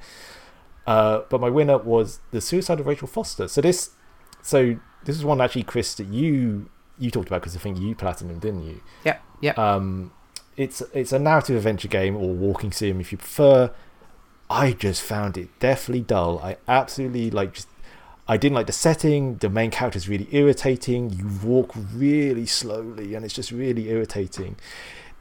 [0.85, 3.47] Uh, but my winner was the Suicide of Rachel Foster.
[3.47, 3.91] So this,
[4.43, 7.95] so this is one actually, Chris, that you you talked about because I think you
[7.95, 8.81] platinum, didn't you?
[9.03, 9.57] Yeah, Yep.
[9.57, 10.11] Um,
[10.57, 13.71] it's it's a narrative adventure game or walking sim if you prefer.
[14.49, 16.39] I just found it deathly dull.
[16.39, 17.67] I absolutely like just.
[18.27, 19.35] I didn't like the setting.
[19.35, 21.11] The main character is really irritating.
[21.11, 24.55] You walk really slowly, and it's just really irritating.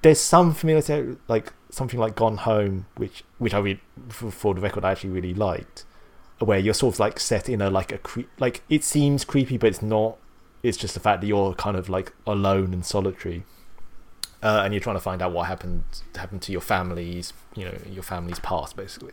[0.01, 4.61] There's some familiarity, like something like Gone Home, which which I read for, for the
[4.61, 5.85] record I actually really liked,
[6.39, 9.57] where you're sort of like set in a like a cre- like it seems creepy,
[9.57, 10.17] but it's not.
[10.63, 13.45] It's just the fact that you're kind of like alone and solitary
[14.45, 15.83] uh, and you're trying to find out what happened
[16.15, 19.13] happened to your family's you know your family's past basically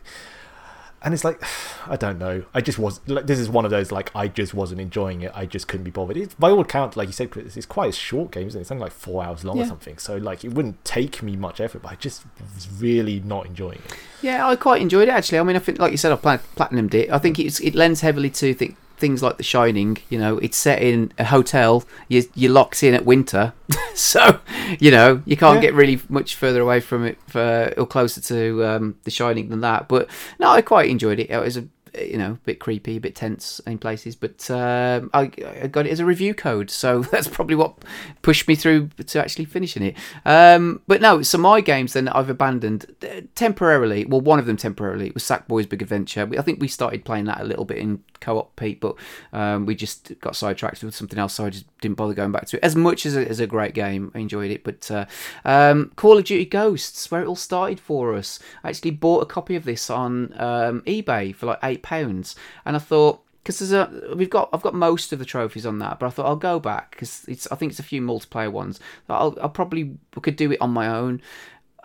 [1.04, 1.42] and it's like
[1.88, 2.44] i don't know.
[2.54, 5.32] I just was like this is one of those like i just wasn't enjoying it.
[5.34, 6.16] I just couldn't be bothered.
[6.16, 8.62] It's by all accounts like you said Chris, it's quite a short game isn't it?
[8.62, 9.98] It's only like four hours long or something.
[9.98, 12.24] So like it wouldn't take me much effort but i just
[12.54, 13.98] was really not enjoying it.
[14.22, 15.38] Yeah, I quite enjoyed it actually.
[15.38, 17.10] I mean, I think, like you said, I plat- platinumed it.
[17.10, 17.46] I think mm.
[17.46, 19.98] it's, it lends heavily to th- things like The Shining.
[20.08, 21.84] You know, it's set in a hotel.
[22.08, 23.52] You you're locked in at winter,
[23.94, 24.40] so
[24.80, 25.62] you know you can't Yeah.
[25.68, 29.60] get really much further away from it for, or closer to um, The Shining than
[29.60, 29.88] that.
[29.88, 30.08] But
[30.40, 31.28] no, I quite enjoyed it.
[31.30, 31.66] It was a
[31.98, 35.30] you know a bit creepy, a bit tense in places, but um, I,
[35.62, 37.84] I got it as a review code, so that's probably what
[38.22, 39.96] pushed me through to actually finishing it.
[40.24, 44.04] Um, but no, so my games then I've abandoned uh, temporarily.
[44.04, 46.28] Well, one of them temporarily was Sackboy's Big Adventure.
[46.38, 48.96] I think we started playing that a little bit in co-op, Pete, but
[49.32, 52.46] um, we just got sidetracked with something else, so I just didn't bother going back
[52.46, 52.64] to it.
[52.64, 54.64] As much as a, as a great game, I enjoyed it.
[54.64, 55.06] But uh,
[55.44, 59.26] um, Call of Duty Ghosts, where it all started for us, I actually bought a
[59.26, 63.72] copy of this on um, eBay for like eight pounds, and I thought because there's
[63.72, 66.36] a we've got I've got most of the trophies on that, but I thought I'll
[66.36, 68.80] go back because it's I think it's a few multiplayer ones.
[69.08, 71.20] I'll I'll probably could do it on my own.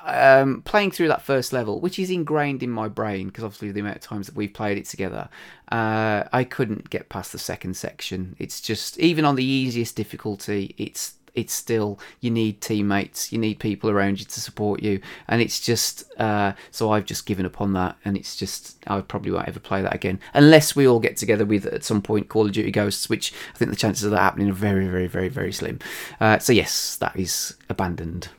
[0.09, 3.81] Um, playing through that first level, which is ingrained in my brain because obviously the
[3.81, 5.27] amount of times that we've played it together,
[5.69, 8.37] uh, I couldn't get past the second section.
[8.39, 13.59] It's just even on the easiest difficulty, it's it's still you need teammates, you need
[13.59, 17.61] people around you to support you, and it's just uh, so I've just given up
[17.61, 20.99] on that, and it's just I probably won't ever play that again unless we all
[20.99, 24.03] get together with at some point Call of Duty Ghosts, which I think the chances
[24.03, 25.79] of that happening are very, very, very, very slim.
[26.19, 28.29] Uh, so yes, that is abandoned.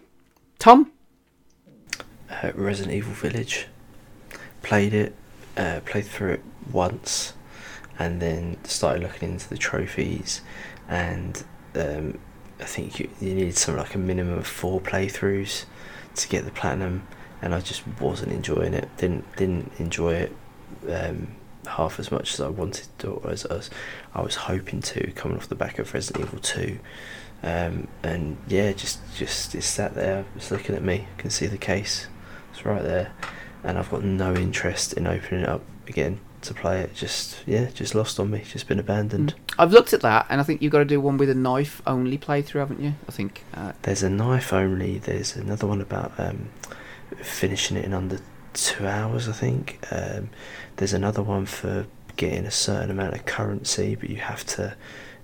[0.58, 0.90] Tom,
[2.30, 3.66] uh, Resident Evil Village.
[4.62, 5.14] Played it,
[5.56, 7.32] uh, played through it once,
[7.98, 10.40] and then started looking into the trophies,
[10.88, 12.18] and um,
[12.60, 15.64] I think you, you needed something like a minimum of four playthroughs
[16.16, 17.06] to get the platinum,
[17.40, 18.88] and I just wasn't enjoying it.
[18.96, 20.32] Didn't didn't enjoy it
[20.88, 21.28] um,
[21.66, 23.70] half as much as I wanted to, or as, as
[24.14, 26.78] I was hoping to, coming off the back of Resident Evil Two.
[27.42, 31.06] Um, and yeah, just just it's sat there, it's looking at me.
[31.16, 32.08] Can see the case,
[32.58, 33.12] it's right there,
[33.62, 36.94] and I've got no interest in opening it up again to play it.
[36.94, 38.42] Just yeah, just lost on me.
[38.44, 39.34] Just been abandoned.
[39.58, 41.80] I've looked at that, and I think you've got to do one with a knife
[41.86, 42.94] only playthrough, haven't you?
[43.08, 43.44] I think.
[43.54, 44.98] Uh, There's a knife only.
[44.98, 46.50] There's another one about um,
[47.22, 48.18] finishing it in under
[48.54, 49.28] two hours.
[49.28, 49.78] I think.
[49.90, 50.30] Um,
[50.76, 54.74] there's another one for getting a certain amount of currency, but you have to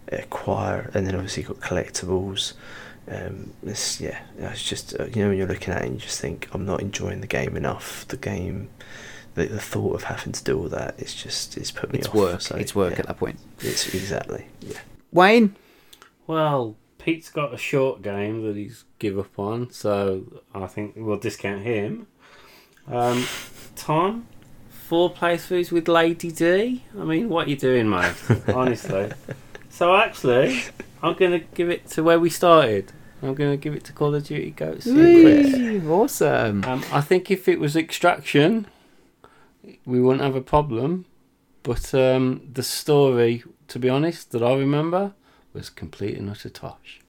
[0.09, 2.53] acquire, and then obviously you've got collectibles.
[3.11, 6.01] Um, it's yeah, it's just uh, you know when you're looking at it, and you
[6.01, 8.07] just think I'm not enjoying the game enough.
[8.09, 8.71] The game,
[9.35, 12.09] the, the thought of having to do all that, it's just it's put me It's
[12.09, 12.15] off.
[12.15, 12.41] work.
[12.41, 13.01] So, It's work yeah.
[13.01, 13.39] at that point.
[13.61, 14.79] It's exactly yeah.
[15.13, 15.55] Wayne,
[16.27, 21.19] Well, Pete's got a short game that he's give up on, so I think we'll
[21.19, 22.07] discount him.
[22.91, 23.27] Um,
[23.77, 24.27] Tom,
[24.71, 26.83] four playthroughs with Lady D.
[26.99, 28.15] I mean, what are you doing, mate?
[28.49, 29.13] Honestly.
[29.69, 30.63] So actually,
[31.05, 32.91] I'm gonna give it to where we started.
[33.23, 34.87] I'm gonna give it to Call of Duty Ghosts.
[34.87, 35.87] Whee!
[35.87, 36.65] awesome.
[36.65, 38.67] Um, I think if it was Extraction,
[39.85, 41.05] we wouldn't have a problem.
[41.63, 45.13] But um, the story, to be honest, that I remember
[45.53, 47.03] was complete and utter tosh.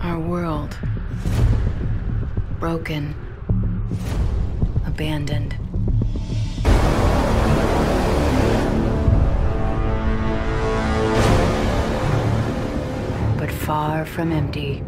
[0.00, 0.78] Our world.
[2.60, 3.16] Broken.
[4.86, 5.56] Abandoned.
[13.66, 14.80] Far from empty.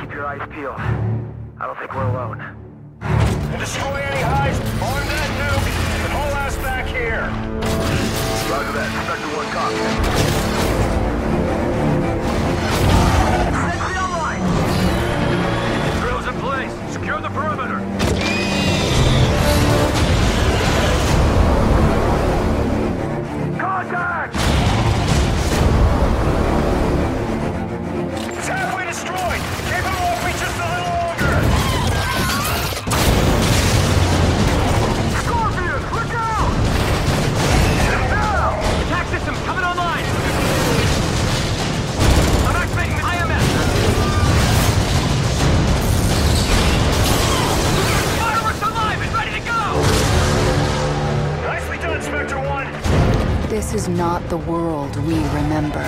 [0.00, 0.76] Keep your eyes peeled.
[0.78, 2.36] I don't think we're alone.
[3.58, 5.68] Destroy any hives on that nuke
[6.04, 7.24] and haul ass back here.
[8.52, 8.90] Roger that.
[9.06, 10.05] Spectre 1 copy.
[54.38, 55.84] The world we remember.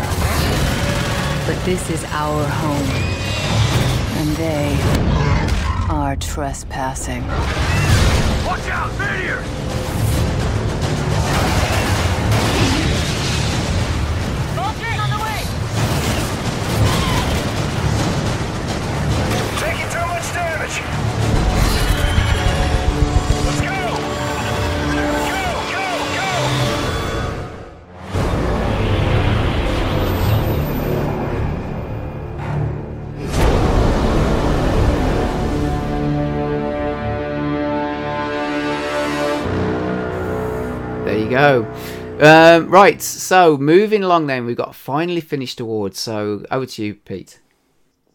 [1.47, 2.91] But this is our home.
[4.19, 4.77] And they
[5.91, 7.27] are trespassing.
[8.47, 9.38] Watch out, meteor!
[42.69, 45.99] Right, so moving along then, we've got finally finished awards.
[45.99, 47.41] So over to you, Pete.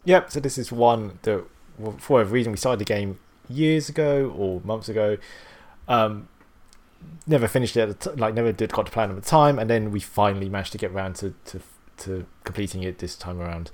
[0.06, 0.30] Yep.
[0.32, 1.46] So this is one that,
[1.98, 3.18] for whatever reason, we started the game
[3.50, 5.18] years ago or months ago.
[5.88, 6.28] Um,
[7.26, 8.00] never finished it.
[8.00, 10.74] T- like never did got to plan at the time, and then we finally managed
[10.74, 11.62] to get around to to,
[11.98, 13.72] to completing it this time around.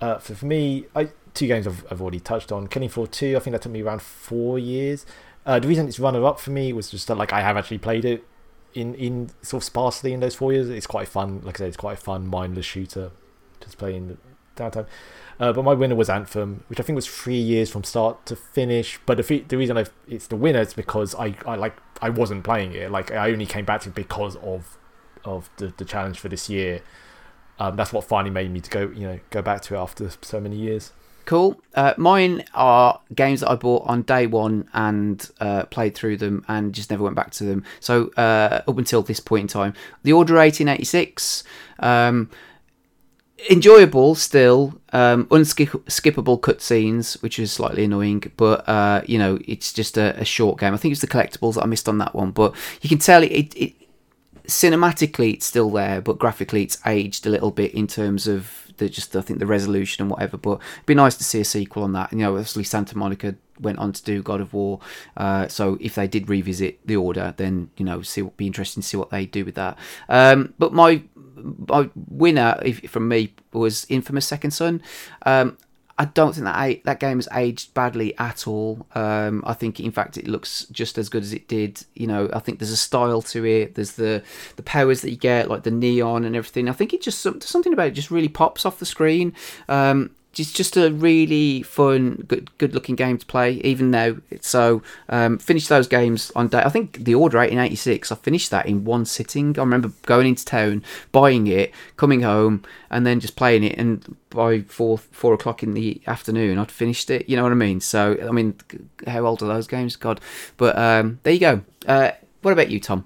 [0.00, 2.66] Uh, for, for me, I, two games I've, I've already touched on.
[2.66, 3.36] Killing Floor Two.
[3.36, 5.06] I think that took me around four years.
[5.46, 7.78] Uh, the reason it's runner up for me was just that like I have actually
[7.78, 8.24] played it
[8.74, 10.68] in in sort of sparsely in those four years.
[10.68, 11.40] It's quite fun.
[11.42, 13.10] Like I said, it's quite a fun mindless shooter.
[13.60, 14.18] Just playing
[14.56, 14.86] downtime.
[15.40, 18.36] Uh, but my winner was Anthem, which I think was three years from start to
[18.36, 18.98] finish.
[19.06, 22.44] But the the reason I it's the winner is because I, I like I wasn't
[22.44, 22.90] playing it.
[22.90, 24.78] Like I only came back to it because of
[25.24, 26.82] of the, the challenge for this year.
[27.58, 30.10] Um, that's what finally made me to go you know go back to it after
[30.22, 30.92] so many years.
[31.24, 31.60] Cool.
[31.74, 36.44] Uh, mine are games that I bought on day one and uh, played through them
[36.48, 37.64] and just never went back to them.
[37.80, 41.44] So uh, up until this point in time, The Order 1886.
[41.78, 42.30] Um,
[43.50, 49.96] enjoyable still um unskippable cutscenes which is slightly annoying but uh you know it's just
[49.96, 52.30] a, a short game i think it's the collectibles that i missed on that one
[52.30, 53.74] but you can tell it, it, it
[54.46, 58.88] cinematically it's still there but graphically it's aged a little bit in terms of the
[58.88, 61.82] just i think the resolution and whatever but it'd be nice to see a sequel
[61.82, 62.12] on that.
[62.12, 64.80] You know obviously santa monica went on to do god of war
[65.16, 68.88] uh, so if they did revisit the order then you know see be interesting to
[68.88, 69.78] see what they do with that.
[70.08, 71.02] Um, but my
[71.68, 74.82] my winner if, from me was infamous second son.
[75.26, 75.58] Um,
[75.98, 78.86] I don't think that that game has aged badly at all.
[78.94, 81.84] Um, I think, in fact, it looks just as good as it did.
[81.94, 83.74] You know, I think there's a style to it.
[83.74, 84.22] There's the
[84.56, 86.68] the powers that you get, like the neon and everything.
[86.68, 89.34] I think it just some- something about it just really pops off the screen.
[89.68, 93.54] Um, it's just a really fun, good, good-looking game to play.
[93.62, 96.62] Even now, so um, finished those games on day.
[96.62, 98.10] I think the Order 1886.
[98.10, 99.58] I finished that in one sitting.
[99.58, 103.78] I remember going into town, buying it, coming home, and then just playing it.
[103.78, 107.28] And by four four o'clock in the afternoon, I'd finished it.
[107.28, 107.80] You know what I mean?
[107.80, 108.54] So I mean,
[109.06, 109.96] how old are those games?
[109.96, 110.20] God,
[110.56, 111.62] but um, there you go.
[111.86, 113.04] Uh, what about you, Tom?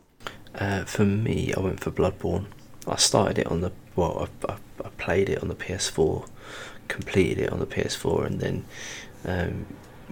[0.54, 2.46] Uh, for me, I went for Bloodborne.
[2.86, 6.28] I started it on the well, I, I, I played it on the PS4,
[6.88, 8.64] completed it on the PS4, and then
[9.24, 9.66] um,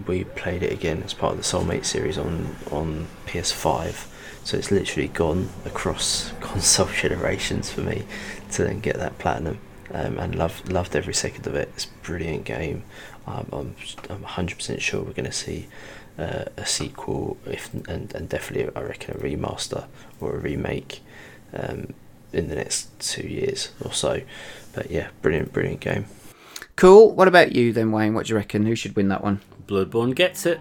[0.06, 4.08] we played it again as part of the Soulmate series on on PS5.
[4.44, 8.04] So it's literally gone across console generations for me
[8.52, 9.58] to then get that platinum,
[9.92, 11.70] um, and loved loved every second of it.
[11.74, 12.84] It's a brilliant game.
[13.26, 13.74] Um, I'm
[14.10, 15.68] I'm 100% sure we're going to see
[16.18, 19.86] uh, a sequel, if and, and definitely I reckon a remaster
[20.20, 21.00] or a remake
[21.52, 21.94] um,
[22.32, 24.20] in the next two years or so.
[24.74, 26.06] But yeah, brilliant, brilliant game.
[26.76, 27.14] Cool.
[27.14, 28.14] What about you then, Wayne?
[28.14, 28.66] What do you reckon?
[28.66, 29.40] Who should win that one?
[29.66, 30.60] Bloodborne gets it.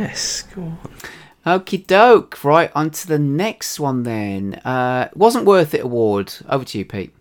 [0.00, 0.78] Yes, go on.
[1.46, 2.42] Okie doke.
[2.44, 4.54] Right, on to the next one then.
[4.64, 6.34] Uh, wasn't worth it award.
[6.48, 7.14] Over to you, Pete.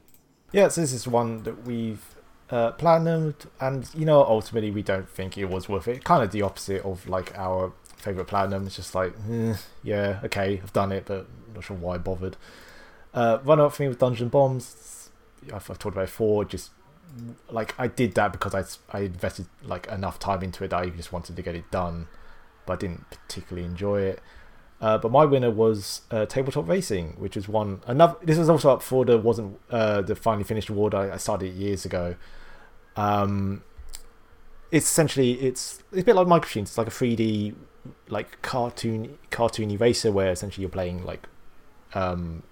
[0.52, 2.04] Yeah, so this is one that we've
[2.50, 6.04] uh, platinumed, and you know, ultimately, we don't think it was worth it.
[6.04, 8.66] Kind of the opposite of like our favorite platinum.
[8.66, 12.38] It's just like, eh, yeah, okay, I've done it, but not sure why I bothered.
[13.14, 15.10] Uh, run up for me with Dungeon Bombs.
[15.48, 16.46] I've, I've talked about it before.
[16.46, 16.72] Just
[17.50, 18.64] like I did that because I
[18.98, 21.70] I invested like enough time into it that I even just wanted to get it
[21.72, 22.08] done,
[22.68, 24.22] but I didn't particularly enjoy it.
[24.80, 28.16] Uh, but my winner was uh, tabletop racing, which was one another.
[28.22, 31.54] This was also up for the wasn't uh, the finally finished award I, I started
[31.56, 32.16] years ago.
[32.96, 33.64] Um,
[34.72, 36.70] it's essentially it's it's a bit like Micro Machines.
[36.70, 37.56] It's like a three D
[38.10, 41.28] like cartoon cartoony racer where essentially you're playing like
[41.96, 42.44] um,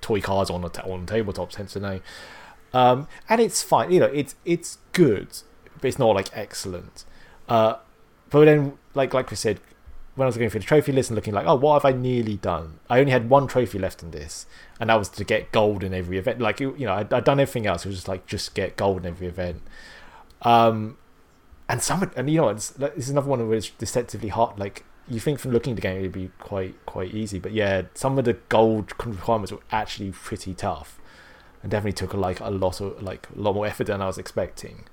[0.00, 1.56] toy cars on a ta- on tabletops.
[1.56, 2.02] Hence the name.
[2.72, 3.92] Um, and it's fine.
[3.92, 5.28] You know, it's it's good,
[5.74, 7.04] but it's not like excellent.
[7.48, 7.76] Uh,
[8.30, 9.60] but then, like like we said,
[10.14, 11.96] when I was going through the trophy list and looking like, oh, what have I
[11.96, 12.80] nearly done?
[12.90, 14.46] I only had one trophy left in this,
[14.80, 16.40] and that was to get gold in every event.
[16.40, 17.86] Like you, you know, I'd, I'd done everything else.
[17.86, 19.62] It was just like just get gold in every event.
[20.42, 20.98] Um,
[21.68, 24.58] and some and you know it's this is another one where it's deceptively hard.
[24.58, 27.82] Like you think from looking at the game it'd be quite quite easy, but yeah,
[27.94, 30.98] some of the gold requirements were actually pretty tough,
[31.62, 34.18] and definitely took like a lot of like a lot more effort than I was
[34.18, 34.86] expecting.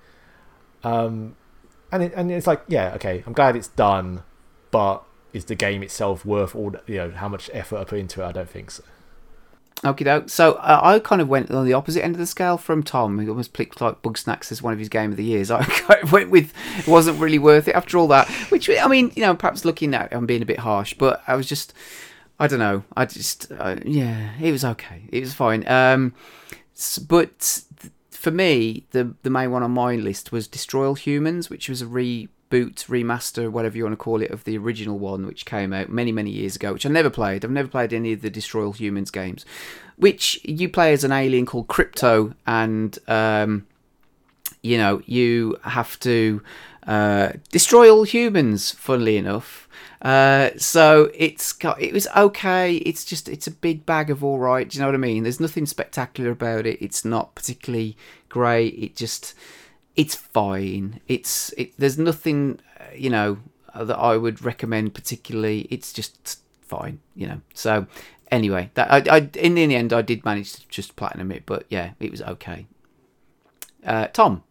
[0.84, 1.36] Um,
[1.96, 4.24] and it, and it's like yeah, okay, I'm glad it's done,
[4.72, 8.22] but is the game itself worth all you know how much effort I put into
[8.22, 8.26] it?
[8.26, 8.84] I don't think so.
[9.84, 10.30] Okay, doke.
[10.30, 13.20] So uh, I kind of went on the opposite end of the scale from Tom,
[13.20, 15.52] who almost picked like Bugsnax as one of his game of the years.
[15.52, 15.66] I
[16.12, 18.28] went with it wasn't really worth it after all that.
[18.50, 21.36] Which I mean, you know, perhaps looking at I'm being a bit harsh, but I
[21.36, 21.74] was just,
[22.40, 25.68] I don't know, I just, uh, yeah, it was okay, it was fine.
[25.68, 26.14] Um,
[27.08, 27.62] but
[28.26, 31.84] for me, the the main one on my list was Destroy All Humans, which was
[31.84, 35.72] a reboot, remaster, whatever you want to call it, of the original one, which came
[35.72, 36.74] out many many years ago.
[36.74, 37.46] Which I never played.
[37.46, 39.46] I've never played any of the Destroy All Humans games.
[39.98, 43.68] Which you play as an alien called Crypto, and um,
[44.64, 46.42] you know you have to
[46.88, 48.72] uh, destroy all humans.
[48.72, 49.65] Funnily enough,
[50.06, 52.76] uh, so it's got it was okay.
[52.76, 54.70] It's just it's a big bag of all right.
[54.70, 55.24] Do you know what I mean?
[55.24, 56.80] There's nothing spectacular about it.
[56.80, 57.98] It's not particularly
[58.30, 58.76] great.
[58.76, 59.34] It just
[59.96, 61.02] it's fine.
[61.08, 61.74] It's it.
[61.80, 63.40] There's nothing uh, you know
[63.76, 65.62] that I would recommend particularly.
[65.72, 67.00] It's just fine.
[67.16, 67.42] You know.
[67.56, 67.88] So
[68.30, 71.66] anyway, that I, I in the end I did manage to just platinum it, but
[71.70, 72.68] yeah, it was okay.
[73.84, 74.44] Uh, Tom.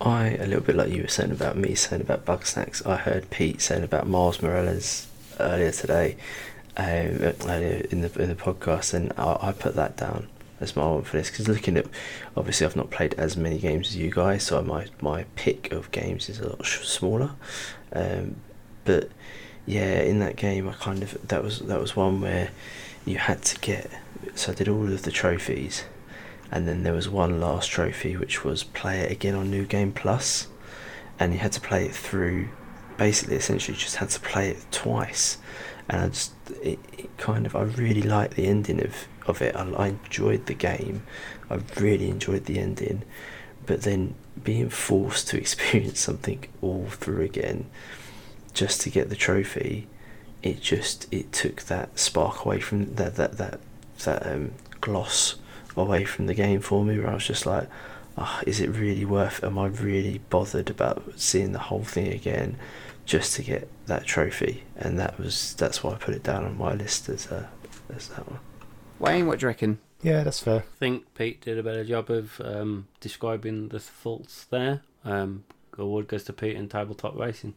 [0.00, 2.86] I a little bit like you were saying about me saying about Bugsnax.
[2.86, 5.06] I heard Pete saying about Miles Morales
[5.40, 6.16] earlier today,
[6.76, 6.84] um,
[7.48, 10.28] earlier in the in the podcast, and I, I put that down
[10.60, 11.86] as my one for this because looking at
[12.36, 15.90] obviously I've not played as many games as you guys, so my my pick of
[15.92, 17.30] games is a lot smaller,
[17.92, 18.36] um,
[18.84, 19.10] but
[19.64, 22.50] yeah, in that game I kind of that was that was one where
[23.06, 23.90] you had to get.
[24.34, 25.84] So I did all of the trophies
[26.50, 29.92] and then there was one last trophy which was play it again on New Game
[29.92, 30.48] Plus,
[31.18, 32.48] and you had to play it through.
[32.96, 35.38] Basically, essentially, just had to play it twice,
[35.88, 39.54] and I just it, it kind of I really liked the ending of of it.
[39.54, 41.02] I, I enjoyed the game,
[41.50, 43.02] I really enjoyed the ending,
[43.66, 47.66] but then being forced to experience something all through again,
[48.54, 49.88] just to get the trophy,
[50.42, 53.60] it just it took that spark away from that that that
[54.04, 55.36] that um, gloss
[55.76, 57.68] away from the game for me where I was just like
[58.18, 62.56] oh, is it really worth am I really bothered about seeing the whole thing again
[63.04, 66.58] just to get that trophy and that was that's why I put it down on
[66.58, 67.48] my list as a,
[67.94, 68.40] as that one
[68.98, 69.78] Wayne, what do you reckon?
[70.02, 70.60] Yeah, that's fair.
[70.60, 74.82] I think Pete did a better job of um, describing the faults there.
[75.04, 75.44] Um,
[75.76, 77.54] award goes to Pete in tabletop racing.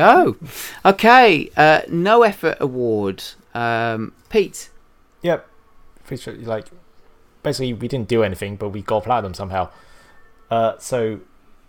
[0.00, 0.36] Go.
[0.84, 3.22] Okay, uh, no effort award.
[3.54, 4.70] Um, Pete.
[5.22, 5.46] Yep.
[6.26, 6.66] Like,
[7.42, 9.70] basically, we didn't do anything, but we got platinum somehow.
[10.50, 11.20] Uh, so,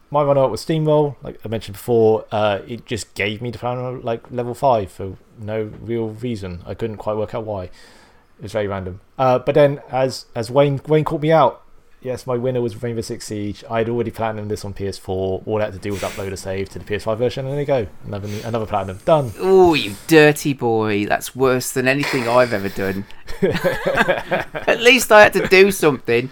[0.09, 1.15] my runner up was Steamroll.
[1.21, 5.17] Like I mentioned before, uh, it just gave me the platinum, like, level 5 for
[5.37, 6.63] no real reason.
[6.65, 7.65] I couldn't quite work out why.
[7.65, 9.01] It was very random.
[9.19, 11.61] Uh, but then, as as Wayne Wayne called me out,
[12.01, 13.63] yes, my winner was Rainbow Six Siege.
[13.69, 15.47] I'd already platinum this on PS4.
[15.47, 17.61] All I had to do was upload a save to the PS5 version, and there
[17.61, 17.87] you go.
[18.05, 19.31] Another another platinum done.
[19.39, 21.05] Oh, you dirty boy.
[21.05, 23.05] That's worse than anything I've ever done.
[23.41, 26.29] At least I had to do something.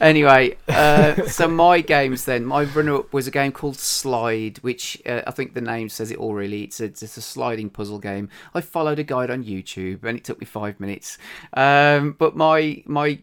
[0.00, 2.44] Anyway, uh, so my games then.
[2.44, 6.10] My runner up was a game called Slide, which uh, I think the name says
[6.10, 6.64] it all really.
[6.64, 8.28] It's a, it's a sliding puzzle game.
[8.54, 11.18] I followed a guide on YouTube and it took me five minutes.
[11.54, 13.20] Um, but my my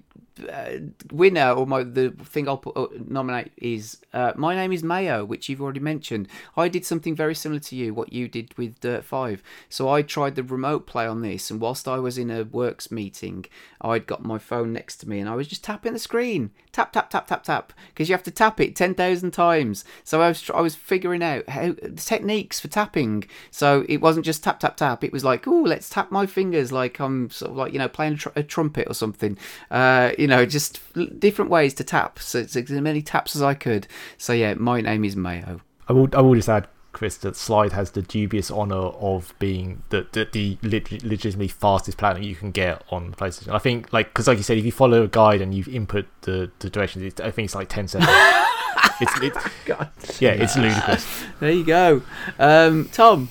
[0.48, 0.80] uh,
[1.12, 5.26] winner or my the thing I'll put, uh, nominate is uh, my name is Mayo,
[5.26, 6.28] which you've already mentioned.
[6.56, 9.42] I did something very similar to you, what you did with Dirt Five.
[9.70, 12.92] So I tried the remote play on this, and whilst I was in a works
[12.92, 13.46] meeting,
[13.82, 16.94] I'd got my phone next to me, and I was just tapping the screen, tap
[16.94, 19.84] tap tap tap tap, because you have to tap it ten thousand times.
[20.04, 23.26] So I was I was figuring out how the techniques for tapping.
[23.52, 25.04] So it wasn't just tap tap tap.
[25.04, 27.90] It was like, oh, let's tap my fingers like I'm sort of like you know
[27.90, 29.38] playing a, tr- a trumpet or something.
[29.70, 30.80] Uh, you know, just
[31.20, 32.20] different ways to tap.
[32.20, 33.88] So it's as many taps as I could.
[34.18, 35.62] So yeah, my name is Mayo.
[35.88, 39.84] I will, I will just add Chris, that Slide has the dubious honor of being
[39.90, 43.54] the the, the leg- legitimately fastest platinum you can get on PlayStation.
[43.54, 46.08] I think, like, because like you said, if you follow a guide and you input
[46.22, 48.10] the, the directions, it's, I think it's like ten seconds.
[49.02, 51.24] it's, it's yeah, it's ludicrous.
[51.40, 52.02] There you go,
[52.40, 53.30] um, Tom.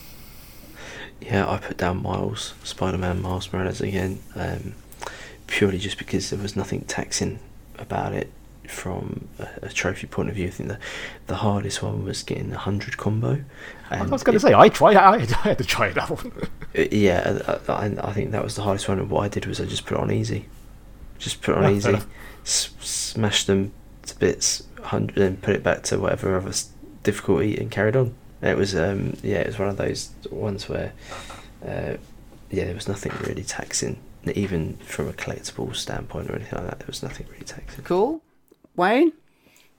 [1.20, 4.75] Yeah, I put down Miles, Spider-Man, Miles Morales again, um,
[5.49, 7.41] purely just because there was nothing taxing
[7.77, 8.31] about it
[8.69, 10.47] from a, a trophy point of view.
[10.47, 10.79] I think the
[11.27, 13.45] the hardest one was getting the hundred combo.
[13.91, 14.97] I was going to say, I tried.
[14.97, 16.33] I, I had to try that one.
[16.77, 18.99] Uh, yeah, I, I, I think that was the hardest one.
[18.99, 20.47] And what I did was I just put it on easy,
[21.19, 22.07] just put it on Yeah, easy, enough.
[22.45, 23.73] s- smashed them
[24.07, 26.53] to bits, hundred, and put it back to whatever other
[27.03, 28.15] difficulty, and carried on.
[28.43, 30.93] And it was um yeah, it was one of those ones where
[31.67, 31.97] uh,
[32.51, 33.99] yeah, there was nothing really taxing,
[34.35, 36.79] even from a collectible standpoint or anything like that.
[36.81, 37.85] There was nothing really taxing.
[37.85, 38.23] Cool,
[38.79, 39.13] Wayne.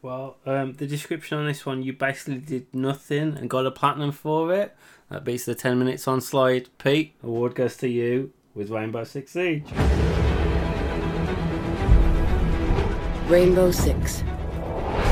[0.01, 4.11] Well, um, the description on this one, you basically did nothing and got a platinum
[4.11, 4.75] for it.
[5.09, 6.69] That beats the 10 minutes on slide.
[6.77, 9.65] Pete, award goes to you with Rainbow Six Siege.
[13.27, 14.23] Rainbow Six.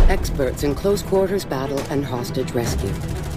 [0.10, 2.94] Experts in close quarters battle and hostage rescue.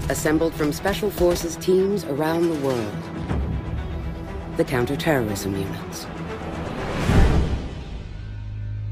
[0.08, 2.96] Assembled from special forces teams around the world.
[4.56, 6.06] The counterterrorism units.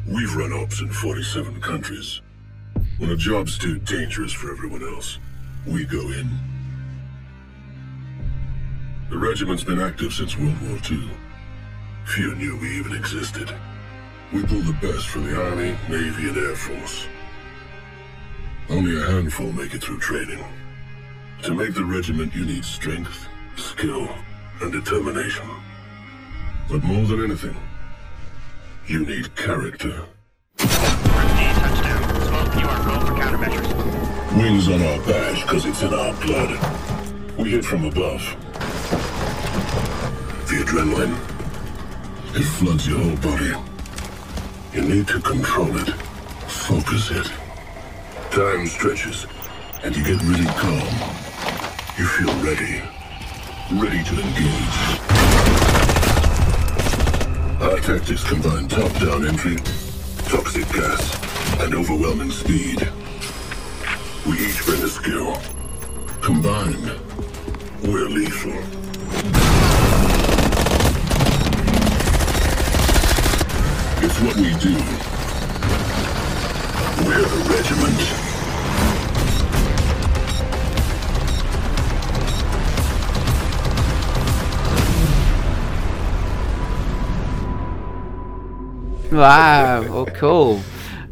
[0.09, 2.23] We've run ops in 47 countries.
[2.97, 5.19] When a job's too dangerous for everyone else,
[5.67, 6.31] we go in.
[9.11, 11.11] The regiment's been active since World War II.
[12.07, 13.55] Few knew we even existed.
[14.33, 17.07] We pull the best from the Army, Navy, and Air Force.
[18.71, 20.43] Only a handful make it through training.
[21.43, 24.09] To make the regiment, you need strength, skill,
[24.63, 25.49] and determination.
[26.71, 27.57] But more than anything,
[28.89, 30.07] you need character.
[34.35, 36.59] Wings on our badge, because it's in our blood.
[37.37, 38.23] We hit from above.
[40.49, 41.15] The adrenaline,
[42.35, 43.53] it floods your whole body.
[44.73, 45.91] You need to control it,
[46.49, 47.31] focus it.
[48.31, 49.27] Time stretches,
[49.83, 50.89] and you get really calm.
[51.99, 52.81] You feel ready,
[53.71, 55.58] ready to engage.
[57.61, 59.57] Our tactics combine top-down entry,
[60.29, 62.89] toxic gas, and overwhelming speed.
[64.25, 65.37] We each bring a skill.
[66.21, 66.93] Combined,
[67.83, 68.53] we're lethal.
[74.05, 74.77] It's what we do.
[77.05, 78.28] We're the regiment.
[89.11, 89.85] Wow.
[89.89, 90.61] oh, cool.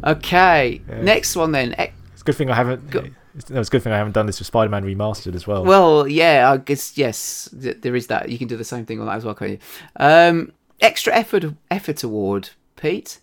[0.03, 0.81] Okay.
[0.87, 1.75] Next one then.
[1.77, 2.93] It's a good thing I haven't.
[3.35, 5.63] It's, no, it's a good thing I haven't done this with Spider-Man remastered as well.
[5.63, 8.29] Well, yeah, I guess yes, th- there is that.
[8.29, 9.59] You can do the same thing on that as well, can't you?
[9.97, 13.19] Um, extra effort effort award, Pete.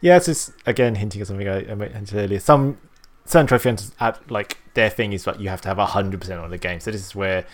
[0.00, 2.40] Yeah, it's just again hinting at something I, I mentioned earlier.
[2.40, 2.78] Some
[3.26, 6.40] certain trophy hunters at like their thing is that you have to have hundred percent
[6.40, 6.80] on the game.
[6.80, 7.44] So this is where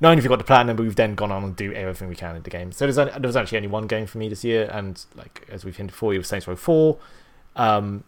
[0.00, 2.08] not only have we got the platinum, but we've then gone on and do everything
[2.08, 2.70] we can in the game.
[2.72, 5.46] So there's only, there was actually only one game for me this year, and like
[5.50, 6.98] as we've hinted before, it was Saints Row Four.
[7.54, 8.04] Um,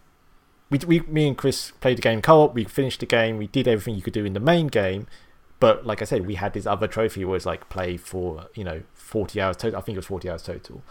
[0.69, 2.53] we, we me and Chris played the game co-op.
[2.53, 3.37] We finished the game.
[3.37, 5.07] We did everything you could do in the main game.
[5.59, 8.63] But like I said, we had this other trophy where it's like play for you
[8.63, 9.79] know forty hours total.
[9.79, 10.83] I think it was forty hours total.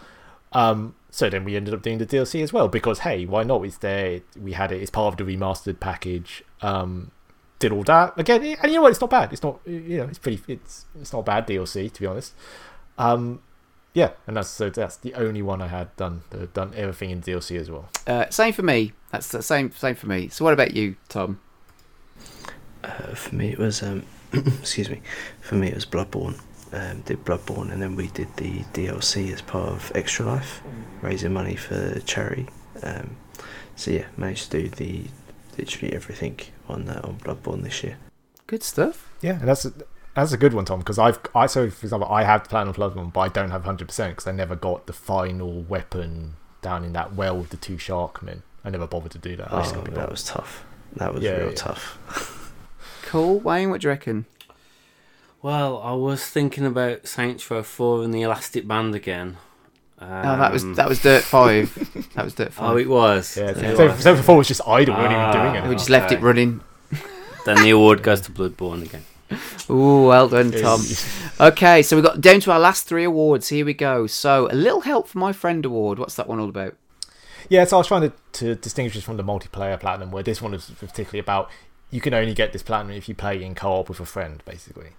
[0.51, 3.63] Um, so then we ended up doing the DLC as well because hey, why not?
[3.63, 4.21] It's there.
[4.39, 4.81] We had it.
[4.81, 6.43] It's part of the remastered package.
[6.61, 7.11] Um,
[7.59, 8.91] did all that again, and you know what?
[8.91, 9.31] It's not bad.
[9.31, 9.59] It's not.
[9.65, 10.41] You know, it's pretty.
[10.47, 12.33] It's it's not bad DLC to be honest.
[12.97, 13.41] Um,
[13.93, 16.23] yeah, and that's so that's the only one I had done.
[16.53, 17.89] Done everything in DLC as well.
[18.07, 18.93] Uh, same for me.
[19.11, 20.29] That's the same same for me.
[20.29, 21.39] So what about you, Tom?
[22.83, 25.01] Uh, for me, it was um, excuse me.
[25.41, 26.39] For me, it was Bloodborne.
[26.71, 30.61] Um, did Bloodborne, and then we did the DLC as part of Extra Life,
[31.01, 32.47] raising money for charity.
[32.83, 33.17] Um,
[33.75, 35.05] so yeah, managed to do the
[35.59, 37.97] literally everything on uh, on Bloodborne this year.
[38.47, 39.07] Good stuff.
[39.21, 39.67] Yeah, and that's
[40.15, 40.79] that's a good one, Tom.
[40.79, 43.51] Because I've I so for example I have the plan on Bloodborne, but I don't
[43.51, 47.49] have hundred percent because I never got the final weapon down in that well with
[47.49, 48.41] the two sharkmen.
[48.65, 49.53] I never bothered to do that.
[49.53, 50.09] I just Oh, that bothered.
[50.11, 50.65] was tough.
[50.95, 51.55] That was Yeah, real yeah.
[51.55, 52.45] tough.
[53.03, 53.71] Cool, Wayne.
[53.71, 54.25] What do you reckon?
[55.41, 59.37] Well, I was thinking about Saints Row 4 and the Elastic Band again.
[60.01, 61.73] Um, No, that was that was Dirt Five.
[62.15, 62.71] that was Dirt Five.
[62.71, 63.35] Oh, it was.
[63.37, 64.01] Yeah, It so, was.
[64.03, 65.69] so before was just idle, we weren't even doing Ah, it.
[65.69, 66.61] We just left it running.
[67.45, 69.03] Then the award goes to Bloodborne again.
[69.69, 70.81] Ooh, well done, Tom.
[71.39, 73.49] Okay, so we got down to our last three awards.
[73.49, 74.07] Here we go.
[74.07, 75.99] So, a little help for my friend award.
[75.99, 76.75] What's that one all about?
[77.47, 80.41] Yeah, so I was trying to, to distinguish this from the multiplayer platinum, where this
[80.41, 81.49] one is particularly about
[81.91, 84.89] you can only get this platinum if you play in co-op with a friend, basically.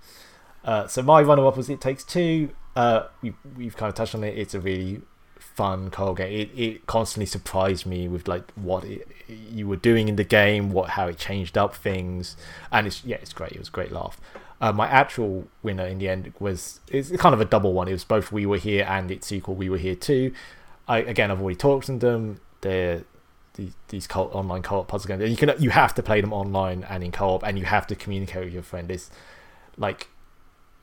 [0.65, 2.51] Uh, so my runner-up was It Takes Two.
[2.77, 4.39] Uh, we, we've kind of touched on it.
[4.39, 5.03] It's a really
[5.39, 6.33] fun co-op game.
[6.33, 10.71] It, it constantly surprised me with like what it, you were doing in the game,
[10.71, 12.37] what how it changed up things,
[12.71, 13.53] and it's yeah, it's great.
[13.53, 14.21] It was a great laugh.
[14.61, 17.89] Uh, my actual winner in the end was it's kind of a double one.
[17.89, 20.33] It was both We Were Here and its sequel, We Were Here Too.
[20.87, 22.41] I again, I've already talked to them.
[22.61, 23.05] They're
[23.55, 25.31] these, these online co-op puzzle games.
[25.31, 27.95] You can you have to play them online and in co-op, and you have to
[27.95, 28.91] communicate with your friend.
[28.91, 29.11] It's
[29.77, 30.09] like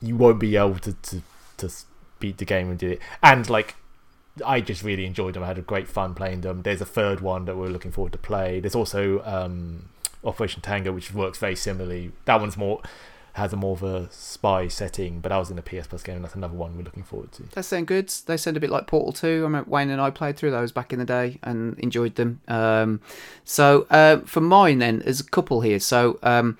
[0.00, 1.22] you won't be able to to,
[1.58, 1.72] to
[2.20, 3.00] beat the game and do it.
[3.22, 3.76] And like
[4.44, 5.42] I just really enjoyed them.
[5.42, 6.62] I had a great fun playing them.
[6.62, 8.60] There's a third one that we're looking forward to play.
[8.60, 9.88] There's also um,
[10.24, 12.12] Operation Tango, which works very similarly.
[12.24, 12.82] That one's more
[13.38, 16.16] has a more of a spy setting, but that was in a PS Plus game,
[16.16, 17.44] and that's another one we're looking forward to.
[17.44, 18.08] They sound good.
[18.26, 19.26] They sound a bit like Portal 2.
[19.26, 22.40] I remember Wayne and I played through those back in the day and enjoyed them.
[22.48, 23.00] Um,
[23.44, 25.78] so uh, for mine, then, there's a couple here.
[25.78, 26.58] So um,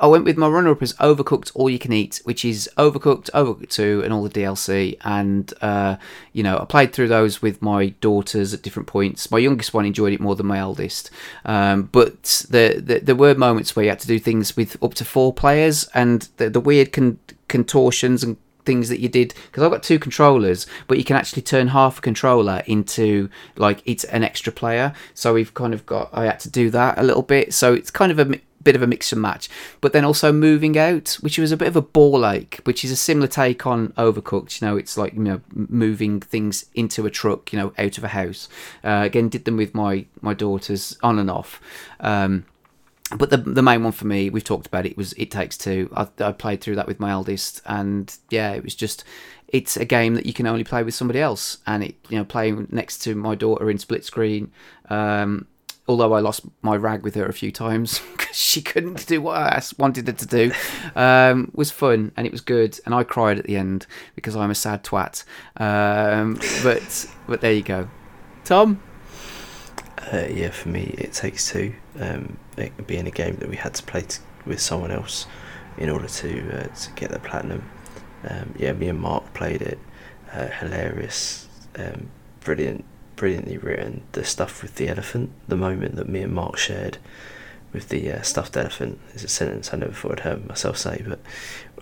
[0.00, 3.30] I went with my runner up as Overcooked All You Can Eat, which is Overcooked,
[3.32, 4.96] Overcooked 2, and all the DLC.
[5.02, 5.96] And, uh,
[6.32, 9.30] you know, I played through those with my daughters at different points.
[9.30, 11.10] My youngest one enjoyed it more than my eldest.
[11.44, 14.94] Um, but the, the, there were moments where you had to do things with up
[14.94, 19.62] to four players, and the, the weird con- contortions and things that you did because
[19.62, 24.04] I've got two controllers, but you can actually turn half a controller into like it's
[24.04, 24.92] an extra player.
[25.14, 27.54] So we've kind of got I had to do that a little bit.
[27.54, 29.48] So it's kind of a bit of a mix and match.
[29.80, 32.90] But then also moving out, which was a bit of a ball ache, which is
[32.90, 34.60] a similar take on Overcooked.
[34.60, 38.04] You know, it's like you know moving things into a truck, you know, out of
[38.04, 38.48] a house.
[38.84, 41.60] Uh, again, did them with my my daughters on and off.
[42.00, 42.44] Um,
[43.16, 45.90] but the the main one for me, we've talked about it, was It Takes Two.
[45.96, 49.04] I, I played through that with my eldest, and yeah, it was just
[49.48, 52.24] it's a game that you can only play with somebody else, and it you know
[52.24, 54.52] playing next to my daughter in split screen.
[54.88, 55.46] Um,
[55.90, 59.36] although I lost my rag with her a few times because she couldn't do what
[59.36, 60.52] I wanted her to do,
[60.94, 62.78] um, was fun and it was good.
[62.86, 65.24] And I cried at the end because I'm a sad twat.
[65.56, 67.88] Um, but but there you go,
[68.44, 68.80] Tom.
[70.12, 71.74] Uh, yeah, for me, it takes two.
[71.98, 74.04] Um, it being a game that we had to play
[74.46, 75.26] with someone else
[75.76, 77.68] in order to uh, to get the platinum.
[78.28, 79.78] Um, yeah, me and Mark played it.
[80.32, 82.08] Uh, hilarious, um,
[82.40, 82.84] brilliant,
[83.20, 84.02] brilliantly written.
[84.12, 86.96] The stuff with the elephant, the moment that me and Mark shared
[87.70, 91.04] with the uh, stuffed elephant, is a sentence I never thought I'd heard myself say,
[91.06, 91.20] but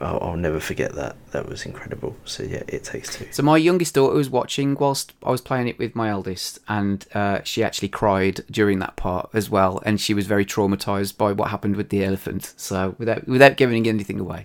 [0.00, 1.14] I'll, I'll never forget that.
[1.30, 2.16] That was incredible.
[2.24, 3.28] So yeah, it takes two.
[3.30, 7.06] So my youngest daughter was watching whilst I was playing it with my eldest, and
[7.14, 11.30] uh, she actually cried during that part as well, and she was very traumatized by
[11.30, 12.52] what happened with the elephant.
[12.56, 14.44] So without without giving anything away,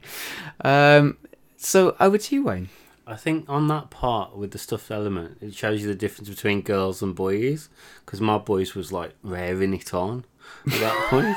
[0.63, 1.17] um,
[1.57, 2.69] so over to you, Wayne.
[3.05, 6.61] I think on that part with the stuffed element, it shows you the difference between
[6.61, 7.69] girls and boys.
[8.05, 10.23] Because my boys was like raring it on
[10.67, 11.35] at that point.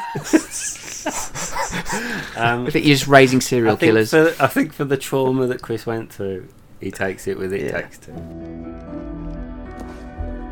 [2.36, 4.11] um, I think you're just raising serial I killers.
[4.11, 6.49] For, I think for the trauma that Chris went through,
[6.81, 8.12] he takes it with it takes two.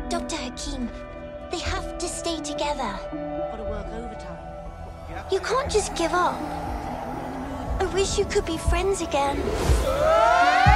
[0.09, 0.35] Dr.
[0.35, 0.89] Hakim,
[1.49, 2.99] they have to stay together.
[3.11, 4.37] Gotta work overtime.
[5.31, 6.35] You can't just give up.
[7.79, 9.41] I wish you could be friends again.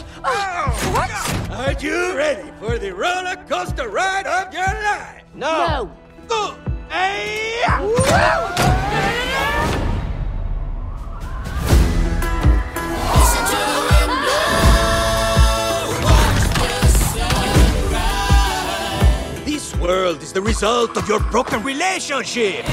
[0.00, 1.10] what?
[1.50, 5.22] Are you ready for the roller coaster ride of your life?
[5.34, 5.90] No.
[6.28, 6.54] Good.
[6.88, 7.62] Hey!
[19.44, 22.64] This world is the result of your broken relationship.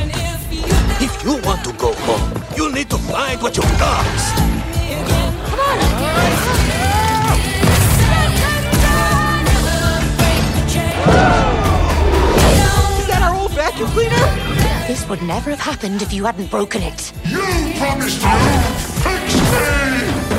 [1.02, 4.38] If you want to go home, you'll need to find what you've lost.
[6.26, 6.83] Is
[13.74, 14.88] vacuum cleaner?
[14.88, 17.14] This would never have happened if you hadn't broken it.
[17.26, 17.40] You
[17.78, 18.30] promised to
[19.02, 19.42] fix me!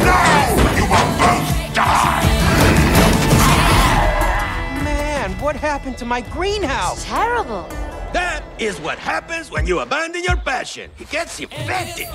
[0.05, 2.23] Now you will both die!
[4.85, 7.05] Man, what happened to my greenhouse?
[7.05, 7.67] Terrible.
[8.13, 10.91] That is what happens when you abandon your passion.
[11.01, 12.07] It gets you infected.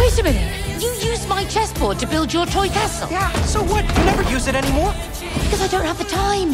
[0.00, 0.63] Wait a minute.
[0.84, 3.08] You used my chessboard to build your toy castle.
[3.10, 3.84] Yeah, so what?
[3.96, 4.92] You never use it anymore?
[5.42, 6.50] Because I don't have the time.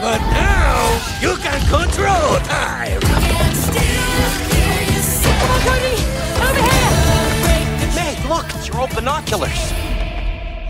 [0.00, 3.00] But now you can control time.
[5.36, 5.96] Come on, Cody!
[6.46, 6.92] Over here!
[7.94, 9.72] May, look, it's your old binoculars.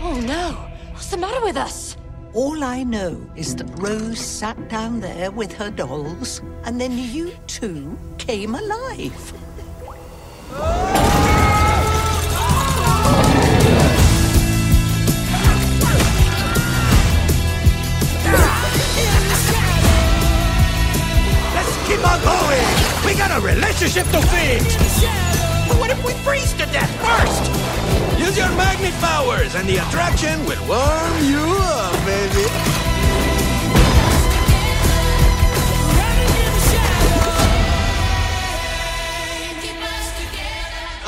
[0.01, 0.51] Oh no.
[0.91, 1.95] What's the matter with us?
[2.33, 7.31] All I know is that Rose sat down there with her dolls, and then you
[7.47, 9.33] two came alive.
[10.51, 10.86] Oh,
[23.37, 24.63] a relationship to fix!
[25.67, 28.19] But what if we freeze to death first?
[28.19, 32.45] Use your magnet powers and the attraction will warm you up, baby.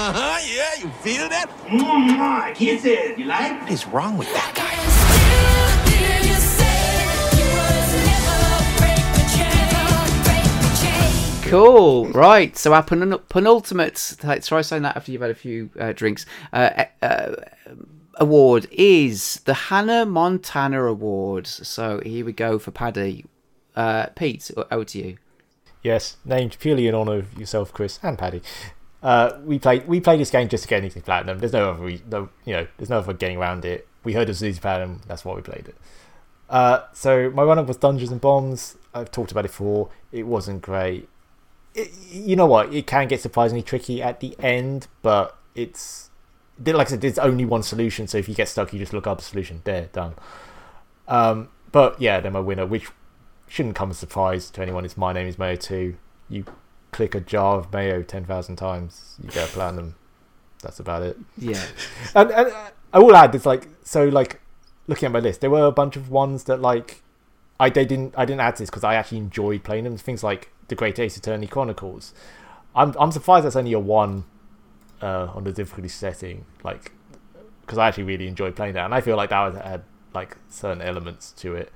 [0.01, 1.49] Uh-huh, yeah, you feel that?
[1.65, 3.59] Mmm, kisses, you like?
[3.61, 4.78] What is wrong with that guy?
[11.49, 12.09] Cool.
[12.11, 12.55] Right.
[12.55, 16.85] So our penul- penultimate, try saying that after you've had a few uh, drinks, uh,
[17.01, 17.35] uh,
[18.15, 21.47] award is the Hannah Montana Award.
[21.47, 23.25] So here we go for Paddy.
[23.75, 25.17] Uh, Pete, over to you.
[25.81, 28.41] Yes, named purely in honour of yourself, Chris, and Paddy.
[29.01, 31.39] Uh, we played we played this game just to get anything platinum.
[31.39, 33.87] There's no other no, you know there's no other getting around it.
[34.03, 35.75] We heard of Easy Platinum, that's why we played it.
[36.49, 38.75] Uh, so my run-up was Dungeons and Bombs.
[38.93, 39.89] I've talked about it before.
[40.11, 41.09] It wasn't great.
[41.75, 42.73] It, you know what?
[42.73, 46.09] It can get surprisingly tricky at the end, but it's
[46.65, 48.07] like I said, there's only one solution.
[48.07, 49.61] So if you get stuck, you just look up a solution.
[49.63, 50.15] There, done.
[51.07, 52.87] Um, but yeah, then my winner, which
[53.47, 55.95] shouldn't come as a surprise to anyone, is My Name Is Mayo 2.
[56.29, 56.45] You
[56.91, 59.95] click a jar of mayo 10,000 times, you get a platinum.
[60.61, 61.17] That's about it.
[61.37, 61.63] Yeah.
[62.15, 64.41] and, and uh, I will add, it's like, so like,
[64.87, 67.01] looking at my list, there were a bunch of ones that like,
[67.59, 69.97] I they didn't I didn't add to this because I actually enjoyed playing them.
[69.97, 72.13] Things like the Great Ace Attorney Chronicles.
[72.75, 74.23] I'm I'm surprised that's only a one
[75.01, 76.93] uh, on the difficulty setting, like
[77.61, 79.83] because I actually really enjoyed playing that, and I feel like that had
[80.13, 81.71] like certain elements to it.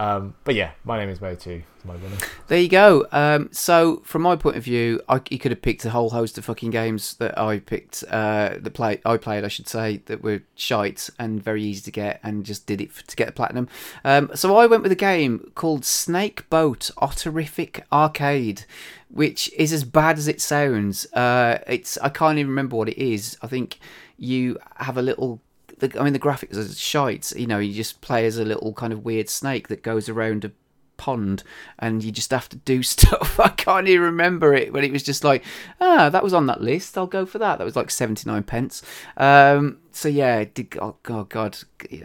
[0.00, 1.62] Um, but yeah, my name is Mayo 2.
[1.84, 2.16] My winner.
[2.48, 3.06] There you go.
[3.12, 6.38] Um, so from my point of view, I, you could have picked a whole host
[6.38, 8.02] of fucking games that I picked.
[8.08, 11.90] Uh, the play I played, I should say, that were shite and very easy to
[11.90, 13.68] get, and just did it f- to get the platinum.
[14.02, 18.64] Um, so I went with a game called Snake Boat Otterific Arcade,
[19.10, 21.12] which is as bad as it sounds.
[21.12, 23.36] Uh, it's I can't even remember what it is.
[23.42, 23.78] I think
[24.16, 25.42] you have a little
[25.80, 27.32] the, I mean, the graphics are shite.
[27.32, 30.44] You know, you just play as a little kind of weird snake that goes around
[30.44, 30.52] a
[30.96, 31.42] pond,
[31.78, 33.40] and you just have to do stuff.
[33.40, 35.44] I can't even remember it, but it was just like,
[35.80, 36.96] ah, that was on that list.
[36.96, 37.58] I'll go for that.
[37.58, 38.82] That was like seventy nine pence.
[39.16, 41.58] Um, so yeah, did, oh, oh god,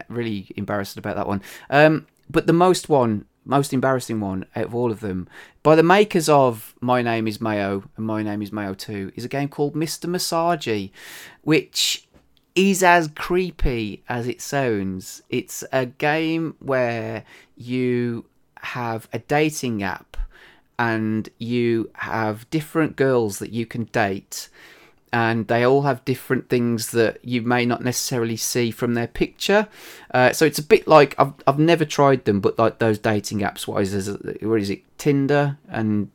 [0.08, 1.42] really embarrassed about that one.
[1.70, 5.28] Um, but the most one most embarrassing one out of all of them,
[5.62, 9.24] by the makers of My Name is Mayo and My Name is Mayo 2, is
[9.24, 10.10] a game called Mr.
[10.10, 10.90] Massagy,
[11.42, 12.05] which
[12.56, 15.22] is as creepy as it sounds.
[15.28, 17.24] It's a game where
[17.56, 18.24] you
[18.60, 20.16] have a dating app
[20.78, 24.48] and you have different girls that you can date
[25.12, 29.68] and they all have different things that you may not necessarily see from their picture.
[30.12, 33.38] Uh, so it's a bit like I've I've never tried them, but like those dating
[33.40, 33.66] apps.
[33.66, 34.42] What is it?
[34.42, 34.82] What is it?
[34.98, 36.10] Tinder and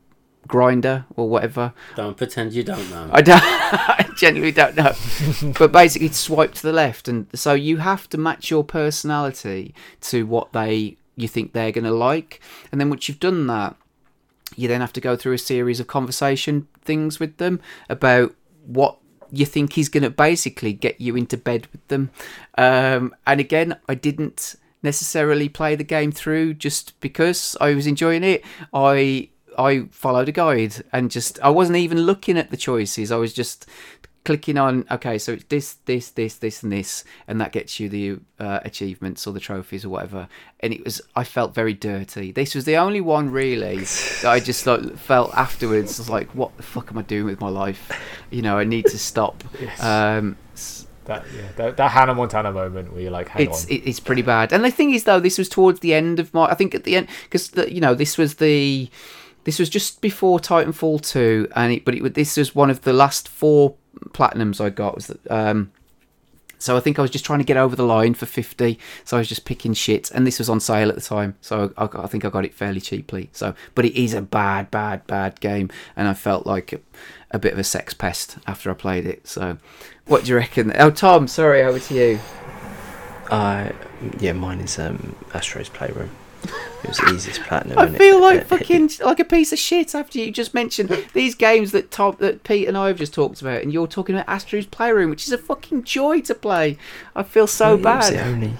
[0.47, 1.73] Grindr or whatever.
[1.95, 3.09] Don't pretend you don't know.
[3.11, 3.41] I don't.
[3.43, 4.93] I genuinely don't know.
[5.59, 10.25] but basically, swipe to the left, and so you have to match your personality to
[10.25, 13.75] what they you think they're going to like, and then once you've done that,
[14.55, 18.97] you then have to go through a series of conversation things with them about what
[19.31, 22.09] you think he's going to basically get you into bed with them.
[22.57, 28.23] Um, and again, I didn't necessarily play the game through just because I was enjoying
[28.23, 28.43] it.
[28.73, 33.11] I I followed a guide and just I wasn't even looking at the choices.
[33.11, 33.65] I was just
[34.23, 37.89] clicking on okay, so it's this, this, this, this, and this, and that gets you
[37.89, 40.27] the uh, achievements or the trophies or whatever.
[40.59, 42.31] And it was I felt very dirty.
[42.31, 45.99] This was the only one really that I just like felt afterwards.
[45.99, 47.91] I was like, what the fuck am I doing with my life?
[48.29, 49.43] You know, I need to stop.
[49.59, 49.83] Yes.
[49.83, 50.37] Um,
[51.05, 53.71] That yeah, that, that Hannah Montana moment where you're like, hang it's on.
[53.71, 54.53] it- it's pretty bad.
[54.53, 56.45] And the thing is, though, this was towards the end of my.
[56.45, 58.87] I think at the end because you know this was the
[59.43, 62.93] this was just before Titanfall two, and it, but it, this was one of the
[62.93, 63.75] last four
[64.09, 64.95] platinums I got.
[64.95, 65.71] Was that, um,
[66.57, 68.77] so I think I was just trying to get over the line for fifty.
[69.03, 71.73] So I was just picking shit, and this was on sale at the time, so
[71.77, 73.29] I, I think I got it fairly cheaply.
[73.31, 76.79] So, but it is a bad, bad, bad game, and I felt like a,
[77.31, 79.27] a bit of a sex pest after I played it.
[79.27, 79.57] So,
[80.05, 80.71] what do you reckon?
[80.77, 82.19] Oh, Tom, sorry, over to you.
[83.29, 83.71] Uh,
[84.19, 86.11] yeah, mine is um, Astro's Playroom.
[86.83, 87.77] It was the easiest platinum.
[87.77, 90.89] I and it- feel like fucking like a piece of shit after you just mentioned
[91.13, 94.15] these games that Tom, that Pete and I have just talked about, and you're talking
[94.15, 96.77] about Astro's Playroom, which is a fucking joy to play.
[97.15, 98.27] I feel so Well, It was the bad.
[98.27, 98.53] only.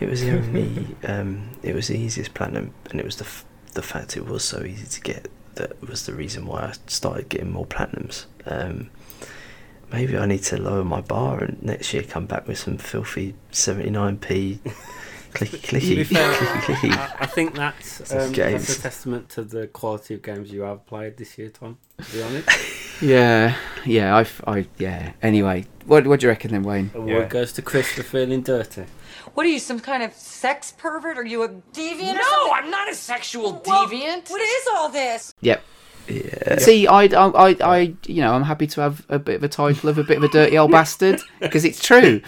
[0.00, 0.86] It was the only.
[1.04, 4.42] um, it was the easiest platinum, and it was the f- the fact it was
[4.44, 8.24] so easy to get that was the reason why I started getting more platinums.
[8.46, 8.88] Um,
[9.92, 13.34] maybe I need to lower my bar and next year come back with some filthy
[13.50, 14.60] seventy nine p
[15.32, 16.90] Clicky, To clicky, fair, clicky, clicky.
[16.90, 20.84] I, I think that's, um, that's a testament to the quality of games you have
[20.86, 21.78] played this year, Tom.
[22.02, 22.48] To be honest,
[23.02, 25.12] Yeah, yeah, I've, I, yeah.
[25.22, 26.90] Anyway, what, what do you reckon then, Wayne?
[26.94, 28.84] award goes to Chris for feeling dirty.
[29.34, 31.16] What are you, some kind of sex pervert?
[31.16, 32.52] Are you a deviant or No, something?
[32.52, 34.28] I'm not a sexual Well, deviant.
[34.30, 35.32] What is all this?
[35.40, 35.62] Yep.
[36.08, 36.58] Yeah.
[36.58, 39.48] See, I, I, I, I, you know, I'm happy to have a bit of a
[39.48, 42.20] title of a bit of a dirty old bastard because it's true.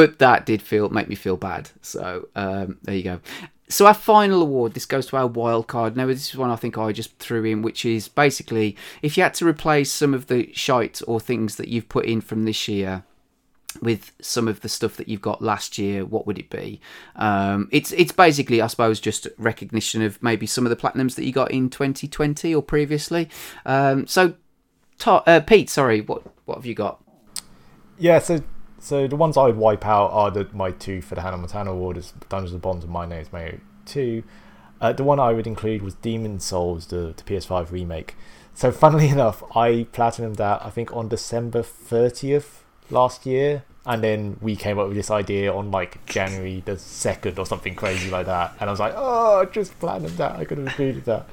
[0.00, 1.68] But that did feel make me feel bad.
[1.82, 3.20] So um, there you go.
[3.68, 5.94] So our final award, this goes to our wild card.
[5.94, 9.22] Now this is one I think I just threw in, which is basically if you
[9.22, 12.66] had to replace some of the shite or things that you've put in from this
[12.66, 13.04] year
[13.82, 16.80] with some of the stuff that you've got last year, what would it be?
[17.16, 21.26] Um, it's it's basically, I suppose, just recognition of maybe some of the platinums that
[21.26, 23.28] you got in 2020 or previously.
[23.66, 24.32] Um, so,
[25.00, 27.04] To- uh, Pete, sorry, what what have you got?
[27.98, 28.42] Yeah, so
[28.80, 31.70] so the ones I would wipe out are the my two for the Hannah Montana
[31.70, 34.22] Award is Dungeons and Bonds and My Name's Mayo 2.
[34.80, 38.16] Uh, the one I would include was Demon Souls, the, the PS5 remake.
[38.54, 44.38] So funnily enough, I platinumed that I think on December 30th last year, and then
[44.40, 48.26] we came up with this idea on like January the 2nd or something crazy like
[48.26, 48.54] that.
[48.60, 50.36] And I was like, oh, I just platinumed that.
[50.36, 51.28] I could have included that.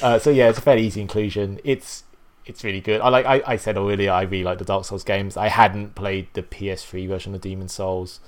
[0.00, 1.60] Uh, so yeah, it's a fairly easy inclusion.
[1.62, 2.04] It's
[2.46, 3.00] it's really good.
[3.00, 5.36] I like I, I said earlier, I really like the Dark Souls games.
[5.36, 8.20] I hadn't played the PS3 version of Demon Souls,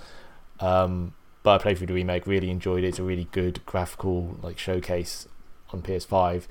[0.61, 2.27] um, but I played through the remake.
[2.27, 2.89] Really enjoyed it.
[2.89, 5.29] It's a really good graphical like showcase
[5.73, 6.47] on PS5.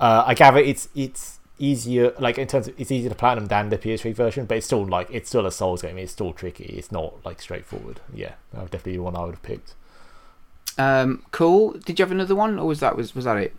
[0.00, 3.68] Uh, I gather it's it's easier like in terms of it's easier to platinum than
[3.68, 5.98] the PS3 version, but it's still like it's still a Souls game.
[5.98, 6.64] It's still tricky.
[6.64, 8.00] It's not like straightforward.
[8.12, 9.74] Yeah, definitely the one I would have picked.
[10.76, 11.72] Um, cool.
[11.72, 13.56] Did you have another one, or was that was was that it?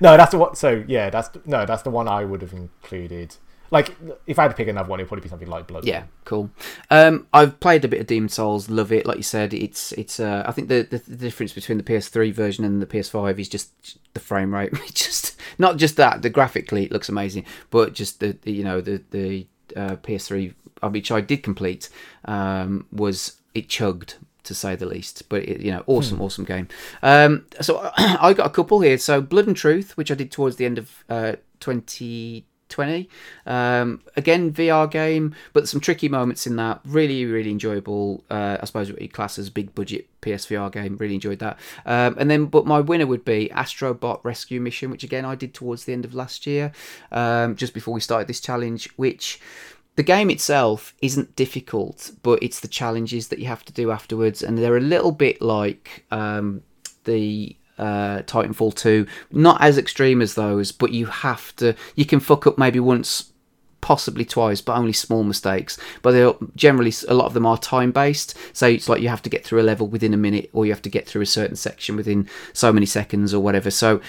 [0.00, 0.54] No, that's the one.
[0.54, 3.36] So yeah, that's no, that's the one I would have included.
[3.72, 3.96] Like,
[4.26, 5.86] if I had to pick another one, it'd probably be something like Blood.
[5.86, 6.50] Yeah, cool.
[6.90, 9.06] Um, I've played a bit of Demon Souls, love it.
[9.06, 10.20] Like you said, it's it's.
[10.20, 13.48] Uh, I think the, the the difference between the PS3 version and the PS5 is
[13.48, 13.70] just
[14.12, 14.72] the frame rate.
[14.72, 16.20] It's just not just that.
[16.20, 20.52] The graphically it looks amazing, but just the, the you know the the uh, PS3,
[20.82, 21.88] uh, which I did complete,
[22.26, 25.28] um, was it chugged to say the least.
[25.28, 26.22] But it, you know, awesome, Hmm.
[26.24, 26.68] awesome game.
[27.02, 28.98] Um, so I got a couple here.
[28.98, 33.08] So Blood and Truth, which I did towards the end of uh, 2020.
[33.46, 36.80] Um, again, VR game, but some tricky moments in that.
[36.86, 38.24] Really, really enjoyable.
[38.30, 40.96] Uh, I suppose what you class as big budget PSVR game.
[40.96, 41.58] Really enjoyed that.
[41.84, 45.52] Um, and then, but my winner would be Astrobot Rescue Mission, which again I did
[45.52, 46.72] towards the end of last year,
[47.10, 48.88] um, just before we started this challenge.
[48.96, 49.38] Which
[49.96, 54.42] the game itself isn't difficult, but it's the challenges that you have to do afterwards,
[54.42, 56.62] and they're a little bit like um,
[57.04, 59.06] the uh, Titanfall 2.
[59.32, 61.74] Not as extreme as those, but you have to.
[61.94, 63.32] You can fuck up maybe once,
[63.82, 65.78] possibly twice, but only small mistakes.
[66.00, 69.22] But they're generally a lot of them are time based, so it's like you have
[69.22, 71.26] to get through a level within a minute, or you have to get through a
[71.26, 73.70] certain section within so many seconds, or whatever.
[73.70, 74.00] So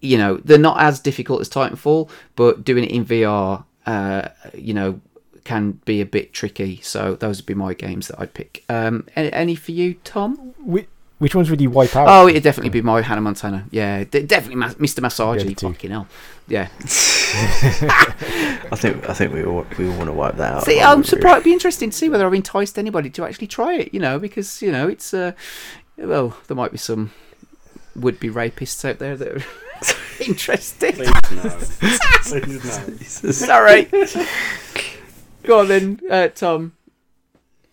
[0.00, 4.74] you know they're not as difficult as Titanfall, but doing it in VR, uh, you
[4.74, 5.00] know
[5.50, 6.80] can be a bit tricky.
[6.80, 8.62] So those would be my games that I'd pick.
[8.68, 10.36] Um, any, any for you, Tom?
[10.60, 10.86] Which,
[11.18, 12.06] which ones would you wipe out?
[12.08, 13.64] Oh, it'd definitely be my Hannah Montana.
[13.72, 15.00] Yeah, d- definitely Ma- Mr.
[15.00, 15.48] Massagy.
[15.50, 16.06] Yeah, fucking hell.
[16.46, 16.68] Yeah.
[18.72, 20.64] I think I think we all, we all want to wipe that out.
[20.64, 21.38] See, I'm surprised.
[21.38, 23.92] It'd be interesting to see whether I've enticed anybody to actually try it.
[23.92, 25.32] You know, because you know it's uh,
[25.98, 27.10] well, there might be some
[27.96, 29.44] would-be rapists out there that are
[30.24, 30.94] interested.
[30.94, 31.50] Please no.
[32.22, 33.30] Please no.
[33.32, 33.88] Sorry.
[35.50, 36.74] Go on then, uh, Tom.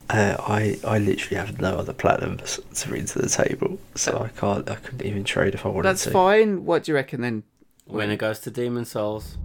[0.10, 4.30] Uh, I I literally have no other platinums to bring to the table, so I
[4.30, 4.68] can't.
[4.68, 6.10] I couldn't even trade if I wanted That's to.
[6.10, 6.66] That's fine.
[6.66, 7.44] What do you reckon then?
[7.86, 9.38] Winner goes to Demon Souls.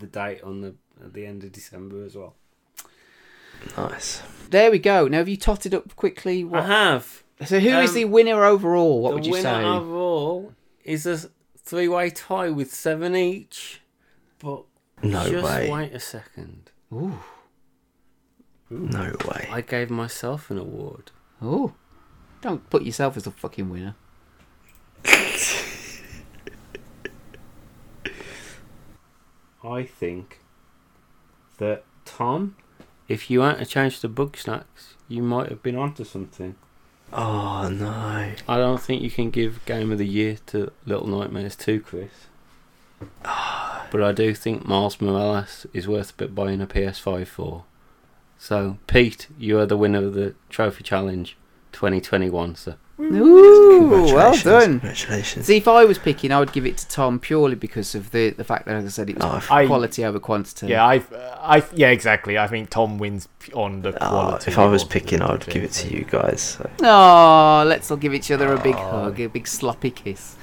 [0.00, 2.34] With the date on the at the end of December as well.
[3.76, 4.22] Nice.
[4.50, 5.08] There we go.
[5.08, 6.44] Now, have you totted up quickly?
[6.44, 6.62] What...
[6.62, 7.22] I have.
[7.44, 9.00] So, who is Um, the winner overall?
[9.00, 9.64] What would you winner say?
[9.64, 10.54] overall
[10.84, 11.18] is a
[11.56, 13.80] three-way tie with seven each.
[14.40, 14.64] But
[15.02, 15.70] No just way.
[15.70, 16.70] wait a second.
[16.92, 17.18] Ooh.
[18.70, 19.48] No way.
[19.50, 21.10] I gave myself an award.
[21.40, 21.74] Oh,
[22.40, 23.94] don't put yourself as a fucking winner.
[29.62, 30.40] I think
[31.58, 32.56] that Tom,
[33.08, 34.64] if you hadn't changed the Bugsnax,
[35.08, 36.54] you might have been onto something.
[37.12, 38.32] Oh no.
[38.46, 42.10] I don't think you can give Game of the Year to Little Nightmares 2, Chris.
[43.22, 47.64] but I do think Miles Morales is worth a bit buying a PS5 for.
[48.38, 51.36] So, Pete, you are the winner of the Trophy Challenge
[51.72, 52.76] 2021, sir.
[53.00, 54.80] Ooh, well done.
[54.80, 55.46] Congratulations.
[55.46, 58.30] See, if I was picking, I would give it to Tom purely because of the
[58.30, 60.66] the fact that, as I said, it was I- quality over quantity.
[60.68, 61.02] Yeah, I,
[61.40, 62.38] I, yeah, exactly.
[62.38, 64.50] I think Tom wins on the Oh, quality.
[64.50, 66.40] if I was picking, I'd give it to you guys.
[66.58, 66.70] So.
[66.82, 70.36] Oh, let's all give each other a big hug, a big sloppy kiss.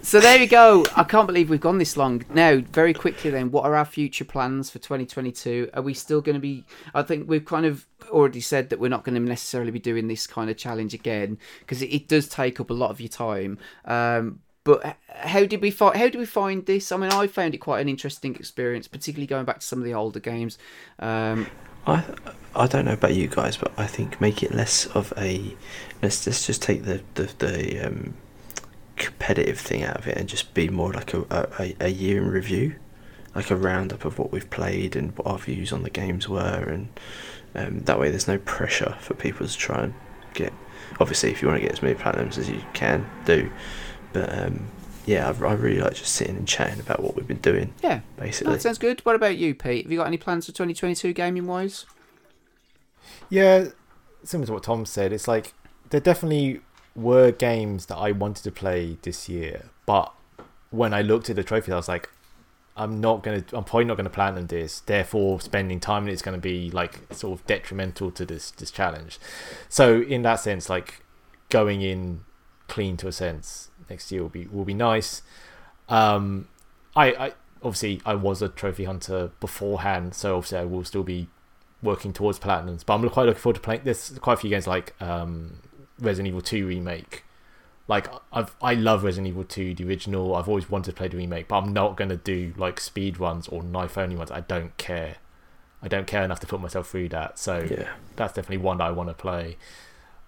[0.00, 0.84] So there we go.
[0.96, 2.24] I can't believe we've gone this long.
[2.30, 5.70] Now, very quickly then, what are our future plans for 2022?
[5.74, 6.64] Are we still going to be?
[6.94, 10.08] I think we've kind of already said that we're not going to necessarily be doing
[10.08, 13.08] this kind of challenge again because it, it does take up a lot of your
[13.08, 13.58] time.
[13.84, 15.96] Um, but how did we find?
[15.96, 16.92] How did we find this?
[16.92, 19.84] I mean, I found it quite an interesting experience, particularly going back to some of
[19.84, 20.58] the older games.
[20.98, 21.48] Um,
[21.86, 22.04] I
[22.54, 25.56] I don't know about you guys, but I think make it less of a
[26.02, 28.14] let's let's just take the the, the um,
[28.98, 32.28] competitive thing out of it and just be more like a, a, a year in
[32.28, 32.76] review,
[33.34, 36.64] like a roundup of what we've played and what our views on the games were,
[36.68, 36.88] and
[37.54, 39.94] um, that way there's no pressure for people to try and
[40.34, 40.52] get.
[41.00, 43.50] Obviously, if you want to get as many platinums as you can do,
[44.12, 44.68] but um,
[45.06, 47.72] yeah, I, I really like just sitting and chatting about what we've been doing.
[47.82, 48.52] yeah, basically.
[48.52, 49.00] that sounds good.
[49.00, 49.84] What about you, Pete?
[49.84, 51.86] Have you got any plans for 2022 gaming wise?
[53.30, 53.68] Yeah,
[54.22, 55.54] similar to what Tom said, it's like
[55.90, 56.60] they're definitely
[56.98, 60.12] were games that I wanted to play this year, but
[60.70, 62.10] when I looked at the trophies, I was like,
[62.76, 64.80] I'm not gonna, I'm probably not gonna platinum this.
[64.80, 69.18] Therefore, spending time in it's gonna be like sort of detrimental to this this challenge.
[69.68, 71.02] So in that sense, like
[71.48, 72.20] going in
[72.68, 75.22] clean to a sense next year will be will be nice.
[75.88, 76.48] Um,
[76.94, 81.28] I, I obviously I was a trophy hunter beforehand, so obviously I will still be
[81.82, 82.84] working towards platinums.
[82.84, 83.82] But I'm quite looking forward to playing.
[83.84, 85.58] There's quite a few games like um,
[86.00, 87.24] Resident Evil 2 remake.
[87.86, 90.34] Like I've I love Resident Evil 2, the original.
[90.34, 93.48] I've always wanted to play the remake, but I'm not gonna do like speed runs
[93.48, 94.30] or knife only ones.
[94.30, 95.16] I don't care.
[95.82, 97.38] I don't care enough to put myself through that.
[97.38, 97.88] So Yeah.
[98.16, 99.56] that's definitely one that I want to play.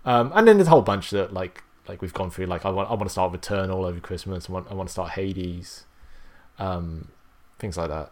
[0.05, 2.47] Um, and then there's a whole bunch that like like we've gone through.
[2.47, 4.49] Like I want I want to start Returnal over Christmas.
[4.49, 5.85] I want I want to start Hades.
[6.59, 7.09] Um,
[7.59, 8.11] things like that.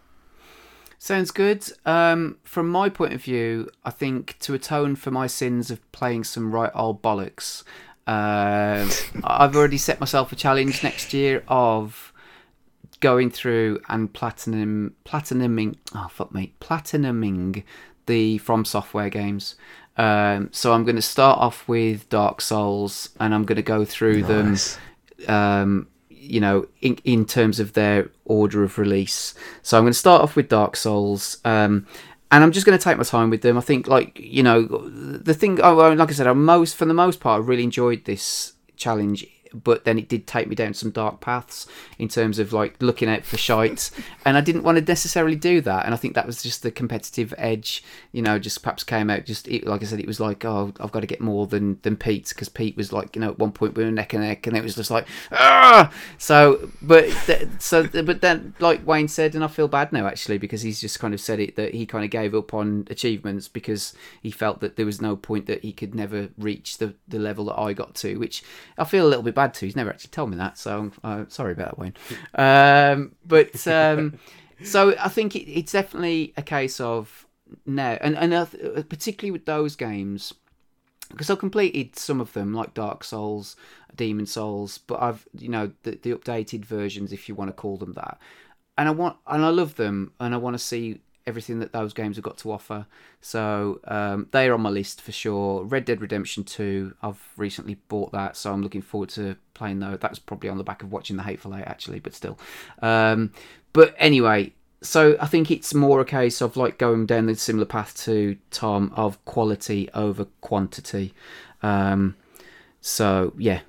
[0.99, 1.65] Sounds good.
[1.87, 6.25] Um, from my point of view, I think to atone for my sins of playing
[6.25, 7.63] some right old bollocks,
[8.07, 8.91] um,
[9.25, 12.13] I've already set myself a challenge next year of
[13.01, 15.77] going through and platinum platinuming.
[15.95, 17.63] Oh fuck me, platinuming
[18.07, 19.55] the From Software games.
[19.97, 23.85] Um, so I'm going to start off with Dark Souls, and I'm going to go
[23.85, 24.79] through Nice.
[25.27, 25.35] them.
[25.35, 25.87] Um,
[26.29, 29.35] you know, in, in terms of their order of release.
[29.63, 31.87] So I'm going to start off with Dark Souls, um,
[32.31, 33.57] and I'm just going to take my time with them.
[33.57, 35.61] I think, like you know, the thing.
[35.61, 39.27] Oh, like I said, I most for the most part, I really enjoyed this challenge.
[39.55, 41.67] But then it did take me down some dark paths
[41.99, 43.91] in terms of like looking out for shite,
[44.25, 45.85] and I didn't want to necessarily do that.
[45.85, 49.25] And I think that was just the competitive edge, you know, just perhaps came out.
[49.25, 51.79] Just it, like I said, it was like, oh, I've got to get more than
[51.83, 54.23] than Pete because Pete was like, you know, at one point we were neck and
[54.23, 55.93] neck, and it was just like, ah.
[56.19, 60.39] So, but th- so, but then, like Wayne said, and I feel bad now actually
[60.39, 63.49] because he's just kind of said it that he kind of gave up on achievements
[63.49, 67.19] because he felt that there was no point that he could never reach the the
[67.19, 68.43] level that I got to, which
[68.77, 69.67] I feel a little bit bad to.
[69.67, 71.95] He's never actually told me that, so I'm uh, sorry about that, Wayne.
[72.35, 74.19] Um, but um,
[74.65, 77.27] so I think it, it's definitely a case of
[77.65, 78.47] now, and and uh,
[78.89, 80.35] particularly with those games
[81.11, 83.57] because I've completed some of them, like Dark Souls,
[83.97, 87.77] Demon Souls, but I've you know the, the updated versions, if you want to call
[87.77, 88.19] them that,
[88.77, 91.93] and I want and I love them, and I want to see everything that those
[91.93, 92.87] games have got to offer.
[93.21, 95.63] So um, they are on my list for sure.
[95.63, 99.99] Red Dead Redemption Two, I've recently bought that, so I'm looking forward to playing those.
[100.01, 102.39] That's probably on the back of watching The Hateful Eight, actually, but still.
[102.81, 103.33] Um,
[103.73, 107.67] but anyway, so I think it's more a case of like going down the similar
[107.67, 111.15] path to Tom of quality over quantity.
[111.63, 112.17] Um,
[112.81, 113.61] so yeah,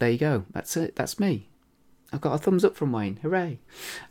[0.00, 0.44] there you go.
[0.52, 0.96] That's it.
[0.96, 1.48] That's me.
[2.12, 3.16] I've got a thumbs up from Wayne.
[3.22, 3.58] Hooray!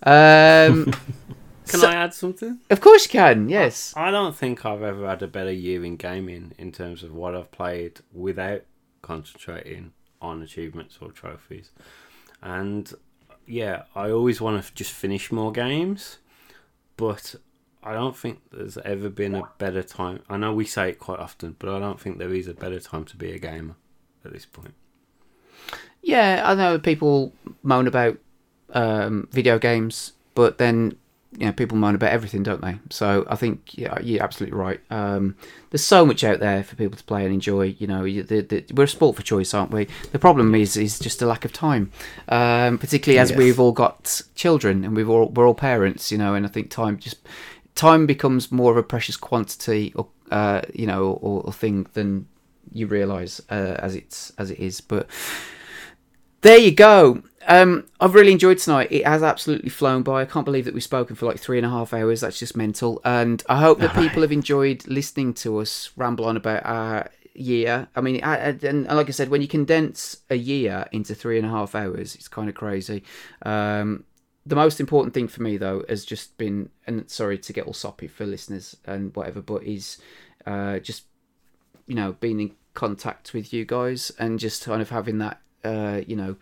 [0.03, 0.91] Um,
[1.67, 2.59] Can so- I add something?
[2.69, 3.49] Of course you can.
[3.49, 3.93] Yes.
[3.95, 7.35] I don't think I've ever had a better year in gaming in terms of what
[7.35, 8.63] I've played without
[9.01, 11.71] concentrating on achievements or trophies.
[12.41, 12.91] And
[13.45, 16.17] yeah, I always want to just finish more games,
[16.97, 17.35] but
[17.83, 20.21] I don't think there's ever been a better time.
[20.29, 22.79] I know we say it quite often, but I don't think there is a better
[22.79, 23.75] time to be a gamer
[24.23, 24.73] at this point.
[26.01, 27.33] Yeah, I know people
[27.63, 28.17] moan about
[28.73, 30.95] um, video games, but then
[31.37, 32.77] you know people moan about everything, don't they?
[32.89, 34.79] So I think yeah, you're absolutely right.
[34.89, 35.35] Um,
[35.69, 37.75] there's so much out there for people to play and enjoy.
[37.79, 39.87] You know, you- the, the, we're a sport for choice, aren't we?
[40.11, 41.91] The problem is is just a lack of time,
[42.27, 43.37] um, particularly as Yes.
[43.37, 46.11] we've all got children and we've all we're all parents.
[46.11, 47.17] You know, and I think time just
[47.75, 52.27] time becomes more of a precious quantity or uh, you know or, or thing than
[52.73, 55.07] you realise uh, as it's as it is, but.
[56.41, 57.21] There you go.
[57.47, 58.89] Um, I've really enjoyed tonight.
[58.91, 60.21] It has absolutely flown by.
[60.21, 62.21] I can't believe that we've spoken for like three and a half hours.
[62.21, 63.01] That's just mental.
[63.03, 67.87] And I hope that people have enjoyed listening to us ramble on about our year.
[67.95, 71.37] I mean, I, I- and like I said, when you condense a year into three
[71.37, 73.03] and a half hours, it's kind of crazy.
[73.43, 74.03] Um,
[74.45, 77.73] the most important thing for me, though, has just been, and sorry to get all
[77.73, 79.97] soppy for listeners and whatever, but is
[80.45, 81.03] uh, just
[81.87, 86.01] you know being in contact with you guys and just kind of having that uh,
[86.07, 86.37] you know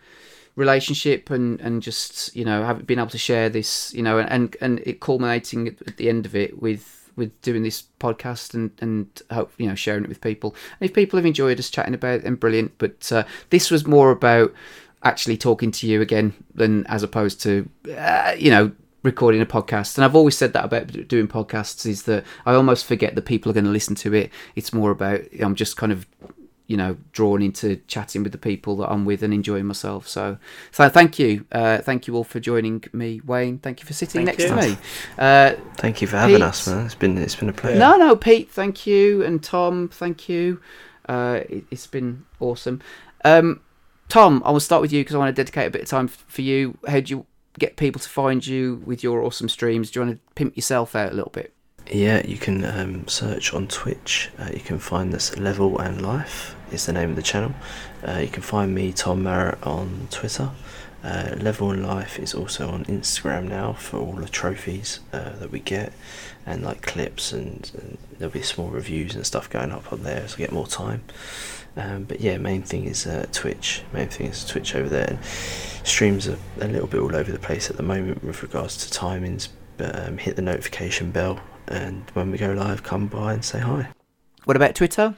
[0.60, 4.56] relationship and and just you know have been able to share this you know and
[4.60, 8.70] and, it culminating at, at the end of it with with doing this podcast and
[8.80, 10.54] and hope you know sharing it with people.
[10.78, 12.72] And if people have enjoyed us chatting about it then brilliant.
[12.78, 14.52] But uh, this was more about
[15.02, 18.72] actually talking to you again than as opposed to uh, you know
[19.02, 19.96] recording a podcast.
[19.96, 23.50] And i've always said that about doing podcasts is that i almost forget that people
[23.50, 24.30] are going to listen to it.
[24.56, 26.06] It's more about i'm just kind of
[26.70, 30.38] you know drawn into chatting with the people that i'm with and enjoying myself so
[30.70, 34.24] so thank you uh, thank you all for joining me wayne thank you for sitting
[34.24, 34.56] Thank next you.
[34.56, 34.76] to me
[35.18, 36.86] uh, Thank you for having Pete- us, man.
[36.86, 37.78] It's been it's been a pleasure.
[37.78, 40.60] no, no, Pete, thank you, and Tom, thank you.
[41.08, 42.80] Uh, it, it's been awesome.
[43.24, 43.60] Um,
[44.08, 46.04] Tom, I will start with you because I want to dedicate a bit of time
[46.06, 46.76] f- for you.
[46.86, 47.26] How do you
[47.58, 49.90] get people to find you with your awesome streams?
[49.90, 51.52] Do you want to pimp yourself out a little bit?
[51.90, 54.30] Yeah, you can um, search on Twitch.
[54.38, 57.54] Uh, you can find this Level and Life is the name of the channel.
[58.06, 60.50] Uh, you can find me Tom Merritt on Twitter.
[61.02, 65.50] Uh, Level and Life is also on Instagram now for all the trophies uh, that
[65.50, 65.94] we get
[66.44, 70.22] and like clips and, and there'll be small reviews and stuff going up on there
[70.22, 71.02] as I get more time.
[71.76, 73.82] Um, but yeah, main thing is uh, Twitch.
[73.92, 75.08] Main thing is Twitch over there.
[75.08, 78.76] And streams are a little bit all over the place at the moment with regards
[78.86, 79.48] to timings.
[79.76, 83.60] But um, hit the notification bell, and when we go live, come by and say
[83.60, 83.88] hi.
[84.44, 85.14] What about Twitter?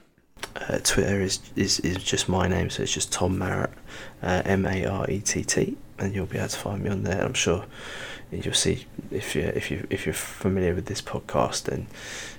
[0.57, 3.73] Uh, Twitter is, is is just my name, so it's just Tom Marrett,
[4.23, 7.03] uh, M A R E T T, and you'll be able to find me on
[7.03, 7.25] there.
[7.25, 7.65] I'm sure
[8.31, 11.87] you'll see if you if you if you're familiar with this podcast, then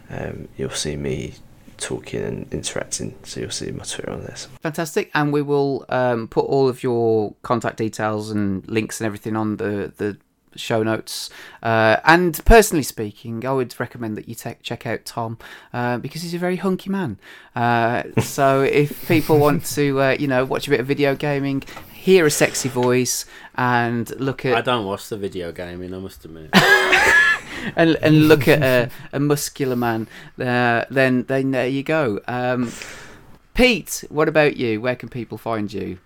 [0.10, 1.34] um, you'll see me
[1.78, 3.16] talking and interacting.
[3.24, 4.36] So you'll see my Twitter on there.
[4.62, 9.36] Fantastic, and we will um, put all of your contact details and links and everything
[9.36, 10.18] on the the
[10.56, 11.30] show notes.
[11.62, 15.38] Uh, and personally speaking, I would recommend that you te- check out Tom
[15.74, 17.18] uh, because he's a very hunky man.
[17.56, 21.64] Uh, so if people want to, uh, you know, watch a bit of video gaming,
[21.94, 23.26] hear a sexy voice,
[23.56, 26.50] and look at I don't watch the video gaming, I must admit.
[27.76, 30.08] and and look at a, a muscular man,
[30.40, 32.20] uh, then then there you go.
[32.28, 32.72] Um,
[33.54, 34.82] Pete, what about you?
[34.82, 36.00] Where can people find you?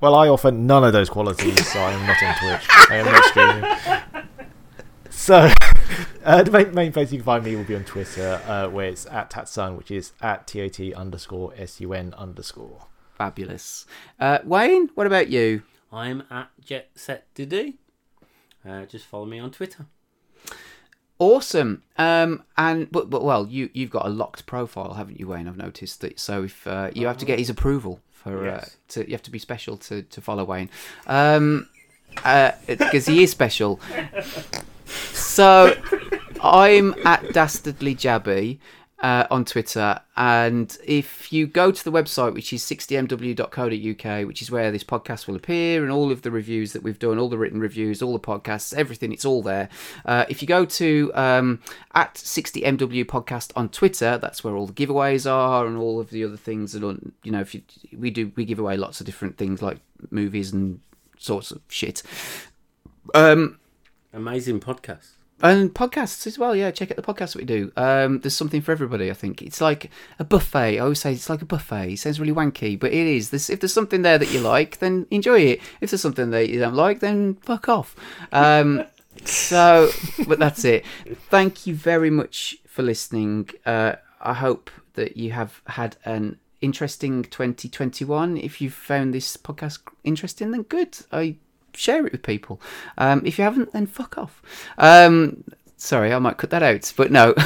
[0.00, 2.68] Well, I offer none of those qualities, so I am not on Twitch.
[2.88, 4.28] I am not streaming.
[5.10, 5.50] So,
[6.24, 8.86] uh, the main, main place you can find me will be on Twitter, uh, where
[8.86, 12.86] it's at Tatsun, which is at TAT underscore SUN underscore.
[13.16, 13.86] Fabulous.
[14.20, 15.62] Uh, Wayne, what about you?
[15.92, 17.78] I'm at Jet Set Diddy.
[18.64, 19.86] Uh, just follow me on Twitter.
[21.18, 21.82] Awesome.
[21.96, 25.48] Um, and but but well, you you've got a locked profile, haven't you, Wayne?
[25.48, 26.20] I've noticed that.
[26.20, 29.30] So if uh, you have to get his approval for uh, to you have to
[29.30, 30.70] be special to to follow Wayne,
[31.06, 31.68] um,
[32.24, 33.80] uh, because he is special.
[35.12, 35.76] So
[36.42, 38.58] I'm at dastardly jabby.
[39.00, 44.50] Uh, on Twitter, and if you go to the website, which is 60mw.co.uk, which is
[44.50, 47.38] where this podcast will appear, and all of the reviews that we've done, all the
[47.38, 49.68] written reviews, all the podcasts, everything, it's all there.
[50.04, 51.60] Uh, if you go to um,
[51.94, 56.24] at 60mw podcast on Twitter, that's where all the giveaways are and all of the
[56.24, 56.74] other things.
[56.74, 57.62] And you know, if you,
[57.96, 59.78] we do, we give away lots of different things like
[60.10, 60.80] movies and
[61.18, 62.02] sorts of shit.
[63.14, 63.60] Um,
[64.12, 65.10] Amazing podcast.
[65.42, 66.54] And podcasts as well.
[66.54, 67.72] Yeah, check out the podcasts we do.
[67.76, 69.10] Um, there's something for everybody.
[69.10, 70.76] I think it's like a buffet.
[70.76, 71.92] I always say it's like a buffet.
[71.92, 73.30] It sounds really wanky, but it is.
[73.30, 75.60] There's, if there's something there that you like, then enjoy it.
[75.80, 77.94] If there's something that you don't like, then fuck off.
[78.32, 78.84] Um,
[79.24, 79.90] so,
[80.26, 80.84] but that's it.
[81.30, 83.50] Thank you very much for listening.
[83.64, 88.36] Uh, I hope that you have had an interesting 2021.
[88.36, 90.98] If you've found this podcast interesting, then good.
[91.12, 91.36] I
[91.78, 92.60] share it with people.
[92.96, 94.42] Um, if you haven't, then fuck off.
[94.78, 95.44] Um,
[95.80, 97.34] Sorry, I might cut that out, but no,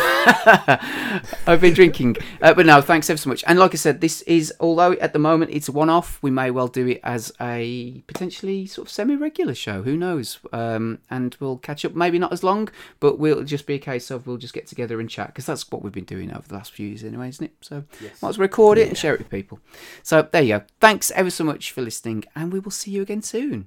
[1.47, 2.17] I've been drinking.
[2.41, 3.45] Uh, but no, thanks ever so much.
[3.47, 6.51] And like I said, this is although at the moment it's a one-off, we may
[6.51, 9.83] well do it as a potentially sort of semi-regular show.
[9.83, 10.39] Who knows?
[10.51, 11.95] Um, and we'll catch up.
[11.95, 12.71] Maybe not as long,
[13.01, 15.71] but we'll just be a case of we'll just get together and chat because that's
[15.71, 17.53] what we've been doing over the last few years, anyway, isn't it?
[17.61, 18.23] So Yes.
[18.23, 19.61] might as well record it and share it with people.
[20.03, 20.65] So there you go.
[20.81, 23.67] Thanks ever so much for listening, and we will see you again soon.